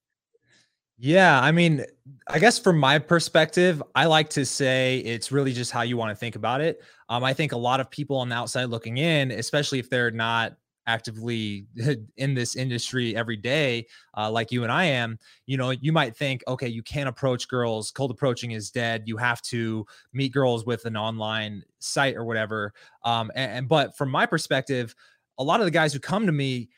yeah, 1.04 1.42
I 1.42 1.52
mean, 1.52 1.84
I 2.30 2.40
guess 2.40 2.58
from 2.58 2.78
my 2.78 2.98
perspective, 2.98 3.84
I 3.94 4.06
like 4.06 4.30
to 4.30 4.46
say 4.46 5.00
it's 5.00 5.34
really 5.34 5.52
just 5.52 5.70
how 5.70 5.82
you 5.82 5.98
want 5.98 6.12
to 6.12 6.16
think 6.16 6.38
about 6.38 6.62
it. 6.62 6.82
Um, 7.10 7.26
I 7.26 7.34
think 7.34 7.52
a 7.52 7.58
lot 7.58 7.82
of 7.82 7.92
people 7.92 8.16
on 8.16 8.30
the 8.30 8.36
outside 8.36 8.70
looking 8.70 9.00
in, 9.00 9.30
especially 9.32 9.80
if 9.80 9.90
they're 9.90 10.12
not 10.12 10.54
actively 10.88 11.66
in 12.16 12.34
this 12.34 12.56
industry 12.56 13.18
every 13.18 13.36
day, 13.36 13.86
uh, 14.16 14.32
like 14.32 14.50
you 14.50 14.64
and 14.64 14.72
I 14.72 14.86
am, 14.86 15.20
you 15.46 15.58
know, 15.58 15.72
you 15.72 15.92
might 15.92 16.16
think, 16.16 16.42
okay, 16.48 16.70
you 16.70 16.82
can't 16.82 17.10
approach 17.10 17.50
girls. 17.50 17.92
Cold 17.92 18.12
approaching 18.12 18.52
is 18.52 18.72
dead. 18.72 19.04
You 19.06 19.18
have 19.18 19.42
to 19.42 19.86
meet 20.14 20.32
girls 20.32 20.66
with 20.66 20.86
an 20.86 20.96
online 20.96 21.64
site 21.80 22.16
or 22.16 22.24
whatever. 22.24 22.72
Um, 23.04 23.30
and, 23.36 23.52
and 23.52 23.68
but 23.68 23.98
from 23.98 24.10
my 24.10 24.26
perspective, 24.26 24.96
a 25.38 25.44
lot 25.44 25.60
of 25.60 25.66
the 25.66 25.72
guys 25.72 25.92
who 25.92 26.00
come 26.00 26.26
to 26.28 26.32
me 26.32 26.70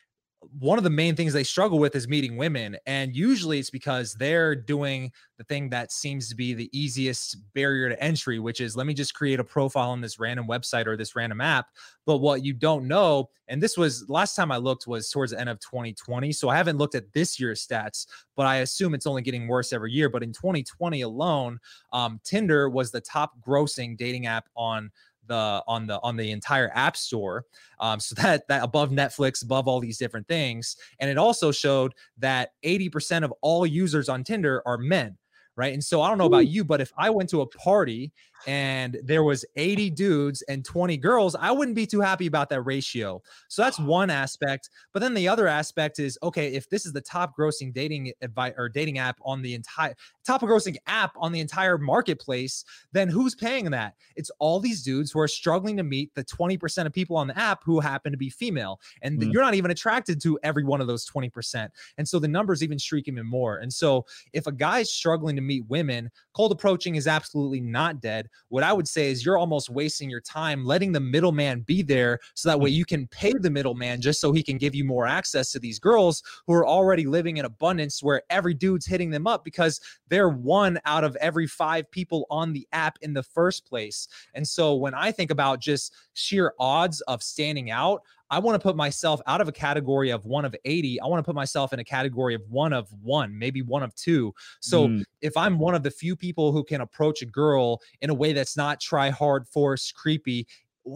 one 0.58 0.78
of 0.78 0.84
the 0.84 0.90
main 0.90 1.14
things 1.16 1.32
they 1.32 1.44
struggle 1.44 1.78
with 1.78 1.94
is 1.94 2.08
meeting 2.08 2.36
women. 2.36 2.76
And 2.86 3.14
usually 3.14 3.58
it's 3.58 3.70
because 3.70 4.14
they're 4.14 4.54
doing 4.54 5.12
the 5.38 5.44
thing 5.44 5.68
that 5.70 5.92
seems 5.92 6.28
to 6.28 6.34
be 6.34 6.54
the 6.54 6.70
easiest 6.78 7.36
barrier 7.54 7.88
to 7.88 8.02
entry, 8.02 8.38
which 8.38 8.60
is 8.60 8.76
let 8.76 8.86
me 8.86 8.94
just 8.94 9.14
create 9.14 9.40
a 9.40 9.44
profile 9.44 9.90
on 9.90 10.00
this 10.00 10.18
random 10.18 10.46
website 10.46 10.86
or 10.86 10.96
this 10.96 11.14
random 11.14 11.40
app. 11.40 11.68
But 12.06 12.18
what 12.18 12.44
you 12.44 12.52
don't 12.52 12.88
know, 12.88 13.30
and 13.48 13.62
this 13.62 13.76
was 13.76 14.08
last 14.08 14.34
time 14.34 14.50
I 14.50 14.56
looked 14.56 14.86
was 14.86 15.10
towards 15.10 15.32
the 15.32 15.40
end 15.40 15.48
of 15.48 15.60
2020. 15.60 16.32
So 16.32 16.48
I 16.48 16.56
haven't 16.56 16.78
looked 16.78 16.94
at 16.94 17.12
this 17.12 17.38
year's 17.38 17.66
stats, 17.66 18.06
but 18.34 18.46
I 18.46 18.56
assume 18.56 18.94
it's 18.94 19.06
only 19.06 19.22
getting 19.22 19.48
worse 19.48 19.72
every 19.72 19.92
year. 19.92 20.08
But 20.08 20.22
in 20.22 20.32
2020 20.32 21.02
alone, 21.02 21.58
um, 21.92 22.20
Tinder 22.24 22.68
was 22.68 22.90
the 22.90 23.00
top 23.00 23.34
grossing 23.40 23.96
dating 23.96 24.26
app 24.26 24.48
on 24.56 24.90
the 25.26 25.62
on 25.66 25.86
the 25.86 26.00
on 26.02 26.16
the 26.16 26.30
entire 26.30 26.70
app 26.74 26.96
store 26.96 27.44
um, 27.80 28.00
so 28.00 28.14
that 28.22 28.46
that 28.48 28.62
above 28.62 28.90
netflix 28.90 29.42
above 29.42 29.68
all 29.68 29.80
these 29.80 29.98
different 29.98 30.26
things 30.28 30.76
and 31.00 31.10
it 31.10 31.18
also 31.18 31.52
showed 31.52 31.94
that 32.18 32.52
80% 32.64 33.24
of 33.24 33.32
all 33.40 33.66
users 33.66 34.08
on 34.08 34.24
tinder 34.24 34.62
are 34.66 34.78
men 34.78 35.16
right? 35.56 35.72
And 35.72 35.82
so 35.82 36.02
i 36.02 36.08
don't 36.08 36.18
know 36.18 36.26
about 36.26 36.46
you 36.46 36.64
but 36.64 36.80
if 36.80 36.92
i 36.96 37.10
went 37.10 37.30
to 37.30 37.40
a 37.40 37.46
party 37.46 38.12
and 38.46 38.98
there 39.02 39.24
was 39.24 39.44
80 39.56 39.90
dudes 39.90 40.42
and 40.42 40.64
20 40.64 40.98
girls 40.98 41.34
i 41.34 41.50
wouldn't 41.50 41.74
be 41.74 41.86
too 41.86 42.00
happy 42.00 42.26
about 42.26 42.50
that 42.50 42.60
ratio. 42.62 43.22
So 43.48 43.62
that's 43.62 43.78
one 43.78 44.10
aspect 44.10 44.70
but 44.92 45.00
then 45.00 45.14
the 45.14 45.26
other 45.26 45.48
aspect 45.48 45.98
is 45.98 46.18
okay 46.22 46.52
if 46.52 46.68
this 46.68 46.86
is 46.86 46.92
the 46.92 47.00
top 47.00 47.36
grossing 47.36 47.72
dating 47.72 48.12
advice 48.20 48.52
or 48.56 48.68
dating 48.68 48.98
app 48.98 49.18
on 49.22 49.42
the 49.42 49.54
entire 49.54 49.94
top 50.26 50.42
grossing 50.42 50.76
app 50.86 51.12
on 51.16 51.32
the 51.32 51.40
entire 51.40 51.78
marketplace 51.78 52.64
then 52.92 53.08
who's 53.08 53.34
paying 53.34 53.70
that? 53.70 53.94
It's 54.16 54.30
all 54.38 54.60
these 54.60 54.82
dudes 54.82 55.10
who 55.10 55.20
are 55.20 55.28
struggling 55.28 55.76
to 55.76 55.82
meet 55.82 56.14
the 56.14 56.24
20% 56.24 56.86
of 56.86 56.92
people 56.92 57.16
on 57.16 57.26
the 57.26 57.38
app 57.38 57.62
who 57.64 57.80
happen 57.80 58.12
to 58.12 58.18
be 58.18 58.30
female 58.30 58.80
and 59.02 59.18
mm. 59.18 59.32
you're 59.32 59.42
not 59.42 59.54
even 59.54 59.70
attracted 59.70 60.20
to 60.22 60.38
every 60.42 60.64
one 60.64 60.80
of 60.80 60.86
those 60.86 61.08
20% 61.08 61.68
and 61.98 62.08
so 62.08 62.18
the 62.18 62.28
numbers 62.28 62.62
even 62.62 62.78
streak 62.78 63.08
even 63.08 63.26
more 63.26 63.58
and 63.58 63.72
so 63.72 64.04
if 64.32 64.46
a 64.46 64.52
guy's 64.52 64.90
struggling 64.90 65.36
to 65.36 65.42
meet 65.42 65.64
women 65.68 66.10
cold 66.36 66.52
approaching 66.52 66.96
is 66.96 67.06
absolutely 67.06 67.60
not 67.60 68.00
dead. 68.00 68.28
What 68.48 68.62
I 68.62 68.72
would 68.72 68.86
say 68.86 69.10
is 69.10 69.24
you're 69.24 69.38
almost 69.38 69.70
wasting 69.70 70.10
your 70.10 70.20
time 70.20 70.64
letting 70.64 70.92
the 70.92 71.00
middleman 71.00 71.60
be 71.60 71.82
there 71.82 72.18
so 72.34 72.48
that 72.48 72.60
way 72.60 72.70
you 72.70 72.84
can 72.84 73.06
pay 73.06 73.32
the 73.32 73.50
middleman 73.50 74.00
just 74.00 74.20
so 74.20 74.32
he 74.32 74.42
can 74.42 74.58
give 74.58 74.74
you 74.74 74.84
more 74.84 75.06
access 75.06 75.50
to 75.52 75.58
these 75.58 75.78
girls 75.78 76.22
who 76.46 76.52
are 76.52 76.66
already 76.66 77.06
living 77.06 77.38
in 77.38 77.44
abundance 77.44 78.02
where 78.02 78.22
every 78.30 78.54
dude's 78.54 78.86
hitting 78.86 79.10
them 79.10 79.26
up 79.26 79.44
because 79.44 79.80
they're 80.08 80.15
one 80.24 80.80
out 80.84 81.04
of 81.04 81.16
every 81.16 81.46
five 81.46 81.90
people 81.90 82.26
on 82.30 82.52
the 82.52 82.66
app 82.72 82.98
in 83.02 83.12
the 83.12 83.22
first 83.22 83.66
place. 83.66 84.08
And 84.34 84.46
so 84.46 84.74
when 84.74 84.94
I 84.94 85.12
think 85.12 85.30
about 85.30 85.60
just 85.60 85.94
sheer 86.14 86.54
odds 86.58 87.00
of 87.02 87.22
standing 87.22 87.70
out, 87.70 88.02
I 88.30 88.38
want 88.38 88.60
to 88.60 88.62
put 88.62 88.76
myself 88.76 89.20
out 89.26 89.40
of 89.40 89.48
a 89.48 89.52
category 89.52 90.10
of 90.10 90.24
one 90.24 90.44
of 90.44 90.54
80. 90.64 91.00
I 91.00 91.06
want 91.06 91.20
to 91.20 91.24
put 91.24 91.34
myself 91.34 91.72
in 91.72 91.78
a 91.78 91.84
category 91.84 92.34
of 92.34 92.42
one 92.48 92.72
of 92.72 92.88
one, 93.02 93.38
maybe 93.38 93.62
one 93.62 93.82
of 93.82 93.94
two. 93.94 94.34
So 94.60 94.88
mm. 94.88 95.04
if 95.20 95.36
I'm 95.36 95.58
one 95.58 95.74
of 95.74 95.82
the 95.82 95.90
few 95.90 96.16
people 96.16 96.52
who 96.52 96.64
can 96.64 96.80
approach 96.80 97.22
a 97.22 97.26
girl 97.26 97.80
in 98.00 98.10
a 98.10 98.14
way 98.14 98.32
that's 98.32 98.56
not 98.56 98.80
try 98.80 99.10
hard, 99.10 99.46
force, 99.46 99.92
creepy, 99.92 100.46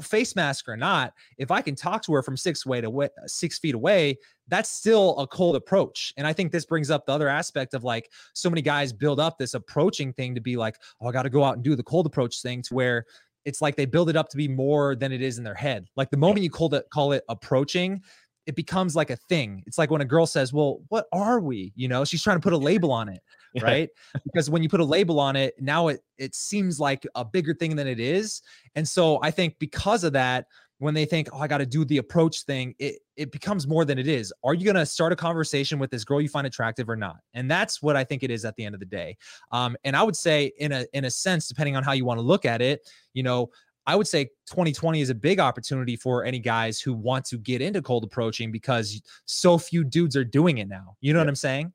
face 0.02 0.36
mask 0.36 0.68
or 0.68 0.76
not, 0.76 1.12
if 1.38 1.50
I 1.50 1.60
can 1.60 1.74
talk 1.74 2.02
to 2.04 2.12
her 2.14 2.22
from 2.22 2.36
six 2.36 2.64
way 2.64 2.80
to 2.80 3.10
six 3.26 3.58
feet 3.58 3.74
away, 3.74 4.18
that's 4.48 4.70
still 4.70 5.16
a 5.18 5.26
cold 5.26 5.56
approach. 5.56 6.12
And 6.16 6.26
I 6.26 6.32
think 6.32 6.52
this 6.52 6.66
brings 6.66 6.90
up 6.90 7.06
the 7.06 7.12
other 7.12 7.28
aspect 7.28 7.74
of 7.74 7.84
like 7.84 8.10
so 8.32 8.50
many 8.50 8.62
guys 8.62 8.92
build 8.92 9.20
up 9.20 9.38
this 9.38 9.54
approaching 9.54 10.12
thing 10.12 10.34
to 10.34 10.40
be 10.40 10.56
like, 10.56 10.76
oh, 11.00 11.08
I 11.08 11.12
got 11.12 11.22
to 11.22 11.30
go 11.30 11.44
out 11.44 11.54
and 11.54 11.64
do 11.64 11.76
the 11.76 11.82
cold 11.82 12.06
approach 12.06 12.42
thing 12.42 12.62
to 12.62 12.74
where 12.74 13.04
it's 13.44 13.62
like 13.62 13.76
they 13.76 13.86
build 13.86 14.10
it 14.10 14.16
up 14.16 14.28
to 14.28 14.36
be 14.36 14.48
more 14.48 14.94
than 14.94 15.12
it 15.12 15.22
is 15.22 15.38
in 15.38 15.44
their 15.44 15.54
head. 15.54 15.86
Like 15.96 16.10
the 16.10 16.16
moment 16.16 16.42
you 16.42 16.50
call 16.50 16.74
it 16.74 16.86
call 16.90 17.12
it 17.12 17.24
approaching, 17.28 18.02
it 18.46 18.56
becomes 18.56 18.96
like 18.96 19.10
a 19.10 19.16
thing. 19.16 19.62
It's 19.66 19.78
like 19.78 19.90
when 19.90 20.00
a 20.00 20.06
girl 20.06 20.26
says, 20.26 20.52
"Well, 20.52 20.80
what 20.88 21.06
are 21.12 21.40
we?" 21.40 21.72
You 21.76 21.88
know, 21.88 22.04
she's 22.04 22.22
trying 22.22 22.36
to 22.36 22.42
put 22.42 22.52
a 22.52 22.58
label 22.58 22.92
on 22.92 23.08
it, 23.08 23.20
yeah. 23.54 23.64
right? 23.64 23.88
because 24.24 24.50
when 24.50 24.62
you 24.62 24.68
put 24.68 24.80
a 24.80 24.84
label 24.84 25.20
on 25.20 25.36
it, 25.36 25.54
now 25.60 25.88
it 25.88 26.00
it 26.18 26.34
seems 26.34 26.80
like 26.80 27.06
a 27.14 27.24
bigger 27.24 27.54
thing 27.54 27.76
than 27.76 27.86
it 27.86 28.00
is. 28.00 28.42
And 28.74 28.86
so 28.86 29.20
I 29.22 29.30
think 29.30 29.58
because 29.58 30.04
of 30.04 30.12
that, 30.14 30.46
when 30.80 30.94
they 30.94 31.04
think, 31.04 31.28
oh, 31.32 31.38
I 31.38 31.46
got 31.46 31.58
to 31.58 31.66
do 31.66 31.84
the 31.84 31.98
approach 31.98 32.42
thing, 32.44 32.74
it 32.78 32.96
it 33.16 33.30
becomes 33.30 33.66
more 33.66 33.84
than 33.84 33.98
it 33.98 34.08
is. 34.08 34.32
Are 34.42 34.54
you 34.54 34.64
going 34.64 34.76
to 34.76 34.86
start 34.86 35.12
a 35.12 35.16
conversation 35.16 35.78
with 35.78 35.90
this 35.90 36.04
girl 36.04 36.22
you 36.22 36.28
find 36.28 36.46
attractive 36.46 36.88
or 36.88 36.96
not? 36.96 37.16
And 37.34 37.50
that's 37.50 37.82
what 37.82 37.96
I 37.96 38.04
think 38.04 38.22
it 38.22 38.30
is 38.30 38.46
at 38.46 38.56
the 38.56 38.64
end 38.64 38.74
of 38.74 38.80
the 38.80 38.86
day. 38.86 39.18
Um, 39.52 39.76
and 39.84 39.94
I 39.94 40.02
would 40.02 40.16
say, 40.16 40.52
in 40.58 40.72
a 40.72 40.86
in 40.94 41.04
a 41.04 41.10
sense, 41.10 41.46
depending 41.46 41.76
on 41.76 41.82
how 41.82 41.92
you 41.92 42.06
want 42.06 42.18
to 42.18 42.22
look 42.22 42.46
at 42.46 42.62
it, 42.62 42.88
you 43.12 43.22
know, 43.22 43.50
I 43.90 43.96
would 43.96 44.06
say 44.06 44.26
2020 44.46 45.00
is 45.00 45.10
a 45.10 45.14
big 45.16 45.40
opportunity 45.40 45.96
for 45.96 46.24
any 46.24 46.38
guys 46.38 46.80
who 46.80 46.94
want 46.94 47.24
to 47.24 47.38
get 47.38 47.60
into 47.60 47.82
cold 47.82 48.04
approaching 48.04 48.52
because 48.52 49.02
so 49.24 49.58
few 49.58 49.82
dudes 49.82 50.16
are 50.16 50.22
doing 50.22 50.58
it 50.58 50.68
now. 50.68 50.96
You 51.00 51.12
know 51.12 51.18
yeah. 51.18 51.24
what 51.24 51.28
I'm 51.28 51.34
saying? 51.34 51.72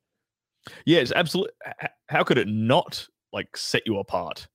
Yeah, 0.86 1.00
it's 1.00 1.12
absolutely. 1.12 1.52
How 2.08 2.24
could 2.24 2.38
it 2.38 2.48
not 2.48 3.06
like 3.34 3.54
set 3.54 3.82
you 3.84 3.98
apart? 3.98 4.48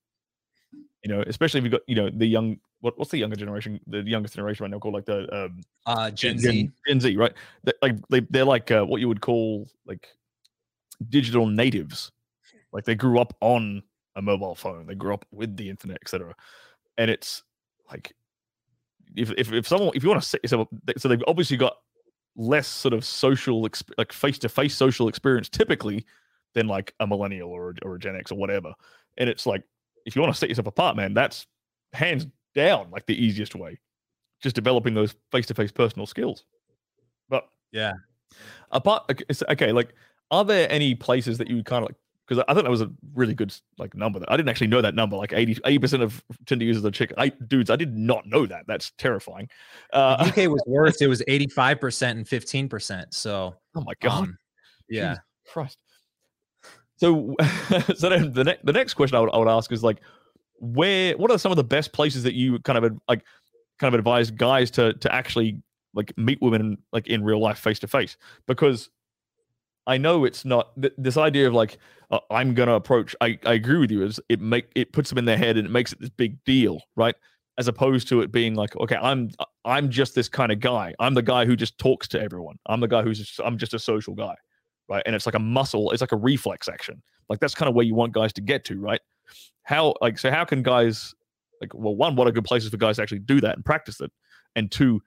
You 1.04 1.10
know, 1.14 1.24
especially 1.28 1.60
if 1.60 1.66
you've 1.66 1.72
got 1.72 1.82
you 1.86 1.94
know 1.94 2.10
the 2.12 2.26
young 2.26 2.58
what, 2.80 2.98
what's 2.98 3.12
the 3.12 3.20
younger 3.20 3.36
generation, 3.36 3.80
the 3.86 4.02
youngest 4.02 4.34
generation 4.34 4.64
right 4.64 4.72
now 4.72 4.80
called 4.80 4.96
like 4.96 5.06
the 5.06 5.46
um, 5.46 5.62
uh, 5.86 6.10
Gen, 6.10 6.40
Gen 6.40 6.40
Z. 6.40 6.72
Gen 6.88 7.00
Z, 7.00 7.16
right? 7.16 7.34
They're 7.64 7.76
like 7.84 7.96
they, 8.10 8.22
they're 8.22 8.44
like 8.44 8.72
uh, 8.72 8.84
what 8.84 9.02
you 9.02 9.08
would 9.08 9.22
call 9.22 9.70
like 9.86 10.08
digital 11.10 11.46
natives. 11.46 12.12
Like 12.74 12.86
they 12.86 12.96
grew 12.96 13.20
up 13.20 13.36
on 13.40 13.84
a 14.16 14.22
mobile 14.24 14.56
phone, 14.56 14.88
they 14.88 14.96
grew 14.96 15.14
up 15.14 15.26
with 15.32 15.56
the 15.58 15.70
internet, 15.70 16.00
etc. 16.02 16.34
And 16.98 17.12
it's 17.12 17.44
like 17.92 18.14
if 19.16 19.32
if 19.38 19.52
if 19.52 19.68
someone 19.68 19.92
if 19.94 20.04
you 20.04 20.10
want 20.10 20.22
to 20.22 20.28
set 20.28 20.44
yourself 20.44 20.68
so 20.98 21.08
they've 21.08 21.24
obviously 21.28 21.58
got 21.58 21.78
less 22.36 22.68
sort 22.68 22.94
of 22.94 23.04
social 23.04 23.62
like 23.98 24.14
face 24.14 24.40
to 24.40 24.50
face 24.50 24.76
social 24.76 25.08
experience 25.08 25.50
typically 25.50 26.06
than 26.54 26.68
like 26.68 26.94
a 27.00 27.08
millennial 27.08 27.50
or 27.50 27.76
or 27.84 27.96
a 27.96 28.00
Gen 28.00 28.16
X 28.16 28.32
or 28.32 28.38
whatever. 28.38 28.74
And 29.18 29.30
it's 29.30 29.46
like 29.46 29.64
if 30.06 30.16
you 30.16 30.22
want 30.22 30.34
to 30.34 30.40
set 30.40 30.50
yourself 30.50 30.68
apart, 30.68 30.96
man, 30.96 31.14
that's 31.14 31.48
hands 31.94 32.28
down 32.56 32.90
like 32.92 33.06
the 33.06 33.24
easiest 33.24 33.56
way. 33.56 33.80
Just 34.42 34.56
developing 34.56 34.94
those 34.94 35.16
face 35.32 35.46
to 35.48 35.54
face 35.54 35.72
personal 35.72 36.08
skills. 36.08 36.46
But 37.30 37.48
yeah, 37.72 37.94
apart 38.72 39.12
okay, 39.50 39.72
like 39.72 39.94
are 40.32 40.46
there 40.46 40.72
any 40.72 40.96
places 40.96 41.38
that 41.38 41.50
you 41.50 41.64
kind 41.64 41.84
of 41.84 41.90
like 41.90 41.98
because 42.32 42.46
I 42.48 42.54
thought 42.54 42.64
that 42.64 42.72
was 42.72 42.80
a 42.80 42.90
really 43.14 43.34
good 43.34 43.54
like 43.78 43.94
number. 43.94 44.22
I 44.30 44.38
didn't 44.38 44.48
actually 44.48 44.68
know 44.68 44.82
that 44.82 44.96
number. 44.96 45.18
Like 45.18 45.34
80 45.34 45.80
percent 45.80 46.02
of 46.02 46.24
Tinder 46.46 46.64
users 46.64 46.86
are 46.86 46.92
chick. 46.92 47.12
I 47.18 47.28
dudes, 47.28 47.70
I 47.70 47.76
did 47.76 47.98
not 47.98 48.26
know 48.26 48.46
that. 48.46 48.64
That's 48.68 48.92
terrifying. 48.92 49.50
Uh, 49.92 50.16
UK 50.30 50.38
was 50.50 50.64
worse. 50.66 51.02
It 51.02 51.08
was 51.08 51.22
85 51.28 51.82
percent 51.82 52.18
and 52.20 52.26
15 52.26 52.70
percent. 52.70 53.14
So 53.14 53.54
oh 53.76 53.82
my 53.82 53.92
god, 54.00 54.24
um, 54.24 54.38
yeah, 54.90 55.10
Jesus 55.10 55.24
Christ. 55.52 55.78
So, 56.96 57.36
so 57.98 58.08
then 58.08 58.32
the 58.32 58.46
next 58.46 58.66
the 58.66 58.72
next 58.72 58.94
question 58.94 59.18
I 59.18 59.20
would, 59.20 59.32
I 59.34 59.38
would 59.38 59.50
ask 59.50 59.70
is 59.74 59.84
like, 59.84 59.98
where 60.60 61.18
what 61.18 61.32
are 61.32 61.38
some 61.38 61.52
of 61.52 61.58
the 61.58 61.66
best 61.66 61.92
places 61.92 62.24
that 62.24 62.34
you 62.34 62.60
kind 62.60 62.82
of 62.82 62.98
like 63.10 63.26
kind 63.78 63.94
of 63.94 64.00
advise 64.00 64.32
guys 64.32 64.72
to 64.72 64.94
to 64.94 65.14
actually 65.14 65.62
like 65.94 66.18
meet 66.18 66.42
women 66.42 66.78
like 66.94 67.08
in 67.08 67.26
real 67.26 67.42
life 67.42 67.60
face 67.60 67.80
to 67.80 67.90
face 67.90 68.16
because 68.48 68.90
I 69.88 69.98
know 69.98 70.26
it's 70.26 70.46
not 70.46 70.80
th- 70.80 70.94
this 70.98 71.18
idea 71.18 71.48
of 71.48 71.54
like 71.54 71.78
uh, 72.12 72.20
I'm 72.30 72.54
gonna 72.54 72.76
approach. 72.76 73.16
I, 73.22 73.40
I 73.46 73.54
agree 73.54 73.78
with 73.78 73.92
you. 73.92 74.04
Is 74.04 74.20
it 74.30 74.42
make 74.42 74.68
it 74.76 74.94
puts 74.94 75.10
them 75.10 75.18
in 75.18 75.26
their 75.26 75.38
head 75.38 75.58
and 75.58 75.66
it 75.68 75.72
makes 75.72 75.94
it 75.94 76.00
this 76.00 76.10
big 76.10 76.44
deal, 76.44 76.82
right? 76.96 77.16
As 77.58 77.68
opposed 77.68 78.08
to 78.10 78.22
it 78.22 78.32
being 78.32 78.56
like, 78.56 78.76
okay, 78.78 78.98
I'm 78.98 79.30
I'm 79.66 79.90
just 79.90 80.16
this 80.16 80.30
kind 80.30 80.52
of 80.52 80.60
guy. 80.60 80.94
I'm 81.00 81.14
the 81.14 81.22
guy 81.22 81.46
who 81.46 81.56
just 81.56 81.78
talks 81.78 82.08
to 82.10 82.22
everyone. 82.22 82.58
I'm 82.68 82.80
the 82.80 82.88
guy 82.88 83.02
who's 83.02 83.20
just, 83.20 83.40
I'm 83.44 83.58
just 83.58 83.74
a 83.74 83.80
social 83.80 84.14
guy, 84.16 84.36
right? 84.90 85.04
And 85.06 85.16
it's 85.16 85.26
like 85.26 85.36
a 85.36 85.40
muscle. 85.40 85.92
It's 85.92 86.02
like 86.02 86.12
a 86.12 86.18
reflex 86.18 86.68
action. 86.68 87.02
Like 87.30 87.40
that's 87.40 87.56
kind 87.56 87.70
of 87.70 87.76
where 87.76 87.86
you 87.86 87.96
want 87.96 88.14
guys 88.14 88.34
to 88.34 88.42
get 88.42 88.66
to, 88.66 88.80
right? 88.80 89.02
how 89.64 89.94
like 90.02 90.18
so 90.18 90.32
how 90.32 90.44
can 90.44 90.64
guys 90.64 91.14
like 91.60 91.74
well 91.74 91.96
one 91.96 92.16
what 92.16 92.28
are 92.28 92.32
good 92.32 92.44
places 92.44 92.70
for 92.70 92.78
guys 92.78 92.96
to 92.98 93.02
actually 93.02 93.20
do 93.20 93.40
that 93.42 93.56
and 93.56 93.66
practice 93.66 94.02
it 94.02 94.12
and 94.56 94.72
two 94.72 95.02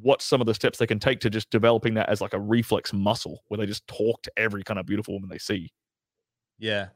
what's 0.00 0.24
some 0.24 0.40
of 0.40 0.46
the 0.46 0.54
steps 0.54 0.78
they 0.78 0.86
can 0.86 0.98
take 0.98 1.20
to 1.20 1.30
just 1.30 1.50
developing 1.50 1.94
that 1.94 2.08
as 2.08 2.20
like 2.20 2.34
a 2.34 2.40
reflex 2.40 2.92
muscle 2.92 3.42
where 3.48 3.58
they 3.58 3.66
just 3.66 3.86
talk 3.86 4.20
to 4.22 4.32
every 4.36 4.62
kind 4.64 4.78
of 4.78 4.86
beautiful 4.86 5.14
woman 5.14 5.28
they 5.28 5.38
see 5.38 5.70
yeah 6.58 6.88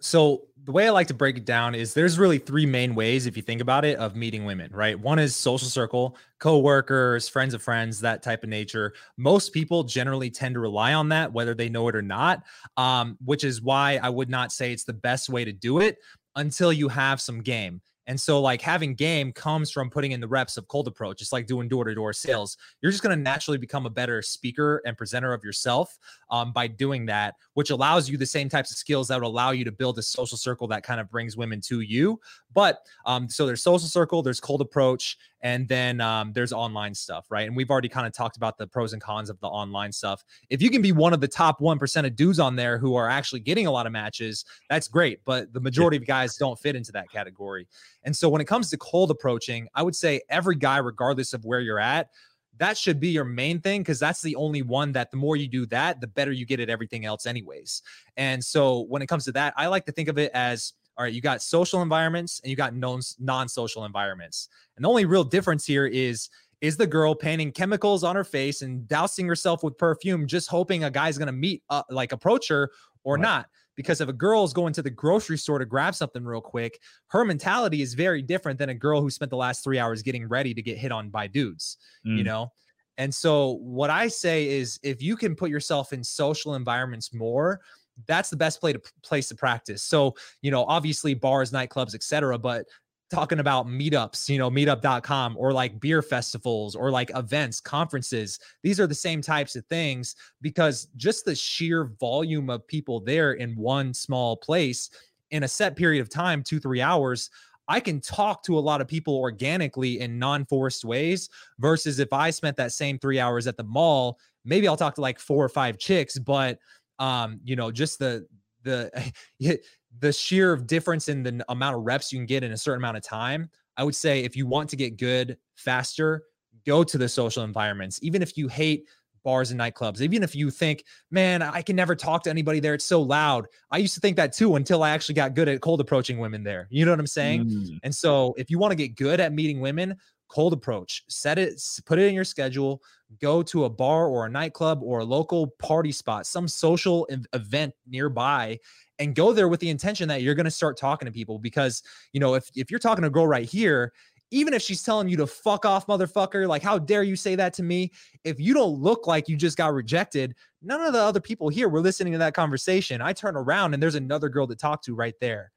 So 0.00 0.48
the 0.64 0.72
way 0.72 0.86
I 0.86 0.90
like 0.90 1.06
to 1.08 1.14
break 1.14 1.38
it 1.38 1.46
down 1.46 1.74
is 1.74 1.94
there's 1.94 2.18
really 2.18 2.38
three 2.38 2.66
main 2.66 2.94
ways, 2.94 3.26
if 3.26 3.36
you 3.36 3.42
think 3.42 3.62
about 3.62 3.84
it, 3.84 3.98
of 3.98 4.14
meeting 4.14 4.44
women, 4.44 4.70
right? 4.72 4.98
One 4.98 5.18
is 5.18 5.34
social 5.34 5.68
circle, 5.68 6.18
co-workers, 6.38 7.28
friends 7.28 7.54
of 7.54 7.62
friends, 7.62 8.00
that 8.00 8.22
type 8.22 8.42
of 8.42 8.50
nature. 8.50 8.92
Most 9.16 9.54
people 9.54 9.84
generally 9.84 10.30
tend 10.30 10.54
to 10.54 10.60
rely 10.60 10.92
on 10.92 11.08
that, 11.10 11.32
whether 11.32 11.54
they 11.54 11.70
know 11.70 11.88
it 11.88 11.96
or 11.96 12.02
not. 12.02 12.44
Um, 12.76 13.16
which 13.24 13.44
is 13.44 13.62
why 13.62 13.98
I 14.02 14.10
would 14.10 14.28
not 14.28 14.52
say 14.52 14.72
it's 14.72 14.84
the 14.84 14.92
best 14.92 15.30
way 15.30 15.44
to 15.46 15.52
do 15.52 15.80
it 15.80 15.98
until 16.36 16.72
you 16.72 16.88
have 16.88 17.20
some 17.20 17.40
game. 17.40 17.80
And 18.06 18.20
so, 18.20 18.40
like 18.40 18.60
having 18.60 18.94
game 18.94 19.32
comes 19.32 19.70
from 19.70 19.90
putting 19.90 20.12
in 20.12 20.20
the 20.20 20.28
reps 20.28 20.56
of 20.56 20.68
cold 20.68 20.88
approach, 20.88 21.22
It's 21.22 21.32
like 21.32 21.46
doing 21.46 21.68
door 21.68 21.84
to 21.84 21.94
door 21.94 22.12
sales. 22.12 22.56
You're 22.80 22.92
just 22.92 23.02
going 23.02 23.16
to 23.16 23.22
naturally 23.22 23.58
become 23.58 23.86
a 23.86 23.90
better 23.90 24.20
speaker 24.22 24.82
and 24.84 24.96
presenter 24.96 25.32
of 25.32 25.44
yourself 25.44 25.98
um, 26.30 26.52
by 26.52 26.66
doing 26.66 27.06
that, 27.06 27.34
which 27.54 27.70
allows 27.70 28.08
you 28.08 28.18
the 28.18 28.26
same 28.26 28.48
types 28.48 28.70
of 28.70 28.76
skills 28.76 29.08
that 29.08 29.20
would 29.20 29.26
allow 29.26 29.50
you 29.50 29.64
to 29.64 29.72
build 29.72 29.98
a 29.98 30.02
social 30.02 30.36
circle 30.36 30.66
that 30.68 30.82
kind 30.82 31.00
of 31.00 31.10
brings 31.10 31.36
women 31.36 31.60
to 31.62 31.80
you. 31.80 32.20
But 32.52 32.80
um, 33.06 33.28
so 33.28 33.46
there's 33.46 33.62
social 33.62 33.88
circle, 33.88 34.22
there's 34.22 34.40
cold 34.40 34.60
approach, 34.60 35.16
and 35.44 35.68
then 35.68 36.00
um, 36.00 36.32
there's 36.32 36.54
online 36.54 36.94
stuff, 36.94 37.26
right? 37.28 37.46
And 37.46 37.54
we've 37.54 37.70
already 37.70 37.90
kind 37.90 38.06
of 38.06 38.14
talked 38.14 38.38
about 38.38 38.56
the 38.56 38.66
pros 38.66 38.94
and 38.94 39.02
cons 39.02 39.28
of 39.28 39.38
the 39.40 39.46
online 39.46 39.92
stuff. 39.92 40.24
If 40.48 40.62
you 40.62 40.70
can 40.70 40.80
be 40.80 40.90
one 40.90 41.12
of 41.12 41.20
the 41.20 41.28
top 41.28 41.60
1% 41.60 42.06
of 42.06 42.16
dudes 42.16 42.40
on 42.40 42.56
there 42.56 42.78
who 42.78 42.96
are 42.96 43.10
actually 43.10 43.40
getting 43.40 43.66
a 43.66 43.70
lot 43.70 43.84
of 43.84 43.92
matches, 43.92 44.46
that's 44.70 44.88
great. 44.88 45.20
But 45.26 45.52
the 45.52 45.60
majority 45.60 45.98
of 45.98 46.06
guys 46.06 46.36
don't 46.36 46.58
fit 46.58 46.74
into 46.74 46.92
that 46.92 47.10
category. 47.10 47.68
And 48.04 48.16
so 48.16 48.30
when 48.30 48.40
it 48.40 48.46
comes 48.46 48.70
to 48.70 48.78
cold 48.78 49.10
approaching, 49.10 49.68
I 49.74 49.82
would 49.82 49.94
say 49.94 50.22
every 50.30 50.56
guy, 50.56 50.78
regardless 50.78 51.34
of 51.34 51.44
where 51.44 51.60
you're 51.60 51.78
at, 51.78 52.08
that 52.56 52.78
should 52.78 52.98
be 52.98 53.08
your 53.08 53.24
main 53.24 53.60
thing 53.60 53.82
because 53.82 53.98
that's 53.98 54.22
the 54.22 54.36
only 54.36 54.62
one 54.62 54.92
that 54.92 55.10
the 55.10 55.18
more 55.18 55.36
you 55.36 55.48
do 55.48 55.66
that, 55.66 56.00
the 56.00 56.06
better 56.06 56.32
you 56.32 56.46
get 56.46 56.60
at 56.60 56.70
everything 56.70 57.04
else, 57.04 57.26
anyways. 57.26 57.82
And 58.16 58.42
so 58.42 58.80
when 58.80 59.02
it 59.02 59.08
comes 59.08 59.24
to 59.24 59.32
that, 59.32 59.52
I 59.58 59.66
like 59.66 59.84
to 59.86 59.92
think 59.92 60.08
of 60.08 60.16
it 60.16 60.30
as 60.32 60.72
all 60.96 61.04
right, 61.04 61.12
you 61.12 61.20
got 61.20 61.42
social 61.42 61.82
environments 61.82 62.40
and 62.42 62.50
you 62.50 62.56
got 62.56 62.74
non 62.74 63.48
social 63.48 63.84
environments. 63.84 64.48
And 64.76 64.84
the 64.84 64.88
only 64.88 65.04
real 65.04 65.24
difference 65.24 65.64
here 65.64 65.86
is 65.86 66.28
is 66.60 66.76
the 66.76 66.86
girl 66.86 67.14
painting 67.14 67.52
chemicals 67.52 68.04
on 68.04 68.16
her 68.16 68.24
face 68.24 68.62
and 68.62 68.88
dousing 68.88 69.26
herself 69.26 69.62
with 69.62 69.76
perfume, 69.76 70.26
just 70.26 70.48
hoping 70.48 70.84
a 70.84 70.90
guy's 70.90 71.18
gonna 71.18 71.32
meet, 71.32 71.62
uh, 71.68 71.82
like 71.90 72.12
approach 72.12 72.48
her 72.48 72.70
or 73.02 73.14
right. 73.14 73.22
not. 73.22 73.46
Because 73.76 74.00
if 74.00 74.08
a 74.08 74.12
girl 74.12 74.44
is 74.44 74.52
going 74.52 74.72
to 74.74 74.82
the 74.82 74.90
grocery 74.90 75.36
store 75.36 75.58
to 75.58 75.66
grab 75.66 75.96
something 75.96 76.24
real 76.24 76.40
quick, 76.40 76.78
her 77.08 77.24
mentality 77.24 77.82
is 77.82 77.94
very 77.94 78.22
different 78.22 78.58
than 78.58 78.68
a 78.68 78.74
girl 78.74 79.00
who 79.00 79.10
spent 79.10 79.30
the 79.30 79.36
last 79.36 79.64
three 79.64 79.80
hours 79.80 80.00
getting 80.00 80.28
ready 80.28 80.54
to 80.54 80.62
get 80.62 80.78
hit 80.78 80.92
on 80.92 81.10
by 81.10 81.26
dudes, 81.26 81.76
mm. 82.06 82.16
you 82.16 82.22
know? 82.22 82.52
And 82.96 83.12
so, 83.12 83.58
what 83.60 83.90
I 83.90 84.06
say 84.08 84.48
is 84.48 84.78
if 84.82 85.02
you 85.02 85.16
can 85.16 85.34
put 85.34 85.50
yourself 85.50 85.92
in 85.92 86.04
social 86.04 86.54
environments 86.54 87.12
more, 87.12 87.60
that's 88.06 88.30
the 88.30 88.36
best 88.36 88.60
play 88.60 88.72
to 88.72 88.80
place 89.02 89.28
to 89.28 89.34
practice. 89.34 89.82
So, 89.82 90.14
you 90.42 90.50
know, 90.50 90.64
obviously 90.64 91.14
bars, 91.14 91.50
nightclubs, 91.52 91.94
etc. 91.94 92.38
But 92.38 92.66
talking 93.10 93.38
about 93.38 93.66
meetups, 93.66 94.28
you 94.28 94.38
know, 94.38 94.50
meetup.com 94.50 95.36
or 95.38 95.52
like 95.52 95.78
beer 95.80 96.02
festivals 96.02 96.74
or 96.74 96.90
like 96.90 97.10
events, 97.14 97.60
conferences. 97.60 98.38
These 98.62 98.80
are 98.80 98.86
the 98.86 98.94
same 98.94 99.20
types 99.20 99.56
of 99.56 99.64
things 99.66 100.16
because 100.40 100.88
just 100.96 101.24
the 101.24 101.34
sheer 101.34 101.92
volume 102.00 102.50
of 102.50 102.66
people 102.66 103.00
there 103.00 103.32
in 103.32 103.54
one 103.56 103.94
small 103.94 104.36
place 104.36 104.90
in 105.30 105.44
a 105.44 105.48
set 105.48 105.76
period 105.76 106.00
of 106.00 106.08
time, 106.08 106.42
two, 106.42 106.58
three 106.58 106.80
hours. 106.80 107.30
I 107.68 107.80
can 107.80 108.00
talk 108.00 108.42
to 108.44 108.58
a 108.58 108.60
lot 108.60 108.80
of 108.80 108.88
people 108.88 109.16
organically 109.16 110.00
in 110.00 110.18
non 110.18 110.44
forced 110.44 110.84
ways 110.84 111.30
versus 111.58 111.98
if 111.98 112.12
I 112.12 112.30
spent 112.30 112.56
that 112.58 112.72
same 112.72 112.98
three 112.98 113.18
hours 113.18 113.46
at 113.46 113.56
the 113.56 113.64
mall, 113.64 114.18
maybe 114.44 114.68
I'll 114.68 114.76
talk 114.76 114.94
to 114.96 115.00
like 115.00 115.18
four 115.18 115.44
or 115.44 115.48
five 115.48 115.78
chicks, 115.78 116.18
but 116.18 116.58
um, 116.98 117.40
you 117.44 117.56
know, 117.56 117.70
just 117.70 117.98
the 117.98 118.26
the 118.62 119.12
the 120.00 120.12
sheer 120.12 120.56
difference 120.56 121.08
in 121.08 121.22
the 121.22 121.44
amount 121.48 121.76
of 121.76 121.82
reps 121.82 122.12
you 122.12 122.18
can 122.18 122.26
get 122.26 122.42
in 122.42 122.52
a 122.52 122.56
certain 122.56 122.80
amount 122.80 122.96
of 122.96 123.02
time. 123.02 123.48
I 123.76 123.84
would 123.84 123.96
say 123.96 124.24
if 124.24 124.36
you 124.36 124.46
want 124.46 124.70
to 124.70 124.76
get 124.76 124.96
good 124.96 125.36
faster, 125.56 126.24
go 126.66 126.84
to 126.84 126.98
the 126.98 127.08
social 127.08 127.44
environments. 127.44 127.98
Even 128.02 128.22
if 128.22 128.36
you 128.36 128.48
hate 128.48 128.88
bars 129.24 129.50
and 129.50 129.58
nightclubs, 129.58 130.00
even 130.00 130.22
if 130.22 130.34
you 130.34 130.50
think, 130.50 130.84
man, 131.10 131.42
I 131.42 131.62
can 131.62 131.76
never 131.76 131.96
talk 131.96 132.22
to 132.24 132.30
anybody 132.30 132.60
there. 132.60 132.74
It's 132.74 132.84
so 132.84 133.00
loud. 133.00 133.46
I 133.70 133.78
used 133.78 133.94
to 133.94 134.00
think 134.00 134.16
that 134.16 134.32
too 134.32 134.56
until 134.56 134.82
I 134.82 134.90
actually 134.90 135.14
got 135.14 135.34
good 135.34 135.48
at 135.48 135.60
cold 135.60 135.80
approaching 135.80 136.18
women 136.18 136.44
there. 136.44 136.68
You 136.70 136.84
know 136.84 136.92
what 136.92 137.00
I'm 137.00 137.06
saying? 137.06 137.46
Mm. 137.46 137.78
And 137.82 137.94
so 137.94 138.34
if 138.36 138.50
you 138.50 138.58
want 138.58 138.72
to 138.72 138.76
get 138.76 138.96
good 138.96 139.20
at 139.20 139.32
meeting 139.32 139.60
women, 139.60 139.96
cold 140.28 140.52
approach, 140.52 141.02
set 141.08 141.38
it, 141.38 141.60
put 141.86 141.98
it 141.98 142.06
in 142.06 142.14
your 142.14 142.24
schedule, 142.24 142.82
go 143.20 143.42
to 143.42 143.64
a 143.64 143.70
bar 143.70 144.06
or 144.06 144.26
a 144.26 144.30
nightclub 144.30 144.80
or 144.82 145.00
a 145.00 145.04
local 145.04 145.48
party 145.58 145.92
spot, 145.92 146.26
some 146.26 146.48
social 146.48 147.08
event 147.32 147.74
nearby 147.86 148.58
and 148.98 149.14
go 149.14 149.32
there 149.32 149.48
with 149.48 149.60
the 149.60 149.70
intention 149.70 150.08
that 150.08 150.22
you're 150.22 150.34
going 150.34 150.44
to 150.44 150.50
start 150.50 150.76
talking 150.76 151.06
to 151.06 151.12
people 151.12 151.38
because 151.38 151.82
you 152.12 152.20
know 152.20 152.34
if 152.34 152.50
if 152.54 152.70
you're 152.70 152.80
talking 152.80 153.02
to 153.02 153.08
a 153.08 153.10
girl 153.10 153.26
right 153.26 153.48
here 153.48 153.92
even 154.30 154.54
if 154.54 154.62
she's 154.62 154.82
telling 154.82 155.08
you 155.08 155.16
to 155.16 155.26
fuck 155.26 155.64
off 155.64 155.86
motherfucker 155.86 156.48
like 156.48 156.62
how 156.62 156.78
dare 156.78 157.02
you 157.02 157.16
say 157.16 157.34
that 157.34 157.52
to 157.54 157.62
me? 157.62 157.90
if 158.24 158.40
you 158.40 158.54
don't 158.54 158.80
look 158.80 159.06
like 159.06 159.28
you 159.28 159.36
just 159.36 159.56
got 159.56 159.72
rejected 159.72 160.34
none 160.62 160.80
of 160.80 160.92
the 160.92 161.00
other 161.00 161.20
people 161.20 161.48
here 161.48 161.68
were 161.68 161.80
listening 161.80 162.12
to 162.12 162.18
that 162.18 162.34
conversation. 162.34 163.02
I 163.02 163.12
turn 163.12 163.36
around 163.36 163.74
and 163.74 163.82
there's 163.82 163.96
another 163.96 164.28
girl 164.28 164.46
to 164.46 164.56
talk 164.56 164.82
to 164.82 164.94
right 164.94 165.14
there 165.20 165.50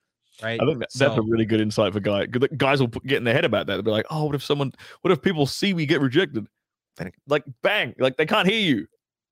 right? 0.43 0.61
I 0.61 0.65
think 0.65 0.79
that, 0.79 0.91
so, 0.91 1.07
that's 1.07 1.17
a 1.17 1.21
really 1.21 1.45
good 1.45 1.61
insight 1.61 1.93
for 1.93 1.99
guys 1.99 2.27
guys 2.57 2.79
will 2.79 2.87
get 2.87 3.17
in 3.17 3.23
their 3.23 3.33
head 3.33 3.45
about 3.45 3.67
that. 3.67 3.75
They'll 3.75 3.83
be 3.83 3.91
like 3.91 4.05
oh 4.09 4.25
what 4.25 4.35
if 4.35 4.43
someone 4.43 4.73
what 5.01 5.11
if 5.11 5.21
people 5.21 5.45
see 5.45 5.73
we 5.73 5.85
get 5.85 6.01
rejected 6.01 6.47
like 7.27 7.43
bang, 7.61 7.93
like 7.99 8.17
they 8.17 8.25
can't 8.25 8.47
hear 8.47 8.59
you. 8.59 8.87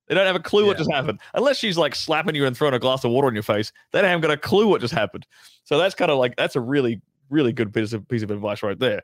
They 0.08 0.16
don't 0.16 0.26
have 0.26 0.36
a 0.36 0.40
clue 0.40 0.62
yeah. 0.62 0.68
what 0.68 0.78
just 0.78 0.92
happened. 0.92 1.20
Unless 1.34 1.58
she's 1.58 1.78
like 1.78 1.96
slapping 1.96 2.36
you 2.36 2.46
and 2.46 2.56
throwing 2.56 2.74
a 2.74 2.80
glass 2.80 3.04
of 3.04 3.12
water 3.12 3.28
on 3.28 3.34
your 3.34 3.44
face, 3.44 3.72
then 3.92 4.04
they 4.04 4.10
haven't 4.10 4.22
got 4.22 4.32
a 4.32 4.38
clue 4.38 4.68
what 4.68 4.82
just 4.82 4.94
happened. 4.94 5.26
So 5.64 5.78
that's 5.78 5.96
kind 5.96 6.12
of 6.12 6.20
like 6.20 6.36
that's 6.36 6.56
a 6.56 6.62
really, 6.62 7.02
really 7.30 7.54
good 7.54 7.74
piece 7.74 7.94
of 7.94 8.08
piece 8.08 8.24
of 8.24 8.32
advice 8.32 8.62
right 8.62 8.78
there. 8.78 9.02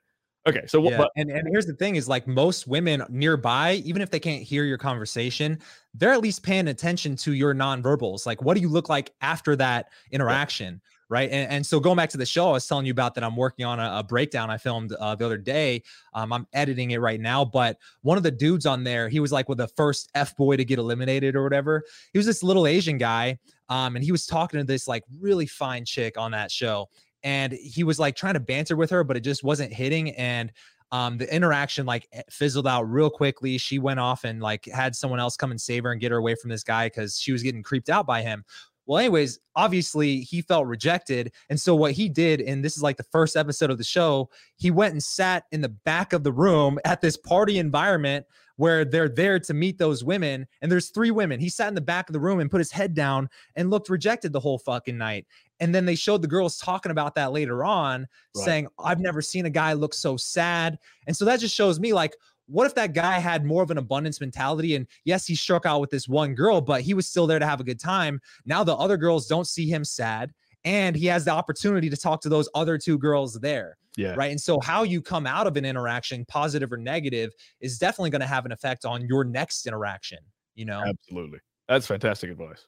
Okay, 0.48 0.66
so 0.66 0.82
what? 0.82 0.92
Yeah. 0.92 0.98
But, 0.98 1.12
and 1.16 1.30
and 1.30 1.48
here's 1.52 1.66
the 1.66 1.74
thing: 1.74 1.96
is 1.96 2.08
like 2.08 2.28
most 2.28 2.68
women 2.68 3.04
nearby, 3.10 3.74
even 3.86 4.02
if 4.02 4.10
they 4.10 4.20
can't 4.20 4.42
hear 4.42 4.64
your 4.64 4.78
conversation, 4.78 5.60
they're 5.94 6.14
at 6.14 6.22
least 6.22 6.44
paying 6.44 6.68
attention 6.68 7.16
to 7.18 7.34
your 7.34 7.54
nonverbals. 7.54 8.26
Like, 8.26 8.42
what 8.42 8.56
do 8.56 8.62
you 8.62 8.70
look 8.70 8.90
like 8.90 9.12
after 9.22 9.56
that 9.58 9.88
interaction? 10.12 10.82
Right? 11.12 11.30
And, 11.30 11.52
and, 11.52 11.66
so 11.66 11.78
going 11.78 11.98
back 11.98 12.10
to 12.12 12.18
the 12.18 12.26
show, 12.26 12.48
I 12.48 12.52
was 12.54 12.66
telling 12.66 12.86
you 12.86 12.94
about 12.94 13.16
that 13.16 13.24
I'm 13.24 13.36
working 13.36 13.66
on 13.66 13.82
a, 13.82 14.00
a 14.00 14.04
breakdown 14.04 14.50
I 14.50 14.58
filmed 14.58 14.94
uh, 14.94 15.14
the 15.14 15.26
other 15.26 15.38
day. 15.38 15.84
Um, 16.14 16.32
I'm 16.32 16.48
editing 16.54 16.92
it 16.92 17.02
right 17.02 17.20
now, 17.20 17.44
but 17.44 17.78
one 18.02 18.16
of 18.16 18.24
the 18.24 18.32
dudes 18.32 18.66
on 18.66 18.86
there, 18.86 19.10
he 19.10 19.20
was 19.20 19.30
like 19.30 19.50
with 19.50 19.58
the 19.58 19.68
first 19.68 20.10
F 20.16 20.38
boy 20.38 20.56
to 20.56 20.64
get 20.64 20.80
eliminated 20.80 21.36
or 21.36 21.44
whatever. 21.44 21.84
He 22.14 22.18
was 22.18 22.26
this 22.26 22.44
little 22.44 22.66
Asian 22.66 22.98
guy, 22.98 23.38
um, 23.68 23.98
and 23.98 24.06
he 24.06 24.14
was 24.14 24.26
talking 24.26 24.62
to 24.62 24.64
this 24.64 24.88
like 24.88 25.04
really 25.20 25.46
fine 25.46 25.84
chick 25.84 26.18
on 26.18 26.32
that 26.32 26.50
show, 26.50 26.88
and 27.24 27.52
he 27.52 27.84
was 27.84 28.00
like 28.00 28.16
trying 28.16 28.36
to 28.36 28.40
banter 28.40 28.78
with 28.78 28.90
her, 28.90 29.04
but 29.04 29.18
it 29.18 29.22
just 29.22 29.44
wasn't 29.44 29.74
hitting. 29.74 30.12
And 30.12 30.54
um, 30.94 31.18
the 31.18 31.34
interaction 31.34 31.86
like 31.86 32.08
eh, 32.12 32.22
fizzled 32.30 32.68
out 32.68 32.84
real 32.84 33.10
quickly. 33.10 33.58
She 33.58 33.80
went 33.80 34.00
off 34.00 34.24
and 34.24 34.42
like 34.42 34.66
had 34.66 34.96
someone 34.96 35.20
else 35.20 35.38
come 35.38 35.52
and 35.52 35.60
save 35.60 35.84
her 35.84 35.92
and 35.92 36.02
get 36.02 36.12
her 36.12 36.18
away 36.18 36.36
from 36.36 36.50
this 36.50 36.64
guy 36.64 36.88
because 36.88 37.18
she 37.18 37.32
was 37.32 37.44
getting 37.44 37.64
creeped 37.64 37.90
out 37.90 38.06
by 38.06 38.22
him. 38.22 38.44
Well, 38.86 39.00
anyways, 39.00 39.40
obviously 39.56 40.22
he 40.22 40.42
felt 40.42 40.66
rejected. 40.66 41.32
And 41.50 41.60
so 41.60 41.76
what 41.76 41.92
he 41.92 42.10
did, 42.10 42.42
and 42.42 42.64
this 42.64 42.76
is 42.76 42.84
like 42.84 42.98
the 42.98 43.04
first 43.04 43.36
episode 43.36 43.70
of 43.70 43.78
the 43.78 43.84
show, 43.84 44.30
he 44.58 44.72
went 44.72 44.94
and 44.94 45.04
sat 45.04 45.44
in 45.52 45.62
the 45.62 45.70
back 45.70 46.14
of 46.14 46.24
the 46.24 46.32
room 46.32 46.80
at 46.84 47.02
this 47.02 47.18
party 47.18 47.60
environment 47.60 48.26
where 48.58 48.86
they're 48.86 49.10
there 49.10 49.40
to 49.40 49.54
meet 49.54 49.78
those 49.78 50.04
women. 50.04 50.46
And 50.62 50.72
there's 50.72 50.90
three 50.90 51.10
women. 51.10 51.40
He 51.40 51.50
sat 51.50 51.68
in 51.68 51.74
the 51.74 51.82
back 51.82 52.10
of 52.10 52.14
the 52.14 52.20
room 52.20 52.40
and 52.40 52.52
put 52.52 52.60
his 52.60 52.72
head 52.72 52.94
down 52.94 53.30
and 53.56 53.70
looked 53.72 53.90
rejected 53.90 54.34
the 54.34 54.40
whole 54.40 54.60
fucking 54.60 54.98
night. 54.98 55.26
And 55.60 55.74
then 55.74 55.86
they 55.86 55.96
showed 55.96 56.22
the 56.22 56.28
girls 56.28 56.58
talking 56.58 56.92
about 56.92 57.16
that 57.16 57.32
later 57.32 57.64
on, 57.64 58.02
right. 58.36 58.46
saying, 58.46 58.68
I've 58.84 59.00
never 59.00 59.22
seen 59.22 59.46
a 59.46 59.50
guy 59.50 59.74
look 59.74 59.94
so 59.94 60.18
sad. 60.18 60.78
And 61.08 61.16
so 61.16 61.26
that 61.26 61.40
just 61.40 61.56
shows 61.56 61.80
me 61.80 61.94
like, 61.94 62.16
what 62.52 62.68
if 62.68 62.76
that 62.76 62.94
guy 62.94 63.20
had 63.20 63.46
more 63.46 63.64
of 63.64 63.72
an 63.72 63.78
abundance 63.78 64.20
mentality? 64.20 64.76
And 64.76 64.88
yes, 65.06 65.26
he 65.26 65.36
struck 65.36 65.66
out 65.66 65.80
with 65.82 65.90
this 65.90 66.08
one 66.08 66.36
girl, 66.36 66.62
but 66.62 66.82
he 66.82 66.94
was 66.94 67.08
still 67.08 67.26
there 67.26 67.40
to 67.40 67.46
have 67.46 67.60
a 67.60 67.64
good 67.64 67.80
time. 67.80 68.20
Now 68.46 68.64
the 68.64 68.76
other 68.76 68.98
girls 68.98 69.28
don't 69.28 69.48
see 69.48 69.68
him 69.68 69.84
sad, 69.84 70.32
and 70.64 70.96
he 70.96 71.06
has 71.08 71.26
the 71.26 71.32
opportunity 71.32 71.90
to 71.90 71.98
talk 71.98 72.22
to 72.22 72.30
those 72.30 72.50
other 72.54 72.78
two 72.78 72.98
girls 72.98 73.36
there. 73.36 73.78
Yeah. 73.98 74.16
Right. 74.16 74.32
And 74.32 74.40
so, 74.40 74.60
how 74.62 74.84
you 74.84 75.02
come 75.02 75.28
out 75.28 75.48
of 75.48 75.58
an 75.58 75.66
interaction, 75.66 76.24
positive 76.26 76.72
or 76.72 76.78
negative, 76.78 77.32
is 77.60 77.78
definitely 77.78 78.10
going 78.10 78.22
to 78.22 78.28
have 78.28 78.46
an 78.46 78.54
effect 78.54 78.86
on 78.86 79.06
your 79.06 79.26
next 79.26 79.68
interaction. 79.68 80.20
You 80.56 80.66
know, 80.66 80.82
absolutely. 80.86 81.40
That's 81.68 81.88
fantastic 81.88 82.32
advice. 82.32 82.66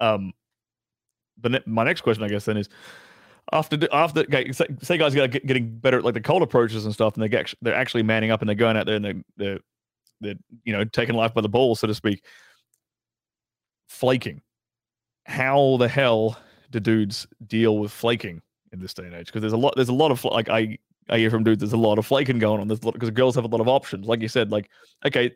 Um, 0.00 0.32
but 1.40 1.66
my 1.66 1.84
next 1.84 2.00
question, 2.00 2.24
I 2.24 2.28
guess, 2.28 2.44
then 2.44 2.56
is 2.56 2.68
after 3.52 3.78
after 3.92 4.24
say, 4.52 4.66
say 4.82 4.98
guys 4.98 5.16
are 5.16 5.28
getting 5.28 5.78
better 5.78 5.98
at 5.98 6.04
like 6.04 6.14
the 6.14 6.20
cold 6.20 6.42
approaches 6.42 6.84
and 6.84 6.94
stuff, 6.94 7.14
and 7.14 7.22
they 7.22 7.28
get 7.28 7.52
they're 7.62 7.74
actually 7.74 8.02
manning 8.02 8.30
up 8.30 8.40
and 8.40 8.48
they're 8.48 8.56
going 8.56 8.76
out 8.76 8.86
there 8.86 8.96
and 8.96 9.04
they're 9.04 9.22
they're, 9.36 9.58
they're 10.20 10.34
you 10.64 10.72
know 10.72 10.84
taking 10.84 11.14
life 11.14 11.34
by 11.34 11.40
the 11.40 11.48
balls, 11.48 11.80
so 11.80 11.86
to 11.86 11.94
speak. 11.94 12.24
Flaking. 13.88 14.42
How 15.24 15.76
the 15.78 15.88
hell 15.88 16.38
do 16.70 16.80
dudes 16.80 17.26
deal 17.46 17.78
with 17.78 17.92
flaking 17.92 18.42
in 18.72 18.80
this 18.80 18.94
day 18.94 19.04
and 19.04 19.14
age? 19.14 19.26
Because 19.26 19.40
there's 19.40 19.52
a 19.52 19.58
lot 19.58 19.74
there's 19.76 19.88
a 19.88 19.94
lot 19.94 20.10
of 20.10 20.24
like 20.24 20.48
I 20.48 20.78
I 21.08 21.18
hear 21.18 21.30
from 21.30 21.44
dudes 21.44 21.60
there's 21.60 21.72
a 21.72 21.76
lot 21.76 21.98
of 21.98 22.06
flaking 22.06 22.38
going 22.38 22.60
on. 22.60 22.68
There's 22.68 22.80
a 22.80 22.86
lot 22.86 22.94
because 22.94 23.10
girls 23.10 23.34
have 23.34 23.44
a 23.44 23.48
lot 23.48 23.60
of 23.60 23.68
options. 23.68 24.06
Like 24.06 24.20
you 24.20 24.28
said, 24.28 24.50
like 24.50 24.70
okay, 25.06 25.32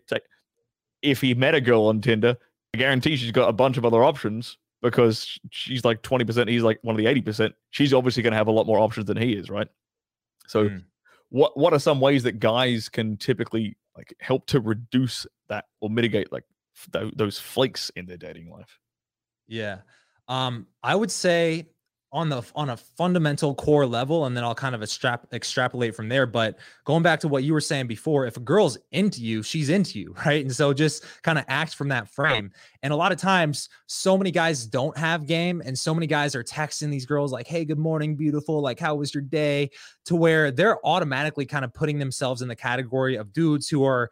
if 1.00 1.20
he 1.20 1.34
met 1.34 1.54
a 1.54 1.60
girl 1.60 1.86
on 1.86 2.00
Tinder, 2.00 2.36
I 2.74 2.78
guarantee 2.78 3.16
she's 3.16 3.32
got 3.32 3.48
a 3.48 3.52
bunch 3.52 3.76
of 3.78 3.84
other 3.84 4.04
options 4.04 4.58
because 4.82 5.38
she's 5.50 5.84
like 5.84 6.02
20%, 6.02 6.48
he's 6.48 6.62
like 6.62 6.78
one 6.82 6.94
of 6.94 6.98
the 6.98 7.06
80%. 7.06 7.52
She's 7.70 7.94
obviously 7.94 8.22
going 8.22 8.32
to 8.32 8.36
have 8.36 8.48
a 8.48 8.52
lot 8.52 8.66
more 8.66 8.78
options 8.78 9.06
than 9.06 9.16
he 9.16 9.32
is, 9.32 9.48
right? 9.48 9.68
So, 10.48 10.68
mm. 10.68 10.84
what 11.30 11.56
what 11.56 11.72
are 11.72 11.78
some 11.78 12.00
ways 12.00 12.24
that 12.24 12.40
guys 12.40 12.88
can 12.88 13.16
typically 13.16 13.76
like 13.96 14.14
help 14.20 14.46
to 14.46 14.60
reduce 14.60 15.26
that 15.48 15.66
or 15.80 15.88
mitigate 15.88 16.32
like 16.32 16.44
th- 16.92 17.14
those 17.16 17.38
flakes 17.38 17.90
in 17.94 18.06
their 18.06 18.16
dating 18.16 18.50
life? 18.50 18.78
Yeah. 19.46 19.78
Um, 20.28 20.66
I 20.82 20.94
would 20.94 21.10
say 21.10 21.68
on 22.12 22.28
the 22.28 22.42
on 22.54 22.68
a 22.70 22.76
fundamental 22.76 23.54
core 23.54 23.86
level 23.86 24.26
and 24.26 24.36
then 24.36 24.44
I'll 24.44 24.54
kind 24.54 24.74
of 24.74 24.82
extrap, 24.82 25.26
extrapolate 25.32 25.94
from 25.94 26.08
there. 26.08 26.26
But 26.26 26.58
going 26.84 27.02
back 27.02 27.20
to 27.20 27.28
what 27.28 27.42
you 27.42 27.54
were 27.54 27.60
saying 27.60 27.86
before 27.86 28.26
if 28.26 28.36
a 28.36 28.40
girl's 28.40 28.76
into 28.90 29.22
you 29.22 29.42
she's 29.42 29.70
into 29.70 29.98
you 29.98 30.14
right? 30.26 30.44
And 30.44 30.54
so 30.54 30.74
just 30.74 31.04
kind 31.22 31.38
of 31.38 31.44
act 31.48 31.74
from 31.74 31.88
that 31.88 32.08
frame. 32.08 32.52
And 32.82 32.92
a 32.92 32.96
lot 32.96 33.12
of 33.12 33.18
times 33.18 33.70
so 33.86 34.18
many 34.18 34.30
guys 34.30 34.66
don't 34.66 34.96
have 34.98 35.26
game 35.26 35.62
and 35.64 35.78
so 35.78 35.94
many 35.94 36.06
guys 36.06 36.34
are 36.34 36.44
texting 36.44 36.90
these 36.90 37.06
girls 37.06 37.32
like 37.32 37.46
hey 37.46 37.64
good 37.64 37.78
morning 37.78 38.14
beautiful. 38.14 38.60
Like 38.60 38.78
how 38.78 38.94
was 38.94 39.14
your 39.14 39.22
day? 39.22 39.70
To 40.06 40.16
where 40.16 40.50
they're 40.50 40.84
automatically 40.84 41.46
kind 41.46 41.64
of 41.64 41.72
putting 41.72 41.98
themselves 41.98 42.42
in 42.42 42.48
the 42.48 42.56
category 42.56 43.16
of 43.16 43.32
dudes 43.32 43.68
who 43.68 43.84
are 43.84 44.10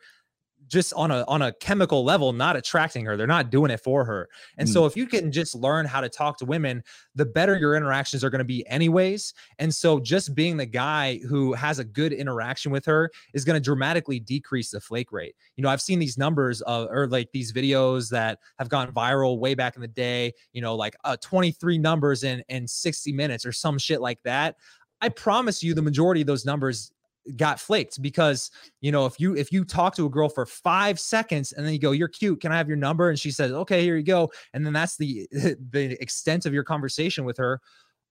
just 0.71 0.95
on 0.95 1.11
a 1.11 1.25
on 1.27 1.43
a 1.43 1.53
chemical 1.55 2.05
level 2.05 2.33
not 2.33 2.57
attracting 2.57 3.05
her. 3.05 3.17
They're 3.17 3.27
not 3.27 3.51
doing 3.51 3.71
it 3.71 3.81
for 3.81 4.05
her. 4.05 4.29
And 4.57 4.69
mm. 4.69 4.73
so 4.73 4.87
if 4.87 4.97
you 4.97 5.07
can 5.07 5.33
just 5.33 5.55
learn 5.55 5.85
how 5.85 6.01
to 6.01 6.09
talk 6.09 6.39
to 6.39 6.45
women 6.45 6.83
the 7.17 7.27
better 7.27 7.59
your 7.59 7.75
interactions 7.75 8.23
are 8.23 8.31
going 8.31 8.39
to 8.39 8.45
be 8.45 8.67
anyways. 8.69 9.35
And 9.59 9.75
so 9.75 9.99
just 9.99 10.35
being 10.35 10.57
the 10.57 10.67
guy 10.67 11.19
who 11.29 11.53
has 11.55 11.81
a 11.81 11.85
good 11.85 12.13
interaction 12.13 12.71
with 12.71 12.85
her 12.87 13.11
is 13.35 13.45
going 13.45 13.57
to 13.57 13.61
dramatically 13.61 14.21
decrease 14.21 14.71
the 14.71 14.81
flake 14.81 15.13
rate. 15.13 15.35
You 15.57 15.63
know 15.63 15.69
i've 15.69 15.83
seen 15.83 15.99
these 15.99 16.17
numbers 16.17 16.63
of 16.63 16.89
or 16.91 17.07
like 17.09 17.31
these 17.33 17.53
videos 17.53 18.09
that 18.11 18.39
have 18.59 18.69
gone 18.69 18.93
viral 18.93 19.39
way 19.39 19.55
back 19.55 19.75
in 19.75 19.83
the 19.83 19.89
day 19.89 20.33
you 20.53 20.63
know 20.63 20.75
like 20.75 20.97
uh, 21.05 21.17
23 21.21 21.79
numbers 21.79 22.25
in 22.25 22.43
in 22.49 22.67
60 22.67 23.13
minutes 23.13 23.45
or 23.45 23.53
some 23.53 23.79
shit 23.79 24.01
like 24.01 24.23
that. 24.23 24.57
I 25.01 25.09
promise 25.09 25.63
you 25.63 25.75
the 25.75 25.83
majority 25.83 26.21
of 26.21 26.27
those 26.27 26.45
numbers 26.45 26.93
got 27.37 27.61
flaked 27.61 28.01
because 28.03 28.51
you 28.81 28.93
know 28.93 29.07
if 29.07 29.19
you 29.21 29.37
if 29.37 29.53
you 29.53 29.65
talk 29.65 29.95
to 29.95 30.07
a 30.07 30.11
girl 30.11 30.29
for 30.29 30.47
five 30.47 30.99
seconds 30.99 31.53
and 31.53 31.65
then 31.65 31.73
you 31.73 31.79
go 31.79 31.93
you're 31.93 32.09
cute 32.09 32.41
can 32.41 32.53
i 32.53 32.57
have 32.57 32.69
your 32.69 32.77
number? 32.77 33.11
and 33.11 33.19
she 33.19 33.31
says 33.31 33.53
okay 33.53 33.83
here 33.83 33.97
you 33.97 34.03
go. 34.03 34.31
and 34.55 34.65
then 34.65 34.73
that's 34.73 34.97
the 34.97 35.27
the 35.71 36.01
extent 36.01 36.47
of 36.47 36.53
your 36.53 36.65
conversation 36.65 37.25
with 37.25 37.37
her 37.37 37.61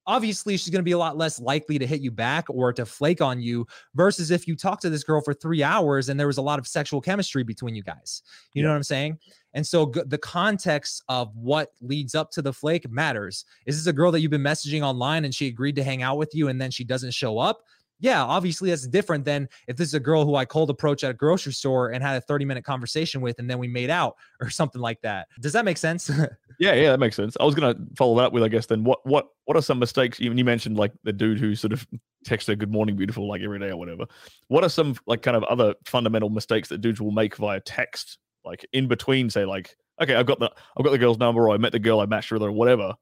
obviously 0.08 0.58
she's 0.58 0.70
going 0.70 0.80
to 0.80 0.84
be 0.84 0.94
a 0.94 0.98
lot 0.98 1.18
less 1.18 1.40
likely 1.40 1.78
to 1.78 1.86
hit 1.86 2.02
you 2.02 2.10
back 2.10 2.46
or 2.50 2.74
to 2.74 2.86
flake 2.86 3.22
on 3.22 3.40
you 3.40 3.66
versus 3.94 4.32
if 4.32 4.48
you 4.48 4.56
talk 4.56 4.80
to 4.80 4.90
this 4.90 5.04
girl 5.04 5.22
for 5.22 5.34
three 5.34 5.62
hours 5.62 6.10
and 6.10 6.20
there 6.20 6.28
was 6.28 6.38
a 6.38 6.42
lot 6.42 6.58
of 6.58 6.66
sexual 6.66 7.00
chemistry 7.00 7.44
between 7.44 7.76
you 7.76 7.84
guys 7.84 8.24
you 8.54 8.62
yeah. 8.62 8.68
know 8.68 8.74
what 8.74 8.78
i'm 8.78 8.84
saying? 8.84 9.18
And 9.54 9.66
so 9.66 9.88
g- 9.88 10.02
the 10.06 10.18
context 10.18 11.04
of 11.10 11.36
what 11.36 11.72
leads 11.82 12.16
up 12.16 12.32
to 12.32 12.42
the 12.42 12.54
flake 12.54 12.90
matters. 12.90 13.46
Is 13.66 13.78
this 13.78 13.88
a 13.88 13.94
girl 13.94 14.12
that 14.12 14.22
you've 14.22 14.32
been 14.32 14.42
messaging 14.42 14.82
online 14.82 15.26
and 15.26 15.34
she 15.34 15.48
agreed 15.48 15.76
to 15.78 15.84
hang 15.84 16.04
out 16.04 16.18
with 16.18 16.36
you 16.36 16.50
and 16.50 16.62
then 16.62 16.72
she 16.72 16.84
doesn't 16.84 17.14
show 17.14 17.40
up 17.40 17.64
yeah, 18.00 18.24
obviously 18.24 18.70
that's 18.70 18.88
different 18.88 19.26
than 19.26 19.50
if 19.68 19.76
this 19.76 19.88
is 19.88 19.94
a 19.94 20.00
girl 20.00 20.26
who 20.26 20.36
I 20.36 20.46
cold 20.46 20.70
approach 20.70 21.04
at 21.04 21.12
a 21.12 21.14
grocery 21.14 21.54
store 21.54 21.90
and 21.90 22.02
had 22.04 22.18
a 22.18 22.22
30 22.22 22.46
minute 22.46 22.64
conversation 22.64 23.22
with 23.22 23.40
and 23.40 23.50
then 23.50 23.60
we 23.60 23.68
made 23.68 23.90
out 23.90 24.16
or 24.42 24.50
something 24.50 24.82
like 24.82 25.02
that. 25.02 25.28
Does 25.42 25.54
that 25.54 25.66
make 25.66 25.78
sense? 25.78 26.10
yeah, 26.60 26.74
yeah, 26.74 26.92
that 26.92 27.00
makes 27.00 27.16
sense. 27.16 27.36
I 27.40 27.44
was 27.44 27.56
gonna 27.56 27.76
follow 27.98 28.16
that 28.18 28.26
up 28.26 28.34
with 28.34 28.44
I 28.44 28.48
guess 28.48 28.66
then 28.68 28.84
what 28.84 29.06
what 29.06 29.28
what 29.46 29.58
are 29.58 29.62
some 29.62 29.80
mistakes 29.80 30.22
even 30.22 30.38
you 30.38 30.46
mentioned 30.46 30.78
like 30.78 30.94
the 31.04 31.14
dude 31.14 31.40
who 31.40 31.56
sort 31.56 31.74
of 31.74 31.86
texted 32.28 32.58
good 32.58 32.72
morning 32.72 32.96
beautiful 32.96 33.28
like 33.28 33.42
every 33.42 33.60
day 33.60 33.70
or 33.70 33.78
whatever. 33.78 34.06
What 34.48 34.64
are 34.64 34.70
some 34.70 34.96
like 35.06 35.22
kind 35.22 35.38
of 35.38 35.44
other 35.44 35.76
fundamental 35.86 36.30
mistakes 36.30 36.70
that 36.70 36.82
dudes 36.82 37.02
will 37.02 37.12
make 37.12 37.36
via 37.36 37.60
text 37.62 38.18
like 38.46 38.66
in 38.74 38.88
between 38.88 39.30
say 39.30 39.46
like 39.46 39.76
okay, 40.02 40.16
I've 40.16 40.26
got 40.26 40.40
the 40.40 40.52
I've 40.78 40.84
got 40.86 40.92
the 40.92 40.98
girl's 40.98 41.18
number 41.18 41.48
or 41.48 41.54
I 41.54 41.58
met 41.58 41.74
the 41.74 41.80
girl 41.80 42.00
I 42.00 42.06
matched 42.06 42.32
with 42.32 42.42
her 42.42 42.48
or 42.48 42.52
whatever 42.54 42.96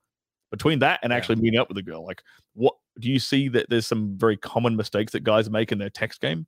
between 0.49 0.79
that 0.79 0.99
and 1.03 1.11
actually 1.11 1.35
meeting 1.35 1.59
up 1.59 1.67
with 1.67 1.75
the 1.75 1.83
girl 1.83 2.05
like 2.05 2.23
what 2.53 2.75
do 2.99 3.09
you 3.09 3.19
see 3.19 3.47
that 3.49 3.69
there's 3.69 3.87
some 3.87 4.17
very 4.17 4.37
common 4.37 4.75
mistakes 4.75 5.11
that 5.13 5.23
guys 5.23 5.49
make 5.49 5.71
in 5.71 5.77
their 5.77 5.89
text 5.89 6.21
game? 6.21 6.47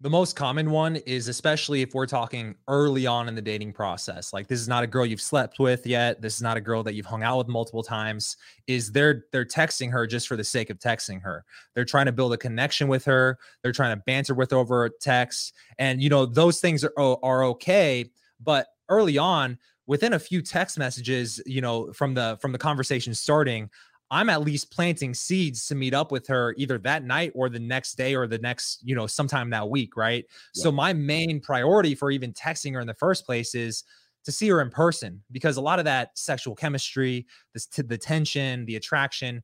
The 0.00 0.10
most 0.10 0.36
common 0.36 0.70
one 0.70 0.94
is 0.94 1.26
especially 1.26 1.82
if 1.82 1.92
we're 1.92 2.06
talking 2.06 2.54
early 2.68 3.04
on 3.08 3.26
in 3.26 3.34
the 3.34 3.42
dating 3.42 3.72
process 3.72 4.32
like 4.32 4.46
this 4.46 4.60
is 4.60 4.68
not 4.68 4.84
a 4.84 4.86
girl 4.86 5.04
you've 5.04 5.20
slept 5.20 5.58
with 5.58 5.84
yet 5.88 6.22
this 6.22 6.36
is 6.36 6.42
not 6.42 6.56
a 6.56 6.60
girl 6.60 6.84
that 6.84 6.94
you've 6.94 7.04
hung 7.04 7.24
out 7.24 7.36
with 7.38 7.48
multiple 7.48 7.82
times 7.82 8.36
is 8.68 8.92
they're 8.92 9.24
they're 9.32 9.44
texting 9.44 9.90
her 9.90 10.06
just 10.06 10.28
for 10.28 10.36
the 10.36 10.44
sake 10.44 10.70
of 10.70 10.78
texting 10.78 11.20
her. 11.20 11.44
They're 11.74 11.84
trying 11.84 12.06
to 12.06 12.12
build 12.12 12.32
a 12.32 12.36
connection 12.36 12.86
with 12.86 13.04
her 13.06 13.38
they're 13.64 13.72
trying 13.72 13.96
to 13.96 14.02
banter 14.06 14.34
with 14.34 14.52
over 14.52 14.88
text 15.00 15.52
and 15.80 16.00
you 16.00 16.10
know 16.10 16.26
those 16.26 16.60
things 16.60 16.84
are 16.84 16.92
oh, 16.96 17.18
are 17.24 17.42
okay 17.42 18.08
but 18.40 18.68
early 18.88 19.18
on 19.18 19.58
within 19.88 20.12
a 20.12 20.18
few 20.18 20.40
text 20.40 20.78
messages, 20.78 21.40
you 21.46 21.60
know, 21.60 21.92
from 21.92 22.14
the 22.14 22.38
from 22.40 22.52
the 22.52 22.58
conversation 22.58 23.12
starting, 23.14 23.68
I'm 24.10 24.30
at 24.30 24.42
least 24.42 24.72
planting 24.72 25.12
seeds 25.12 25.66
to 25.66 25.74
meet 25.74 25.92
up 25.92 26.10
with 26.10 26.26
her 26.28 26.54
either 26.56 26.78
that 26.78 27.04
night 27.04 27.32
or 27.34 27.48
the 27.48 27.58
next 27.58 27.94
day 27.96 28.14
or 28.14 28.26
the 28.26 28.38
next, 28.38 28.80
you 28.82 28.94
know, 28.94 29.06
sometime 29.06 29.50
that 29.50 29.68
week, 29.68 29.96
right? 29.96 30.24
Yeah. 30.54 30.62
So 30.62 30.72
my 30.72 30.92
main 30.92 31.40
priority 31.40 31.94
for 31.94 32.10
even 32.10 32.32
texting 32.32 32.72
her 32.72 32.80
in 32.80 32.86
the 32.86 32.94
first 32.94 33.26
place 33.26 33.54
is 33.54 33.84
to 34.24 34.32
see 34.32 34.48
her 34.48 34.60
in 34.60 34.70
person 34.70 35.22
because 35.30 35.56
a 35.56 35.60
lot 35.60 35.78
of 35.78 35.84
that 35.84 36.10
sexual 36.16 36.54
chemistry, 36.54 37.26
this 37.52 37.66
t- 37.66 37.82
the 37.82 37.98
tension, 37.98 38.64
the 38.64 38.76
attraction, 38.76 39.42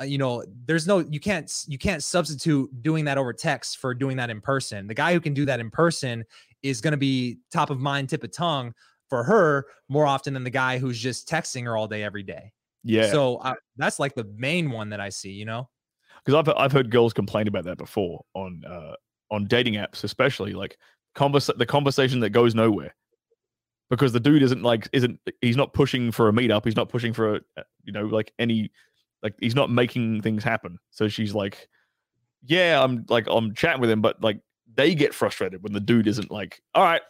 uh, 0.00 0.04
you 0.04 0.18
know, 0.18 0.44
there's 0.66 0.86
no 0.86 0.98
you 0.98 1.20
can't 1.20 1.50
you 1.66 1.78
can't 1.78 2.02
substitute 2.02 2.70
doing 2.82 3.04
that 3.04 3.16
over 3.16 3.32
text 3.32 3.78
for 3.78 3.94
doing 3.94 4.16
that 4.16 4.30
in 4.30 4.40
person. 4.40 4.86
The 4.86 4.94
guy 4.94 5.12
who 5.12 5.20
can 5.20 5.34
do 5.34 5.44
that 5.46 5.60
in 5.60 5.70
person 5.70 6.24
is 6.62 6.80
going 6.80 6.92
to 6.92 6.98
be 6.98 7.38
top 7.52 7.70
of 7.70 7.80
mind, 7.80 8.08
tip 8.08 8.24
of 8.24 8.32
tongue 8.32 8.74
for 9.08 9.22
her 9.22 9.66
more 9.88 10.06
often 10.06 10.34
than 10.34 10.44
the 10.44 10.50
guy 10.50 10.78
who's 10.78 10.98
just 10.98 11.28
texting 11.28 11.64
her 11.64 11.76
all 11.76 11.86
day 11.86 12.02
every 12.02 12.22
day. 12.22 12.52
Yeah. 12.84 13.10
So 13.10 13.40
I, 13.42 13.54
that's 13.76 13.98
like 13.98 14.14
the 14.14 14.24
main 14.36 14.70
one 14.70 14.90
that 14.90 15.00
I 15.00 15.08
see, 15.08 15.30
you 15.30 15.44
know? 15.44 15.68
Because 16.24 16.38
I've 16.38 16.54
I've 16.56 16.72
heard 16.72 16.90
girls 16.90 17.12
complain 17.12 17.48
about 17.48 17.64
that 17.64 17.78
before 17.78 18.24
on 18.34 18.62
uh 18.68 18.94
on 19.30 19.46
dating 19.46 19.74
apps, 19.74 20.04
especially 20.04 20.52
like 20.52 20.78
converse 21.14 21.50
the 21.56 21.66
conversation 21.66 22.20
that 22.20 22.30
goes 22.30 22.54
nowhere. 22.54 22.94
Because 23.90 24.12
the 24.12 24.20
dude 24.20 24.42
isn't 24.42 24.62
like 24.62 24.88
isn't 24.92 25.18
he's 25.40 25.56
not 25.56 25.72
pushing 25.72 26.12
for 26.12 26.28
a 26.28 26.32
meetup, 26.32 26.64
he's 26.64 26.76
not 26.76 26.88
pushing 26.88 27.12
for 27.12 27.36
a 27.36 27.40
you 27.82 27.92
know 27.92 28.06
like 28.06 28.32
any 28.38 28.70
like 29.22 29.34
he's 29.40 29.54
not 29.54 29.70
making 29.70 30.22
things 30.22 30.44
happen. 30.44 30.78
So 30.90 31.08
she's 31.08 31.34
like, 31.34 31.68
yeah, 32.44 32.82
I'm 32.82 33.04
like 33.08 33.26
I'm 33.28 33.54
chatting 33.54 33.80
with 33.80 33.90
him, 33.90 34.00
but 34.00 34.22
like 34.22 34.40
they 34.74 34.94
get 34.94 35.14
frustrated 35.14 35.62
when 35.62 35.72
the 35.72 35.80
dude 35.80 36.06
isn't 36.06 36.30
like, 36.30 36.60
all 36.74 36.84
right, 36.84 37.02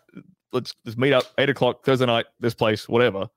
let's 0.53 0.75
let's 0.85 0.99
meet 0.99 1.13
up 1.13 1.25
eight 1.39 1.51
o'clock 1.51 1.85
Thursday 1.85 2.07
night, 2.07 2.27
this 2.41 2.55
place, 2.55 2.89
whatever. 2.89 3.29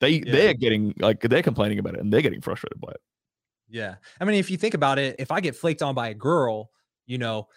They 0.00 0.10
yeah. 0.10 0.32
they're 0.32 0.54
getting 0.54 0.94
like 0.98 1.20
they're 1.20 1.42
complaining 1.42 1.78
about 1.78 1.94
it 1.94 2.00
and 2.00 2.12
they're 2.12 2.22
getting 2.22 2.40
frustrated 2.40 2.80
by 2.80 2.92
it. 2.92 3.00
Yeah, 3.68 3.96
I 4.20 4.24
mean, 4.24 4.36
if 4.36 4.50
you 4.50 4.56
think 4.56 4.74
about 4.74 4.98
it, 4.98 5.16
if 5.18 5.30
I 5.30 5.40
get 5.40 5.56
flaked 5.56 5.82
on 5.82 5.94
by 5.94 6.08
a 6.08 6.14
girl, 6.14 6.70
you 7.06 7.18
know, 7.18 7.48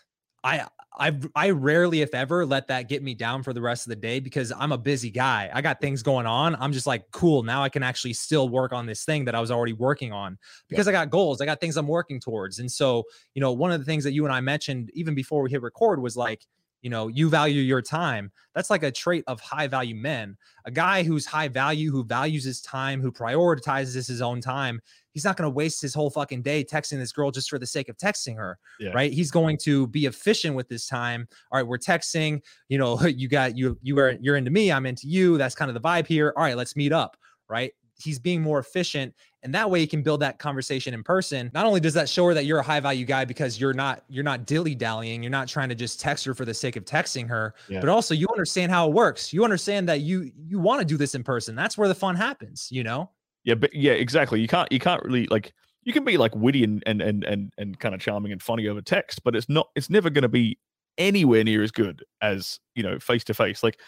I 0.43 0.65
I 0.97 1.19
I 1.35 1.49
rarely, 1.51 2.01
if 2.01 2.13
ever, 2.13 2.45
let 2.45 2.67
that 2.67 2.89
get 2.89 3.03
me 3.03 3.13
down 3.13 3.43
for 3.43 3.53
the 3.53 3.61
rest 3.61 3.85
of 3.85 3.89
the 3.89 3.95
day 3.95 4.19
because 4.19 4.51
I'm 4.51 4.71
a 4.71 4.77
busy 4.77 5.11
guy. 5.11 5.49
I 5.53 5.61
got 5.61 5.79
things 5.79 6.01
going 6.01 6.25
on. 6.25 6.55
I'm 6.59 6.73
just 6.73 6.87
like, 6.87 7.05
cool. 7.11 7.43
Now 7.43 7.63
I 7.63 7.69
can 7.69 7.83
actually 7.83 8.13
still 8.13 8.49
work 8.49 8.73
on 8.73 8.85
this 8.85 9.05
thing 9.05 9.25
that 9.25 9.35
I 9.35 9.39
was 9.39 9.51
already 9.51 9.73
working 9.73 10.11
on 10.11 10.37
because 10.69 10.87
yeah. 10.87 10.91
I 10.91 10.93
got 10.93 11.09
goals. 11.09 11.41
I 11.41 11.45
got 11.45 11.59
things 11.59 11.77
I'm 11.77 11.87
working 11.87 12.19
towards. 12.19 12.59
And 12.59 12.71
so, 12.71 13.03
you 13.35 13.41
know, 13.41 13.51
one 13.51 13.71
of 13.71 13.79
the 13.79 13.85
things 13.85 14.03
that 14.05 14.13
you 14.13 14.25
and 14.25 14.33
I 14.33 14.41
mentioned 14.41 14.89
even 14.93 15.13
before 15.13 15.41
we 15.43 15.51
hit 15.51 15.61
record 15.61 16.01
was 16.01 16.17
like, 16.17 16.45
you 16.81 16.89
know 16.89 17.07
you 17.07 17.29
value 17.29 17.61
your 17.61 17.81
time 17.81 18.31
that's 18.53 18.69
like 18.69 18.83
a 18.83 18.91
trait 18.91 19.23
of 19.27 19.39
high 19.39 19.67
value 19.67 19.93
men. 19.95 20.35
A 20.65 20.71
guy 20.71 21.03
who's 21.03 21.25
high 21.25 21.47
value 21.47 21.91
who 21.91 22.03
values 22.03 22.43
his 22.43 22.61
time 22.61 23.01
who 23.01 23.11
prioritizes 23.11 24.07
his 24.07 24.21
own 24.21 24.41
time 24.41 24.81
he's 25.13 25.23
not 25.23 25.37
going 25.37 25.49
to 25.49 25.53
waste 25.53 25.81
his 25.81 25.93
whole 25.93 26.09
fucking 26.09 26.41
day 26.41 26.63
texting 26.63 26.97
this 26.97 27.11
girl 27.11 27.31
just 27.31 27.49
for 27.49 27.57
the 27.57 27.65
sake 27.65 27.89
of 27.89 27.97
texting 27.97 28.35
her 28.35 28.59
yeah. 28.79 28.91
right? 28.91 29.11
He's 29.11 29.31
going 29.31 29.57
to 29.63 29.87
be 29.87 30.05
efficient 30.05 30.55
with 30.55 30.69
this 30.69 30.87
time. 30.87 31.27
All 31.51 31.59
right 31.59 31.67
we're 31.67 31.77
texting 31.77 32.41
you 32.69 32.77
know 32.77 33.01
you 33.05 33.27
got 33.27 33.57
you 33.57 33.77
you 33.81 33.97
are 33.99 34.15
you're 34.21 34.35
into 34.35 34.51
me 34.51 34.71
i'm 34.71 34.85
into 34.85 35.07
you 35.07 35.37
that's 35.37 35.55
kind 35.55 35.69
of 35.69 35.75
the 35.75 35.81
vibe 35.81 36.07
here 36.07 36.33
all 36.35 36.43
right 36.43 36.57
let's 36.57 36.75
meet 36.75 36.91
up 36.91 37.17
right? 37.49 37.71
He's 37.99 38.19
being 38.19 38.41
more 38.41 38.59
efficient 38.59 39.13
and 39.47 39.55
that 39.55 39.71
way 39.71 39.79
you 39.79 39.87
can 39.87 40.01
build 40.01 40.19
that 40.19 40.39
conversation 40.39 40.93
in 40.93 41.03
person. 41.03 41.49
Not 41.53 41.65
only 41.65 41.79
does 41.79 41.93
that 41.93 42.09
show 42.09 42.25
her 42.25 42.33
that 42.33 42.43
you're 42.43 42.59
a 42.59 42.63
high 42.63 42.81
value 42.81 43.05
guy 43.05 43.23
because 43.23 43.61
you're 43.61 43.73
not 43.73 44.03
you're 44.09 44.25
not 44.25 44.45
dilly 44.45 44.75
dallying 44.75 45.23
you're 45.23 45.29
not 45.29 45.47
trying 45.47 45.69
to 45.69 45.75
just 45.75 46.01
text 46.01 46.25
her 46.25 46.33
for 46.33 46.43
the 46.43 46.53
sake 46.53 46.75
of 46.75 46.83
texting 46.83 47.29
her 47.29 47.55
yeah. 47.69 47.79
but 47.79 47.87
also 47.87 48.13
you 48.13 48.27
understand 48.29 48.73
how 48.73 48.89
it 48.89 48.93
works. 48.93 49.31
You 49.31 49.45
understand 49.45 49.87
that 49.87 50.01
you 50.01 50.29
you 50.35 50.59
want 50.59 50.81
to 50.81 50.85
do 50.85 50.97
this 50.97 51.15
in 51.15 51.23
person. 51.23 51.55
That's 51.55 51.77
where 51.77 51.87
the 51.87 51.95
fun 51.95 52.15
happens 52.15 52.67
you 52.69 52.83
know? 52.83 53.09
Yeah 53.45 53.55
but 53.55 53.73
yeah 53.73 53.93
exactly. 53.93 54.41
You 54.41 54.49
can't 54.49 54.69
you 54.69 54.79
can't 54.79 55.01
really 55.03 55.27
like 55.27 55.53
you 55.83 55.93
can 55.93 56.03
be 56.03 56.17
like 56.17 56.35
witty 56.35 56.65
and 56.65 56.83
and 56.85 57.01
and 57.01 57.23
and, 57.23 57.53
and 57.57 57.79
kind 57.79 57.95
of 57.95 58.01
charming 58.01 58.33
and 58.33 58.43
funny 58.43 58.67
over 58.67 58.81
text 58.81 59.23
but 59.23 59.33
it's 59.33 59.47
not 59.47 59.69
it's 59.75 59.89
never 59.89 60.09
going 60.09 60.23
to 60.23 60.29
be 60.29 60.59
anywhere 60.97 61.43
near 61.45 61.63
as 61.63 61.71
good 61.71 62.03
as 62.21 62.59
you 62.75 62.83
know 62.83 62.99
face 62.99 63.23
to 63.23 63.33
face. 63.33 63.63
Like 63.63 63.79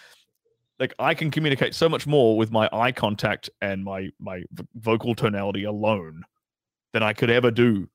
like 0.79 0.93
I 0.99 1.13
can 1.13 1.31
communicate 1.31 1.75
so 1.75 1.89
much 1.89 2.07
more 2.07 2.37
with 2.37 2.51
my 2.51 2.69
eye 2.71 2.91
contact 2.91 3.49
and 3.61 3.83
my 3.83 4.09
my 4.19 4.43
vocal 4.75 5.15
tonality 5.15 5.63
alone 5.63 6.23
than 6.93 7.03
I 7.03 7.13
could 7.13 7.29
ever 7.29 7.51
do 7.51 7.87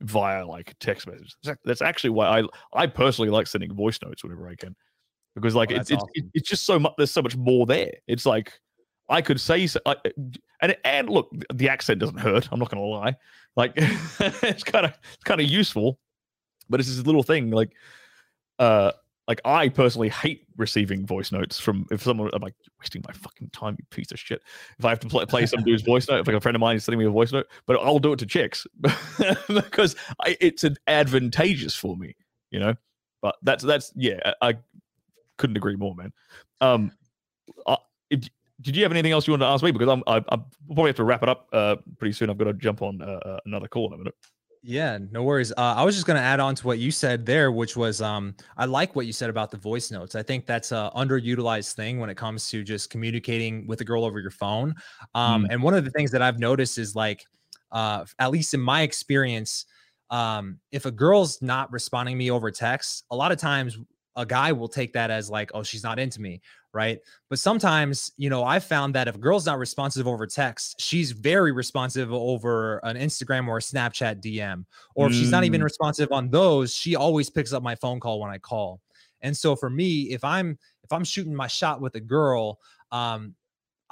via 0.00 0.44
like 0.44 0.74
text 0.80 1.06
messages. 1.06 1.36
That's 1.64 1.82
actually 1.82 2.10
why 2.10 2.40
I 2.40 2.44
I 2.74 2.86
personally 2.86 3.30
like 3.30 3.46
sending 3.46 3.72
voice 3.74 3.98
notes 4.04 4.22
whenever 4.22 4.48
I 4.48 4.56
can 4.56 4.74
because 5.34 5.54
like 5.54 5.72
oh, 5.72 5.76
it's, 5.76 5.92
awesome. 5.92 6.08
it's 6.14 6.28
it's 6.34 6.48
just 6.48 6.66
so 6.66 6.78
much 6.78 6.92
there's 6.98 7.10
so 7.10 7.22
much 7.22 7.36
more 7.36 7.66
there. 7.66 7.92
It's 8.06 8.26
like 8.26 8.52
I 9.08 9.22
could 9.22 9.40
say 9.40 9.68
I, 9.86 9.96
and 10.60 10.76
and 10.84 11.08
look, 11.08 11.30
the 11.52 11.68
accent 11.68 12.00
doesn't 12.00 12.18
hurt. 12.18 12.48
I'm 12.50 12.58
not 12.58 12.70
gonna 12.70 12.82
lie. 12.82 13.16
Like 13.56 13.72
it's 13.76 14.64
kind 14.64 14.86
of 14.86 14.98
it's 15.14 15.24
kind 15.24 15.40
of 15.40 15.48
useful, 15.48 15.98
but 16.68 16.80
it's 16.80 16.88
this 16.88 17.04
little 17.06 17.22
thing. 17.22 17.50
Like, 17.50 17.72
uh, 18.58 18.92
like 19.28 19.40
I 19.44 19.68
personally 19.68 20.08
hate 20.08 20.46
receiving 20.56 21.06
voice 21.06 21.30
notes 21.30 21.58
from 21.58 21.86
if 21.90 22.02
someone 22.02 22.30
I'm 22.32 22.42
like 22.42 22.54
wasting 22.80 23.02
my 23.06 23.12
fucking 23.12 23.50
time, 23.50 23.76
you 23.78 23.84
piece 23.90 24.10
of 24.10 24.18
shit. 24.18 24.42
If 24.78 24.84
I 24.84 24.90
have 24.90 25.00
to 25.00 25.08
play, 25.08 25.24
play 25.26 25.46
some 25.46 25.62
dude's 25.62 25.82
voice 25.82 26.08
note, 26.08 26.20
if 26.20 26.26
like 26.26 26.36
a 26.36 26.40
friend 26.40 26.56
of 26.56 26.60
mine 26.60 26.76
is 26.76 26.84
sending 26.84 26.98
me 26.98 27.04
a 27.04 27.10
voice 27.10 27.32
note, 27.32 27.46
but 27.66 27.76
I'll 27.76 28.00
do 28.00 28.12
it 28.12 28.18
to 28.18 28.26
chicks 28.26 28.66
because 29.48 29.94
I, 30.20 30.36
it's 30.40 30.64
advantageous 30.86 31.74
for 31.76 31.96
me, 31.96 32.16
you 32.50 32.58
know. 32.58 32.74
But 33.20 33.36
that's 33.42 33.62
that's 33.62 33.92
yeah, 33.94 34.18
I, 34.24 34.50
I 34.50 34.54
couldn't 35.38 35.56
agree 35.56 35.76
more, 35.76 35.94
man. 35.94 36.12
Um, 36.60 36.90
I, 37.66 37.76
did 38.10 38.76
you 38.76 38.82
have 38.82 38.92
anything 38.92 39.12
else 39.12 39.26
you 39.26 39.32
wanted 39.32 39.46
to 39.46 39.50
ask 39.50 39.62
me? 39.62 39.70
Because 39.70 39.88
I'm 39.88 40.02
I, 40.06 40.16
I 40.16 40.38
probably 40.66 40.88
have 40.88 40.96
to 40.96 41.04
wrap 41.04 41.22
it 41.22 41.28
up 41.28 41.48
uh 41.52 41.76
pretty 41.98 42.12
soon. 42.12 42.28
I've 42.28 42.38
got 42.38 42.44
to 42.44 42.54
jump 42.54 42.82
on 42.82 43.00
uh, 43.00 43.20
uh 43.24 43.38
another 43.46 43.68
call 43.68 43.86
in 43.88 43.94
a 43.94 43.98
minute. 43.98 44.14
Yeah, 44.64 44.98
no 45.10 45.24
worries. 45.24 45.50
Uh, 45.50 45.74
I 45.76 45.82
was 45.82 45.96
just 45.96 46.06
going 46.06 46.16
to 46.16 46.22
add 46.22 46.38
on 46.38 46.54
to 46.54 46.66
what 46.66 46.78
you 46.78 46.92
said 46.92 47.26
there, 47.26 47.50
which 47.50 47.76
was 47.76 48.00
um, 48.00 48.36
I 48.56 48.64
like 48.66 48.94
what 48.94 49.06
you 49.06 49.12
said 49.12 49.28
about 49.28 49.50
the 49.50 49.56
voice 49.56 49.90
notes. 49.90 50.14
I 50.14 50.22
think 50.22 50.46
that's 50.46 50.70
a 50.70 50.92
underutilized 50.94 51.74
thing 51.74 51.98
when 51.98 52.08
it 52.08 52.16
comes 52.16 52.48
to 52.50 52.62
just 52.62 52.88
communicating 52.88 53.66
with 53.66 53.80
a 53.80 53.84
girl 53.84 54.04
over 54.04 54.20
your 54.20 54.30
phone. 54.30 54.74
Um, 55.16 55.44
mm. 55.44 55.48
And 55.50 55.62
one 55.64 55.74
of 55.74 55.84
the 55.84 55.90
things 55.90 56.12
that 56.12 56.22
I've 56.22 56.38
noticed 56.38 56.78
is 56.78 56.94
like, 56.94 57.26
uh, 57.72 58.04
at 58.20 58.30
least 58.30 58.54
in 58.54 58.60
my 58.60 58.82
experience, 58.82 59.66
um, 60.10 60.60
if 60.70 60.86
a 60.86 60.92
girl's 60.92 61.42
not 61.42 61.72
responding 61.72 62.16
me 62.16 62.30
over 62.30 62.50
text, 62.52 63.04
a 63.10 63.16
lot 63.16 63.32
of 63.32 63.38
times 63.38 63.76
a 64.14 64.24
guy 64.24 64.52
will 64.52 64.68
take 64.68 64.92
that 64.92 65.10
as 65.10 65.28
like, 65.28 65.50
oh, 65.54 65.64
she's 65.64 65.82
not 65.82 65.98
into 65.98 66.20
me, 66.20 66.40
right? 66.72 66.98
But 67.28 67.38
sometimes, 67.38 68.12
you 68.16 68.30
know, 68.30 68.44
I've 68.44 68.64
found 68.64 68.94
that 68.94 69.08
if 69.08 69.16
a 69.16 69.18
girl's 69.18 69.46
not 69.46 69.58
responsive 69.58 70.06
over 70.06 70.26
text, 70.26 70.80
she's 70.80 71.12
very 71.12 71.52
responsive 71.52 72.12
over 72.12 72.78
an 72.78 72.96
Instagram 72.96 73.48
or 73.48 73.58
a 73.58 73.60
Snapchat 73.60 74.22
DM. 74.22 74.64
Or 74.94 75.06
if 75.06 75.12
mm. 75.12 75.18
she's 75.18 75.30
not 75.30 75.44
even 75.44 75.60
mm. 75.60 75.64
responsive 75.64 76.10
on 76.12 76.30
those, 76.30 76.74
she 76.74 76.96
always 76.96 77.30
picks 77.30 77.52
up 77.52 77.62
my 77.62 77.74
phone 77.74 78.00
call 78.00 78.20
when 78.20 78.30
I 78.30 78.38
call. 78.38 78.80
And 79.20 79.36
so 79.36 79.54
for 79.54 79.70
me, 79.70 80.10
if 80.10 80.24
I'm 80.24 80.58
if 80.82 80.92
I'm 80.92 81.04
shooting 81.04 81.34
my 81.34 81.46
shot 81.46 81.80
with 81.80 81.94
a 81.94 82.00
girl, 82.00 82.58
um, 82.90 83.34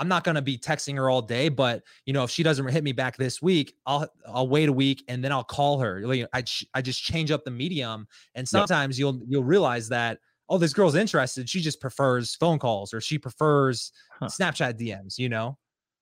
I'm 0.00 0.08
not 0.08 0.24
going 0.24 0.34
to 0.34 0.42
be 0.42 0.56
texting 0.56 0.96
her 0.96 1.10
all 1.10 1.20
day, 1.20 1.50
but 1.50 1.82
you 2.06 2.14
know, 2.14 2.24
if 2.24 2.30
she 2.30 2.42
doesn't 2.42 2.66
hit 2.68 2.82
me 2.82 2.92
back 2.92 3.18
this 3.18 3.42
week, 3.42 3.74
I'll 3.84 4.08
I'll 4.26 4.48
wait 4.48 4.70
a 4.70 4.72
week 4.72 5.04
and 5.08 5.22
then 5.22 5.30
I'll 5.30 5.44
call 5.44 5.78
her. 5.80 6.02
I 6.32 6.42
I 6.74 6.82
just 6.82 7.02
change 7.02 7.30
up 7.30 7.44
the 7.44 7.50
medium, 7.50 8.08
and 8.34 8.48
sometimes 8.48 8.98
yep. 8.98 9.00
you'll 9.00 9.20
you'll 9.28 9.44
realize 9.44 9.88
that 9.90 10.18
oh, 10.50 10.58
this 10.58 10.74
girl's 10.74 10.96
interested. 10.96 11.48
She 11.48 11.60
just 11.60 11.80
prefers 11.80 12.34
phone 12.34 12.58
calls 12.58 12.92
or 12.92 13.00
she 13.00 13.18
prefers 13.18 13.92
huh. 14.18 14.26
Snapchat 14.26 14.78
DMs. 14.78 15.18
You 15.18 15.30
know, 15.30 15.56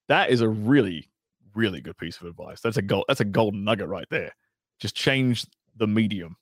that 0.09 0.31
is 0.31 0.41
a 0.41 0.49
really 0.49 1.09
really 1.55 1.81
good 1.81 1.97
piece 1.97 2.21
of 2.21 2.27
advice. 2.27 2.61
That's 2.61 2.77
a 2.77 2.83
gold. 2.83 3.05
That's 3.09 3.21
a 3.21 3.25
golden 3.25 3.65
nugget 3.65 3.89
right 3.89 4.07
there. 4.11 4.35
Just 4.81 4.97
change 4.97 5.47
the 5.77 5.87
medium 5.87 6.37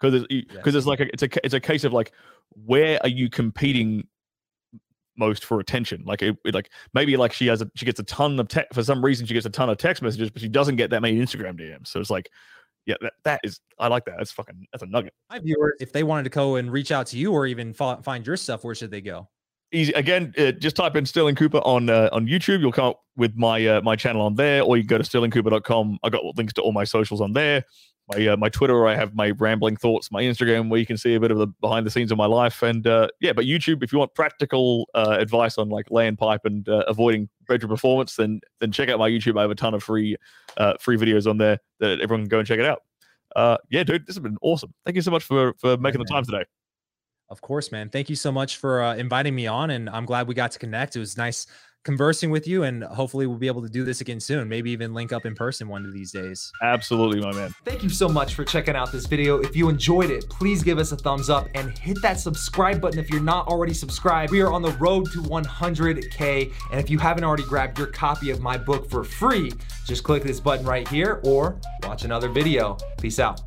because 0.00 0.26
because 0.28 0.74
yes. 0.74 0.74
it's 0.74 0.86
like 0.86 1.00
a, 1.00 1.06
it's 1.12 1.22
a 1.22 1.28
it's 1.44 1.54
a 1.54 1.60
case 1.60 1.84
of 1.84 1.92
like 1.92 2.12
where 2.50 2.98
are 3.02 3.08
you 3.08 3.30
competing 3.30 4.06
most 5.16 5.44
for 5.44 5.60
attention. 5.60 6.02
Like 6.04 6.22
it, 6.22 6.36
it, 6.44 6.54
like 6.54 6.70
maybe 6.92 7.16
like 7.16 7.32
she 7.32 7.46
has 7.46 7.62
a 7.62 7.70
she 7.76 7.86
gets 7.86 8.00
a 8.00 8.04
ton 8.04 8.38
of 8.40 8.48
text 8.48 8.74
for 8.74 8.82
some 8.82 9.04
reason 9.04 9.26
she 9.26 9.34
gets 9.34 9.46
a 9.46 9.50
ton 9.50 9.70
of 9.70 9.78
text 9.78 10.02
messages, 10.02 10.30
but 10.30 10.42
she 10.42 10.48
doesn't 10.48 10.76
get 10.76 10.90
that 10.90 11.02
many 11.02 11.18
Instagram 11.18 11.58
DMs. 11.58 11.88
So 11.88 12.00
it's 12.00 12.10
like, 12.10 12.30
yeah, 12.86 12.96
that, 13.00 13.12
that 13.24 13.40
is 13.44 13.60
I 13.78 13.88
like 13.88 14.04
that. 14.06 14.16
That's 14.18 14.32
fucking 14.32 14.66
that's 14.72 14.82
a 14.82 14.86
nugget. 14.86 15.14
My 15.30 15.38
viewers, 15.38 15.74
if 15.80 15.92
they 15.92 16.02
wanted 16.02 16.24
to 16.24 16.30
go 16.30 16.56
and 16.56 16.70
reach 16.70 16.92
out 16.92 17.06
to 17.08 17.18
you 17.18 17.32
or 17.32 17.46
even 17.46 17.72
find 17.72 18.26
your 18.26 18.36
stuff, 18.36 18.64
where 18.64 18.74
should 18.74 18.90
they 18.90 19.00
go? 19.00 19.28
Easy 19.72 19.92
again. 19.94 20.32
Uh, 20.38 20.52
just 20.52 20.76
type 20.76 20.94
in 20.94 21.04
Sterling 21.04 21.34
Cooper 21.34 21.58
on 21.58 21.90
uh, 21.90 22.08
on 22.12 22.26
YouTube. 22.26 22.60
You'll 22.60 22.72
come 22.72 22.90
up 22.90 23.00
with 23.16 23.34
my 23.36 23.66
uh, 23.66 23.80
my 23.82 23.96
channel 23.96 24.22
on 24.22 24.34
there, 24.34 24.62
or 24.62 24.76
you 24.76 24.84
go 24.84 24.98
to 24.98 25.04
sterlingcooper.com. 25.04 25.98
I 26.02 26.10
got 26.10 26.22
links 26.36 26.52
to 26.54 26.62
all 26.62 26.72
my 26.72 26.84
socials 26.84 27.20
on 27.20 27.32
there 27.32 27.64
my 28.08 28.26
uh, 28.28 28.36
my 28.36 28.48
Twitter, 28.48 28.74
where 28.74 28.88
I 28.88 28.94
have 28.94 29.14
my 29.14 29.30
rambling 29.30 29.76
thoughts, 29.76 30.10
my 30.10 30.22
Instagram, 30.22 30.68
where 30.68 30.78
you 30.78 30.86
can 30.86 30.96
see 30.96 31.14
a 31.14 31.20
bit 31.20 31.30
of 31.30 31.38
the 31.38 31.46
behind 31.46 31.86
the 31.86 31.90
scenes 31.90 32.12
of 32.12 32.18
my 32.18 32.26
life, 32.26 32.62
and 32.62 32.86
uh, 32.86 33.08
yeah. 33.20 33.32
But 33.32 33.46
YouTube, 33.46 33.82
if 33.82 33.92
you 33.92 33.98
want 33.98 34.14
practical 34.14 34.88
uh, 34.94 35.16
advice 35.18 35.56
on 35.56 35.70
like 35.70 35.90
laying 35.90 36.16
pipe 36.16 36.42
and 36.44 36.68
uh, 36.68 36.84
avoiding 36.86 37.28
bedroom 37.48 37.70
performance, 37.70 38.16
then 38.16 38.40
then 38.60 38.72
check 38.72 38.88
out 38.88 38.98
my 38.98 39.08
YouTube. 39.08 39.38
I 39.38 39.42
have 39.42 39.50
a 39.50 39.54
ton 39.54 39.74
of 39.74 39.82
free 39.82 40.16
uh, 40.56 40.74
free 40.78 40.96
videos 40.96 41.28
on 41.28 41.38
there 41.38 41.58
that 41.80 42.00
everyone 42.00 42.22
can 42.22 42.28
go 42.28 42.38
and 42.38 42.46
check 42.46 42.58
it 42.58 42.66
out. 42.66 42.82
Uh, 43.34 43.56
yeah, 43.70 43.82
dude, 43.82 44.06
this 44.06 44.16
has 44.16 44.22
been 44.22 44.36
awesome. 44.42 44.72
Thank 44.84 44.96
you 44.96 45.02
so 45.02 45.10
much 45.10 45.24
for 45.24 45.54
for 45.58 45.76
making 45.78 46.00
the 46.00 46.06
time 46.06 46.24
today. 46.24 46.44
Of 47.30 47.40
course, 47.40 47.72
man. 47.72 47.88
Thank 47.88 48.10
you 48.10 48.16
so 48.16 48.30
much 48.30 48.58
for 48.58 48.82
inviting 48.82 49.34
me 49.34 49.46
on, 49.46 49.70
and 49.70 49.88
I'm 49.88 50.04
glad 50.04 50.28
we 50.28 50.34
got 50.34 50.52
to 50.52 50.58
connect. 50.58 50.94
It 50.94 51.00
was 51.00 51.16
nice 51.16 51.46
conversing 51.84 52.30
with 52.30 52.46
you 52.46 52.64
and 52.64 52.82
hopefully 52.82 53.26
we'll 53.26 53.38
be 53.38 53.46
able 53.46 53.62
to 53.62 53.68
do 53.68 53.84
this 53.84 54.00
again 54.00 54.18
soon 54.18 54.48
maybe 54.48 54.70
even 54.70 54.94
link 54.94 55.12
up 55.12 55.26
in 55.26 55.34
person 55.34 55.68
one 55.68 55.84
of 55.84 55.92
these 55.92 56.10
days. 56.10 56.50
Absolutely 56.62 57.20
my 57.20 57.32
man. 57.32 57.54
Thank 57.64 57.82
you 57.82 57.90
so 57.90 58.08
much 58.08 58.34
for 58.34 58.44
checking 58.44 58.74
out 58.74 58.90
this 58.90 59.06
video. 59.06 59.38
If 59.38 59.54
you 59.54 59.68
enjoyed 59.68 60.10
it 60.10 60.28
please 60.28 60.62
give 60.62 60.78
us 60.78 60.92
a 60.92 60.96
thumbs 60.96 61.28
up 61.28 61.48
and 61.54 61.76
hit 61.78 62.00
that 62.02 62.18
subscribe 62.18 62.80
button 62.80 62.98
if 62.98 63.10
you're 63.10 63.20
not 63.20 63.46
already 63.48 63.74
subscribed. 63.74 64.32
We 64.32 64.40
are 64.40 64.52
on 64.52 64.62
the 64.62 64.72
road 64.72 65.10
to 65.12 65.22
100k 65.22 66.52
and 66.70 66.80
if 66.80 66.88
you 66.88 66.98
haven't 66.98 67.24
already 67.24 67.44
grabbed 67.44 67.78
your 67.78 67.88
copy 67.88 68.30
of 68.30 68.40
my 68.40 68.56
book 68.56 68.88
for 68.88 69.04
free 69.04 69.52
just 69.86 70.02
click 70.02 70.22
this 70.22 70.40
button 70.40 70.64
right 70.64 70.88
here 70.88 71.20
or 71.24 71.60
watch 71.82 72.04
another 72.04 72.28
video. 72.28 72.78
Peace 72.98 73.18
out 73.18 73.42